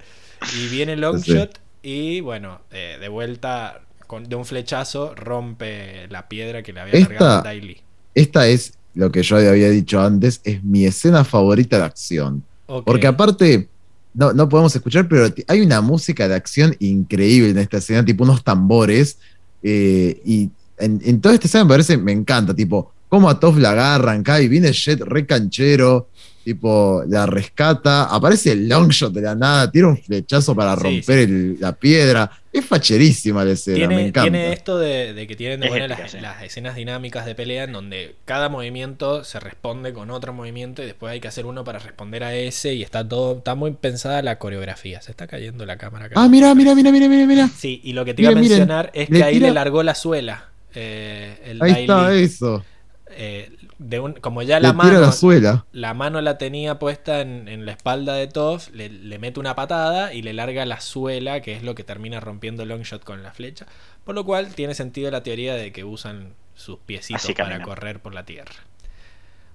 [0.58, 6.62] Y viene Longshot y bueno, eh, de vuelta con, de un flechazo rompe la piedra
[6.62, 7.80] que le había Esta- cargado Daily.
[8.14, 12.42] Esta es lo que yo había dicho antes, es mi escena favorita de acción.
[12.84, 13.68] Porque aparte,
[14.12, 18.24] no, no podemos escuchar, pero hay una música de acción increíble en esta escena, tipo
[18.24, 19.18] unos tambores.
[19.62, 23.58] eh, y en, en toda esta escena me parece, me encanta, tipo, cómo a Toph
[23.58, 26.08] la agarran, cae, y viene Jet re canchero,
[26.44, 31.18] tipo, la rescata, aparece el longshot de la nada, tira un flechazo para Sí, romper
[31.18, 32.30] el- la piedra.
[32.50, 34.22] Es facherísima la escena, me encanta.
[34.30, 36.18] tiene esto de, de que tienen de Es buena épica, las, sí.
[36.20, 40.86] las escenas dinámicas de pelea en donde cada movimiento se responde con otro movimiento y
[40.86, 44.22] después hay que hacer uno para responder a ese y está todo, está muy pensada
[44.22, 45.02] la coreografía.
[45.02, 46.14] Se está cayendo la cámara acá.
[46.18, 47.48] Ah, mira, mira, mira, mira, mira, mira.
[47.54, 49.54] Sí, y lo que te iba a miren, mencionar es le que ahí tira- le
[49.54, 50.47] largó la suela.
[50.74, 52.24] Eh, el Ahí está Daily.
[52.24, 52.66] eso.
[53.10, 55.66] Eh, de un, como ya la mano, la suela.
[55.72, 59.54] la mano la tenía puesta en, en la espalda de Toff, le, le mete una
[59.54, 63.32] patada y le larga la suela, que es lo que termina rompiendo Longshot con la
[63.32, 63.66] flecha.
[64.04, 67.64] Por lo cual tiene sentido la teoría de que usan sus piecitos Así para camina.
[67.64, 68.54] correr por la tierra.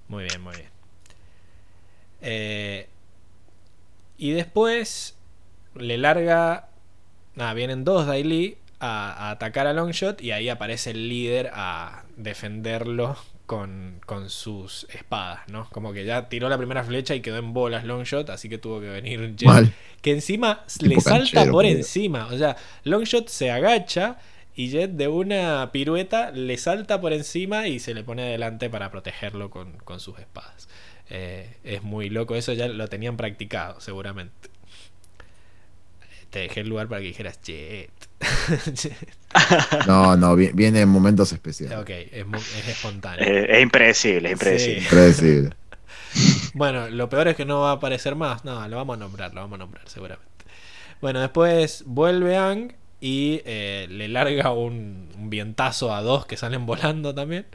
[0.08, 0.70] Muy bien, muy bien.
[2.22, 2.88] Eh,
[4.16, 5.16] y después
[5.74, 6.68] le larga.
[7.34, 12.04] Nada, vienen dos Daily a, a atacar a Longshot y ahí aparece el líder a
[12.16, 15.68] defenderlo con, con sus espadas, ¿no?
[15.70, 18.80] Como que ya tiró la primera flecha y quedó en bolas Longshot, así que tuvo
[18.80, 22.26] que venir Jet, que encima le salta canchero, por encima.
[22.26, 24.18] O sea, Longshot se agacha
[24.54, 28.90] y Jet de una pirueta le salta por encima y se le pone adelante para
[28.90, 30.68] protegerlo con, con sus espadas.
[31.10, 34.48] Eh, es muy loco, eso ya lo tenían practicado seguramente.
[36.34, 37.92] Te dejé el lugar para que dijeras Jet.
[39.86, 41.78] No, no, vi- viene en momentos especiales.
[41.78, 42.26] ok, es,
[42.68, 43.24] espontáneo.
[43.24, 44.82] Eh, es impredecible, es impredecible.
[45.12, 45.50] Sí.
[46.54, 48.44] Bueno, lo peor es que no va a aparecer más.
[48.44, 50.30] No, lo vamos a nombrar, lo vamos a nombrar seguramente.
[51.00, 56.66] Bueno, después vuelve Ang y eh, le larga un, un vientazo a dos que salen
[56.66, 57.46] volando también.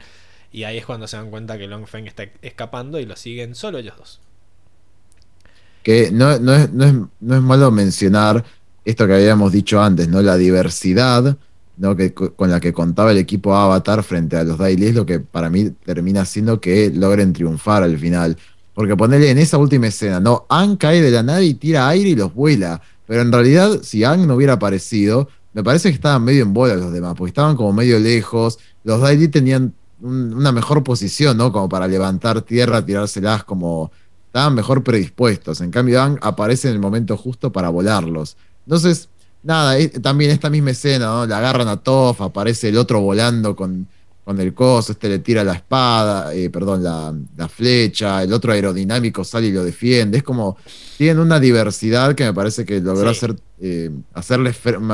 [0.52, 3.54] Y ahí es cuando se dan cuenta que Long Feng está escapando y lo siguen
[3.54, 4.20] solo ellos dos.
[5.82, 8.44] Que no, no es, no, es, no es malo mencionar
[8.90, 10.20] esto que habíamos dicho antes, ¿no?
[10.22, 11.36] La diversidad
[11.76, 11.96] ¿no?
[11.96, 15.06] que, co- con la que contaba el equipo Avatar frente a los Daily es lo
[15.06, 18.36] que para mí termina siendo que logren triunfar al final.
[18.74, 20.46] Porque ponerle en esa última escena, ¿no?
[20.48, 22.80] Ang cae de la nave y tira aire y los vuela.
[23.06, 26.76] Pero en realidad, si Ang no hubiera aparecido, me parece que estaban medio en bola
[26.76, 28.58] los demás, porque estaban como medio lejos.
[28.84, 31.50] Los Daily tenían un- una mejor posición, ¿no?
[31.52, 33.90] Como para levantar tierra, tirárselas como
[34.26, 35.60] estaban mejor predispuestos.
[35.60, 38.36] En cambio, Ang aparece en el momento justo para volarlos.
[38.70, 39.08] Entonces,
[39.42, 41.26] nada, es- también esta misma escena, ¿no?
[41.26, 43.88] La agarran a Toph, aparece el otro volando con,
[44.24, 48.52] con el coso, este le tira la espada, eh, perdón, la, la flecha, el otro
[48.52, 50.18] aerodinámico sale y lo defiende.
[50.18, 50.56] Es como,
[50.96, 53.26] tienen una diversidad que me parece que logró Sí.
[53.26, 53.90] hacer, eh,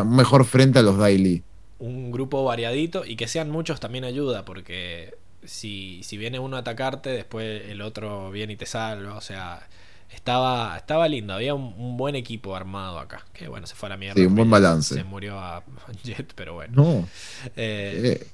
[0.07, 1.43] mejor frente a los Daily.
[1.79, 5.15] un grupo variadito y que sean muchos también ayuda, porque
[5.45, 9.17] si, si viene uno a atacarte, después el otro viene y te salva.
[9.17, 9.69] O sea,
[10.17, 13.25] estaba, estaba lindo, había un, un buen equipo armado acá.
[13.33, 14.21] Que bueno, se fue a la mierda.
[14.21, 14.95] Sí, un buen balance.
[14.95, 15.63] Se murió a
[16.03, 16.83] Jet, pero bueno.
[16.83, 17.09] No.
[17.57, 18.27] Eh, eh,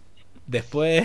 [0.46, 1.04] Después,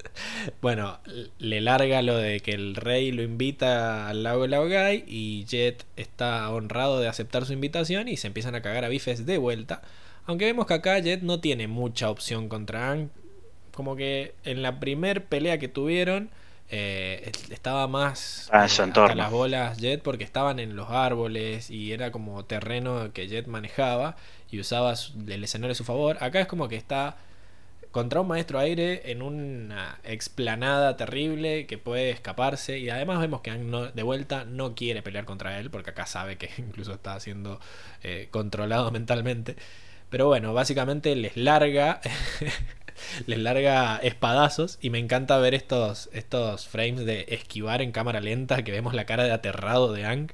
[0.62, 0.98] bueno,
[1.38, 6.48] le larga lo de que el rey lo invita al lago Laogai y Jet está
[6.50, 9.82] honrado de aceptar su invitación y se empiezan a cagar a bifes de vuelta.
[10.24, 13.10] Aunque vemos que acá Jet no tiene mucha opción contra Aang.
[13.72, 16.30] Como que en la primer pelea que tuvieron
[16.70, 19.14] eh, estaba más Ah, en eh, entorno.
[19.14, 24.16] las bolas Jet porque estaban en los árboles y era como terreno que Jet manejaba
[24.50, 24.94] y usaba
[25.28, 26.18] el escenario a su favor.
[26.20, 27.16] Acá es como que está
[27.90, 33.50] contra un maestro aire en una explanada terrible que puede escaparse y además vemos que
[33.50, 37.20] Aang no- de vuelta no quiere pelear contra él porque acá sabe que incluso está
[37.20, 37.60] siendo
[38.02, 39.56] eh, controlado mentalmente
[40.10, 42.00] pero bueno básicamente les larga
[43.26, 48.62] les larga espadazos y me encanta ver estos estos frames de esquivar en cámara lenta
[48.64, 50.32] que vemos la cara de aterrado de Aang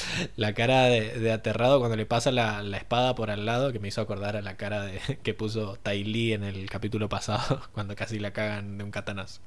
[0.36, 3.78] la cara de, de aterrado cuando le pasa la, la espada por al lado, que
[3.80, 7.62] me hizo acordar a la cara de, que puso Tai Lee en el capítulo pasado,
[7.72, 9.40] cuando casi la cagan de un katanazo.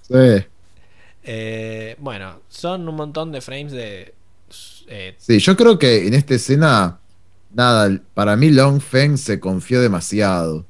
[0.00, 0.46] sí.
[1.22, 4.14] Eh, bueno, son un montón de frames de.
[4.88, 7.02] eh, Sí, yo creo que en esta escena,
[7.50, 10.69] nada, para mí Long Feng se confió demasiado.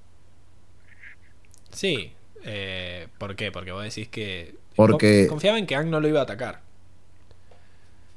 [1.73, 2.13] Sí,
[2.45, 3.51] eh, ¿por qué?
[3.53, 4.55] Porque vos decís que.
[4.77, 6.61] Porque- con- Confiaba en que Aang no lo iba a atacar.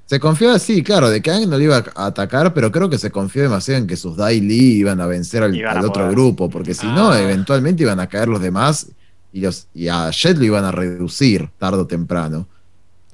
[0.05, 2.97] Se confió así, claro, de que Aang no le iba a atacar, pero creo que
[2.97, 5.85] se confió demasiado en que sus Dai Li iban a vencer al, Iban a al
[5.85, 7.21] otro grupo, porque si no, Ah.
[7.21, 8.87] eventualmente iban a caer los demás
[9.31, 12.47] y, los, y a Jet lo iban a reducir tarde o temprano.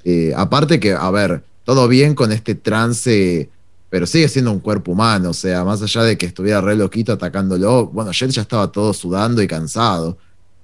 [0.04, 3.50] Eh, aparte que, a ver, todo bien con este trance,
[3.90, 7.14] pero sigue siendo un cuerpo humano, o sea, más allá de que estuviera re loquito
[7.14, 10.18] atacándolo, bueno, Jet ya estaba todo sudando y cansado.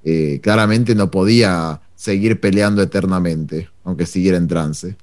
[0.05, 4.97] Eh, claramente no podía seguir peleando eternamente, aunque siguiera en trance.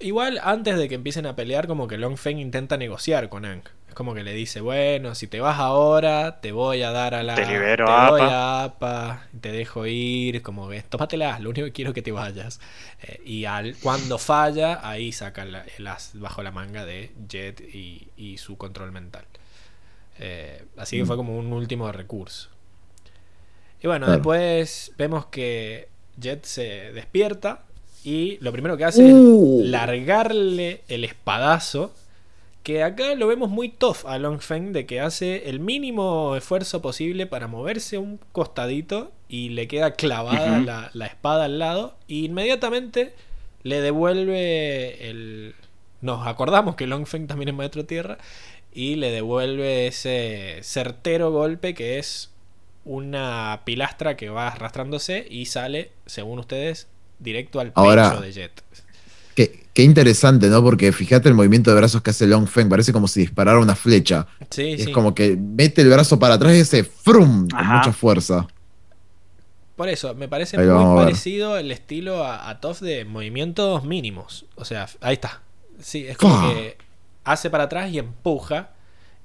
[0.00, 3.62] Igual, antes de que empiecen a pelear, como que Long Feng intenta negociar con Aang.
[3.88, 7.22] Es como que le dice, bueno, si te vas ahora, te voy a dar a
[7.24, 7.34] la...
[7.34, 8.28] Te libero te a doy APA.
[8.30, 12.12] a APA, te dejo ir, como que tómatelas, lo único que quiero es que te
[12.12, 12.60] vayas.
[13.02, 17.60] Eh, y al, cuando falla, ahí saca la- el as bajo la manga de Jet
[17.60, 19.24] y, y su control mental.
[20.18, 21.06] Eh, así que Mm.
[21.06, 22.50] fue como un último recurso.
[23.82, 24.18] Y bueno, Claro.
[24.18, 25.88] después vemos que
[26.20, 27.62] Jet se despierta
[28.04, 29.60] y lo primero que hace Uh.
[29.62, 31.92] es largarle el espadazo.
[32.64, 36.82] Que acá lo vemos muy tough a Long Feng de que hace el mínimo esfuerzo
[36.82, 41.94] posible para moverse un costadito y le queda clavada la, la espada al lado.
[42.08, 43.14] Y inmediatamente
[43.62, 45.54] le devuelve el.
[46.02, 48.18] Nos acordamos que Long Feng también es maestro tierra.
[48.74, 52.30] Y le devuelve ese certero golpe que es
[52.88, 58.62] una pilastra que va arrastrándose y sale, según ustedes, directo al pecho Ahora- de Jet.
[59.34, 60.62] Qué, qué interesante, ¿no?
[60.64, 63.76] Porque fíjate el movimiento de brazos que hace Long Feng, parece como si disparara una
[63.76, 64.26] flecha.
[64.50, 64.92] Sí, Es sí.
[64.92, 67.76] como que mete el brazo para atrás y ese frum con Ajá.
[67.76, 68.48] mucha fuerza.
[69.76, 74.46] Por eso, me parece muy parecido el estilo a, a Toff de movimientos mínimos.
[74.56, 75.40] O sea, ahí está.
[75.80, 76.76] Sí, es como que
[77.22, 78.70] hace para atrás y empuja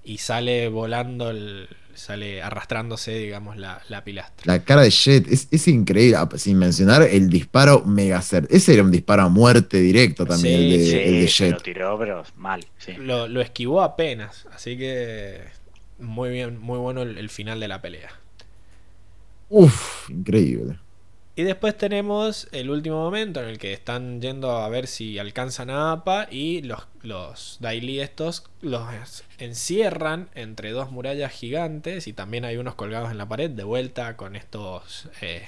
[0.03, 4.53] y sale volando, el- sale arrastrándose, digamos, la, la pilastra.
[4.53, 8.73] La cara de Jet es, es increíble, ah, sin mencionar el disparo mega cer- Ese
[8.73, 11.57] era un disparo a muerte directo también, Sí, el, de, Sí, el de se lo
[11.57, 11.63] Jet.
[11.63, 12.65] tiró, pero mal.
[12.77, 12.93] Sí.
[12.93, 15.41] Lo, lo esquivó apenas, así que
[15.99, 18.09] muy bien, muy bueno el, el final de la pelea.
[19.49, 20.77] Uf, increíble.
[21.35, 25.71] Y después tenemos el último momento en el que están yendo a ver si alcanzan
[25.71, 32.45] a APA y los, los Daily estos los encierran entre dos murallas gigantes y también
[32.45, 35.43] hay unos colgados en la pared de vuelta con estos eh,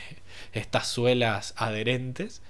[0.54, 2.42] estas suelas adherentes.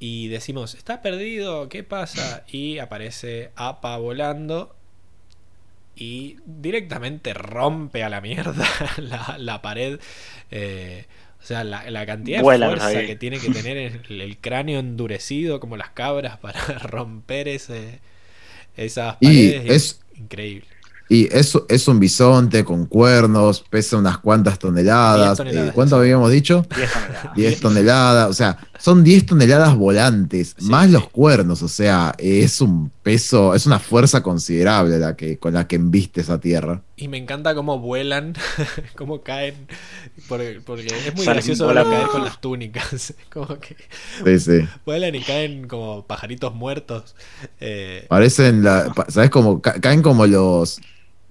[0.00, 2.44] Y decimos, está perdido, ¿qué pasa?
[2.48, 4.74] Y aparece APA volando
[5.94, 10.00] y directamente rompe a la mierda la, la pared.
[10.50, 11.06] eh,
[11.40, 13.06] o sea, la, la cantidad Vuelan de fuerza ahí.
[13.06, 18.00] que tiene que tener el, el cráneo endurecido como las cabras para romper ese,
[18.76, 19.64] esas Y paredes.
[19.66, 20.68] es- increíble.
[21.10, 25.38] Y es, es un bisonte con cuernos, pesa unas cuantas toneladas.
[25.38, 26.00] 10 toneladas, eh, ¿Cuánto sí.
[26.00, 26.66] habíamos dicho?
[26.74, 27.34] 10 toneladas.
[27.34, 30.92] 10 toneladas, o sea, son 10 toneladas volantes, Sí, más sí.
[30.92, 35.66] los cuernos, o sea, es un peso, es una fuerza considerable la que, con la
[35.66, 36.82] que embiste esa tierra.
[36.96, 38.34] Y me encanta cómo vuelan,
[38.96, 39.54] cómo caen.
[40.28, 41.90] Porque, porque es muy Salen gracioso volando.
[41.90, 43.14] caer con las túnicas.
[43.32, 43.76] Como que
[44.24, 44.68] Sí, sí.
[44.84, 47.14] vuelan y caen como pajaritos muertos.
[47.60, 49.62] Eh, Parecen, la, ¿sabes cómo?
[49.62, 50.80] Ca- caen como los,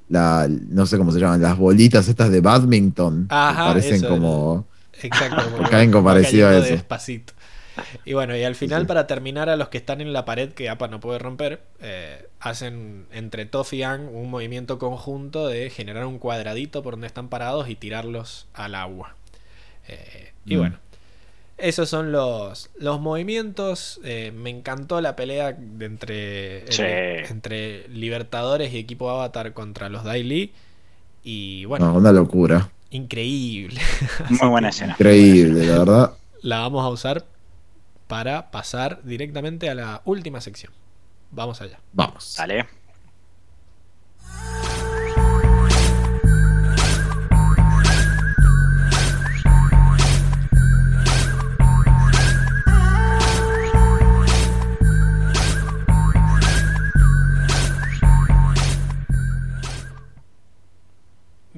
[0.09, 3.27] la, no sé cómo se llaman, las bolitas estas de badminton.
[3.29, 4.09] Ajá, parecen eso.
[4.09, 4.67] como...
[5.01, 6.73] Exacto, como Caen como parecido a eso.
[6.73, 7.33] despacito.
[8.05, 8.87] Y bueno, y al final, sí.
[8.87, 12.27] para terminar, a los que están en la pared que APA no puede romper, eh,
[12.39, 17.27] hacen entre Toff y Ang un movimiento conjunto de generar un cuadradito por donde están
[17.29, 19.15] parados y tirarlos al agua.
[19.87, 20.59] Eh, y Mm.
[20.59, 20.77] bueno,
[21.57, 23.99] esos son los, los movimientos.
[24.03, 26.83] Eh, me encantó la pelea de entre, Sí.
[26.83, 30.53] entre Libertadores y equipo Avatar contra los Daily.
[31.23, 32.69] Y bueno, No, una locura.
[32.91, 33.81] increíble.
[34.29, 34.93] Muy buena escena.
[34.93, 36.13] Increíble, la verdad.
[36.41, 37.25] la vamos a usar
[38.07, 40.71] para pasar directamente a la última sección.
[41.31, 41.79] Vamos allá.
[41.91, 42.35] Vamos.
[42.37, 42.65] Dale.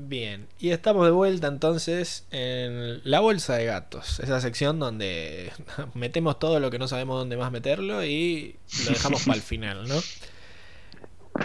[0.10, 5.52] Bien, y estamos de vuelta entonces en la bolsa de gatos, esa sección donde
[5.94, 8.56] metemos todo lo que no sabemos dónde más meterlo y
[8.86, 9.96] lo dejamos para el final, ¿no?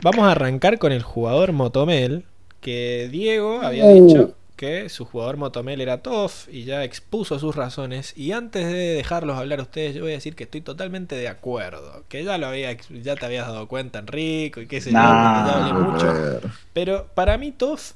[0.02, 2.24] Vamos a arrancar con el jugador Motomel,
[2.62, 4.06] que Diego había Uh.
[4.06, 8.16] dicho que su jugador Motomel era Toff y ya expuso sus razones.
[8.16, 11.28] Y antes de dejarlos hablar a ustedes, yo voy a decir que estoy totalmente de
[11.28, 12.04] acuerdo.
[12.08, 15.44] Que ya lo había, ya te habías dado cuenta, Enrico, y qué sé yo, Nah.
[15.44, 16.50] que ya hablé No puedo mucho.
[16.72, 17.92] Pero para mí Toff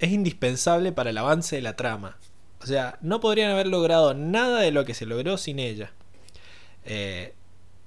[0.00, 2.16] es indispensable para el avance de la trama.
[2.62, 5.92] O sea, no podrían haber logrado nada de lo que se logró sin ella.
[6.84, 7.34] Eh,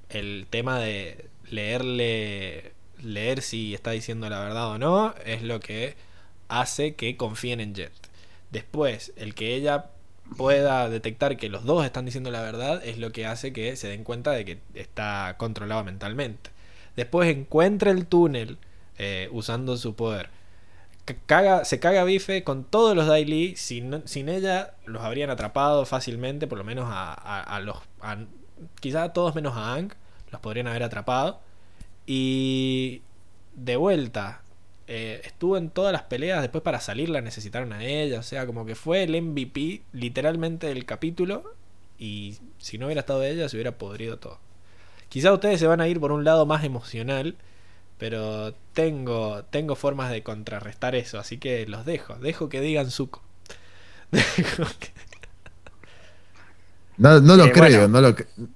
[0.10, 5.96] el tema de leerle, leer si está diciendo la verdad o no, es lo que
[6.48, 7.92] hace que confíen en Jet.
[8.52, 9.90] Después, el que ella
[10.38, 13.88] pueda detectar que los dos están diciendo la verdad es lo que hace que se
[13.88, 16.52] den cuenta de que está controlado mentalmente.
[16.96, 18.58] Después encuentra el túnel
[19.00, 20.30] eh, usando su poder.
[21.66, 23.56] Se caga bife con todos los Daily.
[23.56, 27.78] Sin, sin ella los habrían atrapado fácilmente, por lo menos a los.
[28.02, 28.18] a-
[28.80, 29.94] quizá a todos menos a Ang.
[30.32, 31.40] Los podrían haber atrapado.
[32.06, 33.02] Y
[33.56, 34.40] de vuelta.
[34.88, 36.42] eh, estuvo en todas las peleas.
[36.42, 38.20] Después para salir la necesitaron a ella.
[38.20, 41.54] O sea, como que fue el MVP literalmente del capítulo.
[41.98, 44.40] Y si no hubiera estado ella, se hubiera podrido todo.
[45.10, 47.36] Quizá ustedes se van a ir por un lado más emocional.
[47.98, 52.16] Pero tengo, tengo formas de contrarrestar eso, así que los dejo.
[52.16, 53.22] Dejo que digan suco.
[54.12, 54.94] Dejo que-
[56.98, 58.02] No, no lo Eh, creo, bueno.
[58.02, 58.16] no lo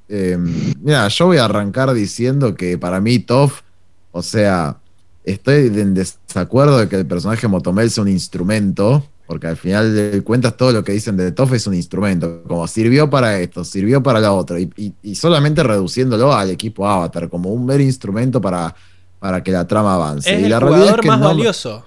[0.10, 3.62] eh, Mira, yo voy a arrancar diciendo que para mí Toff,
[4.12, 4.78] o sea,
[5.24, 10.22] estoy en desacuerdo de que el personaje Motomel sea un instrumento, porque al final de
[10.24, 14.04] cuentas todo lo que dicen de Toff es un instrumento, como sirvió para esto, sirvió
[14.04, 18.40] para lo otro, y, y- y solamente reduciéndolo al equipo Avatar, como un mero instrumento
[18.40, 18.76] para,
[19.20, 20.34] para que la trama avance.
[20.34, 21.86] es y el la realidad jugador es que más no valioso.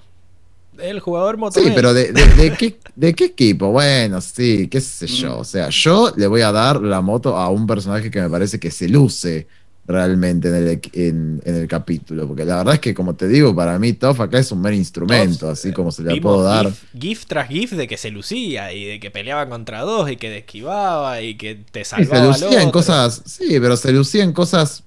[0.78, 1.74] El jugador Sí, Motomel.
[1.74, 3.70] pero de, de- de qué, ¿de qué equipo?
[3.70, 5.36] Bueno, sí, qué sé yo.
[5.36, 5.40] Mm.
[5.40, 8.58] O sea, yo le voy a dar la moto a un personaje que me parece
[8.58, 9.46] que se luce
[9.86, 12.26] realmente en el, en, en el capítulo.
[12.26, 14.74] Porque la verdad es que, como te digo, para mí Toff acá es un mero
[14.76, 16.66] instrumento, así como se le puedo dar.
[16.66, 20.16] GIF, GIF tras GIF de que se lucía y de que peleaba contra dos y
[20.16, 22.20] que esquivaba y que te Sí, se salvaba.
[22.22, 22.72] al lucía en otro.
[22.72, 24.84] cosas, sí, pero se lucía en cosas,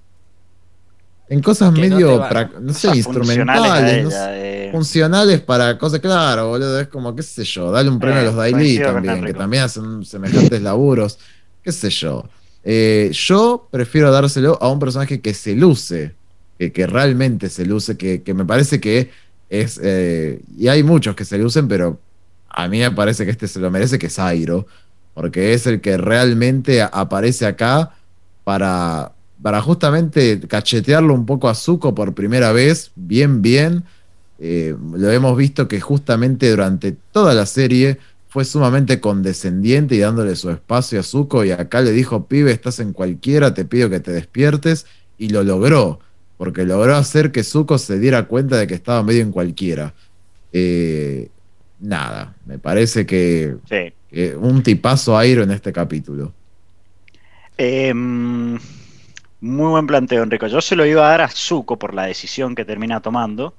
[1.29, 2.23] en cosas no medio,
[2.59, 4.69] no sé, instrumentales, no sé, eh.
[4.71, 8.25] funcionales para cosas, claro, boludo, es como, qué sé yo, dale un premio Eh, a
[8.25, 11.17] los Daily también, que también hacen semejantes laburos,
[11.63, 12.27] qué sé yo.
[12.63, 16.15] Eh, yo prefiero dárselo a un personaje que se luce,
[16.57, 19.09] que, que realmente se luce, que, que me parece que
[19.49, 21.99] es, eh, y hay muchos que se lucen, pero
[22.49, 24.67] a mí me parece que este se lo merece, que es Airo,
[25.13, 27.91] porque es el que realmente aparece acá
[28.43, 33.83] para, para justamente cachetearlo un poco a Zuko por primera vez, bien, bien.
[34.39, 37.99] Eh, lo hemos visto que justamente durante toda la serie
[38.29, 42.79] fue sumamente condescendiente y dándole su espacio a Zuko y acá le dijo, pibe, estás
[42.79, 44.85] en cualquiera, te pido que te despiertes
[45.19, 45.99] y lo logró,
[46.37, 49.93] porque logró hacer que Zuko se diera cuenta de que estaba medio en cualquiera.
[50.53, 51.29] Eh,
[51.79, 53.93] nada, me parece que, Sí.
[54.09, 56.33] que un tipazo Airo en este capítulo.
[57.57, 57.93] Eh,
[59.43, 60.47] muy buen planteo, Enrico.
[60.47, 63.53] Yo se lo iba a dar a Zuko por la decisión que termina tomando.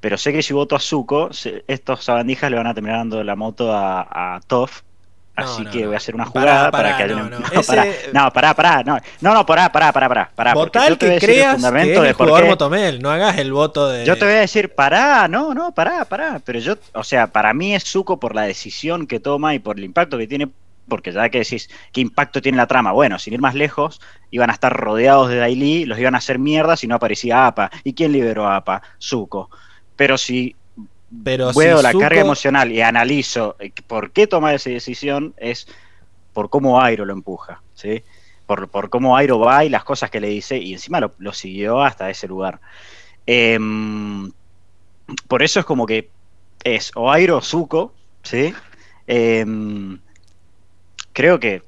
[0.00, 1.30] Pero sé que si voto a Zuko,
[1.68, 4.80] estos sabandijas le van a terminar dando la moto a, a Toph.
[5.34, 5.86] Así no, que no.
[5.86, 7.36] voy a hacer una jugada pará, para que no, haya no.
[7.52, 10.96] un- Ese- pará, no, pará, pará, no, no, no, pará, pará, pará, pará, pará, a
[10.98, 14.04] que creas que es el jugador Motomel, no hagas el voto de...
[14.04, 16.40] Yo te voy a decir, pará, no, no, pará, pará.
[16.44, 19.78] Pero yo, o sea, para mí es Zuko por la decisión que toma y por
[19.78, 20.48] el impacto que tiene.
[20.88, 22.92] Porque ya que decís, ¿qué impacto tiene la trama?
[22.92, 26.38] Bueno, sin ir más lejos, iban a estar rodeados de Daily, los iban a hacer
[26.38, 27.70] mierda si no aparecía Appa.
[27.84, 28.82] ¿Y quién liberó a Appa?
[29.00, 29.48] Zuko.
[29.96, 30.56] Pero si
[31.24, 35.34] Pero veo si la Zuko- carga emocional y analizo eh, por qué toma esa decisión,
[35.36, 35.66] es
[36.32, 38.02] por cómo Airo lo empuja, ¿sí?
[38.46, 41.32] Por, por cómo Airo va y las cosas que le dice, y encima lo, lo
[41.32, 42.60] siguió hasta ese lugar.
[43.26, 44.30] Em,
[45.28, 46.10] por eso es como que
[46.64, 48.54] es o Airo o Zuko, ¿sí?
[49.06, 49.98] Em,
[51.12, 51.62] creo que.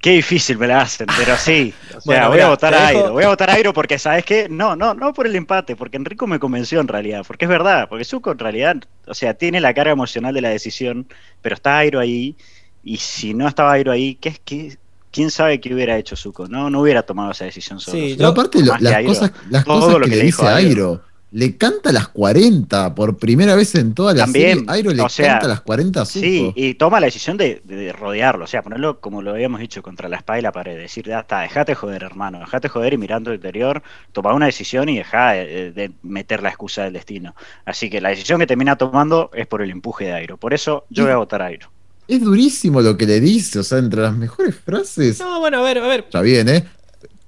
[0.00, 1.74] Qué difícil me la hacen, pero sí.
[1.94, 3.12] O sea, Bueno, voy a votar a dejo- Airo.
[3.12, 4.48] Voy a votar a Airo porque, ¿sabes qué?
[4.48, 7.22] No, no, no por el empate, porque Enrico me convenció en realidad.
[7.26, 8.76] Porque es verdad, porque Zuko en realidad,
[9.06, 11.06] o sea, tiene la carga emocional de la decisión,
[11.42, 12.36] pero está Airo ahí.
[12.82, 14.78] Y si no estaba Airo ahí, ¿qué es que
[15.12, 16.46] ¿Quién sabe qué hubiera hecho Zuko?
[16.46, 17.98] No, no hubiera tomado esa decisión solo.
[17.98, 20.22] Sí, Pero aparte, lo- las Airo, cosas, las todo cosas lo que, que le le
[20.22, 20.68] dice dijo a Airo.
[20.70, 21.02] Airo,
[21.32, 24.64] le canta las 40 por primera vez en toda la También, serie.
[24.68, 26.20] Airo le o sea, canta las 40 a Zuko.
[26.20, 29.82] Sí, y toma la decisión de, de rodearlo, o sea, ponerlo como lo habíamos dicho
[29.82, 32.98] contra la espada y la pared, decir, ya está, dejate joder, hermano, dejate joder y
[32.98, 37.34] mirando el interior, toma una decisión y deja de, de meter la excusa del destino.
[37.64, 40.84] Así que la decisión que termina tomando es por el empuje de Airo, por eso
[40.90, 41.70] yo voy a votar a Airo.
[42.08, 45.20] Es durísimo lo que le dice, o sea, entre las mejores frases.
[45.20, 46.64] No, bueno, a ver, a ver, Ya viene.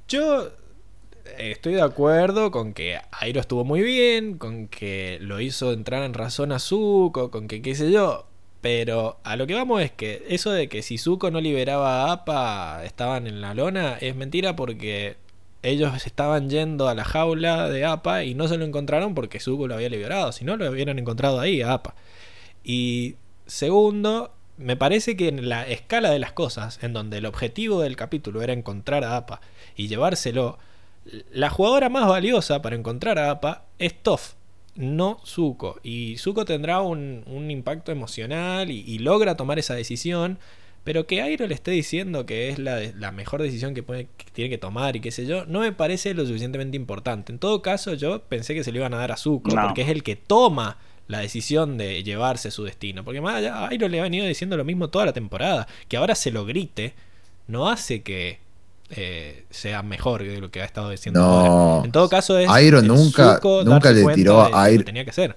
[0.09, 0.51] Yo
[1.51, 6.15] estoy de acuerdo con que Airo estuvo muy bien, con que lo hizo entrar en
[6.15, 8.27] razón a Zuko, con que qué sé yo.
[8.61, 12.13] Pero a lo que vamos es que eso de que si Zuko no liberaba a
[12.13, 15.17] Appa estaban en la lona es mentira porque
[15.63, 19.67] ellos estaban yendo a la jaula de Appa y no se lo encontraron porque Zuko
[19.67, 21.95] lo había liberado, si no lo hubieran encontrado ahí a Appa.
[22.63, 27.81] Y segundo, me parece que en la escala de las cosas, en donde el objetivo
[27.81, 29.41] del capítulo era encontrar a Appa
[29.77, 30.59] y llevárselo,
[31.33, 34.33] la jugadora más valiosa para encontrar a Appa es Toph,
[34.77, 35.81] no Zuko.
[35.83, 40.39] Y Zuko tendrá un, un impacto emocional y, y logra tomar esa decisión.
[40.85, 44.51] Pero que Airo le esté diciendo que es la, mejor decisión que, puede, que tiene
[44.51, 47.31] que tomar y qué sé yo, no me parece lo suficientemente importante.
[47.31, 49.63] En todo caso, yo pensé que se lo iban a dar a Zuko, No.
[49.63, 53.05] porque es el que toma la decisión de llevarse su destino.
[53.05, 55.69] Porque más allá, Airo le ha venido diciendo lo mismo toda la temporada.
[55.87, 56.95] Que ahora se lo grite,
[57.47, 58.41] no hace que
[58.95, 61.27] eh, sea mejor que lo que ha estado diciendo No.
[61.27, 61.85] ahora.
[61.87, 62.49] En todo caso, es.
[62.49, 65.37] Airo el nunca- nunca le tiró a de lo que Airo- tenía que hacer.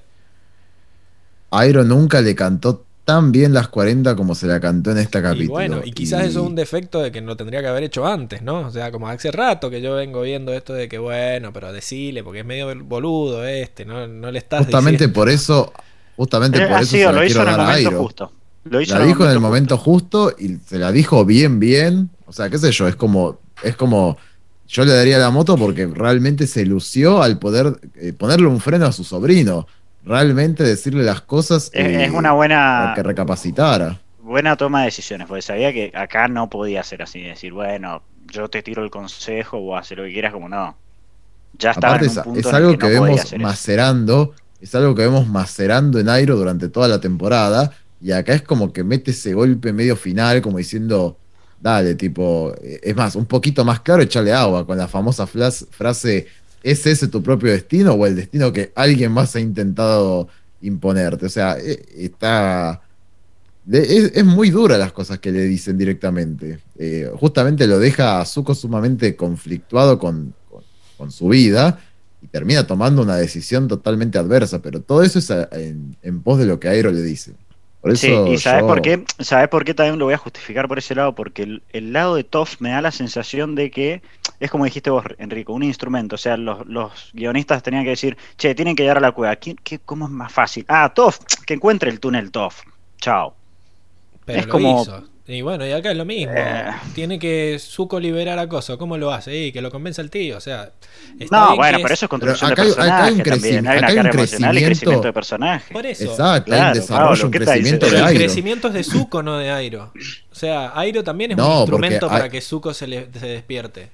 [1.51, 5.43] Airo nunca le cantó tan bien las 40 como se la cantó en este capítulo.
[5.43, 7.83] Y bueno, y quizás Y- eso es un defecto de que lo tendría que haber
[7.83, 8.61] hecho antes, ¿no?
[8.61, 12.23] O sea, como hace rato que yo vengo viendo esto de que, bueno, pero decile,
[12.23, 15.13] porque es medio boludo este, no, no le estás Justamente diciendo.
[15.13, 15.71] por eso,
[16.17, 18.31] justamente Eh, por eso sido, se lo hizo en el momento justo.
[18.63, 21.23] Lo hizo La en el dijo en el momento momento justo y se la dijo
[21.25, 22.09] bien, bien.
[22.25, 24.17] O sea, qué sé yo, es como, es como,
[24.67, 28.85] yo le daría la moto porque realmente se lució al poder eh, ponerle un freno
[28.85, 29.67] a su sobrino.
[30.03, 33.99] Realmente decirle las cosas Es, es una buena, que recapacitara.
[34.21, 38.49] buena toma de decisiones, porque sabía que acá no podía ser así, decir, bueno, yo
[38.49, 40.75] te tiro el consejo o hacer lo que quieras, como no.
[41.57, 45.27] Ya en es, es algo que, que, no podía vemos macerando, es algo que vemos
[45.27, 49.73] macerando en Airo durante toda la temporada, y acá es como que mete ese golpe
[49.73, 51.17] medio final, como diciendo,
[51.59, 56.27] dale, tipo, eh, es más, un poquito más claro, echarle agua, con la famosa frase,
[56.63, 60.27] ¿es ese tu propio destino o el destino que alguien más ha intentado
[60.61, 61.25] imponerte?
[61.25, 62.81] O sea, eh, está...
[63.71, 66.59] es, muy dura las cosas que le dicen directamente.
[66.77, 70.33] Eh, justamente lo deja a Zuko sumamente conflictuado con,
[70.97, 71.79] con- su vida
[72.21, 76.45] y termina tomando una decisión totalmente adversa, pero todo eso es en, en pos de
[76.45, 77.33] lo que Aero le dice.
[77.85, 79.03] Por eso Sí, y ¿sabes yo- por qué?
[79.19, 81.13] ¿Sabes por qué también lo voy a justificar por ese lado?
[81.13, 84.01] Porque el, el lado de Toff me da la sensación de que
[84.39, 86.15] es como dijiste vos, Enrico, un instrumento.
[86.15, 89.35] O sea, los, los guionistas tenían que decir, che, tienen que llegar a la cueva.
[89.35, 90.65] ¿Quién, qué, ¿Cómo es más fácil?
[90.67, 92.63] Ah, Toff, que encuentre el túnel Toff.
[92.99, 93.35] Chao.
[94.25, 95.03] Pero es lo como- hizo.
[95.27, 96.33] Y bueno, y acá es lo mismo.
[96.35, 96.65] Eh.
[96.93, 98.77] Tiene que Zuko liberar a Coso.
[98.77, 99.35] ¿Cómo lo hace?
[99.35, 100.37] Y que lo convence al tío.
[100.37, 100.71] O sea,
[101.31, 103.23] No, bueno, que pero es- eso es construcción acá de hay- acá hay personaje un
[103.23, 103.65] también.
[103.65, 105.73] creci- Hay acá una hay un carga emocional y crecimiento- crecimiento de personaje.
[105.73, 106.03] Por eso.
[106.03, 107.45] Exacto, hay Claro, un desarrollo, Pablo, un ¿qué tal?
[107.47, 108.19] crecimiento Pero de el Airo.
[108.19, 109.93] crecimiento es de Zuko, no de Airo.
[110.31, 113.89] O sea, Airo también es un instrumento para hay- que Zuko se, le, se despierte.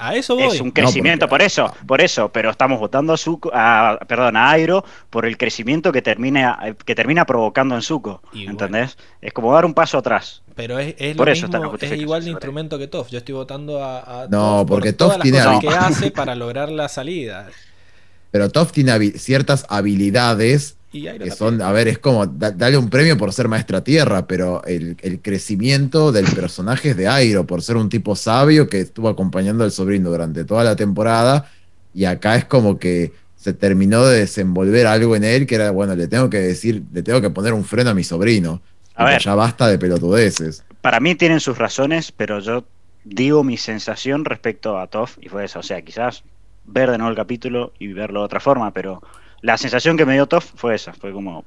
[0.00, 0.54] A eso voy.
[0.56, 4.36] Es un crecimiento, porque- por eso, por eso, pero estamos votando a Zuko, a, perdón,
[4.36, 8.96] a Airo por el crecimiento que termina, que termina provocando en Zuko, Y ¿entendés?
[9.20, 10.42] Es como dar un paso atrás.
[10.56, 13.08] Pero es, es Por lo eso mismo, es igual de instrumento que Toff.
[13.10, 15.68] Yo estoy votando a, a No, Toph porque por todas Toph las tiene cosas que
[16.04, 17.48] hace para lograr la salida.
[18.30, 22.76] Pero Toph tiene habi- ciertas habilidades Y que son, a ver, es como da- darle
[22.78, 27.46] un premio por ser maestra tierra, pero el, el crecimiento del personaje es de Airo,
[27.46, 31.48] por ser un tipo sabio que estuvo acompañando al sobrino durante toda la temporada,
[31.94, 35.94] y acá es como que se terminó de desenvolver algo en él que era, bueno,
[35.94, 38.62] le tengo que decir, le tengo que poner un freno a mi sobrino.
[38.94, 39.22] A Tipo, ver.
[39.22, 40.64] ya basta de pelotudeces.
[40.80, 42.68] Para mí tienen sus razones, pero yo
[43.04, 45.58] digo mi sensación respecto a Toff y fue esa.
[45.60, 46.24] O sea, quizás
[46.64, 49.02] ver de nuevo el capítulo y verlo de otra forma, pero
[49.42, 50.92] la sensación que me dio Toff fue esa.
[50.92, 51.44] Fue como,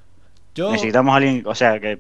[0.56, 2.00] Yo, necesitamos a alguien, o sea, que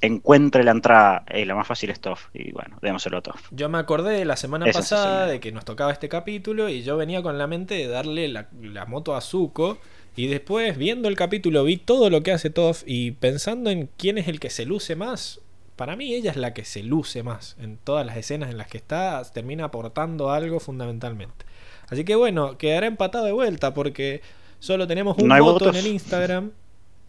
[0.00, 1.24] encuentre la entrada.
[1.28, 2.26] Eh, la más fácil es Toff.
[2.34, 3.48] Y bueno, démoselo a Toff.
[3.50, 5.28] yo me acordé la semana Esa pasada sensación.
[5.30, 8.48] de que nos tocaba este capítulo y yo venía con la mente de darle la,
[8.60, 9.78] la moto a Zuko.
[10.18, 14.16] Y después, viendo el capítulo, vi todo lo que hace Toph y pensando en quién
[14.16, 15.40] es el que se luce más.
[15.76, 18.68] Para mí, ella es la que se luce más en todas las escenas en las
[18.68, 19.22] que está.
[19.30, 21.44] Termina aportando algo fundamentalmente.
[21.88, 24.22] Así que bueno, quedará empatado de vuelta porque
[24.58, 26.50] solo tenemos un ¿No hay voto en el Instagram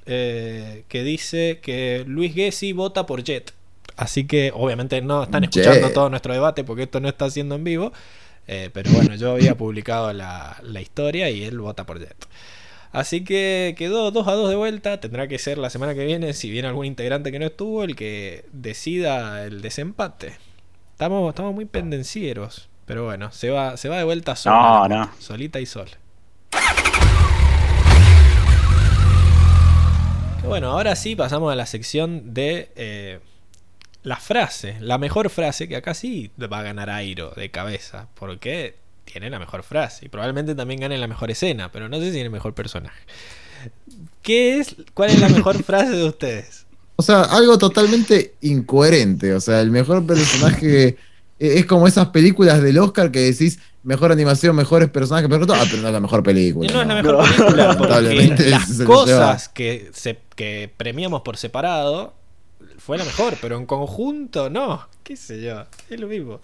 [0.05, 3.53] eh, que dice que Luis Gessi vota por Jet.
[3.95, 5.93] Así que obviamente no están escuchando Jet.
[5.93, 7.91] todo nuestro debate porque esto no está haciendo en vivo.
[8.47, 12.15] Eh, pero bueno, yo había publicado la, la historia y él vota por Jet.
[12.91, 14.99] Así que quedó 2 a 2 de vuelta.
[14.99, 17.95] Tendrá que ser la semana que viene, si viene algún integrante que no estuvo, el
[17.95, 20.37] que decida el desempate.
[20.93, 22.69] Estamos, estamos muy pendencieros.
[22.85, 24.87] Pero bueno, se va, se va de vuelta sola.
[24.87, 25.11] No, no.
[25.19, 25.91] Solita y sola.
[30.47, 33.19] Bueno, ahora sí pasamos a la sección de eh,
[34.03, 34.77] la frase.
[34.79, 38.07] La mejor frase, que acá sí va a ganar Airo de cabeza.
[38.15, 40.05] Porque tiene la mejor frase.
[40.05, 41.71] Y probablemente también gane la mejor escena.
[41.71, 43.01] Pero no sé si tiene el mejor personaje.
[44.21, 44.75] ¿Qué es?
[44.93, 46.65] ¿Cuál es la mejor frase de ustedes?
[46.95, 49.33] O sea, algo totalmente incoherente.
[49.33, 50.97] O sea, el mejor personaje
[51.39, 55.57] es como esas películas del Oscar que decís mejor animación, mejores personajes, pero todo.
[55.57, 56.69] Ah, pero no es la mejor película.
[56.69, 57.03] Y no es la no.
[57.03, 62.15] mejor película porque Lamentablemente las cosas que, se, que premiamos por separado
[62.79, 64.87] fue la mejor, pero en conjunto no.
[65.03, 65.63] ¿Qué sé yo?
[65.89, 66.41] Es lo mismo.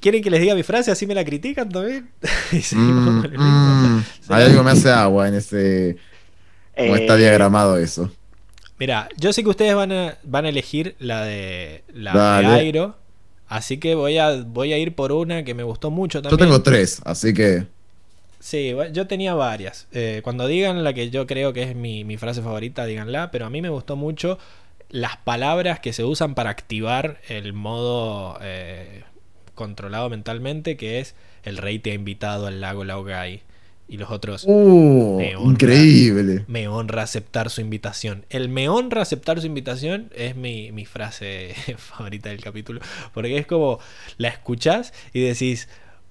[0.00, 0.90] ¿Quieren que les diga mi frase?
[0.90, 2.10] Así me la critican también.
[2.72, 4.04] Mm, mm.
[4.28, 5.96] Hay algo que me hace agua en ese.
[6.76, 8.10] Como está Eh, diagramado eso.
[8.78, 12.48] Mira, yo sé que ustedes van a, van a elegir la de la Dale.
[12.48, 12.96] de Airo,
[13.50, 16.48] así que voy a voy a ir por una que me gustó mucho Yo también.
[16.48, 17.66] tengo tres, así que.
[18.38, 19.86] Sí, yo tenía varias.
[19.92, 23.44] Eh, cuando digan la que yo creo que es mi, mi frase favorita, díganla, pero
[23.44, 24.38] a mí me gustó mucho
[24.88, 29.04] las palabras que se usan para activar el modo eh,
[29.54, 31.14] controlado mentalmente, que es
[31.44, 33.42] el rey te ha invitado al lago Laogai.
[33.90, 35.16] Y los otros, ¡Uh!
[35.18, 35.50] Me honra.
[35.50, 36.44] Increíble.
[36.46, 38.24] me honra aceptar su invitación.
[38.30, 42.80] El me honra aceptar su invitación es mi, mi frase favorita del capítulo.
[43.12, 43.80] Porque es como
[44.16, 45.68] la escuchás y decís,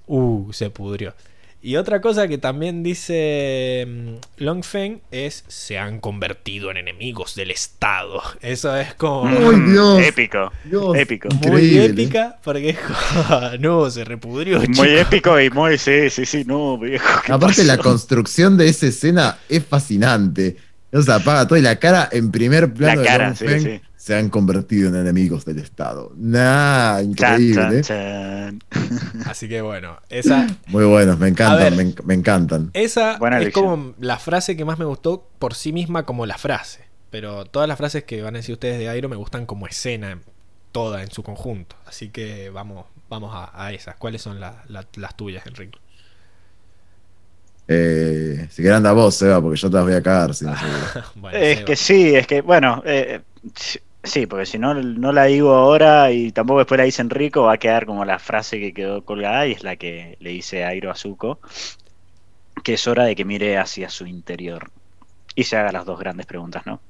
[0.07, 1.15] uh, se pudrió.
[1.61, 7.51] Y otra cosa que también dice mm, Longfeng es se han convertido en enemigos del
[7.51, 8.21] Estado.
[8.41, 10.01] Eso es como ¡Ay, Dios!
[10.01, 10.53] Épico.
[10.63, 11.27] Dios, Épico.
[11.29, 12.03] muy increíble.
[12.03, 12.77] épica porque
[13.59, 14.59] no, se repudrió.
[14.59, 14.85] Muy chico".
[14.85, 17.05] épico y muy, sí, sí, sí, no, viejo.
[17.25, 20.55] ¿qué Aparte, la construcción de esa escena es fascinante.
[20.93, 23.45] O sea, apaga todo y la cara en primer plano La cara, de Long sí,
[23.45, 23.81] Feng sí.
[23.99, 26.13] Se han convertido en enemigos del Estado.
[26.15, 27.81] Nah, increíble.
[27.81, 29.23] chan, chan.
[29.25, 31.75] Así que bueno, esa, Muy buenos, me encantan, ver.
[31.75, 32.71] me, enc- me encantan.
[32.73, 36.37] Esa Buena es como la frase que más me gustó por sí misma como la
[36.37, 36.85] frase.
[37.11, 40.19] Pero todas las frases que van a decir ustedes de Airo me gustan como escena,
[40.71, 41.75] toda en su conjunto.
[41.85, 43.95] Así que vamos, vamos a, a esas.
[43.97, 45.77] ¿Cuáles son la- la- las tuyas, Enrique?
[47.67, 50.33] Eh, si querés anda vos, Seba, porque yo te las voy a cagar.
[50.33, 50.55] si no.
[51.15, 51.65] Bueno, Es Seba.
[51.65, 53.21] que sí, es que, bueno, eh,
[54.03, 57.53] sí- porque si no, no la digo ahora y tampoco después la dice Enrico, va
[57.53, 60.91] a quedar como la frase que quedó colgada y es la que le dice Airo
[60.91, 61.39] a Zuko,
[62.63, 64.71] que es hora de que mire hacia su interior
[65.35, 66.83] y se haga las dos grandes preguntas, ¿no?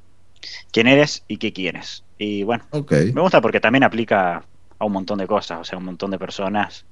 [0.71, 2.05] ¿Quién eres y qué quieres?
[2.17, 2.65] Y bueno,
[3.11, 4.47] me gusta porque también aplica
[4.79, 6.87] a un montón de cosas, o sea, un montón de personas,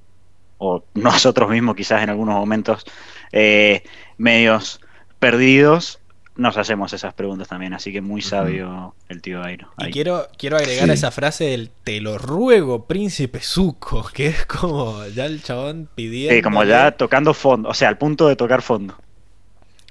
[0.58, 2.84] o nosotros mismos quizás en algunos momentos
[3.32, 3.84] eh,
[4.18, 4.80] medios
[5.18, 6.00] perdidos,
[6.38, 9.68] nos hacemos esas preguntas también, así que muy sabio el tío Airo.
[9.78, 10.92] Y quiero, quiero agregar Sí.
[10.92, 16.34] esa frase del te lo ruego, príncipe Zuko, que es como ya el chabón pidiendo.
[16.36, 18.94] Sí, como ya tocando fondo, o sea, al punto de tocar fondo.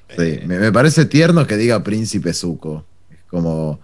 [0.10, 2.86] Sí, me, me parece tierno que diga Príncipe Zuko.
[3.12, 3.80] Es como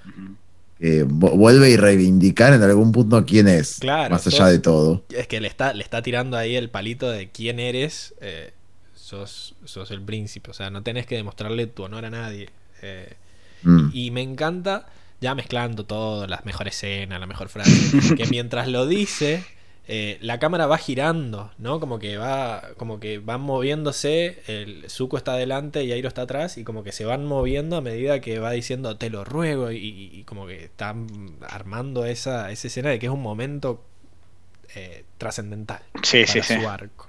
[0.79, 3.79] vu- vuelve y reivindicar en algún punto quién es.
[3.79, 5.03] Claro, más allá de todo.
[5.09, 8.53] Es que le está, le está tirando ahí el palito de quién eres, eh,
[9.03, 12.49] sos, sos el príncipe, o sea, no tenés que demostrarle tu honor a nadie.
[12.81, 13.15] eh,
[13.65, 13.91] Mm.
[13.93, 14.87] y me encanta,
[15.21, 17.71] ya mezclando todo, las mejores escenas, la mejor frase,
[18.17, 19.45] que mientras lo dice,
[19.87, 21.79] eh, la cámara va girando, ¿no?
[21.79, 26.57] Como que va, como que van moviéndose, el Zuko está adelante y Airo está atrás,
[26.57, 29.77] y como que se van moviendo a medida que va diciendo te lo ruego, y,
[30.13, 31.07] y como que están
[31.49, 33.81] armando esa, esa escena de que es un momento
[34.75, 36.53] eh, trascendental Sí, para sí, sí.
[36.53, 37.07] su arco.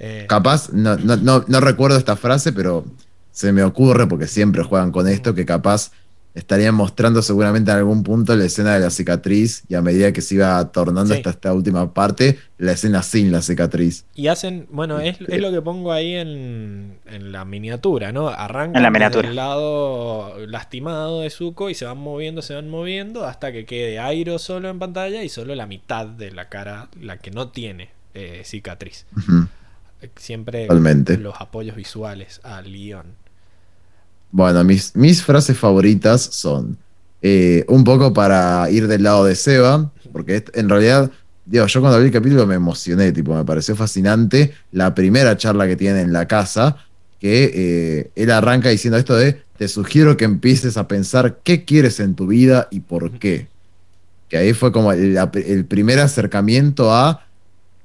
[0.00, 2.84] Eh, Capaz, no, no, no, no recuerdo esta frase, pero
[3.32, 5.90] se me ocurre, porque siempre juegan con esto, que capaz
[6.34, 10.20] estarían mostrando seguramente en algún punto la escena de la cicatriz y a medida que
[10.20, 11.18] se iba tornando Sí.
[11.18, 14.04] hasta esta última parte, la escena sin la cicatriz.
[14.14, 18.28] Y hacen, bueno, es, es lo que pongo ahí en, en la miniatura, ¿no?
[18.28, 19.28] Arrancan En la desde miniatura.
[19.30, 23.98] el lado lastimado de Zuko y se van moviendo, se van moviendo hasta que quede
[23.98, 27.90] Airo solo en pantalla y solo la mitad de la cara, la que no tiene
[28.14, 29.06] eh, cicatriz.
[30.16, 31.16] Siempre Totalmente.
[31.18, 33.06] los apoyos visuales al guion.
[34.30, 36.76] Bueno, mis, mis frases favoritas son
[37.22, 41.10] eh, un poco para ir del lado de Seba, porque en realidad,
[41.46, 45.66] digo, yo cuando vi el capítulo me emocioné, tipo, me pareció fascinante la primera charla
[45.66, 46.76] que tiene en la casa,
[47.18, 51.98] que eh, él arranca diciendo esto de, te sugiero que empieces a pensar qué quieres
[51.98, 53.48] en tu vida y por qué.
[54.28, 57.27] Que ahí fue como el primer acercamiento a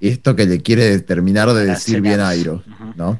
[0.09, 2.19] esto que le quiere terminar de Las decir bien.
[2.19, 2.64] Airo.
[2.95, 3.19] ¿no?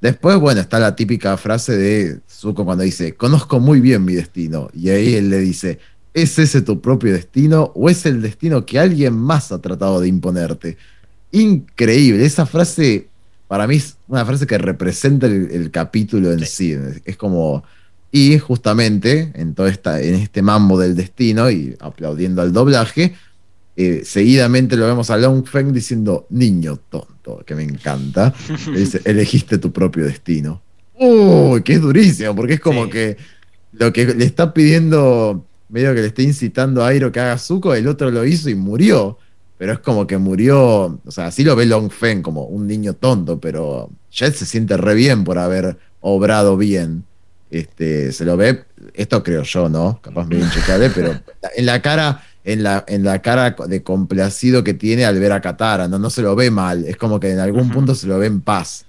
[0.00, 4.70] Después, bueno, está la típica frase de Zuko cuando dice, conozco muy bien mi destino.
[4.72, 5.78] Y ahí él le dice,
[6.14, 10.08] ¿es ese tu propio destino o es el destino que alguien más ha tratado de
[10.08, 10.78] imponerte?
[11.32, 13.08] Increíble, esa frase
[13.50, 16.76] para mí es una frase que representa el, el capítulo en sí.
[17.04, 17.64] Es como,
[18.12, 23.14] y justamente en, todo esta, en este mambo del destino y aplaudiendo al doblaje,
[23.82, 28.34] eh, seguidamente lo vemos a Long Feng diciendo, niño tonto, que me encanta.
[28.74, 30.60] Dice, elegiste tu propio destino.
[30.98, 32.90] Uy, que es durísimo, porque es como Sí.
[32.90, 33.16] que
[33.72, 37.74] lo que le está pidiendo, medio que le está incitando a Airo que haga Zuko,
[37.74, 39.16] el otro lo hizo y murió.
[39.56, 42.94] Pero es como que murió, o sea, así lo ve Long Feng como un niño
[42.94, 47.04] tonto, pero Jet se siente re bien por haber obrado bien.
[47.50, 50.00] Este, se lo ve, esto creo yo, ¿no?
[50.02, 51.20] Capaz medio inchecable, pero
[51.56, 55.40] en la cara, en la, en la cara de complacido que tiene al ver a
[55.40, 55.98] Katara, ¿no?
[55.98, 58.40] No se lo ve mal, es como que en algún punto se lo ve en
[58.40, 58.86] paz.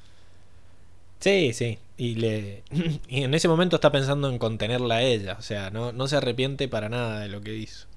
[1.20, 1.80] Sí, sí.
[1.98, 2.64] Y, le,
[3.08, 5.36] y en ese momento está pensando en contenerla a ella.
[5.40, 7.88] O sea, no, no se arrepiente para nada de lo que hizo.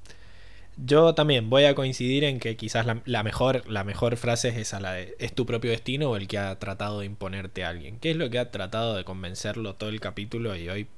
[0.77, 4.57] Yo también voy a coincidir en que quizás la, la mejor, la mejor frase es
[4.57, 7.69] esa, la de es tu propio destino o el que ha tratado de imponerte a
[7.71, 7.99] alguien.
[8.01, 10.89] ¿Qué es lo que ha tratado de convencerlo todo el capítulo y hoy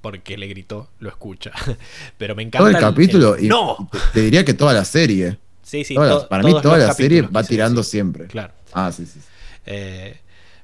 [0.00, 1.52] porque le gritó lo escucha?
[2.18, 3.76] Pero me encanta Todo el capítulo, y ¡No!
[3.80, 5.38] y te, te diría que toda la serie.
[5.62, 8.26] Sí, sí, Toda la- to- para mí toda la serie va tirando siempre.
[8.26, 8.52] Claro.
[8.72, 9.20] Ah, sí, sí.
[9.20, 9.26] sí.
[9.66, 10.18] Eh,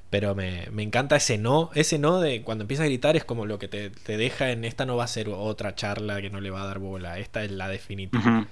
[0.09, 1.69] pero me, me encanta ese no.
[1.75, 4.63] Ese no de cuando empieza a gritar es como lo que te, te deja en
[4.65, 7.19] esta no va a ser otra charla que no le va a dar bola.
[7.19, 8.47] Esta es la definitiva.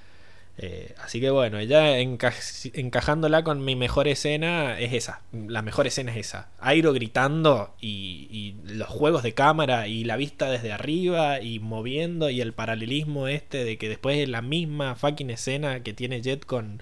[0.58, 2.34] Eh, así que bueno, enca-
[2.74, 5.22] encajándola con mi mejor escena es esa.
[5.34, 6.48] La mejor escena es esa.
[6.60, 12.30] Airo gritando y, y los juegos de cámara y la vista desde arriba y moviendo
[12.30, 16.46] y el paralelismo este de que después es la misma fucking escena que tiene Jet
[16.46, 16.82] con,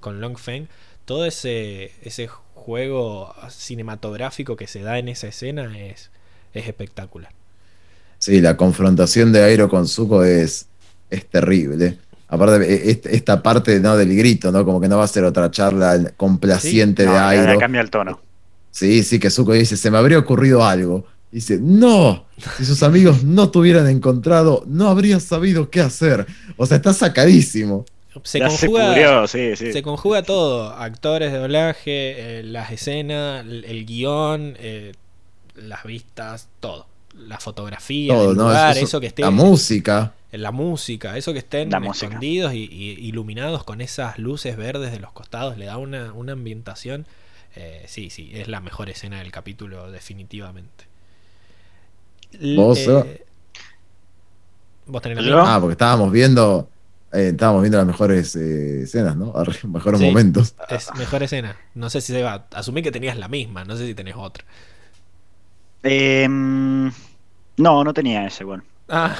[0.00, 0.66] con Long Feng.
[1.04, 6.10] Todo ese, ese juego cinematográfico que se da en esa escena es,
[6.54, 7.32] es espectacular.
[8.18, 10.68] Sí, la confrontación de Airo con Zuko es,
[11.10, 11.98] es terrible.
[12.32, 13.94] Aparte, e- est- esta parte ¿no?
[13.94, 14.64] del grito, ¿no?
[14.64, 18.20] Como que no va a ser otra charla complaciente No, de ya cambia el tono.
[18.70, 21.04] Sí, sí, que Zuko dice, se me habría ocurrido algo.
[21.30, 22.24] Dice, no,
[22.56, 26.26] si sus amigos no te hubieran encontrado, no habrías sabido qué hacer.
[26.56, 27.84] O sea, está sacadísimo.
[28.22, 29.72] Se ya se conjuga, cubrió, sí, sí.
[29.72, 34.92] Se conjuga todo, actores de doblaje, eh, las escenas, el, el guion, eh,
[35.54, 36.86] las vistas, todo.
[37.26, 38.44] La fotografía, Todo, el ¿no?
[38.44, 40.14] lugar, Eso- eso, que esté La música.
[40.32, 44.92] En la música, eso que estén La escondidos y, y iluminados con esas luces verdes
[44.92, 47.06] de los costados, le da una, una ambientación.
[47.56, 50.86] eh, sí, sí, es la mejor escena del capítulo, definitivamente.
[52.40, 53.24] L- ¿Vos, eh?
[54.86, 55.54] ¿Vos tenés la.
[55.54, 56.68] Ah, porque estábamos viendo,
[57.12, 59.32] eh, estábamos viendo las mejores eh, escenas, ¿no?
[59.68, 60.06] Mejores Sí.
[60.06, 60.54] momentos.
[60.68, 61.56] Es mejor escena.
[61.74, 62.46] No sé si se va.
[62.52, 64.44] Asumí que tenías la misma, no sé si tenés otra.
[65.84, 66.90] Em,
[67.58, 68.64] no, no tenía ese, bueno.
[68.94, 69.16] Ah,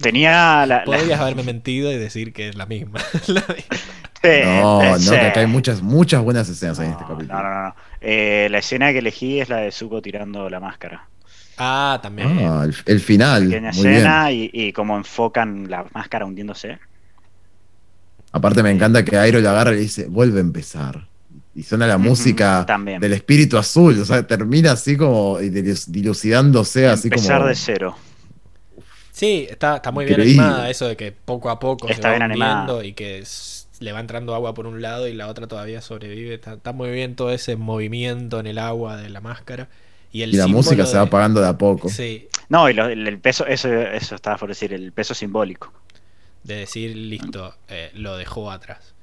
[0.00, 0.66] Tenía la.
[0.66, 3.00] la- podrías haberme mentido y decir que es la misma.
[3.26, 3.76] La misma.
[4.22, 5.10] Sí, No, no, sí.
[5.10, 7.34] que acá hay muchas, muchas buenas escenas en este No, capítulo.
[7.34, 7.74] no, no, no.
[8.00, 11.08] Eh, la escena que elegí es la de Zuko tirando la máscara.
[11.58, 12.38] Ah, también.
[12.40, 13.44] Ah, el, el final.
[13.44, 13.94] Pequeña Muy bien.
[13.96, 16.78] escena y, y cómo enfocan la máscara hundiéndose.
[18.32, 21.08] Aparte me encanta que Airo le agarra y le dice, vuelve a empezar.
[21.54, 23.00] Y suena la música también.
[23.00, 27.48] del espíritu azul, o sea, termina así como dilucidándose, así Empezar como...
[27.48, 27.96] de cero.
[29.16, 32.20] Sí, está, está muy bien animada eso de que poco a poco Está se bien
[32.20, 32.60] va animada.
[32.60, 33.24] hundiendo y que
[33.80, 36.34] le va entrando agua por un lado y la otra todavía sobrevive.
[36.34, 39.68] Está, está muy bien todo ese movimiento en el agua de la máscara.
[40.12, 41.88] Y, el Y la música se va apagando de a poco.
[41.88, 45.72] Sí, No, y lo- el, el peso, eso, eso estaba por decir, el peso simbólico.
[46.44, 48.94] de decir, listo, eh, lo dejó atrás.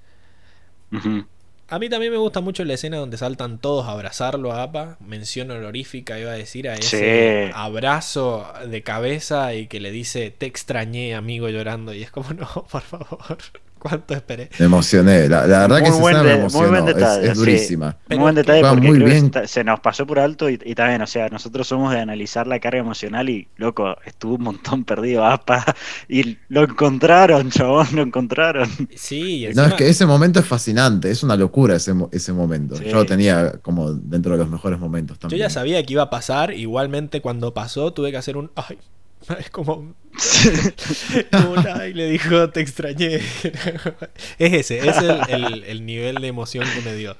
[0.91, 1.25] Ujú.
[1.69, 4.97] A mí también me gusta mucho la escena donde saltan todos a abrazarlo a APA.
[4.99, 7.51] Mención honorífica, iba a decir, a ese Sí.
[7.55, 11.93] abrazo de cabeza y que le dice, te extrañé, amigo, llorando.
[11.93, 13.37] Y es como, no, por favor,
[13.83, 14.49] ¿cuánto esperé?
[14.57, 15.27] Me emocioné.
[15.29, 16.69] La, la verdad que Muy buen me de- muy emocionó.
[16.69, 17.97] buen Es- detalle, es, durísima.
[18.07, 19.31] Pero muy buen detalle porque muy creo bien.
[19.47, 22.59] se nos pasó por alto y, y también, o sea, nosotros somos de analizar la
[22.59, 25.63] carga emocional y, loco, estuvo un montón perdido APA
[26.09, 28.67] y lo encontraron, chabón, lo encontraron.
[28.95, 32.09] Sí, y No, encima, es que ese momento es fascinante, es una locura ese, mo-
[32.11, 32.75] ese momento.
[32.77, 32.85] Sí.
[32.85, 35.39] Yo lo tenía como dentro de los mejores momentos yo también.
[35.41, 36.53] ya sabía que iba a pasar.
[36.53, 38.77] Igualmente, cuando pasó, tuve que hacer un, ay,
[39.39, 39.95] es como,
[41.31, 43.15] como ay, le dijo, te extrañé.
[44.39, 47.15] es ese, es el, el- el nivel de emoción que me dio.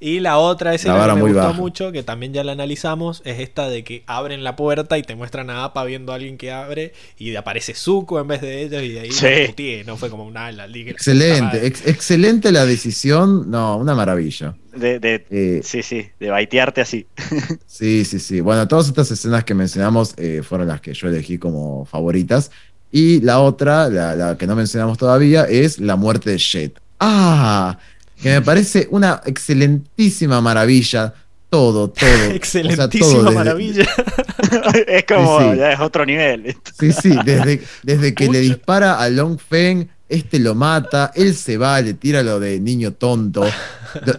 [0.00, 1.58] Y la otra escena vara que me muy gustó baja.
[1.60, 5.16] mucho, que también ya la analizamos, es esta de que abren la puerta y te
[5.16, 8.80] muestran a Apa viendo a alguien que abre y aparece Zuko en vez de ellos
[8.82, 9.26] y de ahí Sí.
[9.48, 13.50] putié, no fue como una puta Excelente, ex- excelente la decisión.
[13.50, 14.54] No, una maravilla.
[14.72, 17.06] De, de- Eh, sí, sí, de baitearte así.
[17.66, 18.40] Sí, sí, sí.
[18.40, 22.50] Bueno, todas estas escenas que mencionamos eh, fueron las que yo elegí como favoritas.
[22.92, 26.80] Y la otra, la, la que no mencionamos todavía, es la muerte de Jet.
[27.00, 27.78] ¡Ah!
[28.22, 31.14] Que me parece una excelentísima maravilla.
[31.50, 32.08] Todo, todo.
[32.08, 33.86] O sea, todo Excelentísima desde- maravilla.
[34.86, 35.56] es como, Sí, sí.
[35.58, 36.56] ya es otro nivel.
[36.78, 41.56] Sí, sí, desde, desde que le dispara a Long Feng, este lo mata, él se
[41.58, 43.44] va, le tira lo de niño tonto.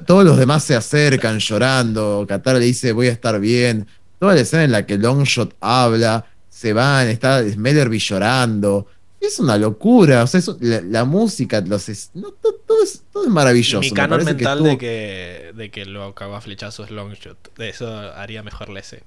[0.05, 2.25] Todos los demás se acercan llorando.
[2.27, 3.85] Katara le dice, voy a estar bien.
[4.19, 8.87] Toda la escena en la que Longshot habla, se van, está Smellerby llorando.
[9.29, 10.23] Es una locura.
[10.23, 13.79] O sea, es- la, la música, los es- no, todo, es, todo es maravilloso.
[13.81, 17.55] Mi Me canon mental estuvo- de que de que lo cagó a flechazos Longshot.
[17.57, 19.03] De eso haría mejor la escena.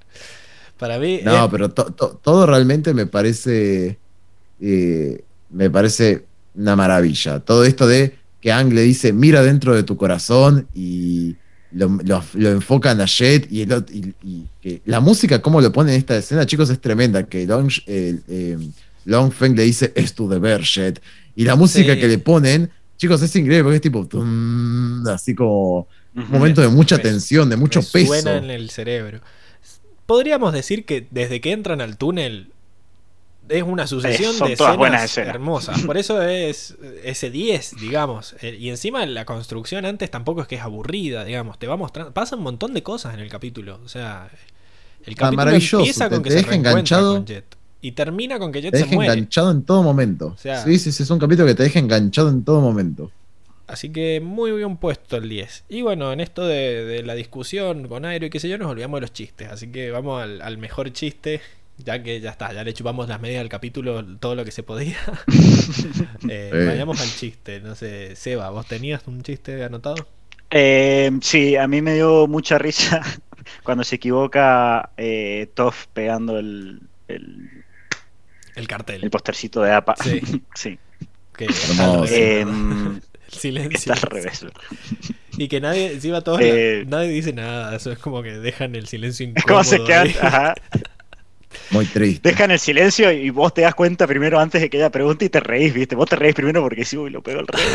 [0.79, 1.21] Para mí.
[1.25, 3.99] No, es- pero to- to- todo realmente me parece.
[4.61, 7.41] eh, me parece una maravilla.
[7.41, 11.37] Todo esto de que Ang le dice, mira dentro de tu corazón y
[11.73, 15.93] lo, lo- lo enfocan a Jet y, el y- y la música, como lo pone
[15.95, 17.25] en esta escena, chicos, es tremenda.
[17.25, 18.59] Que Long, eh, eh,
[19.05, 21.03] Long Feng le dice, es tu deber, Jet.
[21.35, 22.01] Y la música Sí.
[22.01, 26.69] que le ponen, chicos, es increíble porque es tipo, tum, así como un momento de
[26.69, 28.13] mucha Res- tensión, de mucho peso.
[28.13, 29.21] Suena en el cerebro.
[30.07, 32.49] Podríamos decir que desde que entran al túnel
[33.49, 35.81] es una sucesión Eh, de escenas, hermosas.
[35.83, 38.35] Por eso es ese 10, digamos.
[38.43, 41.59] Eh, Y encima la construcción antes tampoco es que es aburrida, digamos.
[41.59, 42.13] Te va mostrando.
[42.13, 43.81] Pasa un montón de cosas en el capítulo.
[43.85, 44.31] O sea,
[45.05, 47.15] el capítulo empieza te- con que te se deja enganchado.
[47.17, 47.57] con Jet.
[47.83, 49.13] Y termina con que Jet Te se deja muere.
[49.13, 50.29] enganchado en todo momento.
[50.29, 53.11] O sea- sí, sí, sí, es un capítulo que te deja enganchado en todo momento.
[53.67, 55.65] Así que muy bien puesto el 10.
[55.69, 58.71] Y bueno, en esto de, de la discusión con Aero y qué sé yo, nos
[58.71, 59.49] olvidamos de los chistes.
[59.51, 61.41] Así que vamos al, al mejor chiste,
[61.79, 64.63] ya que ya está, ya le chupamos las medias del capítulo, todo lo que se
[64.63, 64.97] podía.
[66.29, 66.67] Eh, Sí.
[66.67, 67.61] Vayamos al chiste.
[67.61, 69.97] No sé, Seba, ¿vos tenías un chiste anotado?
[70.51, 73.01] Eh, sí, a mí me dio mucha risa
[73.65, 77.62] cuando se equivoca eh, Toff pegando el, el,
[78.57, 79.03] El cartel.
[79.05, 79.95] el postercito de APA.
[80.03, 80.21] Sí.
[80.55, 80.79] Sí.
[81.37, 82.05] Que está al Hermoso.
[82.05, 83.01] revés, Eh, ¿no?
[83.33, 83.93] El silencio.
[83.93, 84.47] está al revés.
[85.39, 87.75] Y que nadie, encima todos Eh, la- nadie dice nada.
[87.75, 89.47] Eso es como que dejan el silencio Es incómodo.
[89.49, 90.17] como se quedan, ahí.
[90.21, 90.55] ajá,
[91.71, 92.29] Muy triste.
[92.29, 95.31] dejan el silencio y vos te das cuenta primero antes de que ella pregunte y
[95.31, 95.95] te reís, ¿viste?
[95.97, 97.67] Vos te reís primero porque sí, uy, lo pego al revés.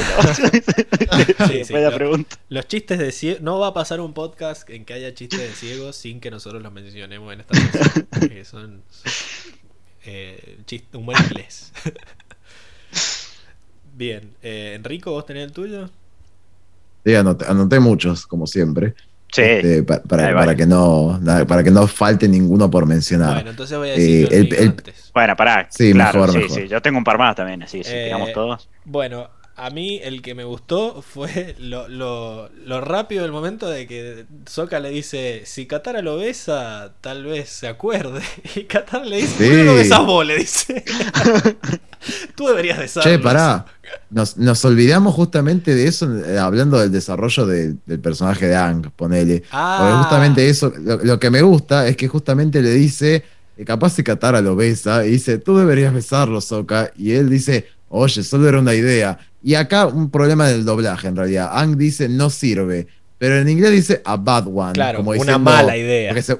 [1.39, 1.47] ¿no?
[1.47, 2.37] Sí, sí, ella lo- pregunta.
[2.49, 3.41] Los chistes de ciegos.
[3.41, 6.61] No va a pasar un podcast en que haya chistes de ciegos sin que nosotros
[6.61, 8.83] los mencionemos en esta que son.
[8.91, 9.13] son,
[10.07, 11.71] eh, chist- humor inglés.
[13.95, 14.31] Bien.
[14.41, 15.89] eh, Enrico, ¿vos tenés el tuyo?
[17.05, 18.93] Sí, anoté, anoté muchos, como siempre.
[19.31, 23.33] Sí, este, pa- para, para que no, para que no falte ninguno por mencionar.
[23.35, 25.11] Bueno, entonces voy a decir Eh, el- el- antes.
[25.13, 25.67] bueno, pará.
[25.69, 26.61] Sí, claro, mejor, sí, mejor.
[26.61, 26.67] sí.
[26.67, 28.69] Yo tengo un par más también, así, si Eh, digamos todos.
[28.85, 33.87] Bueno, a mí el que me gustó fue lo, lo, lo rápido del momento de
[33.87, 38.21] que Soka le dice, si Katara lo besa, tal vez se acuerde.
[38.55, 39.77] Y Katara le dice, ¿por qué no lo Sí.
[39.79, 40.25] besas vos?
[40.25, 40.83] Le dice.
[42.35, 43.09] Tú deberías besarlo.
[43.11, 43.65] Che, pará.
[44.09, 48.91] Nos, nos olvidamos justamente de eso eh, hablando del desarrollo de- del personaje de Ang,
[48.95, 49.39] ponele.
[49.39, 53.23] Porque Ah, justamente eso, lo, lo que me gusta es que justamente le dice,
[53.57, 56.91] eh, capaz si Katara lo besa, y dice, tú deberías besarlo, Soka.
[56.95, 59.17] Y él dice, oye, solo era una idea.
[59.43, 61.49] Y acá un problema del doblaje, en realidad.
[61.53, 62.87] Ang dice, no sirve.
[63.17, 64.73] Pero en inglés dice, a bad one.
[64.73, 66.21] Claro, como una mala idea.
[66.21, 66.39] se-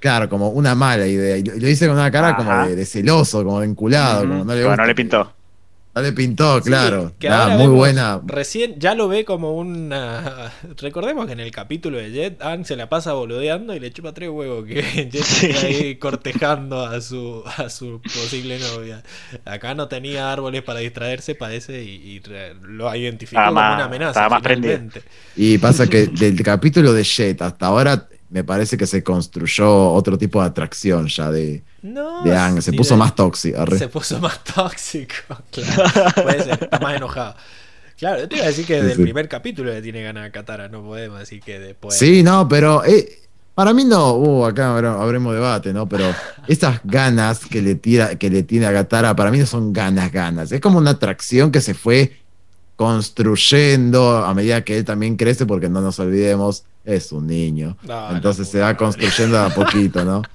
[0.00, 1.36] claro, como una mala idea.
[1.36, 4.54] Y lo, dice con una cara como de, de celoso, como de enculado, como no
[4.54, 5.32] le gusta no le pintó.
[5.94, 7.12] Ya le pintó, Sí, claro.
[7.18, 8.20] que ahora muy vemos- buena.
[8.26, 10.52] Recién ya lo ve como una.
[10.78, 14.12] Recordemos que en el capítulo de Jet, Ang se la pasa boludeando y le chupa
[14.12, 14.82] tres huevos que
[15.12, 15.46] Jet Sí.
[15.46, 19.02] está ahí cortejando a su, a su posible novia.
[19.44, 23.84] Acá no tenía árboles para distraerse, parece, y, y re- lo identificó Estaba como una
[23.84, 24.28] amenaza.
[24.28, 24.42] más.
[25.36, 30.18] Y pasa que del capítulo de Jet hasta ahora me parece que se construyó otro
[30.18, 32.62] tipo de atracción ya de, No, de Ang.
[32.62, 33.60] Se sí, puso de- más tóxico.
[33.60, 33.78] arre.
[33.78, 35.14] Se puso más tóxico.
[35.50, 37.34] Claro, puede ser, está más enojado.
[37.98, 39.02] Claro, yo te iba a decir que Sí, desde el sí.
[39.02, 41.96] primer capítulo le tiene ganas a Katara, no podemos decir que después.
[41.96, 43.20] Sí, no, pero eh,
[43.54, 45.86] para mí no, uh, acá habremos debate, ¿no?
[45.88, 46.06] Pero
[46.48, 50.10] esas ganas que le tira, que le tiene a Gatara, para mí no son ganas,
[50.10, 50.50] ganas.
[50.52, 52.16] Es como una atracción que se fue
[52.76, 57.76] construyendo a medida que él también crece, porque no nos olvidemos, es un niño.
[57.82, 60.22] No, Entonces no, se va construyendo de a poquito, ¿no?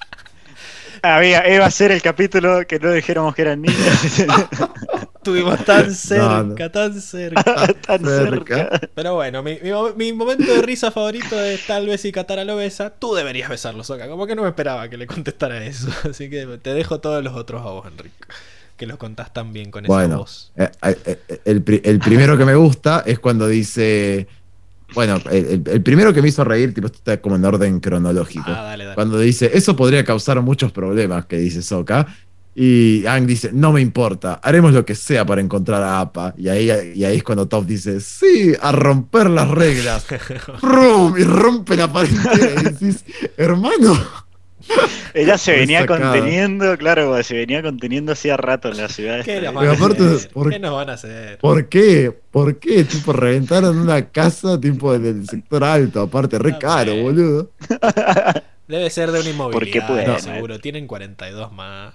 [1.02, 3.78] Había, iba a ser el capítulo que no dijéramos que eran niños.
[5.20, 6.72] Estuvimos tan cerca, no.
[6.72, 7.44] tan cerca.
[7.86, 8.70] Tan cerca.
[8.96, 12.46] Pero bueno, mi, mi mo- mi momento de risa favorito es tal vez si Katara
[12.46, 14.08] lo besa, tú deberías besarlo, Soka.
[14.08, 15.90] Como que no me esperaba que le contestara eso.
[16.10, 18.16] Así que te dejo todos los otros a vos, Enrique.
[18.78, 20.54] Que los contás tan bien con esa Bueno, voz.
[20.56, 20.98] eh, eh,
[21.28, 24.28] eh, el, el primero que me gusta es cuando dice.
[24.94, 28.46] Bueno, el, primero que me hizo reír, tipo, esto está como en orden cronológico.
[28.48, 28.96] Ah, dale, dale.
[28.96, 32.08] Cuando dice, eso podría causar muchos problemas, que dice Soka.
[32.56, 36.34] Y Ang dice, no me importa, haremos lo que sea para encontrar a Appa.
[36.38, 40.06] Y ahí, y ahí es cuando Top dice, sí, a romper las reglas.
[40.62, 41.16] ¡Rum!
[41.18, 42.10] Y rompe la pared.
[42.12, 43.06] Y decís,
[43.38, 43.98] hermano.
[45.14, 46.12] Ella se venía sacada.
[46.14, 49.24] conteniendo, claro, se venía conteniendo hacía rato en la ciudad.
[49.24, 50.04] ¿Qué, aparte?
[50.32, 51.38] ¿por- ¿Qué nos van a hacer?
[51.40, 52.16] ¿Por qué?
[52.32, 52.84] ¿Por qué?
[52.84, 57.52] Tipo, reventaron una casa tipo del sector alto, aparte, re caro, boludo.
[58.68, 60.60] Debe ser de una inmobiliaria, pueden, seguro.
[60.60, 61.94] Tienen 42 más.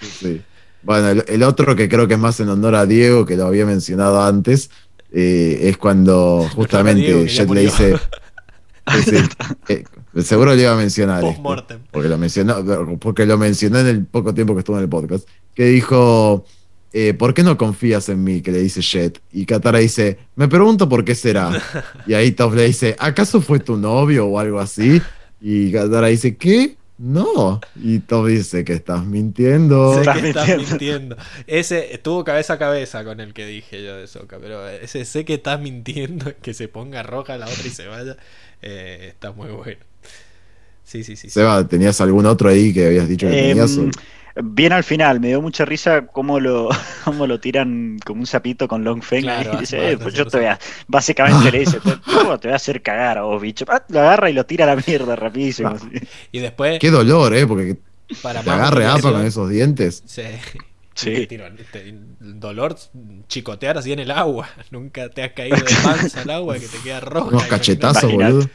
[0.00, 0.42] Sí, sí.
[0.82, 3.46] Bueno, el, el otro que creo que es más en honor a Diego, que lo
[3.46, 4.70] había mencionado antes,
[5.12, 7.96] eh, es cuando justamente Jet le dice.
[8.92, 9.16] Sí, sí,
[9.68, 9.84] eh,
[10.22, 11.18] seguro le iba a mencionar.
[11.18, 11.80] esto, Post-mortem.
[11.90, 15.28] porque lo mencionó, porque lo mencionó en el poco tiempo que estuvo en el podcast.
[15.54, 16.44] Que dijo.
[16.92, 18.40] eh, ¿Por qué no confías en mí?
[18.42, 19.20] Que le dice Jet.
[19.32, 21.50] Y Katara dice, me pregunto por qué será.
[22.06, 25.00] Y ahí Toph le dice, ¿acaso fue tu novio o algo así?
[25.40, 26.76] Y Katara dice, ¿qué?
[26.96, 27.60] No.
[27.74, 29.94] Y Toph dice que estás mintiendo.
[30.04, 30.68] Sé que estás mintiendo.
[30.70, 31.16] mintiendo.
[31.48, 35.24] Ese estuvo cabeza a cabeza con el que dije yo de Soca, pero ese sé
[35.24, 38.16] que estás mintiendo, que se ponga roja la otra y se vaya,
[38.62, 39.80] eh, está muy bueno.
[40.84, 41.30] Sí, sí, sí.
[41.30, 43.76] Seba, ¿tenías algún otro ahí que habías dicho que Em, tenías?
[43.78, 43.90] o-
[44.42, 46.68] bien al final, me dio mucha risa cómo lo,
[47.04, 49.22] cómo lo tiran como un sapito con Long Feng.
[49.22, 52.48] Claro, y dice, "Eh, pues yo te voy a, básicamente le dice, te, ¿cómo te
[52.48, 53.64] voy a hacer cagar a vos, bicho.
[53.68, 55.70] Ah, lo agarra y lo tira a la mierda rapidísimo.
[55.70, 55.98] Ah.
[56.32, 57.46] Y después, Qué dolor, ¿eh?
[57.46, 57.76] Porque
[58.22, 60.02] para te agarre APA con esos dientes.
[60.06, 60.22] Sí.
[60.96, 61.26] Sí.
[61.26, 62.76] Te- dolor
[63.26, 64.48] chicotear así en el agua.
[64.70, 67.30] Nunca te has caído de panza al agua que te queda roja.
[67.30, 68.48] Unos cachetazos, boludo.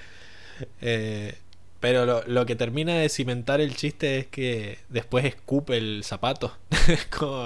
[0.79, 1.35] Eh,
[1.79, 6.51] pero lo, lo que termina de cimentar el chiste es que después escupe el zapato.
[6.89, 7.43] Es como,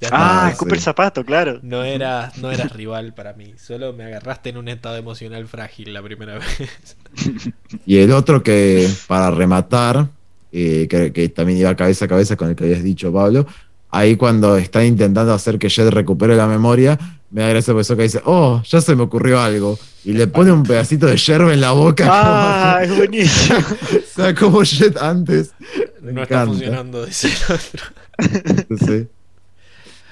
[0.00, 0.46] ya está.
[0.46, 0.76] Ah, escupe sí.
[0.76, 1.60] el zapato, claro.
[1.62, 3.54] No eras, no eras rival para mí.
[3.56, 6.96] Solo me agarraste en un estado emocional frágil la primera vez.
[7.86, 10.08] Y el otro que, para rematar,
[10.52, 13.46] eh, que, que también iba cabeza a cabeza con el que habías dicho, Pablo,
[13.90, 16.98] ahí cuando están intentando hacer que Jet recupere la memoria,
[17.34, 19.76] me da gracia porque Sokka dice, oh, ya se me ocurrió algo.
[20.04, 22.06] Y le pone un pedacito de yerba en la boca.
[22.08, 23.58] Ah, es buenísimo.
[23.58, 25.52] o sea, como Jet antes.
[26.00, 28.86] Me no está funcionando, dice el otro.
[28.86, 29.08] Sí.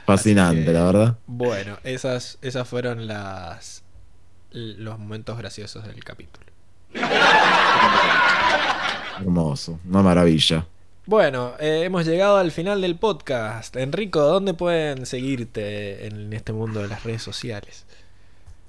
[0.04, 1.18] Fascinante, que- la verdad.
[1.28, 3.84] Bueno, esas, esas fueron las
[4.50, 6.44] los momentos graciosos del capítulo.
[9.20, 10.66] Hermoso, una maravilla.
[11.04, 13.74] Bueno, eh, hemos llegado al final del podcast.
[13.76, 17.84] Enrico, ¿dónde pueden seguirte en este mundo de las redes sociales?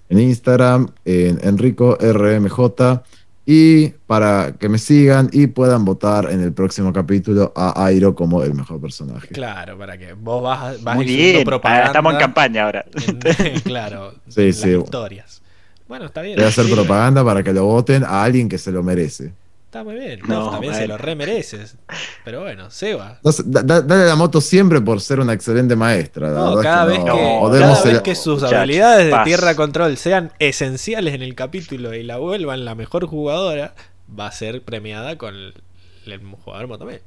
[0.09, 3.01] En Instagram, en Enrico RMJ.
[3.45, 8.41] Y para que me sigan y puedan votar en el próximo capítulo a Airo como
[8.41, 9.27] el mejor personaje.
[9.27, 11.43] Claro, para que vos vas, vas Muy bien.
[11.43, 11.83] propaganda.
[11.83, 12.85] Ah, Estamos en campaña ahora.
[13.05, 14.67] en- claro, Sí, en sí.
[14.71, 15.41] las victorias.
[15.89, 16.37] Bueno, está bien.
[16.37, 19.33] Voy a hacer propaganda para que lo voten a alguien que se lo merece.
[19.73, 20.19] Está muy bien.
[20.27, 21.77] No, también se lo remereces.
[22.23, 23.17] Pero bueno, Seba.
[23.23, 26.29] No da- da- dale la moto siempre por ser una excelente maestra.
[26.29, 27.15] No, cada es vez no.
[27.15, 29.23] que, cada vez que sus habilidades de paz.
[29.25, 33.73] tierra control sean esenciales en el capítulo y la vuelvan la mejor jugadora,
[34.19, 35.55] va a ser premiada con el,
[36.05, 37.01] el jugador Motomel.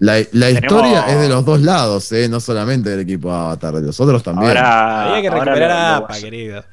[0.00, 2.28] La, la Tenemos- historia es de los dos lados, ¿eh?
[2.28, 4.56] no solamente del equipo Avatar, de los otros también.
[4.56, 6.64] Ahora, Había que ahora recuperar lo- a APA, querido.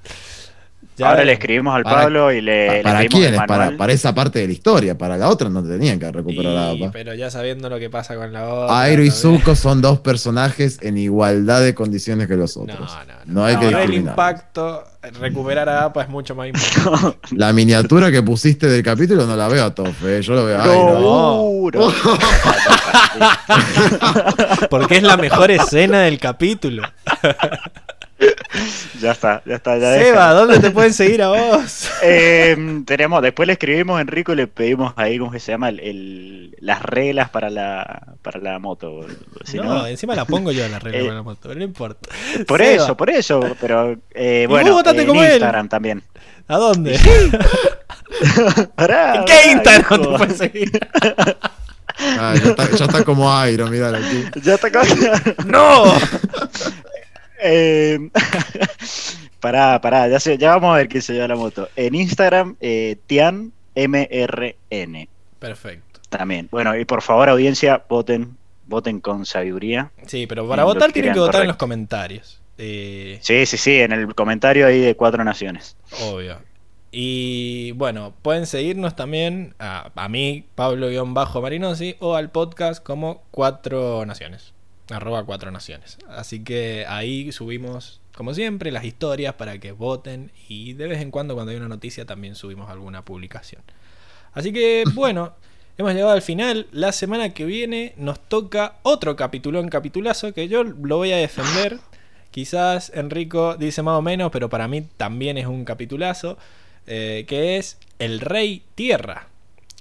[0.99, 3.39] Ya Ahora le escribimos al Para- Pablo y le, le ¿Para el quiénes?
[3.47, 4.97] Para, para esa parte de la historia.
[4.97, 6.91] Para la otra no tenían que recuperar a APA.
[6.91, 8.81] pero ya sabiendo lo que pasa con la otra.
[8.81, 9.09] Airo y.
[9.09, 12.79] Zuko son dos personajes en igualdad de condiciones que los otros.
[12.79, 13.13] no, no.
[13.25, 14.13] No hay que Por el discriminar.
[14.13, 14.83] impacto,
[15.21, 17.17] recuperar a APA es mucho más importante.
[17.35, 20.57] La miniatura que pusiste del capítulo no la veo a Tofe, eh, yo lo veo
[20.59, 21.79] a Airo.
[24.69, 26.83] Porque es la mejor escena del capítulo.
[29.01, 30.33] ya está, ya está, ya Seba, deja.
[30.33, 31.89] ¿dónde te pueden seguir a vos?
[32.01, 35.69] Eh, tenemos, después le escribimos a Enrico y le pedimos ahí, ¿cómo que se llama?
[35.69, 39.05] El, el- las reglas para la, para la moto.
[39.43, 41.55] Si no, no- encima la pongo yo en la regla Eh, con la moto, pero
[41.55, 42.09] no importa.
[42.47, 45.31] por Seba, eso, por eso, pero eh, bueno, vos en como él.
[45.33, 46.03] Instagram también.
[46.47, 46.97] ¿A dónde?
[48.75, 49.99] Pará, ¿En pará, qué Instagram hijo.
[50.11, 50.71] te pueden seguir?
[52.17, 54.23] Ah, ya, está, ya está como Airo, mira aquí.
[54.41, 54.81] Ya está acá.
[55.45, 55.83] ¡No!
[57.41, 58.09] Eh,
[59.39, 61.69] pará, pará, ya, vamos a ver quién se lleva la moto.
[61.75, 65.07] En Instagram, eh, TianMRN
[65.39, 65.99] Perfecto.
[66.09, 66.47] también.
[66.51, 69.91] Bueno, y por favor, audiencia, voten, voten con sabiduría.
[70.05, 72.41] Sí, pero para votar tienen que votar en los comentarios.
[72.57, 75.77] Eh, Sí, sí, sí, en el comentario ahí de Cuatro Naciones.
[76.01, 76.37] obvio.
[76.91, 84.53] Y bueno, pueden seguirnos también a, a mí, Pablo-Marinosi, o al podcast como Cuatro Naciones.
[84.89, 85.97] Arroba Cuatro Naciones.
[86.09, 90.31] Así que ahí subimos, como siempre, las historias para que voten.
[90.47, 93.61] Y de vez en cuando, cuando hay una noticia, también subimos alguna publicación.
[94.33, 95.33] Así que bueno,
[95.77, 96.67] hemos llegado al final.
[96.71, 101.79] La semana que viene nos toca otro capitulón, capitulazo, que yo lo voy a defender.
[102.31, 106.37] Quizás Enrico dice más o menos, pero para mí también es un capitulazo.
[106.87, 109.27] eh, que es El Rey Tierra.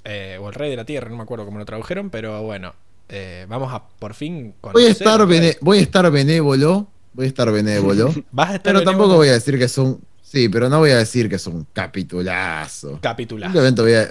[0.05, 2.75] eh, o El Rey de la Tierra, no me acuerdo cómo lo tradujeron, pero bueno.
[3.09, 6.89] Eh, vamos a por fin Voy a conocer estar, bene- voy a estar benévolo.
[7.12, 8.15] Voy a estar benévolo.
[8.31, 8.85] Vas a estar pero benévolo.
[8.85, 10.01] tampoco voy a decir que es un.
[10.23, 13.01] Sí, pero no voy a decir que es un capitulazo.
[13.01, 13.53] capitulazo.
[13.53, 14.09] Simplemente voy a.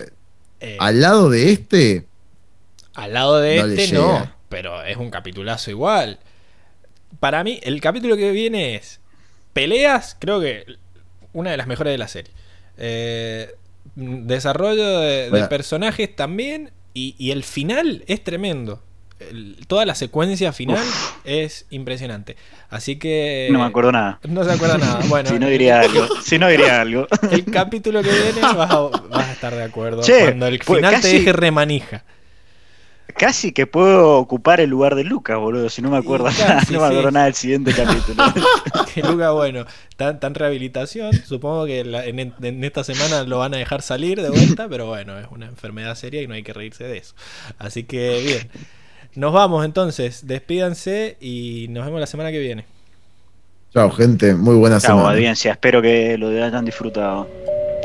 [0.59, 2.08] Eh, Al lado de este,
[2.95, 6.19] Al lado de No este no, pero es un capitulazo igual.
[7.19, 9.00] Para mí, el capítulo que viene es
[9.53, 10.66] peleas, creo que
[11.34, 12.32] una de las mejores de la serie.
[12.77, 13.53] Eh,
[13.95, 18.84] desarrollo de, personajes también y, y el final es tremendo.
[19.20, 20.84] El- toda la secuencia final
[21.24, 22.36] es impresionante.
[22.70, 23.48] Así que...
[23.52, 24.20] No me acuerdo nada.
[24.28, 25.00] No se acuerda nada.
[25.08, 26.08] Bueno, si no diría algo.
[26.22, 27.08] Si no diría algo.
[27.32, 30.02] el capítulo que viene vas a, vas a estar de acuerdo.
[30.04, 32.04] Che, cuando el pues final te casi- deje remanija.
[33.16, 36.60] Casi que puedo ocupar el lugar de Lucas, boludo, si no me acuerdo Y nada.
[36.60, 37.14] casi, No me acuerdo sí.
[37.14, 38.24] nada del siguiente capítulo.
[38.94, 39.66] Que Luca, bueno,
[39.98, 41.14] en rehabilitación.
[41.26, 44.86] Supongo que la- en, en esta semana lo van a dejar salir de vuelta, pero
[44.86, 47.16] bueno, es una enfermedad seria y no hay que reírse de eso.
[47.58, 48.68] Así que bien.
[49.18, 52.66] Nos vamos entonces, despídanse y nos vemos la semana que viene.
[53.74, 54.36] chao, gente.
[54.36, 55.10] Muy buena Chao, semana.
[55.16, 55.54] audiencia.
[55.54, 57.28] Espero que lo hayan disfrutado.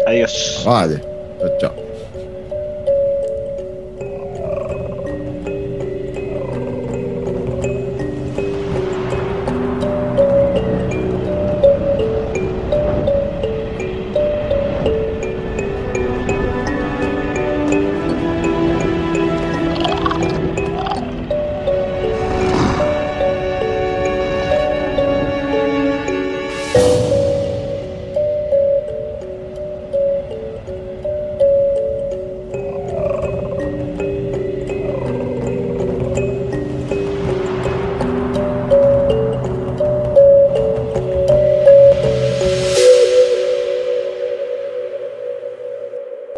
[0.07, 0.62] Adiós.
[0.67, 1.01] Vale.
[1.41, 1.91] Chao, chao.